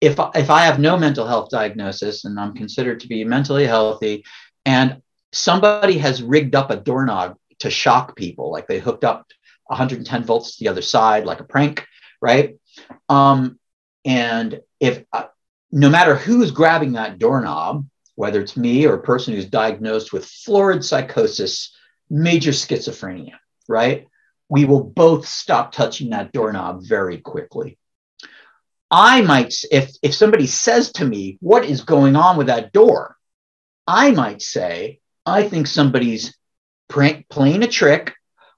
if 0.00 0.18
if 0.34 0.50
i 0.50 0.62
have 0.62 0.78
no 0.78 0.96
mental 0.96 1.26
health 1.26 1.50
diagnosis 1.50 2.24
and 2.24 2.38
i'm 2.38 2.54
considered 2.54 3.00
to 3.00 3.08
be 3.08 3.24
mentally 3.24 3.66
healthy 3.66 4.24
and 4.64 5.02
somebody 5.32 5.98
has 5.98 6.22
rigged 6.22 6.54
up 6.54 6.70
a 6.70 6.76
doorknob 6.76 7.36
to 7.60 7.70
shock 7.70 8.16
people 8.16 8.50
like 8.50 8.66
they 8.66 8.78
hooked 8.78 9.04
up 9.04 9.26
110 9.66 10.24
volts 10.24 10.56
to 10.56 10.64
the 10.64 10.70
other 10.70 10.82
side 10.82 11.24
like 11.24 11.40
a 11.40 11.44
prank 11.44 11.86
right 12.20 12.56
um, 13.08 13.58
and 14.04 14.60
if 14.80 15.04
uh, 15.12 15.24
no 15.70 15.90
matter 15.90 16.14
who's 16.14 16.50
grabbing 16.50 16.92
that 16.92 17.18
doorknob, 17.18 17.86
whether 18.14 18.40
it's 18.40 18.56
me 18.56 18.86
or 18.86 18.94
a 18.94 19.02
person 19.02 19.34
who's 19.34 19.46
diagnosed 19.46 20.12
with 20.12 20.24
florid 20.24 20.84
psychosis, 20.84 21.74
major 22.10 22.52
schizophrenia, 22.52 23.34
right? 23.68 24.06
We 24.48 24.64
will 24.64 24.82
both 24.82 25.26
stop 25.26 25.72
touching 25.72 26.10
that 26.10 26.32
doorknob 26.32 26.86
very 26.86 27.18
quickly. 27.18 27.78
I 28.90 29.20
might, 29.20 29.54
if, 29.70 29.90
if 30.02 30.14
somebody 30.14 30.46
says 30.46 30.92
to 30.92 31.04
me, 31.04 31.36
What 31.40 31.66
is 31.66 31.82
going 31.82 32.16
on 32.16 32.38
with 32.38 32.46
that 32.46 32.72
door? 32.72 33.16
I 33.86 34.10
might 34.12 34.40
say, 34.40 35.00
I 35.28 35.48
think 35.48 35.66
somebody's 35.66 36.36
playing 36.88 37.62
a 37.62 37.68
trick, 37.68 38.14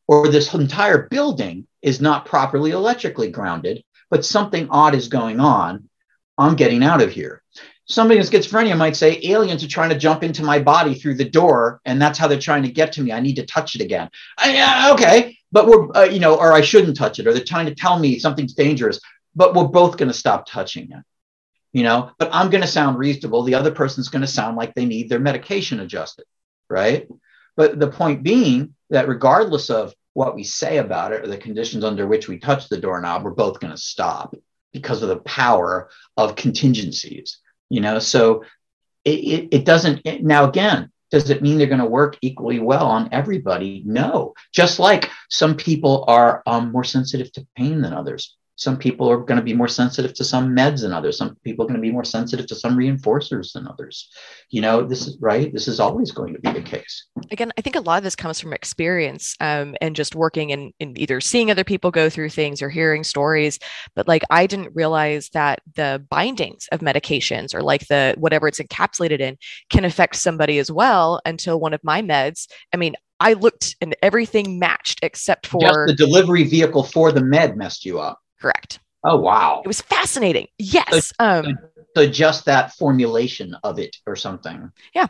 or 0.06 0.28
this 0.28 0.54
entire 0.54 1.08
building 1.08 1.66
is 1.82 2.00
not 2.00 2.26
properly 2.26 2.70
electrically 2.70 3.30
grounded 3.30 3.82
but 4.10 4.24
something 4.24 4.68
odd 4.70 4.94
is 4.94 5.08
going 5.08 5.40
on. 5.40 5.88
I'm 6.36 6.56
getting 6.56 6.82
out 6.82 7.00
of 7.00 7.12
here. 7.12 7.42
Somebody 7.86 8.20
with 8.20 8.30
schizophrenia 8.30 8.76
might 8.76 8.96
say 8.96 9.20
aliens 9.24 9.64
are 9.64 9.68
trying 9.68 9.90
to 9.90 9.98
jump 9.98 10.22
into 10.22 10.44
my 10.44 10.58
body 10.60 10.94
through 10.94 11.16
the 11.16 11.28
door, 11.28 11.80
and 11.84 12.00
that's 12.00 12.18
how 12.18 12.28
they're 12.28 12.38
trying 12.38 12.62
to 12.62 12.70
get 12.70 12.92
to 12.92 13.02
me. 13.02 13.12
I 13.12 13.20
need 13.20 13.36
to 13.36 13.46
touch 13.46 13.74
it 13.74 13.80
again. 13.80 14.10
I, 14.38 14.92
okay, 14.92 15.38
but 15.50 15.66
we're 15.66 15.88
uh, 15.96 16.04
you 16.04 16.20
know, 16.20 16.36
or 16.36 16.52
I 16.52 16.60
shouldn't 16.60 16.96
touch 16.96 17.18
it, 17.18 17.26
or 17.26 17.32
they're 17.32 17.42
trying 17.42 17.66
to 17.66 17.74
tell 17.74 17.98
me 17.98 18.18
something's 18.18 18.54
dangerous, 18.54 19.00
but 19.34 19.54
we're 19.54 19.64
both 19.64 19.96
going 19.96 20.10
to 20.10 20.14
stop 20.16 20.46
touching 20.46 20.90
it. 20.92 21.04
You 21.72 21.84
know, 21.84 22.10
but 22.18 22.30
I'm 22.32 22.50
going 22.50 22.62
to 22.62 22.68
sound 22.68 22.98
reasonable. 22.98 23.42
The 23.42 23.54
other 23.54 23.70
person's 23.70 24.08
going 24.08 24.22
to 24.22 24.28
sound 24.28 24.56
like 24.56 24.74
they 24.74 24.86
need 24.86 25.08
their 25.08 25.20
medication 25.20 25.80
adjusted, 25.80 26.26
right? 26.70 27.08
But 27.56 27.78
the 27.78 27.88
point 27.88 28.22
being 28.22 28.74
that 28.90 29.08
regardless 29.08 29.70
of 29.70 29.94
what 30.14 30.34
we 30.34 30.44
say 30.44 30.78
about 30.78 31.12
it 31.12 31.22
or 31.22 31.26
the 31.26 31.36
conditions 31.36 31.84
under 31.84 32.06
which 32.06 32.28
we 32.28 32.38
touch 32.38 32.68
the 32.68 32.78
doorknob, 32.78 33.22
we're 33.22 33.30
both 33.30 33.60
going 33.60 33.72
to 33.72 33.80
stop 33.80 34.34
because 34.72 35.02
of 35.02 35.08
the 35.08 35.18
power 35.18 35.90
of 36.16 36.36
contingencies. 36.36 37.38
You 37.68 37.80
know, 37.80 37.98
so 37.98 38.44
it, 39.04 39.10
it, 39.10 39.48
it 39.52 39.64
doesn't. 39.64 40.02
It, 40.04 40.24
now, 40.24 40.48
again, 40.48 40.90
does 41.10 41.30
it 41.30 41.42
mean 41.42 41.58
they're 41.58 41.66
going 41.66 41.80
to 41.80 41.86
work 41.86 42.16
equally 42.22 42.60
well 42.60 42.86
on 42.86 43.08
everybody? 43.12 43.82
No. 43.84 44.34
Just 44.52 44.78
like 44.78 45.10
some 45.28 45.56
people 45.56 46.04
are 46.08 46.42
um, 46.46 46.72
more 46.72 46.84
sensitive 46.84 47.32
to 47.32 47.46
pain 47.56 47.80
than 47.80 47.92
others 47.92 48.36
some 48.60 48.76
people 48.76 49.10
are 49.10 49.16
going 49.16 49.38
to 49.38 49.42
be 49.42 49.54
more 49.54 49.68
sensitive 49.68 50.12
to 50.12 50.22
some 50.22 50.54
meds 50.54 50.82
than 50.82 50.92
others. 50.92 51.16
Some 51.16 51.34
people 51.44 51.64
are 51.64 51.68
going 51.68 51.80
to 51.80 51.82
be 51.82 51.90
more 51.90 52.04
sensitive 52.04 52.46
to 52.48 52.54
some 52.54 52.76
reinforcers 52.76 53.54
than 53.54 53.66
others. 53.66 54.10
You 54.50 54.60
know 54.60 54.82
this 54.86 55.06
is 55.06 55.16
right? 55.18 55.50
This 55.50 55.66
is 55.66 55.80
always 55.80 56.10
going 56.10 56.34
to 56.34 56.40
be 56.40 56.52
the 56.52 56.60
case. 56.60 57.06
Again 57.30 57.52
i 57.56 57.62
think 57.62 57.76
a 57.76 57.80
lot 57.80 57.96
of 57.96 58.04
this 58.04 58.16
comes 58.16 58.38
from 58.38 58.52
experience 58.52 59.34
um, 59.40 59.76
and 59.80 59.96
just 59.96 60.14
working 60.14 60.50
in, 60.50 60.72
in 60.78 60.98
either 60.98 61.22
seeing 61.22 61.50
other 61.50 61.64
people 61.64 61.90
go 61.90 62.10
through 62.10 62.28
things 62.28 62.60
or 62.60 62.68
hearing 62.68 63.02
stories. 63.02 63.58
But 63.94 64.06
like 64.06 64.24
i 64.28 64.46
didn't 64.46 64.74
realize 64.74 65.30
that 65.30 65.60
the 65.74 66.04
bindings 66.10 66.68
of 66.70 66.80
medications 66.80 67.54
or 67.54 67.62
like 67.62 67.86
the 67.86 68.14
whatever 68.18 68.46
it's 68.46 68.60
encapsulated 68.60 69.20
in 69.20 69.38
can 69.70 69.86
affect 69.86 70.16
somebody 70.16 70.58
as 70.58 70.70
well 70.70 71.22
until 71.24 71.58
one 71.58 71.72
of 71.72 71.80
my 71.82 72.02
meds 72.02 72.46
i 72.74 72.76
mean 72.76 72.94
I 73.20 73.34
looked 73.34 73.76
and 73.82 73.94
everything 74.02 74.58
matched 74.58 75.00
except 75.02 75.46
for 75.46 75.60
just 75.60 75.98
the 75.98 76.06
delivery 76.06 76.44
vehicle 76.44 76.82
for 76.82 77.12
the 77.12 77.22
med 77.22 77.56
messed 77.56 77.84
you 77.84 78.00
up. 78.00 78.18
Correct. 78.40 78.80
Oh 79.04 79.16
wow. 79.16 79.62
It 79.64 79.68
was 79.68 79.80
fascinating. 79.80 80.46
Yes. 80.58 81.08
So, 81.08 81.12
um, 81.20 81.58
so 81.96 82.06
just 82.06 82.44
that 82.44 82.72
formulation 82.74 83.56
of 83.64 83.78
it 83.78 83.96
or 84.06 84.14
something. 84.14 84.70
Yeah. 84.94 85.06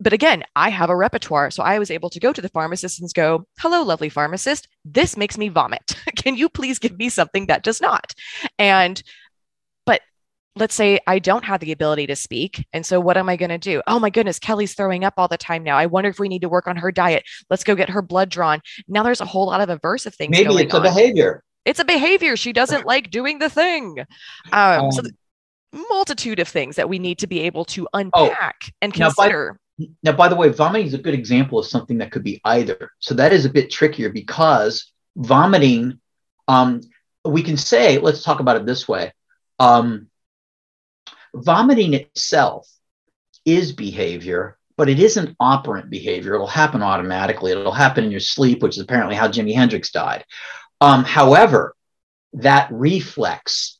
But 0.00 0.12
again, 0.12 0.42
I 0.56 0.68
have 0.70 0.90
a 0.90 0.96
repertoire. 0.96 1.50
So 1.50 1.62
I 1.62 1.78
was 1.78 1.90
able 1.90 2.10
to 2.10 2.20
go 2.20 2.32
to 2.32 2.42
the 2.42 2.48
pharmacist 2.48 3.00
and 3.00 3.12
go, 3.14 3.46
hello, 3.58 3.82
lovely 3.82 4.08
pharmacist. 4.08 4.68
This 4.84 5.16
makes 5.16 5.38
me 5.38 5.48
vomit. 5.48 5.96
Can 6.16 6.36
you 6.36 6.48
please 6.48 6.78
give 6.78 6.98
me 6.98 7.08
something 7.08 7.46
that 7.46 7.62
does 7.62 7.80
not? 7.80 8.14
And 8.58 9.02
but 9.86 10.00
let's 10.56 10.74
say 10.74 10.98
I 11.06 11.20
don't 11.20 11.44
have 11.44 11.60
the 11.60 11.72
ability 11.72 12.08
to 12.08 12.16
speak. 12.16 12.66
And 12.72 12.84
so 12.84 12.98
what 12.98 13.16
am 13.16 13.28
I 13.28 13.36
going 13.36 13.50
to 13.50 13.58
do? 13.58 13.80
Oh 13.86 14.00
my 14.00 14.10
goodness, 14.10 14.40
Kelly's 14.40 14.74
throwing 14.74 15.04
up 15.04 15.14
all 15.16 15.28
the 15.28 15.38
time 15.38 15.62
now. 15.62 15.76
I 15.76 15.86
wonder 15.86 16.10
if 16.10 16.18
we 16.18 16.28
need 16.28 16.42
to 16.42 16.48
work 16.48 16.66
on 16.66 16.76
her 16.76 16.90
diet. 16.90 17.22
Let's 17.48 17.64
go 17.64 17.76
get 17.76 17.90
her 17.90 18.02
blood 18.02 18.28
drawn. 18.28 18.60
Now 18.88 19.04
there's 19.04 19.20
a 19.20 19.26
whole 19.26 19.46
lot 19.46 19.60
of 19.60 19.80
aversive 19.80 20.14
things. 20.16 20.30
Maybe 20.30 20.54
it's 20.56 20.74
on. 20.74 20.80
a 20.80 20.82
behavior 20.82 21.44
it's 21.64 21.80
a 21.80 21.84
behavior 21.84 22.36
she 22.36 22.52
doesn't 22.52 22.86
like 22.86 23.10
doing 23.10 23.38
the 23.38 23.50
thing 23.50 23.98
um, 24.52 24.84
um, 24.84 24.92
so 24.92 25.02
the 25.02 25.12
multitude 25.72 26.40
of 26.40 26.48
things 26.48 26.76
that 26.76 26.88
we 26.88 26.98
need 26.98 27.18
to 27.18 27.26
be 27.26 27.40
able 27.40 27.64
to 27.64 27.86
oh, 27.92 27.98
unpack 27.98 28.56
oh, 28.64 28.70
and 28.82 28.94
consider 28.94 29.58
now 29.78 29.86
by, 29.86 30.10
now 30.10 30.16
by, 30.16 30.28
the 30.28 30.36
way 30.36 30.48
vomiting 30.48 30.86
is 30.86 30.94
a 30.94 30.98
good 30.98 31.14
example 31.14 31.58
of 31.58 31.66
something 31.66 31.98
that 31.98 32.10
could 32.10 32.24
be 32.24 32.40
either 32.44 32.90
so 32.98 33.14
that 33.14 33.32
is 33.32 33.44
a 33.44 33.50
bit 33.50 33.70
trickier 33.70 34.10
because 34.10 34.92
vomiting 35.16 35.98
um, 36.48 36.80
we 37.24 37.42
can 37.42 37.56
say 37.56 37.98
let's 37.98 38.22
talk 38.22 38.40
about 38.40 38.56
it 38.56 38.66
this 38.66 38.88
way 38.88 39.12
um, 39.58 40.08
vomiting 41.34 41.94
itself 41.94 42.68
is 43.44 43.72
behavior 43.72 44.58
but 44.80 44.88
it 44.88 44.98
isn't 44.98 45.36
operant 45.38 45.90
behavior. 45.90 46.32
It'll 46.32 46.46
happen 46.46 46.82
automatically. 46.82 47.52
It'll 47.52 47.70
happen 47.70 48.02
in 48.02 48.10
your 48.10 48.18
sleep, 48.18 48.62
which 48.62 48.78
is 48.78 48.82
apparently 48.82 49.14
how 49.14 49.28
Jimi 49.28 49.54
Hendrix 49.54 49.90
died. 49.90 50.24
Um, 50.80 51.04
however, 51.04 51.74
that 52.34 52.68
reflex 52.70 53.78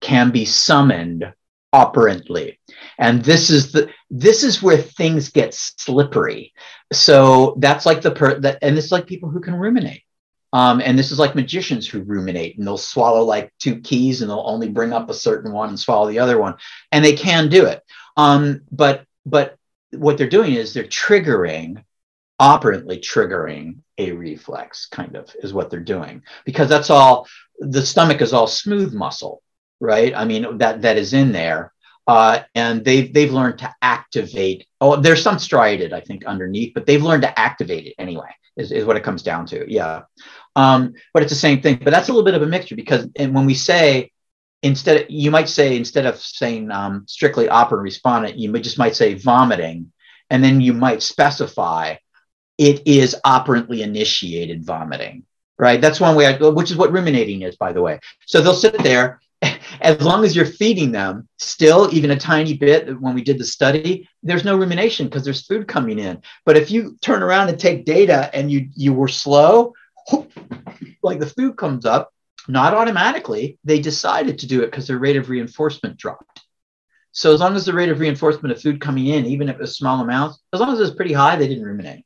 can 0.00 0.30
be 0.30 0.44
summoned 0.44 1.32
operantly. 1.72 2.58
And 2.98 3.24
this 3.24 3.50
is 3.50 3.72
the 3.72 3.90
this 4.10 4.42
is 4.42 4.62
where 4.62 4.76
things 4.76 5.30
get 5.30 5.54
slippery. 5.54 6.52
So 6.92 7.56
that's 7.58 7.86
like 7.86 8.02
the 8.02 8.10
per 8.10 8.38
that 8.40 8.58
and 8.62 8.76
it's 8.76 8.92
like 8.92 9.06
people 9.06 9.30
who 9.30 9.40
can 9.40 9.54
ruminate. 9.54 10.02
Um, 10.54 10.82
and 10.84 10.98
this 10.98 11.10
is 11.10 11.18
like 11.18 11.34
magicians 11.34 11.88
who 11.88 12.02
ruminate 12.02 12.58
and 12.58 12.66
they'll 12.66 12.76
swallow 12.76 13.24
like 13.24 13.50
two 13.58 13.80
keys 13.80 14.20
and 14.20 14.30
they'll 14.30 14.44
only 14.44 14.68
bring 14.68 14.92
up 14.92 15.08
a 15.08 15.14
certain 15.14 15.50
one 15.50 15.70
and 15.70 15.80
swallow 15.80 16.08
the 16.08 16.18
other 16.18 16.38
one. 16.38 16.56
And 16.90 17.02
they 17.02 17.14
can 17.14 17.48
do 17.48 17.64
it. 17.64 17.82
Um, 18.18 18.62
but 18.70 19.06
but 19.24 19.56
what 19.92 20.18
they're 20.18 20.28
doing 20.28 20.54
is 20.54 20.74
they're 20.74 20.84
triggering 20.84 21.82
operantly 22.38 22.98
triggering 22.98 23.78
a 24.10 24.14
reflex 24.14 24.86
kind 24.86 25.16
of 25.16 25.34
is 25.42 25.52
what 25.52 25.70
they're 25.70 25.80
doing. 25.80 26.22
Because 26.44 26.68
that's 26.68 26.90
all 26.90 27.26
the 27.58 27.84
stomach 27.84 28.20
is 28.20 28.32
all 28.32 28.46
smooth 28.46 28.92
muscle 28.92 29.42
right? 29.82 30.14
I 30.14 30.24
mean 30.24 30.58
that 30.58 30.82
that 30.82 30.96
is 30.96 31.12
in 31.12 31.32
there. 31.32 31.72
Uh, 32.06 32.42
and 32.56 32.84
they've 32.84 33.12
they've 33.12 33.32
learned 33.32 33.58
to 33.58 33.72
activate 33.80 34.66
oh 34.80 34.96
there's 34.96 35.22
some 35.22 35.38
striated 35.38 35.92
i 35.92 36.00
think 36.00 36.24
underneath 36.26 36.74
but 36.74 36.84
they've 36.84 37.04
learned 37.04 37.22
to 37.22 37.38
activate 37.38 37.86
it 37.86 37.94
anyway 37.96 38.28
is, 38.56 38.72
is 38.72 38.84
what 38.84 38.96
it 38.96 39.04
comes 39.04 39.22
down 39.22 39.46
to 39.46 39.64
yeah. 39.72 40.02
Um, 40.56 40.94
but 41.14 41.22
it's 41.22 41.30
the 41.30 41.38
same 41.38 41.62
thing 41.62 41.78
but 41.80 41.92
that's 41.92 42.08
a 42.08 42.12
little 42.12 42.24
bit 42.24 42.34
of 42.34 42.42
a 42.42 42.46
mixture 42.46 42.74
because 42.74 43.06
and 43.14 43.32
when 43.32 43.46
we 43.46 43.54
say 43.54 44.10
instead 44.64 45.06
you 45.10 45.30
might 45.30 45.48
say 45.48 45.76
instead 45.76 46.04
of 46.04 46.20
saying 46.20 46.72
um, 46.72 47.04
strictly 47.06 47.48
operant 47.48 47.84
respondent 47.84 48.36
you 48.36 48.52
just 48.58 48.78
might 48.78 48.96
say 48.96 49.14
vomiting 49.14 49.92
and 50.28 50.42
then 50.42 50.60
you 50.60 50.72
might 50.72 51.04
specify 51.04 51.94
it 52.62 52.86
is 52.86 53.16
operantly 53.24 53.82
initiated 53.82 54.64
vomiting, 54.64 55.24
right? 55.58 55.80
That's 55.80 56.00
one 56.00 56.14
way, 56.14 56.26
I, 56.26 56.36
which 56.48 56.70
is 56.70 56.76
what 56.76 56.92
ruminating 56.92 57.42
is, 57.42 57.56
by 57.56 57.72
the 57.72 57.82
way. 57.82 57.98
So 58.26 58.40
they'll 58.40 58.54
sit 58.54 58.82
there. 58.82 59.20
As 59.80 60.00
long 60.00 60.24
as 60.24 60.36
you're 60.36 60.46
feeding 60.46 60.92
them, 60.92 61.28
still 61.38 61.88
even 61.92 62.12
a 62.12 62.18
tiny 62.18 62.54
bit. 62.54 63.00
When 63.00 63.14
we 63.14 63.24
did 63.24 63.38
the 63.38 63.44
study, 63.44 64.08
there's 64.22 64.44
no 64.44 64.56
rumination 64.56 65.06
because 65.06 65.24
there's 65.24 65.44
food 65.44 65.66
coming 65.66 65.98
in. 65.98 66.22
But 66.46 66.56
if 66.56 66.70
you 66.70 66.96
turn 67.00 67.22
around 67.22 67.48
and 67.48 67.58
take 67.58 67.84
data 67.84 68.30
and 68.32 68.48
you 68.50 68.68
you 68.76 68.92
were 68.92 69.08
slow, 69.08 69.72
like 71.02 71.18
the 71.18 71.26
food 71.26 71.56
comes 71.56 71.84
up, 71.84 72.12
not 72.46 72.74
automatically. 72.74 73.58
They 73.64 73.80
decided 73.80 74.38
to 74.38 74.46
do 74.46 74.62
it 74.62 74.66
because 74.66 74.86
their 74.86 74.98
rate 74.98 75.16
of 75.16 75.28
reinforcement 75.28 75.96
dropped. 75.96 76.42
So 77.10 77.34
as 77.34 77.40
long 77.40 77.56
as 77.56 77.66
the 77.66 77.74
rate 77.74 77.90
of 77.90 78.00
reinforcement 78.00 78.52
of 78.54 78.62
food 78.62 78.80
coming 78.80 79.08
in, 79.08 79.26
even 79.26 79.48
if 79.48 79.60
it's 79.60 79.76
small 79.76 80.00
amounts, 80.00 80.38
as 80.52 80.60
long 80.60 80.72
as 80.72 80.78
it 80.78 80.82
was 80.82 80.94
pretty 80.94 81.12
high, 81.12 81.36
they 81.36 81.48
didn't 81.48 81.64
ruminate, 81.64 82.04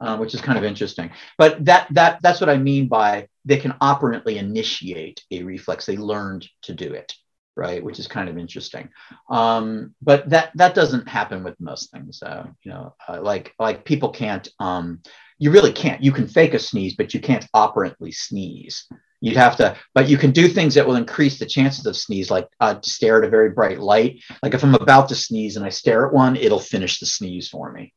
uh, 0.00 0.16
which 0.18 0.34
is 0.34 0.40
kind 0.40 0.58
of 0.58 0.64
interesting. 0.64 1.10
But 1.38 1.64
that 1.64 1.88
that 1.92 2.20
that's 2.22 2.40
what 2.40 2.50
I 2.50 2.56
mean 2.56 2.88
by 2.88 3.28
they 3.44 3.56
can 3.56 3.74
operantly 3.80 4.38
initiate 4.38 5.22
a 5.30 5.42
reflex. 5.42 5.86
They 5.86 5.96
learned 5.96 6.46
to 6.62 6.74
do 6.74 6.92
it, 6.92 7.14
right? 7.56 7.82
Which 7.82 7.98
is 7.98 8.06
kind 8.06 8.28
of 8.28 8.38
interesting. 8.38 8.90
Um, 9.30 9.94
but 10.02 10.28
that 10.30 10.50
that 10.56 10.74
doesn't 10.74 11.08
happen 11.08 11.44
with 11.44 11.60
most 11.60 11.90
things. 11.90 12.22
You 12.62 12.70
know, 12.70 12.94
uh, 13.08 13.20
like 13.22 13.54
like 13.58 13.84
people 13.84 14.10
can't. 14.10 14.46
Um, 14.60 15.02
you 15.38 15.50
really 15.50 15.72
can't. 15.72 16.02
You 16.02 16.12
can 16.12 16.28
fake 16.28 16.54
a 16.54 16.58
sneeze, 16.58 16.94
but 16.94 17.12
you 17.12 17.20
can't 17.20 17.46
operantly 17.52 18.12
sneeze. 18.12 18.86
You'd 19.20 19.36
have 19.36 19.56
to, 19.56 19.76
but 19.94 20.08
you 20.08 20.18
can 20.18 20.30
do 20.30 20.46
things 20.46 20.74
that 20.74 20.86
will 20.86 20.96
increase 20.96 21.38
the 21.38 21.46
chances 21.46 21.86
of 21.86 21.96
sneeze, 21.96 22.30
like 22.30 22.48
uh, 22.60 22.76
stare 22.82 23.18
at 23.18 23.26
a 23.26 23.30
very 23.30 23.50
bright 23.50 23.80
light. 23.80 24.22
Like 24.42 24.54
if 24.54 24.62
I'm 24.62 24.74
about 24.74 25.08
to 25.08 25.14
sneeze 25.14 25.56
and 25.56 25.64
I 25.64 25.70
stare 25.70 26.06
at 26.06 26.12
one, 26.12 26.36
it'll 26.36 26.58
finish 26.58 27.00
the 27.00 27.06
sneeze 27.06 27.48
for 27.48 27.72
me. 27.72 27.94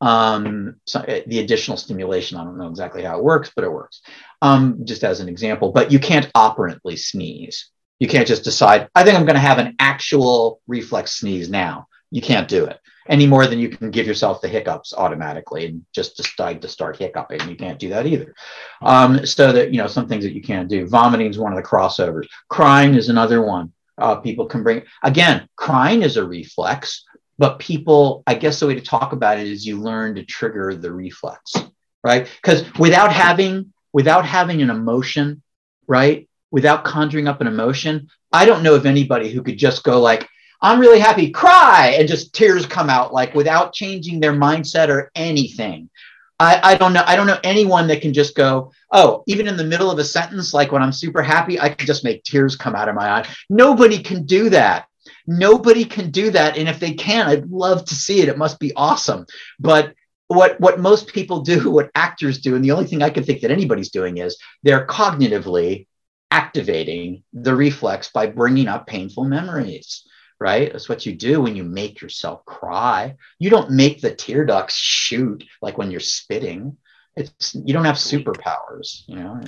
Um, 0.00 0.76
so 0.86 1.00
uh, 1.00 1.20
the 1.26 1.40
additional 1.40 1.76
stimulation, 1.76 2.38
I 2.38 2.44
don't 2.44 2.58
know 2.58 2.68
exactly 2.68 3.02
how 3.02 3.18
it 3.18 3.24
works, 3.24 3.50
but 3.54 3.64
it 3.64 3.72
works. 3.72 4.02
Um, 4.42 4.84
just 4.84 5.04
as 5.04 5.20
an 5.20 5.28
example, 5.28 5.72
but 5.72 5.90
you 5.90 5.98
can't 5.98 6.30
operantly 6.34 6.96
sneeze. 6.96 7.70
You 7.98 8.08
can't 8.08 8.28
just 8.28 8.44
decide, 8.44 8.88
I 8.94 9.04
think 9.04 9.16
I'm 9.16 9.24
going 9.24 9.34
to 9.36 9.40
have 9.40 9.58
an 9.58 9.74
actual 9.78 10.60
reflex 10.66 11.18
sneeze 11.18 11.48
now. 11.48 11.86
You 12.10 12.20
can't 12.20 12.46
do 12.46 12.66
it 12.66 12.78
any 13.08 13.26
more 13.26 13.46
than 13.46 13.58
you 13.58 13.68
can 13.68 13.90
give 13.90 14.06
yourself 14.06 14.40
the 14.40 14.48
hiccups 14.48 14.92
automatically 14.92 15.66
and 15.66 15.86
just 15.94 16.16
decide 16.16 16.62
to 16.62 16.68
start 16.68 16.96
hiccuping. 16.96 17.48
You 17.48 17.56
can't 17.56 17.78
do 17.78 17.88
that 17.90 18.06
either. 18.06 18.34
Um, 18.82 19.24
so 19.24 19.52
that, 19.52 19.72
you 19.72 19.78
know, 19.78 19.86
some 19.86 20.08
things 20.08 20.24
that 20.24 20.34
you 20.34 20.42
can't 20.42 20.68
do. 20.68 20.86
Vomiting 20.86 21.30
is 21.30 21.38
one 21.38 21.52
of 21.52 21.56
the 21.56 21.68
crossovers. 21.68 22.26
Crying 22.48 22.94
is 22.94 23.08
another 23.08 23.42
one. 23.42 23.72
Uh, 23.98 24.16
people 24.16 24.46
can 24.46 24.62
bring, 24.62 24.82
again, 25.02 25.48
crying 25.56 26.02
is 26.02 26.16
a 26.16 26.26
reflex, 26.26 27.04
but 27.38 27.58
people, 27.58 28.22
I 28.26 28.34
guess 28.34 28.60
the 28.60 28.66
way 28.66 28.74
to 28.74 28.80
talk 28.80 29.12
about 29.12 29.38
it 29.38 29.46
is 29.46 29.66
you 29.66 29.80
learn 29.80 30.14
to 30.14 30.24
trigger 30.24 30.74
the 30.74 30.92
reflex, 30.92 31.54
right? 32.02 32.28
Because 32.36 32.64
without 32.78 33.12
having, 33.12 33.72
without 33.92 34.24
having 34.24 34.62
an 34.62 34.70
emotion, 34.70 35.42
right? 35.86 36.28
Without 36.50 36.84
conjuring 36.84 37.28
up 37.28 37.40
an 37.40 37.46
emotion, 37.46 38.08
I 38.32 38.46
don't 38.46 38.62
know 38.62 38.74
of 38.74 38.86
anybody 38.86 39.30
who 39.30 39.42
could 39.42 39.58
just 39.58 39.84
go 39.84 40.00
like, 40.00 40.28
I'm 40.62 40.80
really 40.80 40.98
happy, 40.98 41.30
cry, 41.30 41.96
and 41.98 42.08
just 42.08 42.34
tears 42.34 42.64
come 42.64 42.88
out 42.88 43.12
like 43.12 43.34
without 43.34 43.74
changing 43.74 44.20
their 44.20 44.32
mindset 44.32 44.88
or 44.88 45.10
anything. 45.14 45.90
I, 46.38 46.60
I 46.62 46.74
don't 46.76 46.92
know. 46.92 47.02
I 47.06 47.16
don't 47.16 47.26
know 47.26 47.38
anyone 47.44 47.86
that 47.88 48.02
can 48.02 48.12
just 48.12 48.34
go, 48.34 48.72
oh, 48.92 49.22
even 49.26 49.48
in 49.48 49.56
the 49.56 49.64
middle 49.64 49.90
of 49.90 49.98
a 49.98 50.04
sentence, 50.04 50.52
like 50.52 50.72
when 50.72 50.82
I'm 50.82 50.92
super 50.92 51.22
happy, 51.22 51.58
I 51.58 51.70
can 51.70 51.86
just 51.86 52.04
make 52.04 52.24
tears 52.24 52.56
come 52.56 52.74
out 52.74 52.88
of 52.88 52.94
my 52.94 53.08
eye. 53.08 53.28
Nobody 53.48 53.98
can 53.98 54.24
do 54.26 54.50
that. 54.50 54.86
Nobody 55.26 55.84
can 55.84 56.10
do 56.10 56.30
that. 56.30 56.56
And 56.56 56.68
if 56.68 56.80
they 56.80 56.94
can, 56.94 57.26
I'd 57.26 57.50
love 57.50 57.84
to 57.86 57.94
see 57.94 58.20
it. 58.20 58.28
It 58.28 58.38
must 58.38 58.58
be 58.58 58.72
awesome. 58.74 59.26
But 59.58 59.94
what 60.28 60.60
what 60.60 60.80
most 60.80 61.08
people 61.08 61.40
do, 61.40 61.70
what 61.76 61.90
actors 61.94 62.38
do, 62.38 62.54
and 62.54 62.64
the 62.64 62.72
only 62.72 62.86
thing 62.86 63.02
I 63.02 63.10
can 63.10 63.24
think 63.24 63.40
that 63.42 63.50
anybody's 63.50 63.90
doing 63.90 64.18
is 64.18 64.38
they're 64.62 64.86
cognitively 64.86 65.86
activating 66.30 67.22
the 67.32 67.54
reflex 67.54 68.10
by 68.10 68.26
bringing 68.26 68.68
up 68.68 68.86
painful 68.86 69.24
memories 69.24 70.04
right? 70.38 70.72
That's 70.72 70.88
what 70.88 71.06
you 71.06 71.14
do 71.14 71.40
when 71.40 71.56
you 71.56 71.64
make 71.64 72.00
yourself 72.00 72.44
cry. 72.44 73.16
You 73.38 73.50
don't 73.50 73.70
make 73.70 74.00
the 74.00 74.14
tear 74.14 74.44
ducts 74.44 74.74
shoot 74.74 75.44
like 75.62 75.78
when 75.78 75.90
you're 75.90 76.00
spitting. 76.00 76.76
It's 77.16 77.54
you 77.54 77.72
don't 77.72 77.86
have 77.86 77.96
superpowers, 77.96 79.02
you 79.06 79.16
know. 79.16 79.40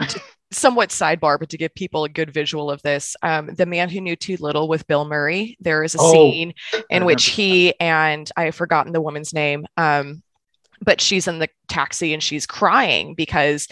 Somewhat 0.52 0.90
sidebar, 0.90 1.38
but 1.38 1.48
to 1.50 1.58
give 1.58 1.74
people 1.74 2.04
a 2.04 2.08
good 2.08 2.32
visual 2.32 2.70
of 2.70 2.80
this, 2.82 3.16
um, 3.22 3.46
the 3.46 3.66
man 3.66 3.88
who 3.88 4.00
knew 4.00 4.16
too 4.16 4.36
little 4.38 4.68
with 4.68 4.86
Bill 4.86 5.04
Murray. 5.04 5.56
There 5.60 5.82
is 5.82 5.94
a 5.94 5.98
oh, 6.00 6.12
scene 6.12 6.54
in 6.88 7.04
which 7.04 7.26
he 7.26 7.78
and 7.80 8.30
I 8.36 8.44
have 8.44 8.54
forgotten 8.54 8.92
the 8.92 9.00
woman's 9.00 9.34
name. 9.34 9.66
Um, 9.76 10.22
but 10.82 11.00
she's 11.00 11.26
in 11.26 11.38
the 11.38 11.48
taxi 11.68 12.12
and 12.12 12.22
she's 12.22 12.46
crying 12.46 13.14
because 13.14 13.66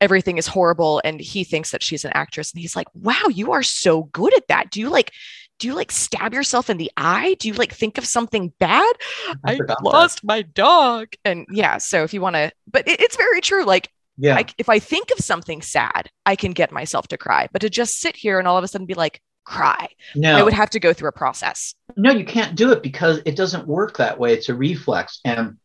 everything 0.00 0.38
is 0.38 0.46
horrible 0.46 1.00
and 1.04 1.20
he 1.20 1.42
thinks 1.42 1.70
that 1.70 1.82
she's 1.82 2.04
an 2.04 2.12
actress 2.14 2.52
and 2.52 2.60
he's 2.60 2.76
like 2.76 2.86
wow 2.94 3.28
you 3.32 3.52
are 3.52 3.62
so 3.62 4.02
good 4.12 4.36
at 4.36 4.46
that 4.48 4.70
do 4.70 4.78
you 4.78 4.90
like 4.90 5.10
do 5.60 5.68
you 5.68 5.74
like 5.74 5.92
stab 5.92 6.34
yourself 6.34 6.70
in 6.70 6.78
the 6.78 6.90
eye? 6.96 7.36
Do 7.38 7.46
you 7.46 7.54
like 7.54 7.72
think 7.72 7.98
of 7.98 8.06
something 8.06 8.52
bad? 8.58 8.92
I, 9.44 9.60
I 9.68 9.74
lost 9.82 10.22
that. 10.22 10.26
my 10.26 10.42
dog. 10.42 11.08
And 11.24 11.46
yeah, 11.50 11.76
so 11.76 12.02
if 12.02 12.12
you 12.14 12.22
want 12.22 12.36
to, 12.36 12.50
but 12.66 12.88
it, 12.88 13.00
it's 13.00 13.16
very 13.16 13.42
true. 13.42 13.64
Like, 13.64 13.90
yeah, 14.18 14.36
I, 14.36 14.44
if 14.58 14.68
I 14.68 14.78
think 14.78 15.10
of 15.10 15.24
something 15.24 15.62
sad, 15.62 16.10
I 16.26 16.36
can 16.36 16.52
get 16.52 16.72
myself 16.72 17.08
to 17.08 17.18
cry. 17.18 17.48
But 17.52 17.62
to 17.62 17.70
just 17.70 18.00
sit 18.00 18.16
here 18.16 18.38
and 18.38 18.46
all 18.46 18.58
of 18.58 18.64
a 18.64 18.68
sudden 18.68 18.86
be 18.86 18.94
like, 18.94 19.20
cry, 19.44 19.88
no, 20.14 20.36
I 20.36 20.42
would 20.42 20.52
have 20.52 20.70
to 20.70 20.80
go 20.80 20.92
through 20.92 21.08
a 21.08 21.12
process. 21.12 21.74
No, 21.96 22.12
you 22.12 22.24
can't 22.24 22.54
do 22.54 22.72
it 22.72 22.82
because 22.82 23.20
it 23.24 23.36
doesn't 23.36 23.66
work 23.66 23.96
that 23.96 24.18
way. 24.18 24.32
It's 24.32 24.48
a 24.48 24.54
reflex. 24.54 25.20
And 25.24 25.56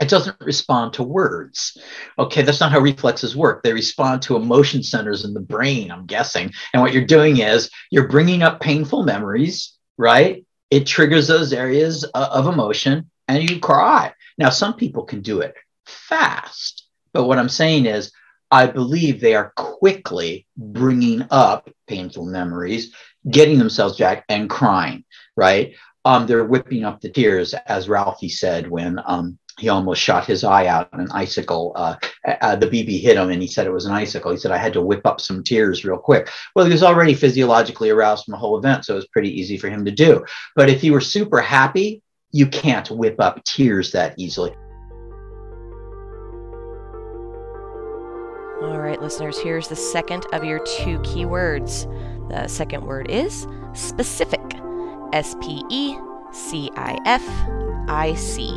it 0.00 0.08
doesn't 0.08 0.36
respond 0.40 0.94
to 0.94 1.02
words. 1.02 1.78
Okay, 2.18 2.42
that's 2.42 2.60
not 2.60 2.72
how 2.72 2.80
reflexes 2.80 3.36
work. 3.36 3.62
They 3.62 3.72
respond 3.72 4.22
to 4.22 4.36
emotion 4.36 4.82
centers 4.82 5.24
in 5.24 5.34
the 5.34 5.40
brain, 5.40 5.90
I'm 5.90 6.06
guessing. 6.06 6.52
And 6.72 6.82
what 6.82 6.92
you're 6.92 7.04
doing 7.04 7.38
is 7.38 7.70
you're 7.90 8.08
bringing 8.08 8.42
up 8.42 8.60
painful 8.60 9.04
memories, 9.04 9.72
right? 9.96 10.44
It 10.70 10.86
triggers 10.86 11.28
those 11.28 11.52
areas 11.52 12.04
of 12.04 12.46
emotion 12.46 13.10
and 13.28 13.48
you 13.48 13.60
cry. 13.60 14.12
Now, 14.36 14.50
some 14.50 14.74
people 14.74 15.04
can 15.04 15.22
do 15.22 15.40
it 15.40 15.54
fast, 15.86 16.83
but 17.14 17.24
what 17.24 17.38
I'm 17.38 17.48
saying 17.48 17.86
is, 17.86 18.12
I 18.50 18.66
believe 18.66 19.20
they 19.20 19.34
are 19.34 19.52
quickly 19.56 20.46
bringing 20.56 21.26
up 21.30 21.70
painful 21.88 22.26
memories, 22.26 22.94
getting 23.30 23.58
themselves 23.58 23.96
back 23.98 24.24
and 24.28 24.50
crying, 24.50 25.04
right? 25.36 25.74
Um, 26.04 26.26
they're 26.26 26.44
whipping 26.44 26.84
up 26.84 27.00
the 27.00 27.08
tears, 27.08 27.54
as 27.66 27.88
Ralphie 27.88 28.28
said 28.28 28.68
when 28.70 29.00
um, 29.06 29.38
he 29.58 29.68
almost 29.68 30.02
shot 30.02 30.26
his 30.26 30.44
eye 30.44 30.66
out 30.66 30.88
on 30.92 31.00
an 31.00 31.10
icicle. 31.12 31.72
Uh, 31.74 31.96
uh, 32.42 32.56
the 32.56 32.66
BB 32.66 33.00
hit 33.00 33.16
him 33.16 33.30
and 33.30 33.40
he 33.40 33.48
said 33.48 33.66
it 33.66 33.72
was 33.72 33.86
an 33.86 33.94
icicle. 33.94 34.32
He 34.32 34.36
said, 34.36 34.50
I 34.50 34.58
had 34.58 34.72
to 34.74 34.82
whip 34.82 35.06
up 35.06 35.20
some 35.20 35.42
tears 35.42 35.84
real 35.84 35.98
quick. 35.98 36.28
Well, 36.54 36.66
he 36.66 36.72
was 36.72 36.82
already 36.82 37.14
physiologically 37.14 37.90
aroused 37.90 38.24
from 38.24 38.32
the 38.32 38.38
whole 38.38 38.58
event, 38.58 38.84
so 38.84 38.94
it 38.94 38.96
was 38.96 39.08
pretty 39.08 39.30
easy 39.30 39.56
for 39.56 39.70
him 39.70 39.84
to 39.84 39.90
do. 39.90 40.24
But 40.54 40.68
if 40.68 40.84
you 40.84 40.92
were 40.92 41.00
super 41.00 41.40
happy, 41.40 42.02
you 42.32 42.46
can't 42.46 42.90
whip 42.90 43.16
up 43.20 43.42
tears 43.44 43.92
that 43.92 44.14
easily. 44.18 44.54
Right, 48.94 49.02
listeners, 49.02 49.40
here's 49.40 49.66
the 49.66 49.74
second 49.74 50.24
of 50.32 50.44
your 50.44 50.60
two 50.60 51.00
keywords. 51.00 51.90
The 52.28 52.46
second 52.46 52.84
word 52.84 53.10
is 53.10 53.48
specific. 53.72 54.40
S 55.12 55.34
P 55.40 55.64
E 55.68 55.96
C 56.30 56.70
I 56.76 56.96
F 57.04 57.24
I 57.88 58.14
C. 58.14 58.56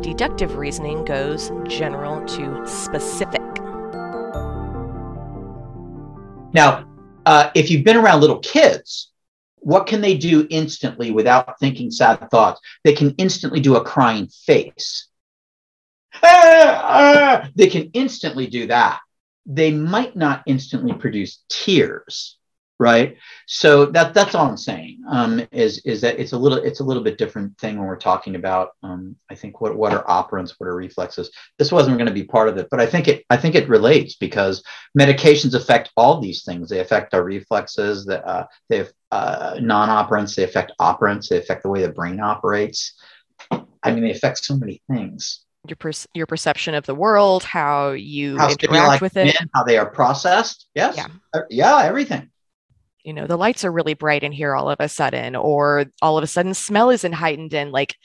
Deductive 0.00 0.56
reasoning 0.56 1.04
goes 1.04 1.52
general 1.68 2.24
to 2.28 2.66
specific. 2.66 3.42
Now, 6.54 6.86
uh, 7.26 7.50
if 7.54 7.70
you've 7.70 7.84
been 7.84 7.98
around 7.98 8.22
little 8.22 8.38
kids, 8.38 9.12
what 9.56 9.86
can 9.86 10.00
they 10.00 10.16
do 10.16 10.46
instantly 10.48 11.10
without 11.10 11.58
thinking 11.60 11.90
sad 11.90 12.30
thoughts? 12.30 12.58
They 12.84 12.94
can 12.94 13.14
instantly 13.18 13.60
do 13.60 13.76
a 13.76 13.84
crying 13.84 14.28
face. 14.28 15.08
Ah, 16.22 16.80
ah. 16.84 17.48
They 17.54 17.68
can 17.68 17.90
instantly 17.94 18.46
do 18.46 18.66
that. 18.68 19.00
They 19.46 19.72
might 19.72 20.16
not 20.16 20.42
instantly 20.46 20.92
produce 20.92 21.44
tears, 21.48 22.38
right? 22.78 23.16
So 23.46 23.86
that 23.86 24.12
that's 24.14 24.34
all 24.34 24.48
i'm 24.48 24.56
saying 24.56 25.02
um, 25.08 25.46
is 25.52 25.78
is 25.84 26.00
that 26.00 26.18
it's 26.18 26.32
a 26.32 26.38
little 26.38 26.58
it's 26.58 26.80
a 26.80 26.84
little 26.84 27.02
bit 27.02 27.18
different 27.18 27.56
thing 27.58 27.76
when 27.76 27.86
we're 27.86 27.96
talking 27.96 28.34
about 28.34 28.70
um, 28.82 29.16
i 29.30 29.34
think 29.34 29.60
what 29.60 29.76
what 29.76 29.92
are 29.92 30.04
operants 30.04 30.54
what 30.58 30.68
are 30.68 30.74
reflexes. 30.74 31.30
This 31.58 31.70
wasn't 31.70 31.98
going 31.98 32.08
to 32.08 32.14
be 32.14 32.24
part 32.24 32.48
of 32.48 32.56
it 32.58 32.68
but 32.70 32.80
i 32.80 32.86
think 32.86 33.08
it 33.08 33.24
i 33.30 33.36
think 33.36 33.54
it 33.54 33.68
relates 33.68 34.16
because 34.16 34.64
medications 34.98 35.54
affect 35.54 35.90
all 35.96 36.20
these 36.20 36.44
things. 36.44 36.68
They 36.68 36.80
affect 36.80 37.14
our 37.14 37.24
reflexes 37.24 38.04
that 38.06 38.26
uh, 38.26 38.46
they 38.68 38.78
have 38.78 38.92
uh, 39.10 39.58
non-operants 39.60 40.34
they 40.34 40.44
affect 40.44 40.72
operants 40.80 41.28
they 41.28 41.38
affect 41.38 41.62
the 41.62 41.68
way 41.68 41.82
the 41.82 41.92
brain 41.92 42.20
operates. 42.20 42.94
I 43.82 43.92
mean 43.92 44.02
they 44.02 44.12
affect 44.12 44.38
so 44.38 44.56
many 44.56 44.82
things 44.90 45.44
your 45.68 45.76
per- 45.76 45.92
your 46.14 46.26
perception 46.26 46.74
of 46.74 46.86
the 46.86 46.94
world, 46.94 47.44
how 47.44 47.90
you 47.90 48.36
how 48.36 48.50
interact 48.50 49.00
with 49.00 49.16
it, 49.16 49.36
how 49.54 49.62
they 49.62 49.78
are 49.78 49.88
processed. 49.88 50.66
Yes, 50.74 50.96
yeah, 50.96 51.06
uh, 51.34 51.42
yeah, 51.50 51.82
everything. 51.82 52.30
You 53.04 53.12
know 53.12 53.26
the 53.26 53.36
lights 53.36 53.64
are 53.64 53.72
really 53.72 53.94
bright 53.94 54.22
in 54.22 54.32
here 54.32 54.54
all 54.54 54.70
of 54.70 54.78
a 54.80 54.88
sudden 54.88 55.34
or 55.34 55.86
all 56.00 56.18
of 56.18 56.24
a 56.24 56.28
sudden 56.28 56.54
smell 56.54 56.90
isn't 56.90 57.12
heightened 57.12 57.52
and 57.52 57.72
like 57.72 57.96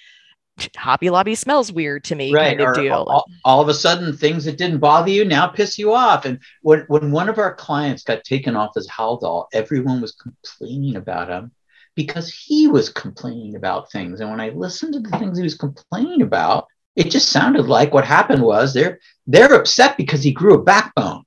hobby 0.75 1.11
lobby 1.11 1.35
smells 1.35 1.71
weird 1.71 2.03
to 2.05 2.15
me 2.15 2.33
right. 2.33 2.57
kind 2.57 2.61
of 2.61 2.75
deal. 2.75 3.05
all, 3.07 3.25
all, 3.45 3.61
of 3.61 3.69
a 3.69 3.75
sudden 3.75 4.17
things 4.17 4.43
that 4.45 4.57
didn't 4.57 4.79
bother 4.79 5.11
you 5.11 5.23
now 5.23 5.45
piss 5.45 5.77
you 5.77 5.93
off. 5.93 6.25
And 6.25 6.39
when, 6.63 6.79
when 6.87 7.11
one 7.11 7.29
of 7.29 7.37
our 7.37 7.53
clients 7.53 8.01
got 8.03 8.23
taken 8.23 8.55
off 8.55 8.73
his 8.73 8.89
haldol 8.89 9.45
everyone 9.53 10.01
was 10.01 10.13
complaining 10.13 10.95
about 10.95 11.29
him 11.29 11.51
because 11.93 12.33
he 12.33 12.67
was 12.67 12.89
complaining 12.89 13.55
about 13.55 13.91
things. 13.91 14.19
And 14.19 14.31
when 14.31 14.41
i 14.41 14.49
listened 14.49 14.93
to 14.93 14.99
the 14.99 15.15
things 15.19 15.37
he 15.37 15.43
was 15.43 15.55
complaining 15.55 16.23
about 16.23 16.65
it 16.97 17.09
just 17.09 17.29
sounded 17.29 17.67
like 17.67 17.93
what 17.93 18.03
happened 18.03 18.41
was 18.41 18.73
they're 18.73 18.99
they're 19.25 19.53
upset 19.53 19.95
because 19.95 20.21
he 20.21 20.33
grew 20.33 20.55
a 20.55 20.63
backbone 20.63 21.23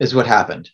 is 0.00 0.14
what 0.14 0.26
happened 0.26 0.70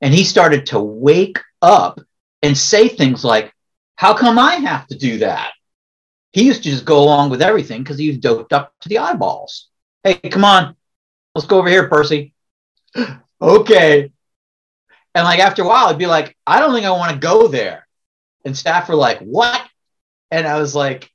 and 0.00 0.14
he 0.14 0.24
started 0.24 0.66
to 0.66 0.80
wake 0.80 1.38
up 1.62 2.00
and 2.42 2.56
say 2.56 2.88
things 2.88 3.24
like, 3.24 3.52
How 3.96 4.14
come 4.14 4.38
I 4.38 4.54
have 4.56 4.86
to 4.88 4.96
do 4.96 5.18
that? 5.18 5.52
He 6.32 6.44
used 6.44 6.62
to 6.62 6.70
just 6.70 6.84
go 6.84 7.02
along 7.02 7.30
with 7.30 7.42
everything 7.42 7.82
because 7.82 7.98
he 7.98 8.08
was 8.08 8.18
doped 8.18 8.52
up 8.52 8.72
to 8.80 8.88
the 8.88 8.98
eyeballs. 8.98 9.68
Hey, 10.04 10.14
come 10.14 10.44
on, 10.44 10.76
let's 11.34 11.46
go 11.46 11.58
over 11.58 11.68
here, 11.68 11.88
Percy. 11.88 12.34
okay. 13.42 14.12
And 15.14 15.24
like 15.24 15.40
after 15.40 15.62
a 15.62 15.66
while, 15.66 15.86
I'd 15.86 15.98
be 15.98 16.06
like, 16.06 16.36
I 16.46 16.60
don't 16.60 16.72
think 16.72 16.86
I 16.86 16.90
want 16.90 17.12
to 17.12 17.18
go 17.18 17.48
there. 17.48 17.86
And 18.44 18.56
staff 18.56 18.88
were 18.88 18.94
like, 18.94 19.18
what? 19.18 19.60
And 20.30 20.46
I 20.46 20.58
was 20.60 20.74
like, 20.74 21.10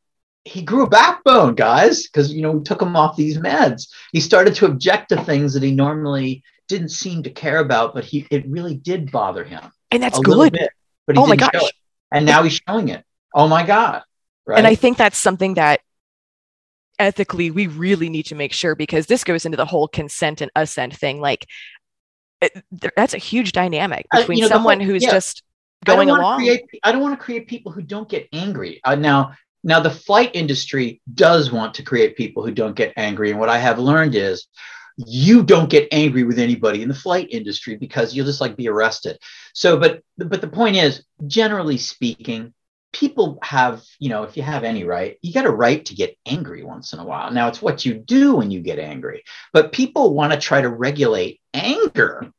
he 0.46 0.62
grew 0.62 0.84
a 0.84 0.90
backbone, 0.90 1.56
guys, 1.56 2.04
because 2.04 2.32
you 2.32 2.42
know 2.42 2.52
we 2.52 2.64
took 2.64 2.82
him 2.82 2.96
off 2.96 3.18
these 3.18 3.38
meds. 3.38 3.88
He 4.12 4.20
started 4.20 4.56
to 4.56 4.68
object 4.68 5.10
to 5.10 5.22
things 5.24 5.54
that 5.56 5.64
he 5.64 5.72
normally 5.72 6.44
didn't 6.68 6.90
seem 6.90 7.24
to 7.24 7.32
care 7.32 7.60
about, 7.60 7.94
but 7.94 8.06
he 8.06 8.28
it 8.30 8.48
really 8.48 8.76
did 8.76 9.12
bother 9.12 9.44
him. 9.44 9.64
And 9.92 10.02
that's 10.02 10.20
good. 10.20 10.54
Bit, 10.54 10.70
but 11.08 11.18
oh 11.18 11.26
my 11.26 11.36
gosh! 11.36 11.52
And 12.12 12.26
now 12.26 12.44
he's 12.44 12.62
showing 12.68 12.90
it. 12.90 13.04
Oh 13.34 13.48
my 13.48 13.66
god! 13.66 14.04
Right? 14.46 14.60
And 14.60 14.68
I 14.68 14.76
think 14.76 14.98
that's 14.98 15.18
something 15.18 15.56
that 15.56 15.82
ethically 17.00 17.52
we 17.52 17.68
really 17.68 18.08
need 18.08 18.28
to 18.28 18.36
make 18.36 18.54
sure 18.54 18.76
because 18.76 19.08
this 19.08 19.24
goes 19.24 19.46
into 19.46 19.58
the 19.58 19.66
whole 19.66 19.88
consent 19.88 20.42
and 20.42 20.52
assent 20.56 20.96
thing. 20.96 21.20
Like 21.20 21.48
it, 22.42 22.64
that's 22.96 23.16
a 23.16 23.20
huge 23.20 23.52
dynamic 23.52 24.06
between 24.12 24.38
uh, 24.38 24.40
you 24.40 24.42
know, 24.44 24.50
someone 24.50 24.80
whole, 24.80 24.88
who's 24.88 25.04
yeah. 25.04 25.12
just 25.12 25.44
going 25.86 26.12
I 26.12 26.18
along. 26.18 26.40
Create, 26.40 26.66
I 26.84 26.92
don't 26.92 27.02
want 27.02 27.18
to 27.18 27.24
create 27.24 27.48
people 27.48 27.72
who 27.72 27.82
don't 27.82 28.08
get 28.08 28.28
angry. 28.32 28.80
Uh, 28.84 28.96
now, 28.96 29.34
now 29.66 29.80
the 29.80 29.90
flight 29.90 30.32
industry 30.34 31.02
does 31.14 31.52
want 31.52 31.74
to 31.74 31.84
create 31.84 32.16
people 32.16 32.46
who 32.46 32.52
don't 32.52 32.76
get 32.76 32.94
angry, 32.96 33.32
and 33.32 33.40
what 33.40 33.50
I 33.50 33.58
have 33.58 33.80
learned 33.80 34.16
is 34.16 34.48
you 34.96 35.44
don't 35.44 35.70
get 35.70 35.90
angry 35.92 36.24
with 36.24 36.40
anybody 36.40 36.82
in 36.82 36.88
the 36.88 36.96
flight 36.96 37.28
industry 37.32 37.76
because 37.76 38.16
you'll 38.16 38.28
just 38.28 38.40
like 38.40 38.56
be 38.56 38.70
arrested. 38.70 39.20
So, 39.54 39.78
but 39.78 40.04
but 40.18 40.40
the 40.40 40.48
point 40.48 40.78
is, 40.78 41.04
generally 41.28 41.78
speaking, 41.78 42.54
people 42.94 43.40
have, 43.42 43.84
you 44.00 44.10
know, 44.10 44.24
if 44.24 44.38
you 44.38 44.44
have 44.44 44.64
any 44.64 44.84
right, 44.84 45.18
you 45.22 45.34
got 45.34 45.46
a 45.46 45.52
right 45.52 45.84
to 45.86 45.96
get 45.96 46.16
angry 46.26 46.64
once 46.64 46.94
in 46.94 47.00
a 47.00 47.06
while. 47.06 47.32
Now, 47.32 47.48
it's 47.48 47.62
what 47.62 47.86
you 47.86 47.96
do 47.96 48.36
when 48.36 48.52
you 48.52 48.62
get 48.62 48.80
angry, 48.80 49.24
but 49.52 49.74
people 49.74 50.14
want 50.14 50.32
to 50.32 50.40
try 50.40 50.62
to 50.62 50.70
regulate 50.70 51.42
anger. 51.54 52.32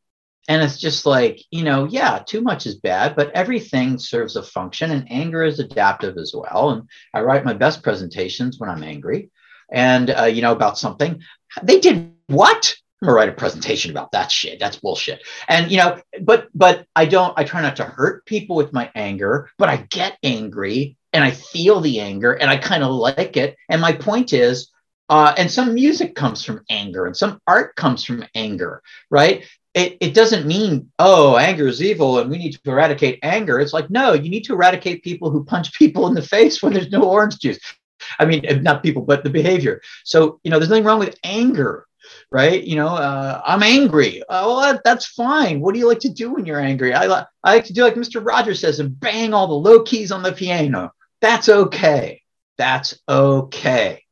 And 0.49 0.63
it's 0.63 0.79
just 0.79 1.07
like, 1.07 1.41
you 1.51 1.65
know, 1.65 1.87
yeah, 1.87 2.23
too 2.25 2.41
much 2.41 2.67
is 2.67 2.77
bad, 2.77 3.17
but 3.17 3.33
everything 3.33 3.99
serves 3.99 4.37
a 4.37 4.43
function 4.43 4.93
and 4.93 5.11
anger 5.11 5.43
is 5.43 5.59
adaptive 5.59 6.17
as 6.19 6.33
well. 6.35 6.71
And 6.71 6.89
I 7.13 7.23
write 7.23 7.45
my 7.45 7.55
best 7.55 7.83
presentations 7.83 8.59
when 8.59 8.71
I'm 8.71 8.85
angry 8.85 9.31
and, 9.73 10.11
uh, 10.11 10.25
you 10.25 10.43
know, 10.43 10.53
about 10.53 10.79
something. 10.79 11.21
They 11.63 11.81
did 11.81 12.13
what? 12.29 12.75
I'm 13.03 13.07
gonna 13.07 13.17
write 13.17 13.29
a 13.29 13.33
presentation 13.33 13.91
about 13.91 14.13
that 14.13 14.31
shit. 14.31 14.59
That's 14.59 14.79
bullshit. 14.79 15.21
And 15.49 15.71
you 15.71 15.77
know, 15.77 16.01
but 16.23 16.49
but 16.55 16.87
I 16.97 17.05
don't. 17.05 17.35
I 17.37 17.45
try 17.45 17.61
not 17.61 17.77
to 17.77 17.85
hurt 17.85 18.25
people 18.25 18.57
with 18.57 18.73
my 18.73 18.91
anger, 18.95 19.51
but 19.59 19.69
I 19.69 19.77
get 19.91 20.17
angry 20.23 20.97
and 21.13 21.23
I 21.23 21.31
feel 21.31 21.81
the 21.81 22.01
anger 22.01 22.33
and 22.33 22.51
I 22.51 22.57
kind 22.57 22.83
of 22.83 22.91
like 22.93 23.37
it. 23.37 23.57
And 23.69 23.83
my 23.83 23.93
point 23.93 24.33
is, 24.33 24.71
uh, 25.09 25.35
and 25.37 25.51
some 25.51 25.75
music 25.75 26.15
comes 26.15 26.45
from 26.45 26.63
anger 26.69 27.07
and 27.07 27.17
some 27.17 27.41
art 27.47 27.77
comes 27.77 28.03
from 28.03 28.25
anger, 28.35 28.83
right? 29.11 29.45
It, 29.77 29.99
it 30.01 30.15
doesn't 30.15 30.47
mean, 30.47 30.91
oh, 30.99 31.37
anger 31.37 31.69
is 31.69 31.83
evil 31.83 32.19
and 32.19 32.29
we 32.31 32.39
need 32.39 32.53
to 32.53 32.71
eradicate 32.71 33.21
anger. 33.23 33.61
It's 33.61 33.73
like, 33.73 33.91
no, 33.91 34.15
you 34.15 34.29
need 34.31 34.45
to 34.47 34.55
eradicate 34.55 35.05
people 35.05 35.31
who 35.31 35.45
punch 35.45 35.73
people 35.79 36.09
in 36.09 36.15
the 36.15 36.23
face 36.23 36.63
when 36.63 36.73
there's 36.73 36.91
no 36.91 37.05
orange 37.05 37.39
juice. 37.39 37.61
I 38.19 38.25
mean, 38.25 38.45
not 38.63 38.83
people, 38.83 39.03
but 39.03 39.23
the 39.23 39.31
behavior. 39.31 39.81
So, 40.05 40.41
you 40.43 40.51
know, 40.51 40.59
there's 40.59 40.71
nothing 40.71 40.85
wrong 40.85 40.99
with 40.99 41.19
anger 41.23 41.87
right? 42.31 42.63
You 42.63 42.77
know, 42.77 42.89
uh, 42.89 43.41
I'm 43.45 43.63
angry. 43.63 44.23
Uh, 44.23 44.45
well, 44.47 44.61
that, 44.61 44.83
that's 44.85 45.07
fine. 45.07 45.61
What 45.61 45.75
do 45.75 45.81
you 45.81 45.89
like 45.89 46.01
to 46.01 46.09
do 46.09 46.33
when 46.35 46.47
you're 46.47 46.61
angry? 46.61 46.95
I, 46.95 47.07
li- 47.07 47.25
I 47.45 47.55
like 47.55 47.65
to 47.67 47.73
do 47.73 47.83
like 47.83 47.95
Mr. 47.95 48.25
Rogers 48.25 48.61
says 48.61 48.81
and 48.81 48.99
bang 48.99 49.35
all 49.35 49.47
the 49.47 49.55
low 49.55 49.83
keys 49.83 50.13
on 50.13 50.23
the 50.23 50.33
piano. 50.33 50.93
That's 51.21 51.49
okay. 51.49 52.23
That's 52.59 52.99
okay. 53.09 54.05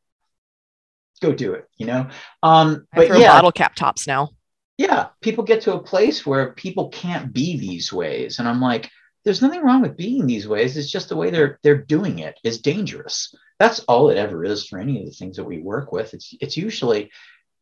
Go 1.21 1.33
do 1.33 1.55
it, 1.55 1.69
you 1.77 1.87
know? 1.87 2.09
Um, 2.43 2.87
but 2.95 3.09
yeah, 3.19 3.29
bottle 3.29 3.53
cap 3.53 3.75
tops 3.75 4.07
now. 4.07 4.31
Yeah, 4.77 5.09
people 5.21 5.45
get 5.45 5.63
to 5.63 5.75
a 5.75 5.83
place 5.83 6.27
where 6.27 6.53
people 6.53 6.89
can't 6.89 7.33
be 7.33 7.57
these 7.57 7.93
ways. 7.93 8.39
And 8.39 8.49
I'm 8.49 8.61
like, 8.61 8.91
there's 9.25 9.41
nothing 9.41 9.63
wrong 9.63 9.83
with 9.83 9.97
being 9.97 10.27
these 10.27 10.49
ways. 10.49 10.77
It's 10.77 10.91
just 10.91 11.09
the 11.09 11.17
way 11.17 11.31
they're 11.31 11.59
they're 11.63 11.83
doing 11.83 12.19
it 12.19 12.39
is 12.45 12.61
dangerous. 12.61 13.35
That's 13.59 13.81
all 13.81 14.11
it 14.11 14.19
ever 14.19 14.45
is 14.45 14.67
for 14.67 14.79
any 14.79 15.01
of 15.01 15.07
the 15.07 15.13
things 15.13 15.37
that 15.37 15.45
we 15.45 15.59
work 15.59 15.93
with. 15.93 16.13
It's 16.13 16.35
it's 16.41 16.57
usually 16.57 17.11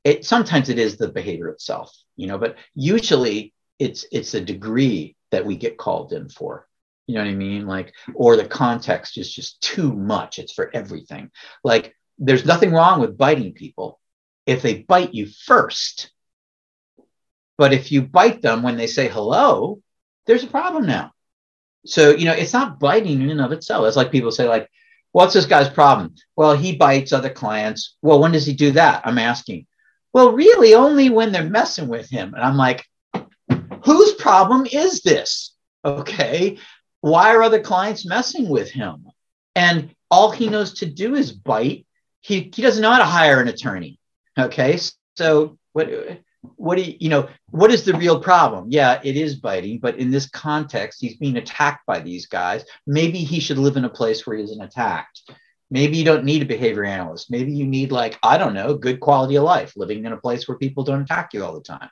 it 0.05 0.24
sometimes 0.24 0.68
it 0.68 0.78
is 0.78 0.97
the 0.97 1.09
behavior 1.09 1.48
itself 1.48 1.94
you 2.16 2.26
know 2.26 2.39
but 2.39 2.56
usually 2.74 3.52
it's 3.78 4.05
it's 4.12 4.34
a 4.34 4.40
degree 4.40 5.16
that 5.30 5.44
we 5.44 5.56
get 5.56 5.78
called 5.78 6.12
in 6.12 6.28
for 6.28 6.66
you 7.06 7.14
know 7.14 7.22
what 7.22 7.30
i 7.30 7.34
mean 7.34 7.66
like 7.66 7.93
or 8.14 8.36
the 8.36 8.47
context 8.47 9.18
is 9.18 9.32
just 9.32 9.60
too 9.60 9.93
much 9.93 10.39
it's 10.39 10.52
for 10.52 10.70
everything 10.74 11.30
like 11.64 11.94
there's 12.18 12.44
nothing 12.44 12.72
wrong 12.72 13.01
with 13.01 13.18
biting 13.18 13.52
people 13.52 13.98
if 14.47 14.62
they 14.62 14.82
bite 14.82 15.14
you 15.14 15.26
first 15.47 16.10
but 17.62 17.72
if 17.72 17.90
you 17.93 18.02
bite 18.02 18.40
them 18.43 18.62
when 18.62 18.76
they 18.76 18.86
say 18.86 19.09
hello 19.09 19.80
there's 20.26 20.44
a 20.44 20.55
problem 20.59 20.86
now 20.86 21.12
so 21.84 22.10
you 22.10 22.24
know 22.26 22.39
it's 22.40 22.52
not 22.59 22.78
biting 22.78 23.22
in 23.22 23.30
and 23.30 23.40
of 23.40 23.52
itself 23.52 23.86
it's 23.86 23.97
like 23.97 24.10
people 24.16 24.32
say 24.32 24.47
like 24.48 24.68
what's 25.16 25.34
this 25.34 25.47
guy's 25.47 25.68
problem 25.80 26.14
well 26.36 26.55
he 26.55 26.76
bites 26.76 27.12
other 27.12 27.30
clients 27.30 27.97
well 28.02 28.20
when 28.20 28.32
does 28.32 28.47
he 28.47 28.52
do 28.52 28.70
that 28.72 29.02
i'm 29.05 29.18
asking 29.18 29.66
well, 30.12 30.32
really, 30.32 30.74
only 30.74 31.09
when 31.09 31.32
they're 31.32 31.48
messing 31.48 31.89
with 31.89 32.09
him. 32.10 32.34
And 32.34 32.44
I'm 32.44 32.56
like, 32.56 32.86
whose 33.84 34.14
problem 34.14 34.66
is 34.70 35.01
this? 35.01 35.55
Okay. 35.84 36.59
Why 37.01 37.34
are 37.34 37.43
other 37.43 37.60
clients 37.60 38.06
messing 38.06 38.48
with 38.48 38.70
him? 38.70 39.06
And 39.56 39.94
all 40.10 40.30
he 40.30 40.48
knows 40.48 40.74
to 40.74 40.86
do 40.86 41.14
is 41.14 41.32
bite. 41.32 41.86
He, 42.20 42.51
he 42.55 42.62
doesn't 42.62 42.82
know 42.82 42.90
how 42.90 42.98
to 42.98 43.05
hire 43.05 43.40
an 43.40 43.48
attorney. 43.48 43.98
Okay. 44.39 44.78
So 45.16 45.59
what 45.72 45.89
what 46.56 46.77
do 46.77 46.82
you, 46.82 46.97
you 47.01 47.09
know 47.09 47.28
what 47.51 47.70
is 47.70 47.85
the 47.85 47.94
real 47.94 48.20
problem 48.20 48.66
yeah 48.69 49.01
it 49.05 49.16
is 49.16 49.36
biting 49.36 49.78
but 49.78 49.97
in 49.97 50.10
this 50.10 50.28
context 50.31 51.01
he's 51.01 51.16
being 51.16 51.36
attacked 51.36 51.86
by 51.86 52.01
these 52.01 52.27
guys 52.27 52.64
maybe 52.86 53.19
he 53.19 53.39
should 53.39 53.59
live 53.59 53.77
in 53.77 53.85
a 53.85 53.89
place 53.90 54.27
where 54.27 54.36
he 54.36 54.43
isn't 54.43 54.60
attacked 54.60 55.23
Maybe 55.73 55.97
you 55.97 56.05
don't 56.05 56.27
need 56.27 56.43
a 56.43 56.44
behavior 56.44 56.85
analyst. 56.85 57.31
Maybe 57.31 57.51
you 57.51 57.66
need, 57.66 57.93
like, 57.93 58.19
I 58.23 58.36
don't 58.36 58.52
know, 58.52 58.74
good 58.74 59.01
quality 59.01 59.36
of 59.36 59.44
life, 59.44 59.73
living 59.74 60.05
in 60.05 60.12
a 60.12 60.19
place 60.19 60.47
where 60.47 60.59
people 60.59 60.85
don't 60.85 61.01
attack 61.01 61.32
you 61.32 61.43
all 61.43 61.55
the 61.55 61.62
time. 61.62 61.89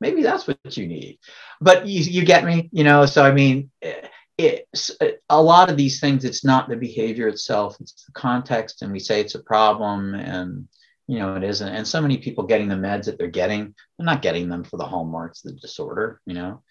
Maybe 0.00 0.22
that's 0.22 0.46
what 0.46 0.76
you 0.76 0.86
need. 0.86 1.18
But 1.60 1.84
you, 1.84 2.00
you 2.02 2.24
get 2.24 2.44
me, 2.44 2.70
you 2.70 2.84
know? 2.84 3.06
So, 3.06 3.24
I 3.24 3.32
mean, 3.32 3.72
eh, 3.82 4.06
it's 4.38 4.92
eh, 5.00 5.14
a 5.28 5.42
lot 5.42 5.68
of 5.68 5.76
these 5.76 5.98
things, 5.98 6.24
it's 6.24 6.44
not 6.44 6.68
the 6.68 6.76
behavior 6.76 7.26
itself, 7.26 7.76
it's 7.80 8.04
the 8.04 8.12
context. 8.12 8.82
And 8.82 8.92
we 8.92 9.00
say 9.00 9.20
it's 9.20 9.34
a 9.34 9.42
problem 9.42 10.14
and, 10.14 10.68
you 11.06 11.18
know, 11.18 11.36
it 11.36 11.44
isn't. 11.44 11.68
And 11.68 11.86
so 11.86 12.00
many 12.00 12.18
people 12.18 12.44
getting 12.44 12.68
the 12.68 12.74
meds 12.74 13.04
that 13.04 13.18
they're 13.18 13.28
getting, 13.28 13.74
they're 13.98 14.06
not 14.06 14.22
getting 14.22 14.48
them 14.48 14.64
for 14.64 14.76
the 14.76 14.86
hallmarks 14.86 15.42
the 15.42 15.52
disorder, 15.52 16.20
you 16.26 16.34
know? 16.34 16.62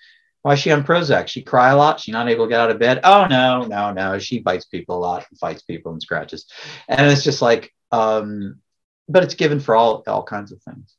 Why 0.43 0.53
is 0.53 0.59
she 0.59 0.71
on 0.71 0.83
Prozac? 0.83 1.27
She 1.27 1.41
cry 1.41 1.69
a 1.69 1.77
lot. 1.77 2.01
She 2.01 2.11
not 2.11 2.27
able 2.27 2.45
to 2.45 2.49
get 2.49 2.59
out 2.59 2.69
of 2.69 2.77
bed. 2.77 2.99
Oh 3.05 3.25
no, 3.29 3.63
no, 3.63 3.93
no. 3.93 4.19
She 4.19 4.39
bites 4.39 4.65
people 4.65 4.97
a 4.97 4.99
lot 4.99 5.25
and 5.29 5.39
fights 5.39 5.61
people 5.61 5.93
and 5.93 6.01
scratches. 6.01 6.47
And 6.89 7.09
it's 7.09 7.23
just 7.23 7.41
like, 7.41 7.73
um, 7.93 8.59
but 9.07 9.23
it's 9.23 9.35
given 9.35 9.61
for 9.61 9.73
all 9.73 10.03
all 10.05 10.23
kinds 10.23 10.51
of 10.51 10.61
things. 10.61 10.95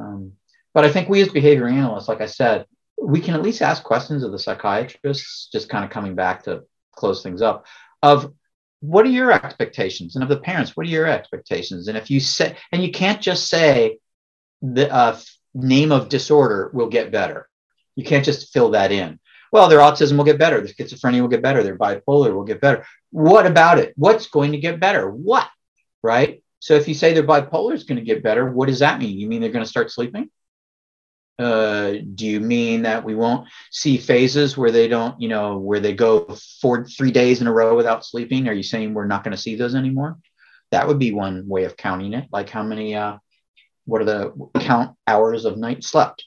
Um, 0.00 0.32
but 0.72 0.86
I 0.86 0.90
think 0.90 1.10
we 1.10 1.20
as 1.20 1.28
behavior 1.28 1.68
analysts, 1.68 2.08
like 2.08 2.22
I 2.22 2.26
said, 2.26 2.64
we 3.00 3.20
can 3.20 3.34
at 3.34 3.42
least 3.42 3.60
ask 3.60 3.82
questions 3.82 4.22
of 4.22 4.32
the 4.32 4.38
psychiatrists, 4.38 5.48
just 5.52 5.68
kind 5.68 5.84
of 5.84 5.90
coming 5.90 6.14
back 6.14 6.44
to 6.44 6.64
close 6.92 7.22
things 7.22 7.42
up, 7.42 7.66
of 8.02 8.32
what 8.80 9.04
are 9.06 9.10
your 9.10 9.32
expectations? 9.32 10.14
And 10.14 10.22
of 10.22 10.28
the 10.28 10.38
parents, 10.38 10.76
what 10.76 10.86
are 10.86 10.90
your 10.90 11.06
expectations? 11.06 11.88
And 11.88 11.96
if 11.96 12.10
you 12.10 12.20
say, 12.20 12.56
and 12.72 12.82
you 12.82 12.92
can't 12.92 13.20
just 13.20 13.48
say 13.48 13.98
the 14.62 14.92
uh, 14.92 15.18
name 15.54 15.92
of 15.92 16.08
disorder 16.08 16.70
will 16.72 16.88
get 16.88 17.10
better. 17.10 17.48
You 17.96 18.04
can't 18.04 18.24
just 18.24 18.52
fill 18.52 18.70
that 18.70 18.92
in. 18.92 19.18
Well, 19.50 19.68
their 19.68 19.80
autism 19.80 20.16
will 20.16 20.24
get 20.24 20.38
better. 20.38 20.60
Their 20.60 20.72
schizophrenia 20.72 21.20
will 21.20 21.28
get 21.28 21.42
better. 21.42 21.62
Their 21.62 21.78
bipolar 21.78 22.32
will 22.34 22.44
get 22.44 22.60
better. 22.60 22.84
What 23.10 23.46
about 23.46 23.78
it? 23.78 23.94
What's 23.96 24.28
going 24.28 24.52
to 24.52 24.58
get 24.58 24.78
better? 24.78 25.10
What? 25.10 25.48
Right? 26.02 26.42
So 26.60 26.74
if 26.74 26.86
you 26.86 26.94
say 26.94 27.12
their 27.12 27.22
bipolar 27.22 27.72
is 27.72 27.84
going 27.84 27.98
to 27.98 28.04
get 28.04 28.22
better, 28.22 28.50
what 28.50 28.68
does 28.68 28.80
that 28.80 28.98
mean? 28.98 29.18
You 29.18 29.26
mean 29.26 29.40
they're 29.40 29.50
going 29.50 29.64
to 29.64 29.70
start 29.70 29.90
sleeping? 29.90 30.30
Uh, 31.38 31.94
do 32.14 32.26
you 32.26 32.40
mean 32.40 32.82
that 32.82 33.04
we 33.04 33.14
won't 33.14 33.46
see 33.70 33.96
phases 33.96 34.56
where 34.56 34.72
they 34.72 34.88
don't, 34.88 35.20
you 35.20 35.28
know, 35.28 35.58
where 35.58 35.78
they 35.78 35.92
go 35.92 36.36
four, 36.60 36.84
three 36.84 37.12
days 37.12 37.40
in 37.40 37.46
a 37.46 37.52
row 37.52 37.76
without 37.76 38.04
sleeping? 38.04 38.48
Are 38.48 38.52
you 38.52 38.64
saying 38.64 38.92
we're 38.92 39.06
not 39.06 39.22
going 39.22 39.36
to 39.36 39.42
see 39.42 39.54
those 39.54 39.76
anymore? 39.76 40.18
That 40.72 40.88
would 40.88 40.98
be 40.98 41.12
one 41.12 41.46
way 41.46 41.64
of 41.64 41.76
counting 41.76 42.12
it. 42.14 42.26
Like 42.32 42.50
how 42.50 42.64
many, 42.64 42.96
uh, 42.96 43.18
what 43.84 44.02
are 44.02 44.04
the 44.04 44.50
count 44.58 44.96
hours 45.06 45.44
of 45.44 45.56
night 45.56 45.84
slept? 45.84 46.24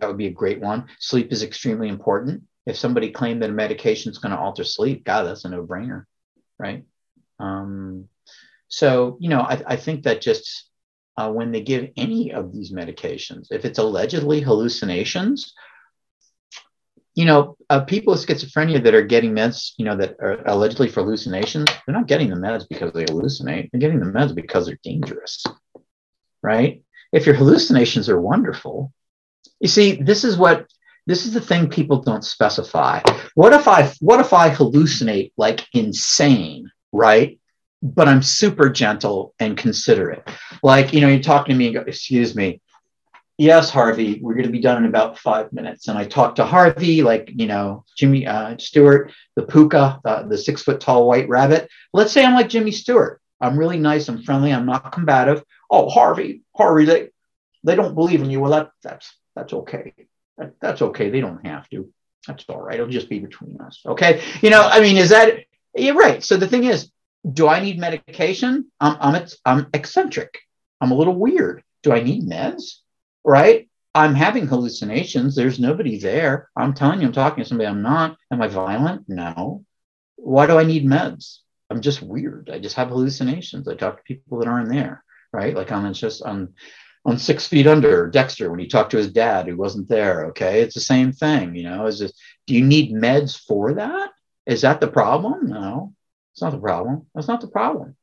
That 0.00 0.06
would 0.06 0.18
be 0.18 0.28
a 0.28 0.30
great 0.32 0.60
one. 0.60 0.86
Sleep 1.00 1.32
is 1.32 1.42
extremely 1.42 1.88
important. 1.88 2.44
If 2.64 2.76
somebody 2.76 3.10
claimed 3.10 3.42
that 3.42 3.50
a 3.50 3.52
medication 3.52 4.10
is 4.10 4.18
going 4.18 4.32
to 4.32 4.38
alter 4.38 4.64
sleep, 4.64 5.04
God, 5.04 5.24
that's 5.24 5.44
a 5.44 5.48
no 5.48 5.64
brainer, 5.64 6.04
right? 6.58 6.84
Um, 7.38 8.08
so, 8.68 9.18
you 9.20 9.28
know, 9.28 9.40
I, 9.40 9.62
I 9.66 9.76
think 9.76 10.04
that 10.04 10.20
just 10.20 10.70
uh, 11.16 11.30
when 11.30 11.52
they 11.52 11.62
give 11.62 11.90
any 11.96 12.32
of 12.32 12.52
these 12.52 12.72
medications, 12.72 13.48
if 13.50 13.64
it's 13.64 13.78
allegedly 13.78 14.40
hallucinations, 14.40 15.54
you 17.14 17.24
know, 17.24 17.56
uh, 17.70 17.80
people 17.80 18.12
with 18.12 18.26
schizophrenia 18.26 18.82
that 18.82 18.94
are 18.94 19.02
getting 19.02 19.32
meds, 19.32 19.72
you 19.78 19.84
know, 19.84 19.96
that 19.96 20.16
are 20.20 20.42
allegedly 20.46 20.88
for 20.88 21.02
hallucinations, 21.02 21.66
they're 21.86 21.94
not 21.94 22.08
getting 22.08 22.28
the 22.28 22.36
meds 22.36 22.66
because 22.68 22.92
they 22.92 23.04
hallucinate. 23.04 23.70
They're 23.70 23.80
getting 23.80 24.00
the 24.00 24.06
meds 24.06 24.34
because 24.34 24.66
they're 24.66 24.78
dangerous, 24.82 25.44
right? 26.42 26.82
If 27.12 27.26
your 27.26 27.36
hallucinations 27.36 28.08
are 28.08 28.20
wonderful, 28.20 28.92
you 29.60 29.68
see, 29.68 30.02
this 30.02 30.24
is 30.24 30.36
what 30.36 30.66
this 31.06 31.26
is 31.26 31.34
the 31.34 31.40
thing 31.40 31.68
people 31.68 32.02
don't 32.02 32.24
specify. 32.24 33.00
What 33.34 33.52
if 33.52 33.68
I 33.68 33.92
what 34.00 34.20
if 34.20 34.32
I 34.32 34.50
hallucinate 34.50 35.32
like 35.36 35.66
insane, 35.72 36.70
right? 36.92 37.38
But 37.86 38.08
I'm 38.08 38.22
super 38.22 38.70
gentle 38.70 39.34
and 39.38 39.58
considerate. 39.58 40.26
Like, 40.62 40.94
you 40.94 41.02
know, 41.02 41.08
you 41.08 41.22
talk 41.22 41.44
to 41.46 41.54
me 41.54 41.66
and 41.66 41.74
go, 41.74 41.82
excuse 41.82 42.34
me, 42.34 42.62
yes, 43.36 43.68
Harvey, 43.68 44.20
we're 44.22 44.32
going 44.32 44.46
to 44.46 44.50
be 44.50 44.62
done 44.62 44.78
in 44.78 44.88
about 44.88 45.18
five 45.18 45.52
minutes. 45.52 45.88
And 45.88 45.98
I 45.98 46.06
talked 46.06 46.36
to 46.36 46.46
Harvey, 46.46 47.02
like, 47.02 47.30
you 47.34 47.46
know, 47.46 47.84
Jimmy 47.94 48.26
uh, 48.26 48.56
Stewart, 48.56 49.12
the 49.36 49.42
pooka, 49.42 50.00
uh, 50.02 50.22
the 50.22 50.38
six 50.38 50.62
foot 50.62 50.80
tall 50.80 51.06
white 51.06 51.28
rabbit. 51.28 51.68
Let's 51.92 52.10
say 52.10 52.24
I'm 52.24 52.32
like 52.32 52.48
Jimmy 52.48 52.70
Stewart. 52.70 53.20
I'm 53.38 53.58
really 53.58 53.78
nice. 53.78 54.08
I'm 54.08 54.22
friendly. 54.22 54.50
I'm 54.50 54.64
not 54.64 54.92
combative. 54.92 55.44
Oh, 55.70 55.90
Harvey, 55.90 56.40
Harvey, 56.56 56.86
they, 56.86 57.08
they 57.64 57.74
don't 57.74 57.94
believe 57.94 58.22
in 58.22 58.30
you. 58.30 58.40
Well, 58.40 58.52
that, 58.52 58.70
that's, 58.82 59.12
that's 59.36 59.52
okay. 59.52 59.92
That, 60.38 60.54
that's 60.58 60.80
okay. 60.80 61.10
They 61.10 61.20
don't 61.20 61.44
have 61.44 61.68
to. 61.68 61.92
That's 62.26 62.46
all 62.48 62.62
right. 62.62 62.76
It'll 62.76 62.88
just 62.88 63.10
be 63.10 63.18
between 63.18 63.60
us. 63.60 63.82
Okay. 63.84 64.22
You 64.40 64.48
know, 64.48 64.62
I 64.62 64.80
mean, 64.80 64.96
is 64.96 65.10
that, 65.10 65.40
you're 65.74 65.96
right. 65.96 66.24
So 66.24 66.38
the 66.38 66.48
thing 66.48 66.64
is, 66.64 66.90
do 67.32 67.48
I 67.48 67.60
need 67.60 67.78
medication? 67.78 68.70
I'm, 68.80 68.96
I'm, 69.00 69.26
I'm 69.44 69.66
eccentric. 69.72 70.38
I'm 70.80 70.90
a 70.90 70.96
little 70.96 71.16
weird. 71.16 71.62
Do 71.82 71.92
I 71.92 72.02
need 72.02 72.28
meds? 72.28 72.80
right? 73.24 73.68
I'm 73.94 74.14
having 74.14 74.46
hallucinations. 74.46 75.34
There's 75.34 75.58
nobody 75.58 75.98
there. 75.98 76.50
I'm 76.56 76.74
telling 76.74 77.00
you, 77.00 77.06
I'm 77.06 77.12
talking 77.12 77.42
to 77.42 77.48
somebody. 77.48 77.68
I'm 77.68 77.82
not. 77.82 78.16
Am 78.30 78.42
I 78.42 78.48
violent? 78.48 79.04
No. 79.08 79.64
Why 80.16 80.46
do 80.46 80.58
I 80.58 80.64
need 80.64 80.84
meds? 80.84 81.38
I'm 81.70 81.80
just 81.80 82.02
weird. 82.02 82.50
I 82.52 82.58
just 82.58 82.76
have 82.76 82.88
hallucinations. 82.88 83.66
I 83.68 83.74
talk 83.74 83.96
to 83.96 84.02
people 84.02 84.38
that 84.38 84.48
aren't 84.48 84.68
there, 84.68 85.02
right? 85.32 85.54
Like 85.54 85.72
I'm 85.72 85.92
just 85.94 86.22
on 86.22 86.54
on 87.06 87.18
Six 87.18 87.46
Feet 87.46 87.66
Under, 87.66 88.08
Dexter, 88.08 88.50
when 88.50 88.60
he 88.60 88.66
talked 88.66 88.92
to 88.92 88.96
his 88.96 89.12
dad 89.12 89.46
who 89.46 89.56
wasn't 89.56 89.88
there. 89.88 90.26
Okay, 90.26 90.62
it's 90.62 90.74
the 90.74 90.80
same 90.80 91.12
thing. 91.12 91.54
You 91.54 91.64
know, 91.64 91.86
is 91.86 92.00
this? 92.00 92.12
Do 92.46 92.54
you 92.54 92.64
need 92.64 92.94
meds 92.94 93.38
for 93.38 93.74
that? 93.74 94.10
Is 94.46 94.62
that 94.62 94.80
the 94.80 94.88
problem? 94.88 95.48
No, 95.48 95.93
it's 96.34 96.42
not 96.42 96.50
the 96.50 96.58
problem. 96.58 97.06
That's 97.14 97.28
not 97.28 97.40
the 97.40 97.46
problem. 97.46 97.94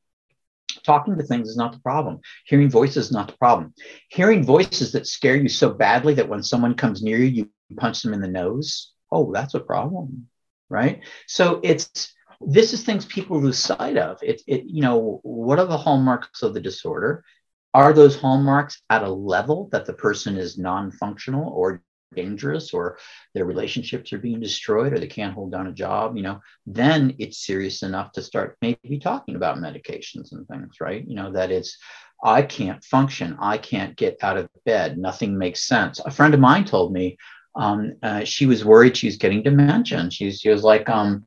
Talking 0.86 1.18
to 1.18 1.24
things 1.24 1.50
is 1.50 1.58
not 1.58 1.74
the 1.74 1.82
problem. 1.82 2.22
Hearing 2.46 2.70
voices 2.70 3.08
is 3.08 3.12
not 3.12 3.28
the 3.28 3.38
problem. 3.38 3.74
Hearing 4.10 4.46
voices 4.46 4.94
that 4.94 5.06
scare 5.06 5.36
you 5.36 5.50
so 5.50 5.70
badly 5.70 6.14
that 6.14 6.30
when 6.30 6.42
someone 6.42 6.76
comes 6.76 7.04
near 7.04 7.18
you, 7.18 7.50
you 7.68 7.76
punch 7.76 8.02
them 8.02 8.14
in 8.14 8.22
the 8.22 8.30
nose. 8.30 8.94
Oh, 9.12 9.34
that's 9.34 9.54
a 9.54 9.60
problem, 9.60 10.28
right? 10.70 11.02
So 11.28 11.60
it's 11.62 12.14
this 12.40 12.72
is 12.72 12.86
things 12.86 13.06
people 13.06 13.42
lose 13.42 13.60
sight 13.60 13.98
of. 13.98 14.18
It, 14.24 14.42
it 14.48 14.64
you 14.66 14.82
know, 14.82 15.20
what 15.24 15.60
are 15.60 15.66
the 15.66 15.78
hallmarks 15.78 16.42
of 16.42 16.54
the 16.54 16.62
disorder? 16.62 17.26
Are 17.74 17.92
those 17.92 18.18
hallmarks 18.18 18.82
at 18.90 19.04
a 19.04 19.12
level 19.12 19.68
that 19.74 19.86
the 19.86 19.94
person 19.94 20.38
is 20.38 20.58
non-functional 20.58 21.50
or 21.50 21.84
dangerous 22.16 22.74
or 22.74 22.98
their 23.34 23.46
relationships 23.46 24.12
are 24.14 24.20
being 24.20 24.40
destroyed 24.40 24.94
or 24.94 25.00
they 25.00 25.08
can't 25.08 25.34
hold 25.34 25.52
down 25.52 25.68
a 25.68 25.72
job 25.72 26.16
you 26.16 26.24
know 26.24 26.40
then 26.66 27.16
it's 27.20 27.46
serious 27.46 27.84
enough 27.84 28.12
to 28.12 28.22
start 28.22 28.58
maybe 28.62 29.00
talking 29.00 29.36
about 29.36 29.58
medications 29.58 30.32
and 30.32 30.48
things 30.48 30.76
right? 30.80 31.08
You 31.08 31.16
know 31.16 31.32
that 31.32 31.52
it's 31.52 31.78
i 32.24 32.42
can't 32.42 32.84
function. 32.84 33.38
I 33.40 33.58
can't 33.58 33.96
get 33.96 34.18
out 34.22 34.38
of 34.38 34.50
bed. 34.66 34.98
Nothing 34.98 35.38
makes 35.38 35.68
sense. 35.68 36.00
A 36.00 36.12
friend 36.12 36.34
of 36.34 36.40
mine 36.40 36.66
told 36.66 36.94
me 36.94 37.18
um, 37.56 37.94
uh, 38.02 38.24
she 38.24 38.46
was 38.46 38.64
worried 38.64 38.96
she 38.96 39.08
was 39.08 39.18
getting 39.18 39.44
dementia 39.44 40.00
and 40.00 40.14
she, 40.14 40.32
she 40.32 40.50
was 40.50 40.64
like 40.64 40.88
um, 40.88 41.26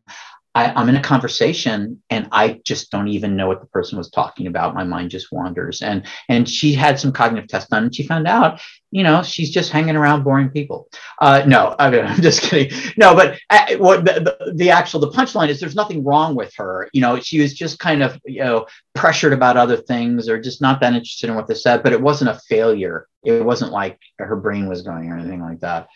I, 0.55 0.81
am 0.81 0.89
in 0.89 0.97
a 0.97 1.03
conversation 1.03 2.01
and 2.11 2.29
I 2.31 2.61
just 2.65 2.91
don't 2.91 3.09
even 3.09 3.35
know 3.35 3.49
what 3.49 3.61
the 3.61 3.67
person 3.67 3.99
was 3.99 4.09
talking 4.09 4.47
about. 4.47 4.75
My 4.75 4.85
mind 4.85 5.11
just 5.11 5.33
wanders. 5.33 5.83
And 5.83 6.07
and 6.29 6.49
she 6.49 6.73
had 6.73 6.99
some 6.99 7.13
cognitive 7.13 7.49
tests 7.49 7.69
done 7.69 7.85
and 7.85 7.95
she 7.95 8.07
found 8.07 8.29
out, 8.29 8.61
you 8.93 9.03
know, 9.03 9.23
she's 9.23 9.51
just 9.51 9.73
hanging 9.73 9.97
around 9.97 10.23
boring 10.23 10.51
people. 10.51 10.89
Uh, 11.21 11.43
no, 11.47 11.75
I 11.79 12.01
I'm 12.01 12.23
just 12.23 12.43
kidding. 12.43 12.77
No, 12.97 13.15
but 13.15 13.39
uh, 13.51 13.77
what 13.79 14.05
the, 14.05 14.21
the, 14.21 14.53
the, 14.55 14.71
actual 14.71 15.01
the 15.01 15.11
punchline 15.11 15.49
is 15.49 15.59
there's 15.59 15.75
nothing 15.75 16.05
wrong 16.05 16.37
with 16.37 16.55
her. 16.57 16.89
You 16.93 17.01
know, 17.01 17.19
she 17.19 17.41
was 17.41 17.53
just 17.53 17.81
kind 17.81 18.03
of 18.03 18.21
you 18.25 18.45
know 18.45 18.67
pressured 18.95 19.33
about 19.33 19.57
other 19.57 19.77
things 19.77 20.29
or 20.29 20.41
just 20.41 20.61
not 20.61 20.81
that 20.81 20.95
interested 20.95 21.31
in 21.31 21.37
what 21.37 21.49
they 21.49 21.55
said. 21.55 21.83
But 21.83 21.93
it 21.93 22.01
wasn't 22.01 22.31
a 22.31 22.41
failure. 22.49 23.09
It 23.25 23.45
wasn't 23.45 23.73
like 23.73 23.99
her 24.19 24.37
brain 24.37 24.69
was 24.69 24.83
going 24.83 25.11
or 25.11 25.19
anything 25.19 25.41
like 25.41 25.61
that. 25.61 25.89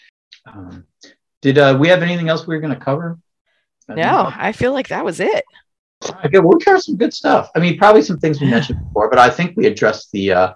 Um, 0.47 0.86
did 1.43 1.59
uh, 1.59 1.76
we 1.78 1.89
have 1.89 2.02
anything 2.02 2.28
else 2.28 2.47
we 2.47 2.56
were 2.56 2.60
going 2.60 2.74
to 2.74 2.85
cover? 2.85 3.18
No, 3.89 4.32
I 4.35 4.52
feel 4.52 4.73
like 4.73 4.89
that 4.89 5.05
was 5.05 5.20
it. 5.20 5.44
Okay, 6.24 6.39
we'll 6.39 6.59
cover 6.59 6.78
some 6.78 6.97
good 6.97 7.12
stuff. 7.12 7.51
I 7.56 7.59
mean, 7.59 7.78
probably 7.78 8.02
some 8.02 8.19
things 8.19 8.40
we 8.40 8.48
mentioned 8.48 8.81
before, 8.86 9.10
but 9.10 9.19
I 9.19 9.31
think 9.31 9.56
we 9.56 9.66
addressed 9.66 10.12
the 10.12 10.32
uh, 10.32 10.52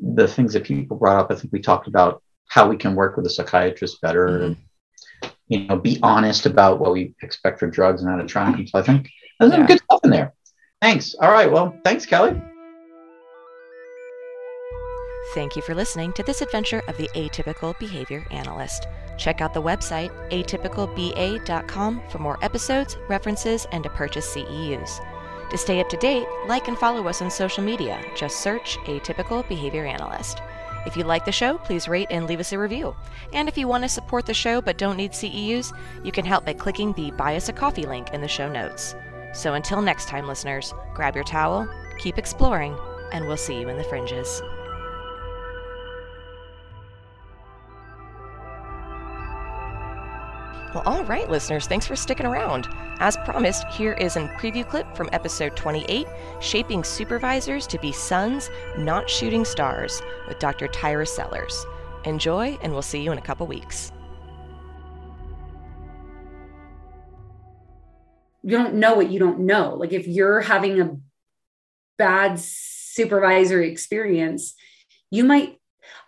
the 0.00 0.26
things 0.26 0.54
that 0.54 0.64
people 0.64 0.96
brought 0.96 1.18
up. 1.18 1.30
I 1.30 1.36
think 1.36 1.52
we 1.52 1.60
talked 1.60 1.86
about 1.86 2.22
how 2.48 2.68
we 2.68 2.76
can 2.76 2.94
work 2.94 3.16
with 3.16 3.26
a 3.26 3.30
psychiatrist 3.30 4.00
better 4.00 4.28
mm-hmm. 4.28 4.44
and 4.44 4.56
you 5.48 5.66
know 5.66 5.76
be 5.76 6.00
honest 6.02 6.46
about 6.46 6.80
what 6.80 6.92
we 6.92 7.14
expect 7.22 7.60
for 7.60 7.68
drugs 7.68 8.02
and 8.02 8.10
how 8.10 8.16
to 8.16 8.26
try 8.26 8.50
them. 8.50 8.66
So 8.66 8.78
I 8.78 8.82
think 8.82 9.08
there's 9.38 9.52
yeah. 9.52 9.58
some 9.58 9.66
good 9.66 9.80
stuff 9.84 10.00
in 10.04 10.10
there. 10.10 10.32
Thanks. 10.82 11.14
All 11.20 11.30
right. 11.30 11.50
Well, 11.50 11.78
thanks, 11.84 12.06
Kelly. 12.06 12.40
Thank 15.34 15.54
you 15.54 15.62
for 15.62 15.74
listening 15.74 16.12
to 16.14 16.24
this 16.24 16.40
adventure 16.40 16.82
of 16.88 16.96
the 16.96 17.08
Atypical 17.14 17.78
Behavior 17.78 18.26
Analyst. 18.32 18.88
Check 19.20 19.42
out 19.42 19.52
the 19.52 19.62
website 19.62 20.10
atypicalba.com 20.30 22.02
for 22.08 22.18
more 22.18 22.42
episodes, 22.42 22.96
references, 23.06 23.66
and 23.70 23.84
to 23.84 23.90
purchase 23.90 24.34
CEUs. 24.34 25.50
To 25.50 25.58
stay 25.58 25.78
up 25.80 25.90
to 25.90 25.98
date, 25.98 26.26
like 26.46 26.68
and 26.68 26.78
follow 26.78 27.06
us 27.06 27.20
on 27.20 27.30
social 27.30 27.62
media. 27.62 28.02
Just 28.16 28.40
search 28.40 28.78
Atypical 28.86 29.46
Behavior 29.46 29.84
Analyst. 29.84 30.40
If 30.86 30.96
you 30.96 31.04
like 31.04 31.26
the 31.26 31.32
show, 31.32 31.58
please 31.58 31.86
rate 31.86 32.06
and 32.10 32.26
leave 32.26 32.40
us 32.40 32.54
a 32.54 32.58
review. 32.58 32.96
And 33.34 33.46
if 33.46 33.58
you 33.58 33.68
want 33.68 33.84
to 33.84 33.90
support 33.90 34.24
the 34.24 34.32
show 34.32 34.62
but 34.62 34.78
don't 34.78 34.96
need 34.96 35.12
CEUs, 35.12 35.76
you 36.02 36.12
can 36.12 36.24
help 36.24 36.46
by 36.46 36.54
clicking 36.54 36.94
the 36.94 37.10
Buy 37.10 37.36
Us 37.36 37.50
a 37.50 37.52
Coffee 37.52 37.84
link 37.84 38.14
in 38.14 38.22
the 38.22 38.28
show 38.28 38.50
notes. 38.50 38.94
So 39.34 39.52
until 39.52 39.82
next 39.82 40.08
time, 40.08 40.26
listeners, 40.26 40.72
grab 40.94 41.14
your 41.14 41.24
towel, 41.24 41.68
keep 41.98 42.16
exploring, 42.16 42.74
and 43.12 43.26
we'll 43.26 43.36
see 43.36 43.60
you 43.60 43.68
in 43.68 43.76
the 43.76 43.84
fringes. 43.84 44.40
Well, 50.72 50.84
all 50.86 51.02
right, 51.02 51.28
listeners, 51.28 51.66
thanks 51.66 51.84
for 51.84 51.96
sticking 51.96 52.26
around. 52.26 52.68
As 53.00 53.16
promised, 53.16 53.66
here 53.68 53.94
is 53.94 54.14
a 54.14 54.28
preview 54.38 54.64
clip 54.68 54.96
from 54.96 55.08
episode 55.12 55.56
28 55.56 56.06
Shaping 56.40 56.84
Supervisors 56.84 57.66
to 57.66 57.78
Be 57.80 57.90
Suns, 57.90 58.48
Not 58.78 59.10
Shooting 59.10 59.44
Stars, 59.44 60.00
with 60.28 60.38
Dr. 60.38 60.68
Tyra 60.68 61.08
Sellers. 61.08 61.66
Enjoy, 62.04 62.56
and 62.62 62.72
we'll 62.72 62.82
see 62.82 63.02
you 63.02 63.10
in 63.10 63.18
a 63.18 63.22
couple 63.22 63.48
weeks. 63.48 63.90
You 68.44 68.56
don't 68.56 68.74
know 68.74 68.94
what 68.94 69.10
you 69.10 69.18
don't 69.18 69.40
know. 69.40 69.74
Like, 69.74 69.92
if 69.92 70.06
you're 70.06 70.40
having 70.40 70.80
a 70.80 70.96
bad 71.98 72.38
supervisory 72.38 73.72
experience, 73.72 74.54
you 75.10 75.24
might 75.24 75.56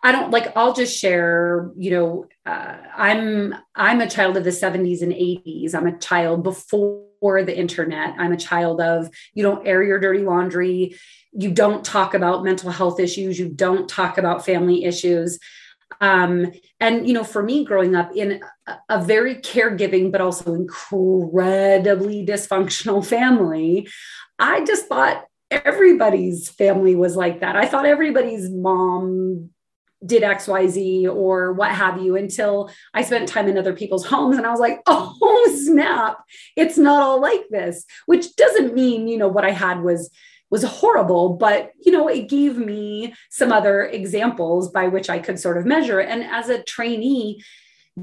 I 0.03 0.13
don't 0.13 0.31
like 0.31 0.57
I'll 0.57 0.73
just 0.73 0.97
share, 0.97 1.71
you 1.77 1.91
know, 1.91 2.27
uh, 2.45 2.77
I'm 2.97 3.55
I'm 3.75 4.01
a 4.01 4.11
child 4.11 4.37
of 4.37 4.45
the 4.45 4.51
70s 4.51 5.03
and 5.03 5.13
80s. 5.13 5.75
I'm 5.75 5.87
a 5.87 5.99
child 5.99 6.43
before 6.43 7.05
the 7.23 7.57
internet. 7.57 8.15
I'm 8.19 8.33
a 8.33 8.37
child 8.37 8.81
of 8.81 9.11
you 9.35 9.43
don't 9.43 9.67
air 9.67 9.83
your 9.83 10.01
dirty 10.01 10.21
laundry, 10.21 10.97
you 11.33 11.53
don't 11.53 11.85
talk 11.85 12.15
about 12.15 12.43
mental 12.43 12.71
health 12.71 12.99
issues, 12.99 13.39
you 13.39 13.49
don't 13.49 13.89
talk 13.89 14.19
about 14.19 14.45
family 14.45 14.85
issues. 14.85 15.39
Um, 16.01 16.51
and 16.81 17.07
you 17.07 17.15
know, 17.15 17.23
for 17.23 17.43
me 17.43 17.65
growing 17.65 17.95
up 17.95 18.11
in 18.17 18.43
a, 18.67 18.77
a 18.89 19.05
very 19.05 19.37
caregiving 19.37 20.11
but 20.11 20.21
also 20.21 20.55
incredibly 20.55 22.27
dysfunctional 22.27 23.07
family, 23.17 23.89
I 24.39 24.65
just 24.65 24.89
thought 24.89 25.27
everybody's 25.49 26.49
family 26.49 26.97
was 26.97 27.15
like 27.15 27.41
that. 27.41 27.55
I 27.55 27.67
thought 27.67 27.87
everybody's 27.87 28.51
mom 28.51 29.51
did 30.05 30.23
XYZ 30.23 31.13
or 31.15 31.53
what 31.53 31.71
have 31.71 32.01
you 32.01 32.17
until 32.17 32.71
I 32.95 33.03
spent 33.03 33.29
time 33.29 33.49
in 33.49 33.59
other 33.59 33.75
people's 33.75 34.07
homes 34.07 34.37
and 34.37 34.47
I 34.47 34.51
was 34.51 34.61
like, 34.61 34.81
oh 34.87 35.59
snap, 35.65 36.19
it's 36.57 36.79
not 36.79 37.03
all 37.03 37.21
like 37.21 37.49
this, 37.51 37.85
which 38.07 38.35
doesn't 38.37 38.75
mean, 38.75 39.09
you 39.09 39.19
know, 39.19 39.29
what 39.29 39.45
I 39.45 39.51
had 39.51 39.83
was 39.83 40.11
was 40.51 40.65
horrible, 40.65 41.31
but 41.31 41.73
you 41.81 41.91
know, 41.91 42.09
it 42.09 42.29
gave 42.29 42.59
me 42.59 43.15
some 43.31 43.51
other 43.51 43.85
examples 43.85 44.71
by 44.71 44.87
which 44.87 45.09
I 45.09 45.19
could 45.19 45.41
sort 45.41 45.57
of 45.57 45.65
measure. 45.65 45.99
And 45.99 46.23
as 46.23 46.51
a 46.51 46.63
trainee, 46.63 47.43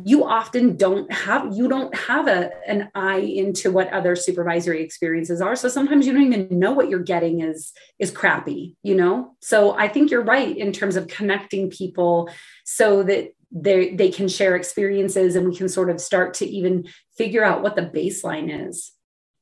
you 0.06 0.24
often 0.24 0.78
don't 0.78 1.12
have 1.12 1.56
you 1.56 1.68
don't 1.68 1.96
have 1.96 2.28
a 2.28 2.52
an 2.68 2.90
eye 2.94 3.18
into 3.18 3.72
what 3.72 3.92
other 3.92 4.16
supervisory 4.16 4.84
experiences 4.84 5.42
are. 5.42 5.56
So 5.56 5.68
sometimes 5.68 6.06
you 6.06 6.14
don't 6.14 6.32
even 6.32 6.60
know 6.60 6.74
what 6.74 6.90
you're 6.90 7.00
getting 7.00 7.42
is 7.42 7.74
is 7.98 8.12
crappy 8.12 8.76
you 8.84 8.96
know? 8.96 9.36
So 9.42 9.78
i 9.78 9.88
think 9.88 10.12
you're 10.12 10.24
right 10.24 10.56
in 10.56 10.72
terms 10.72 10.96
of 10.96 11.08
connecting 11.08 11.70
people 11.70 12.30
so 12.66 13.04
that 13.04 13.34
they 13.52 13.96
they 13.96 14.10
can 14.10 14.28
share 14.28 14.56
experiences 14.56 15.36
and 15.36 15.48
we 15.48 15.56
can 15.56 15.70
sort 15.70 15.90
of 15.90 16.00
start 16.00 16.36
to 16.36 16.46
even 16.46 16.88
figure 17.18 17.44
out 17.44 17.64
what 17.64 17.76
the 17.76 17.82
baseline 17.82 18.68
is 18.68 18.92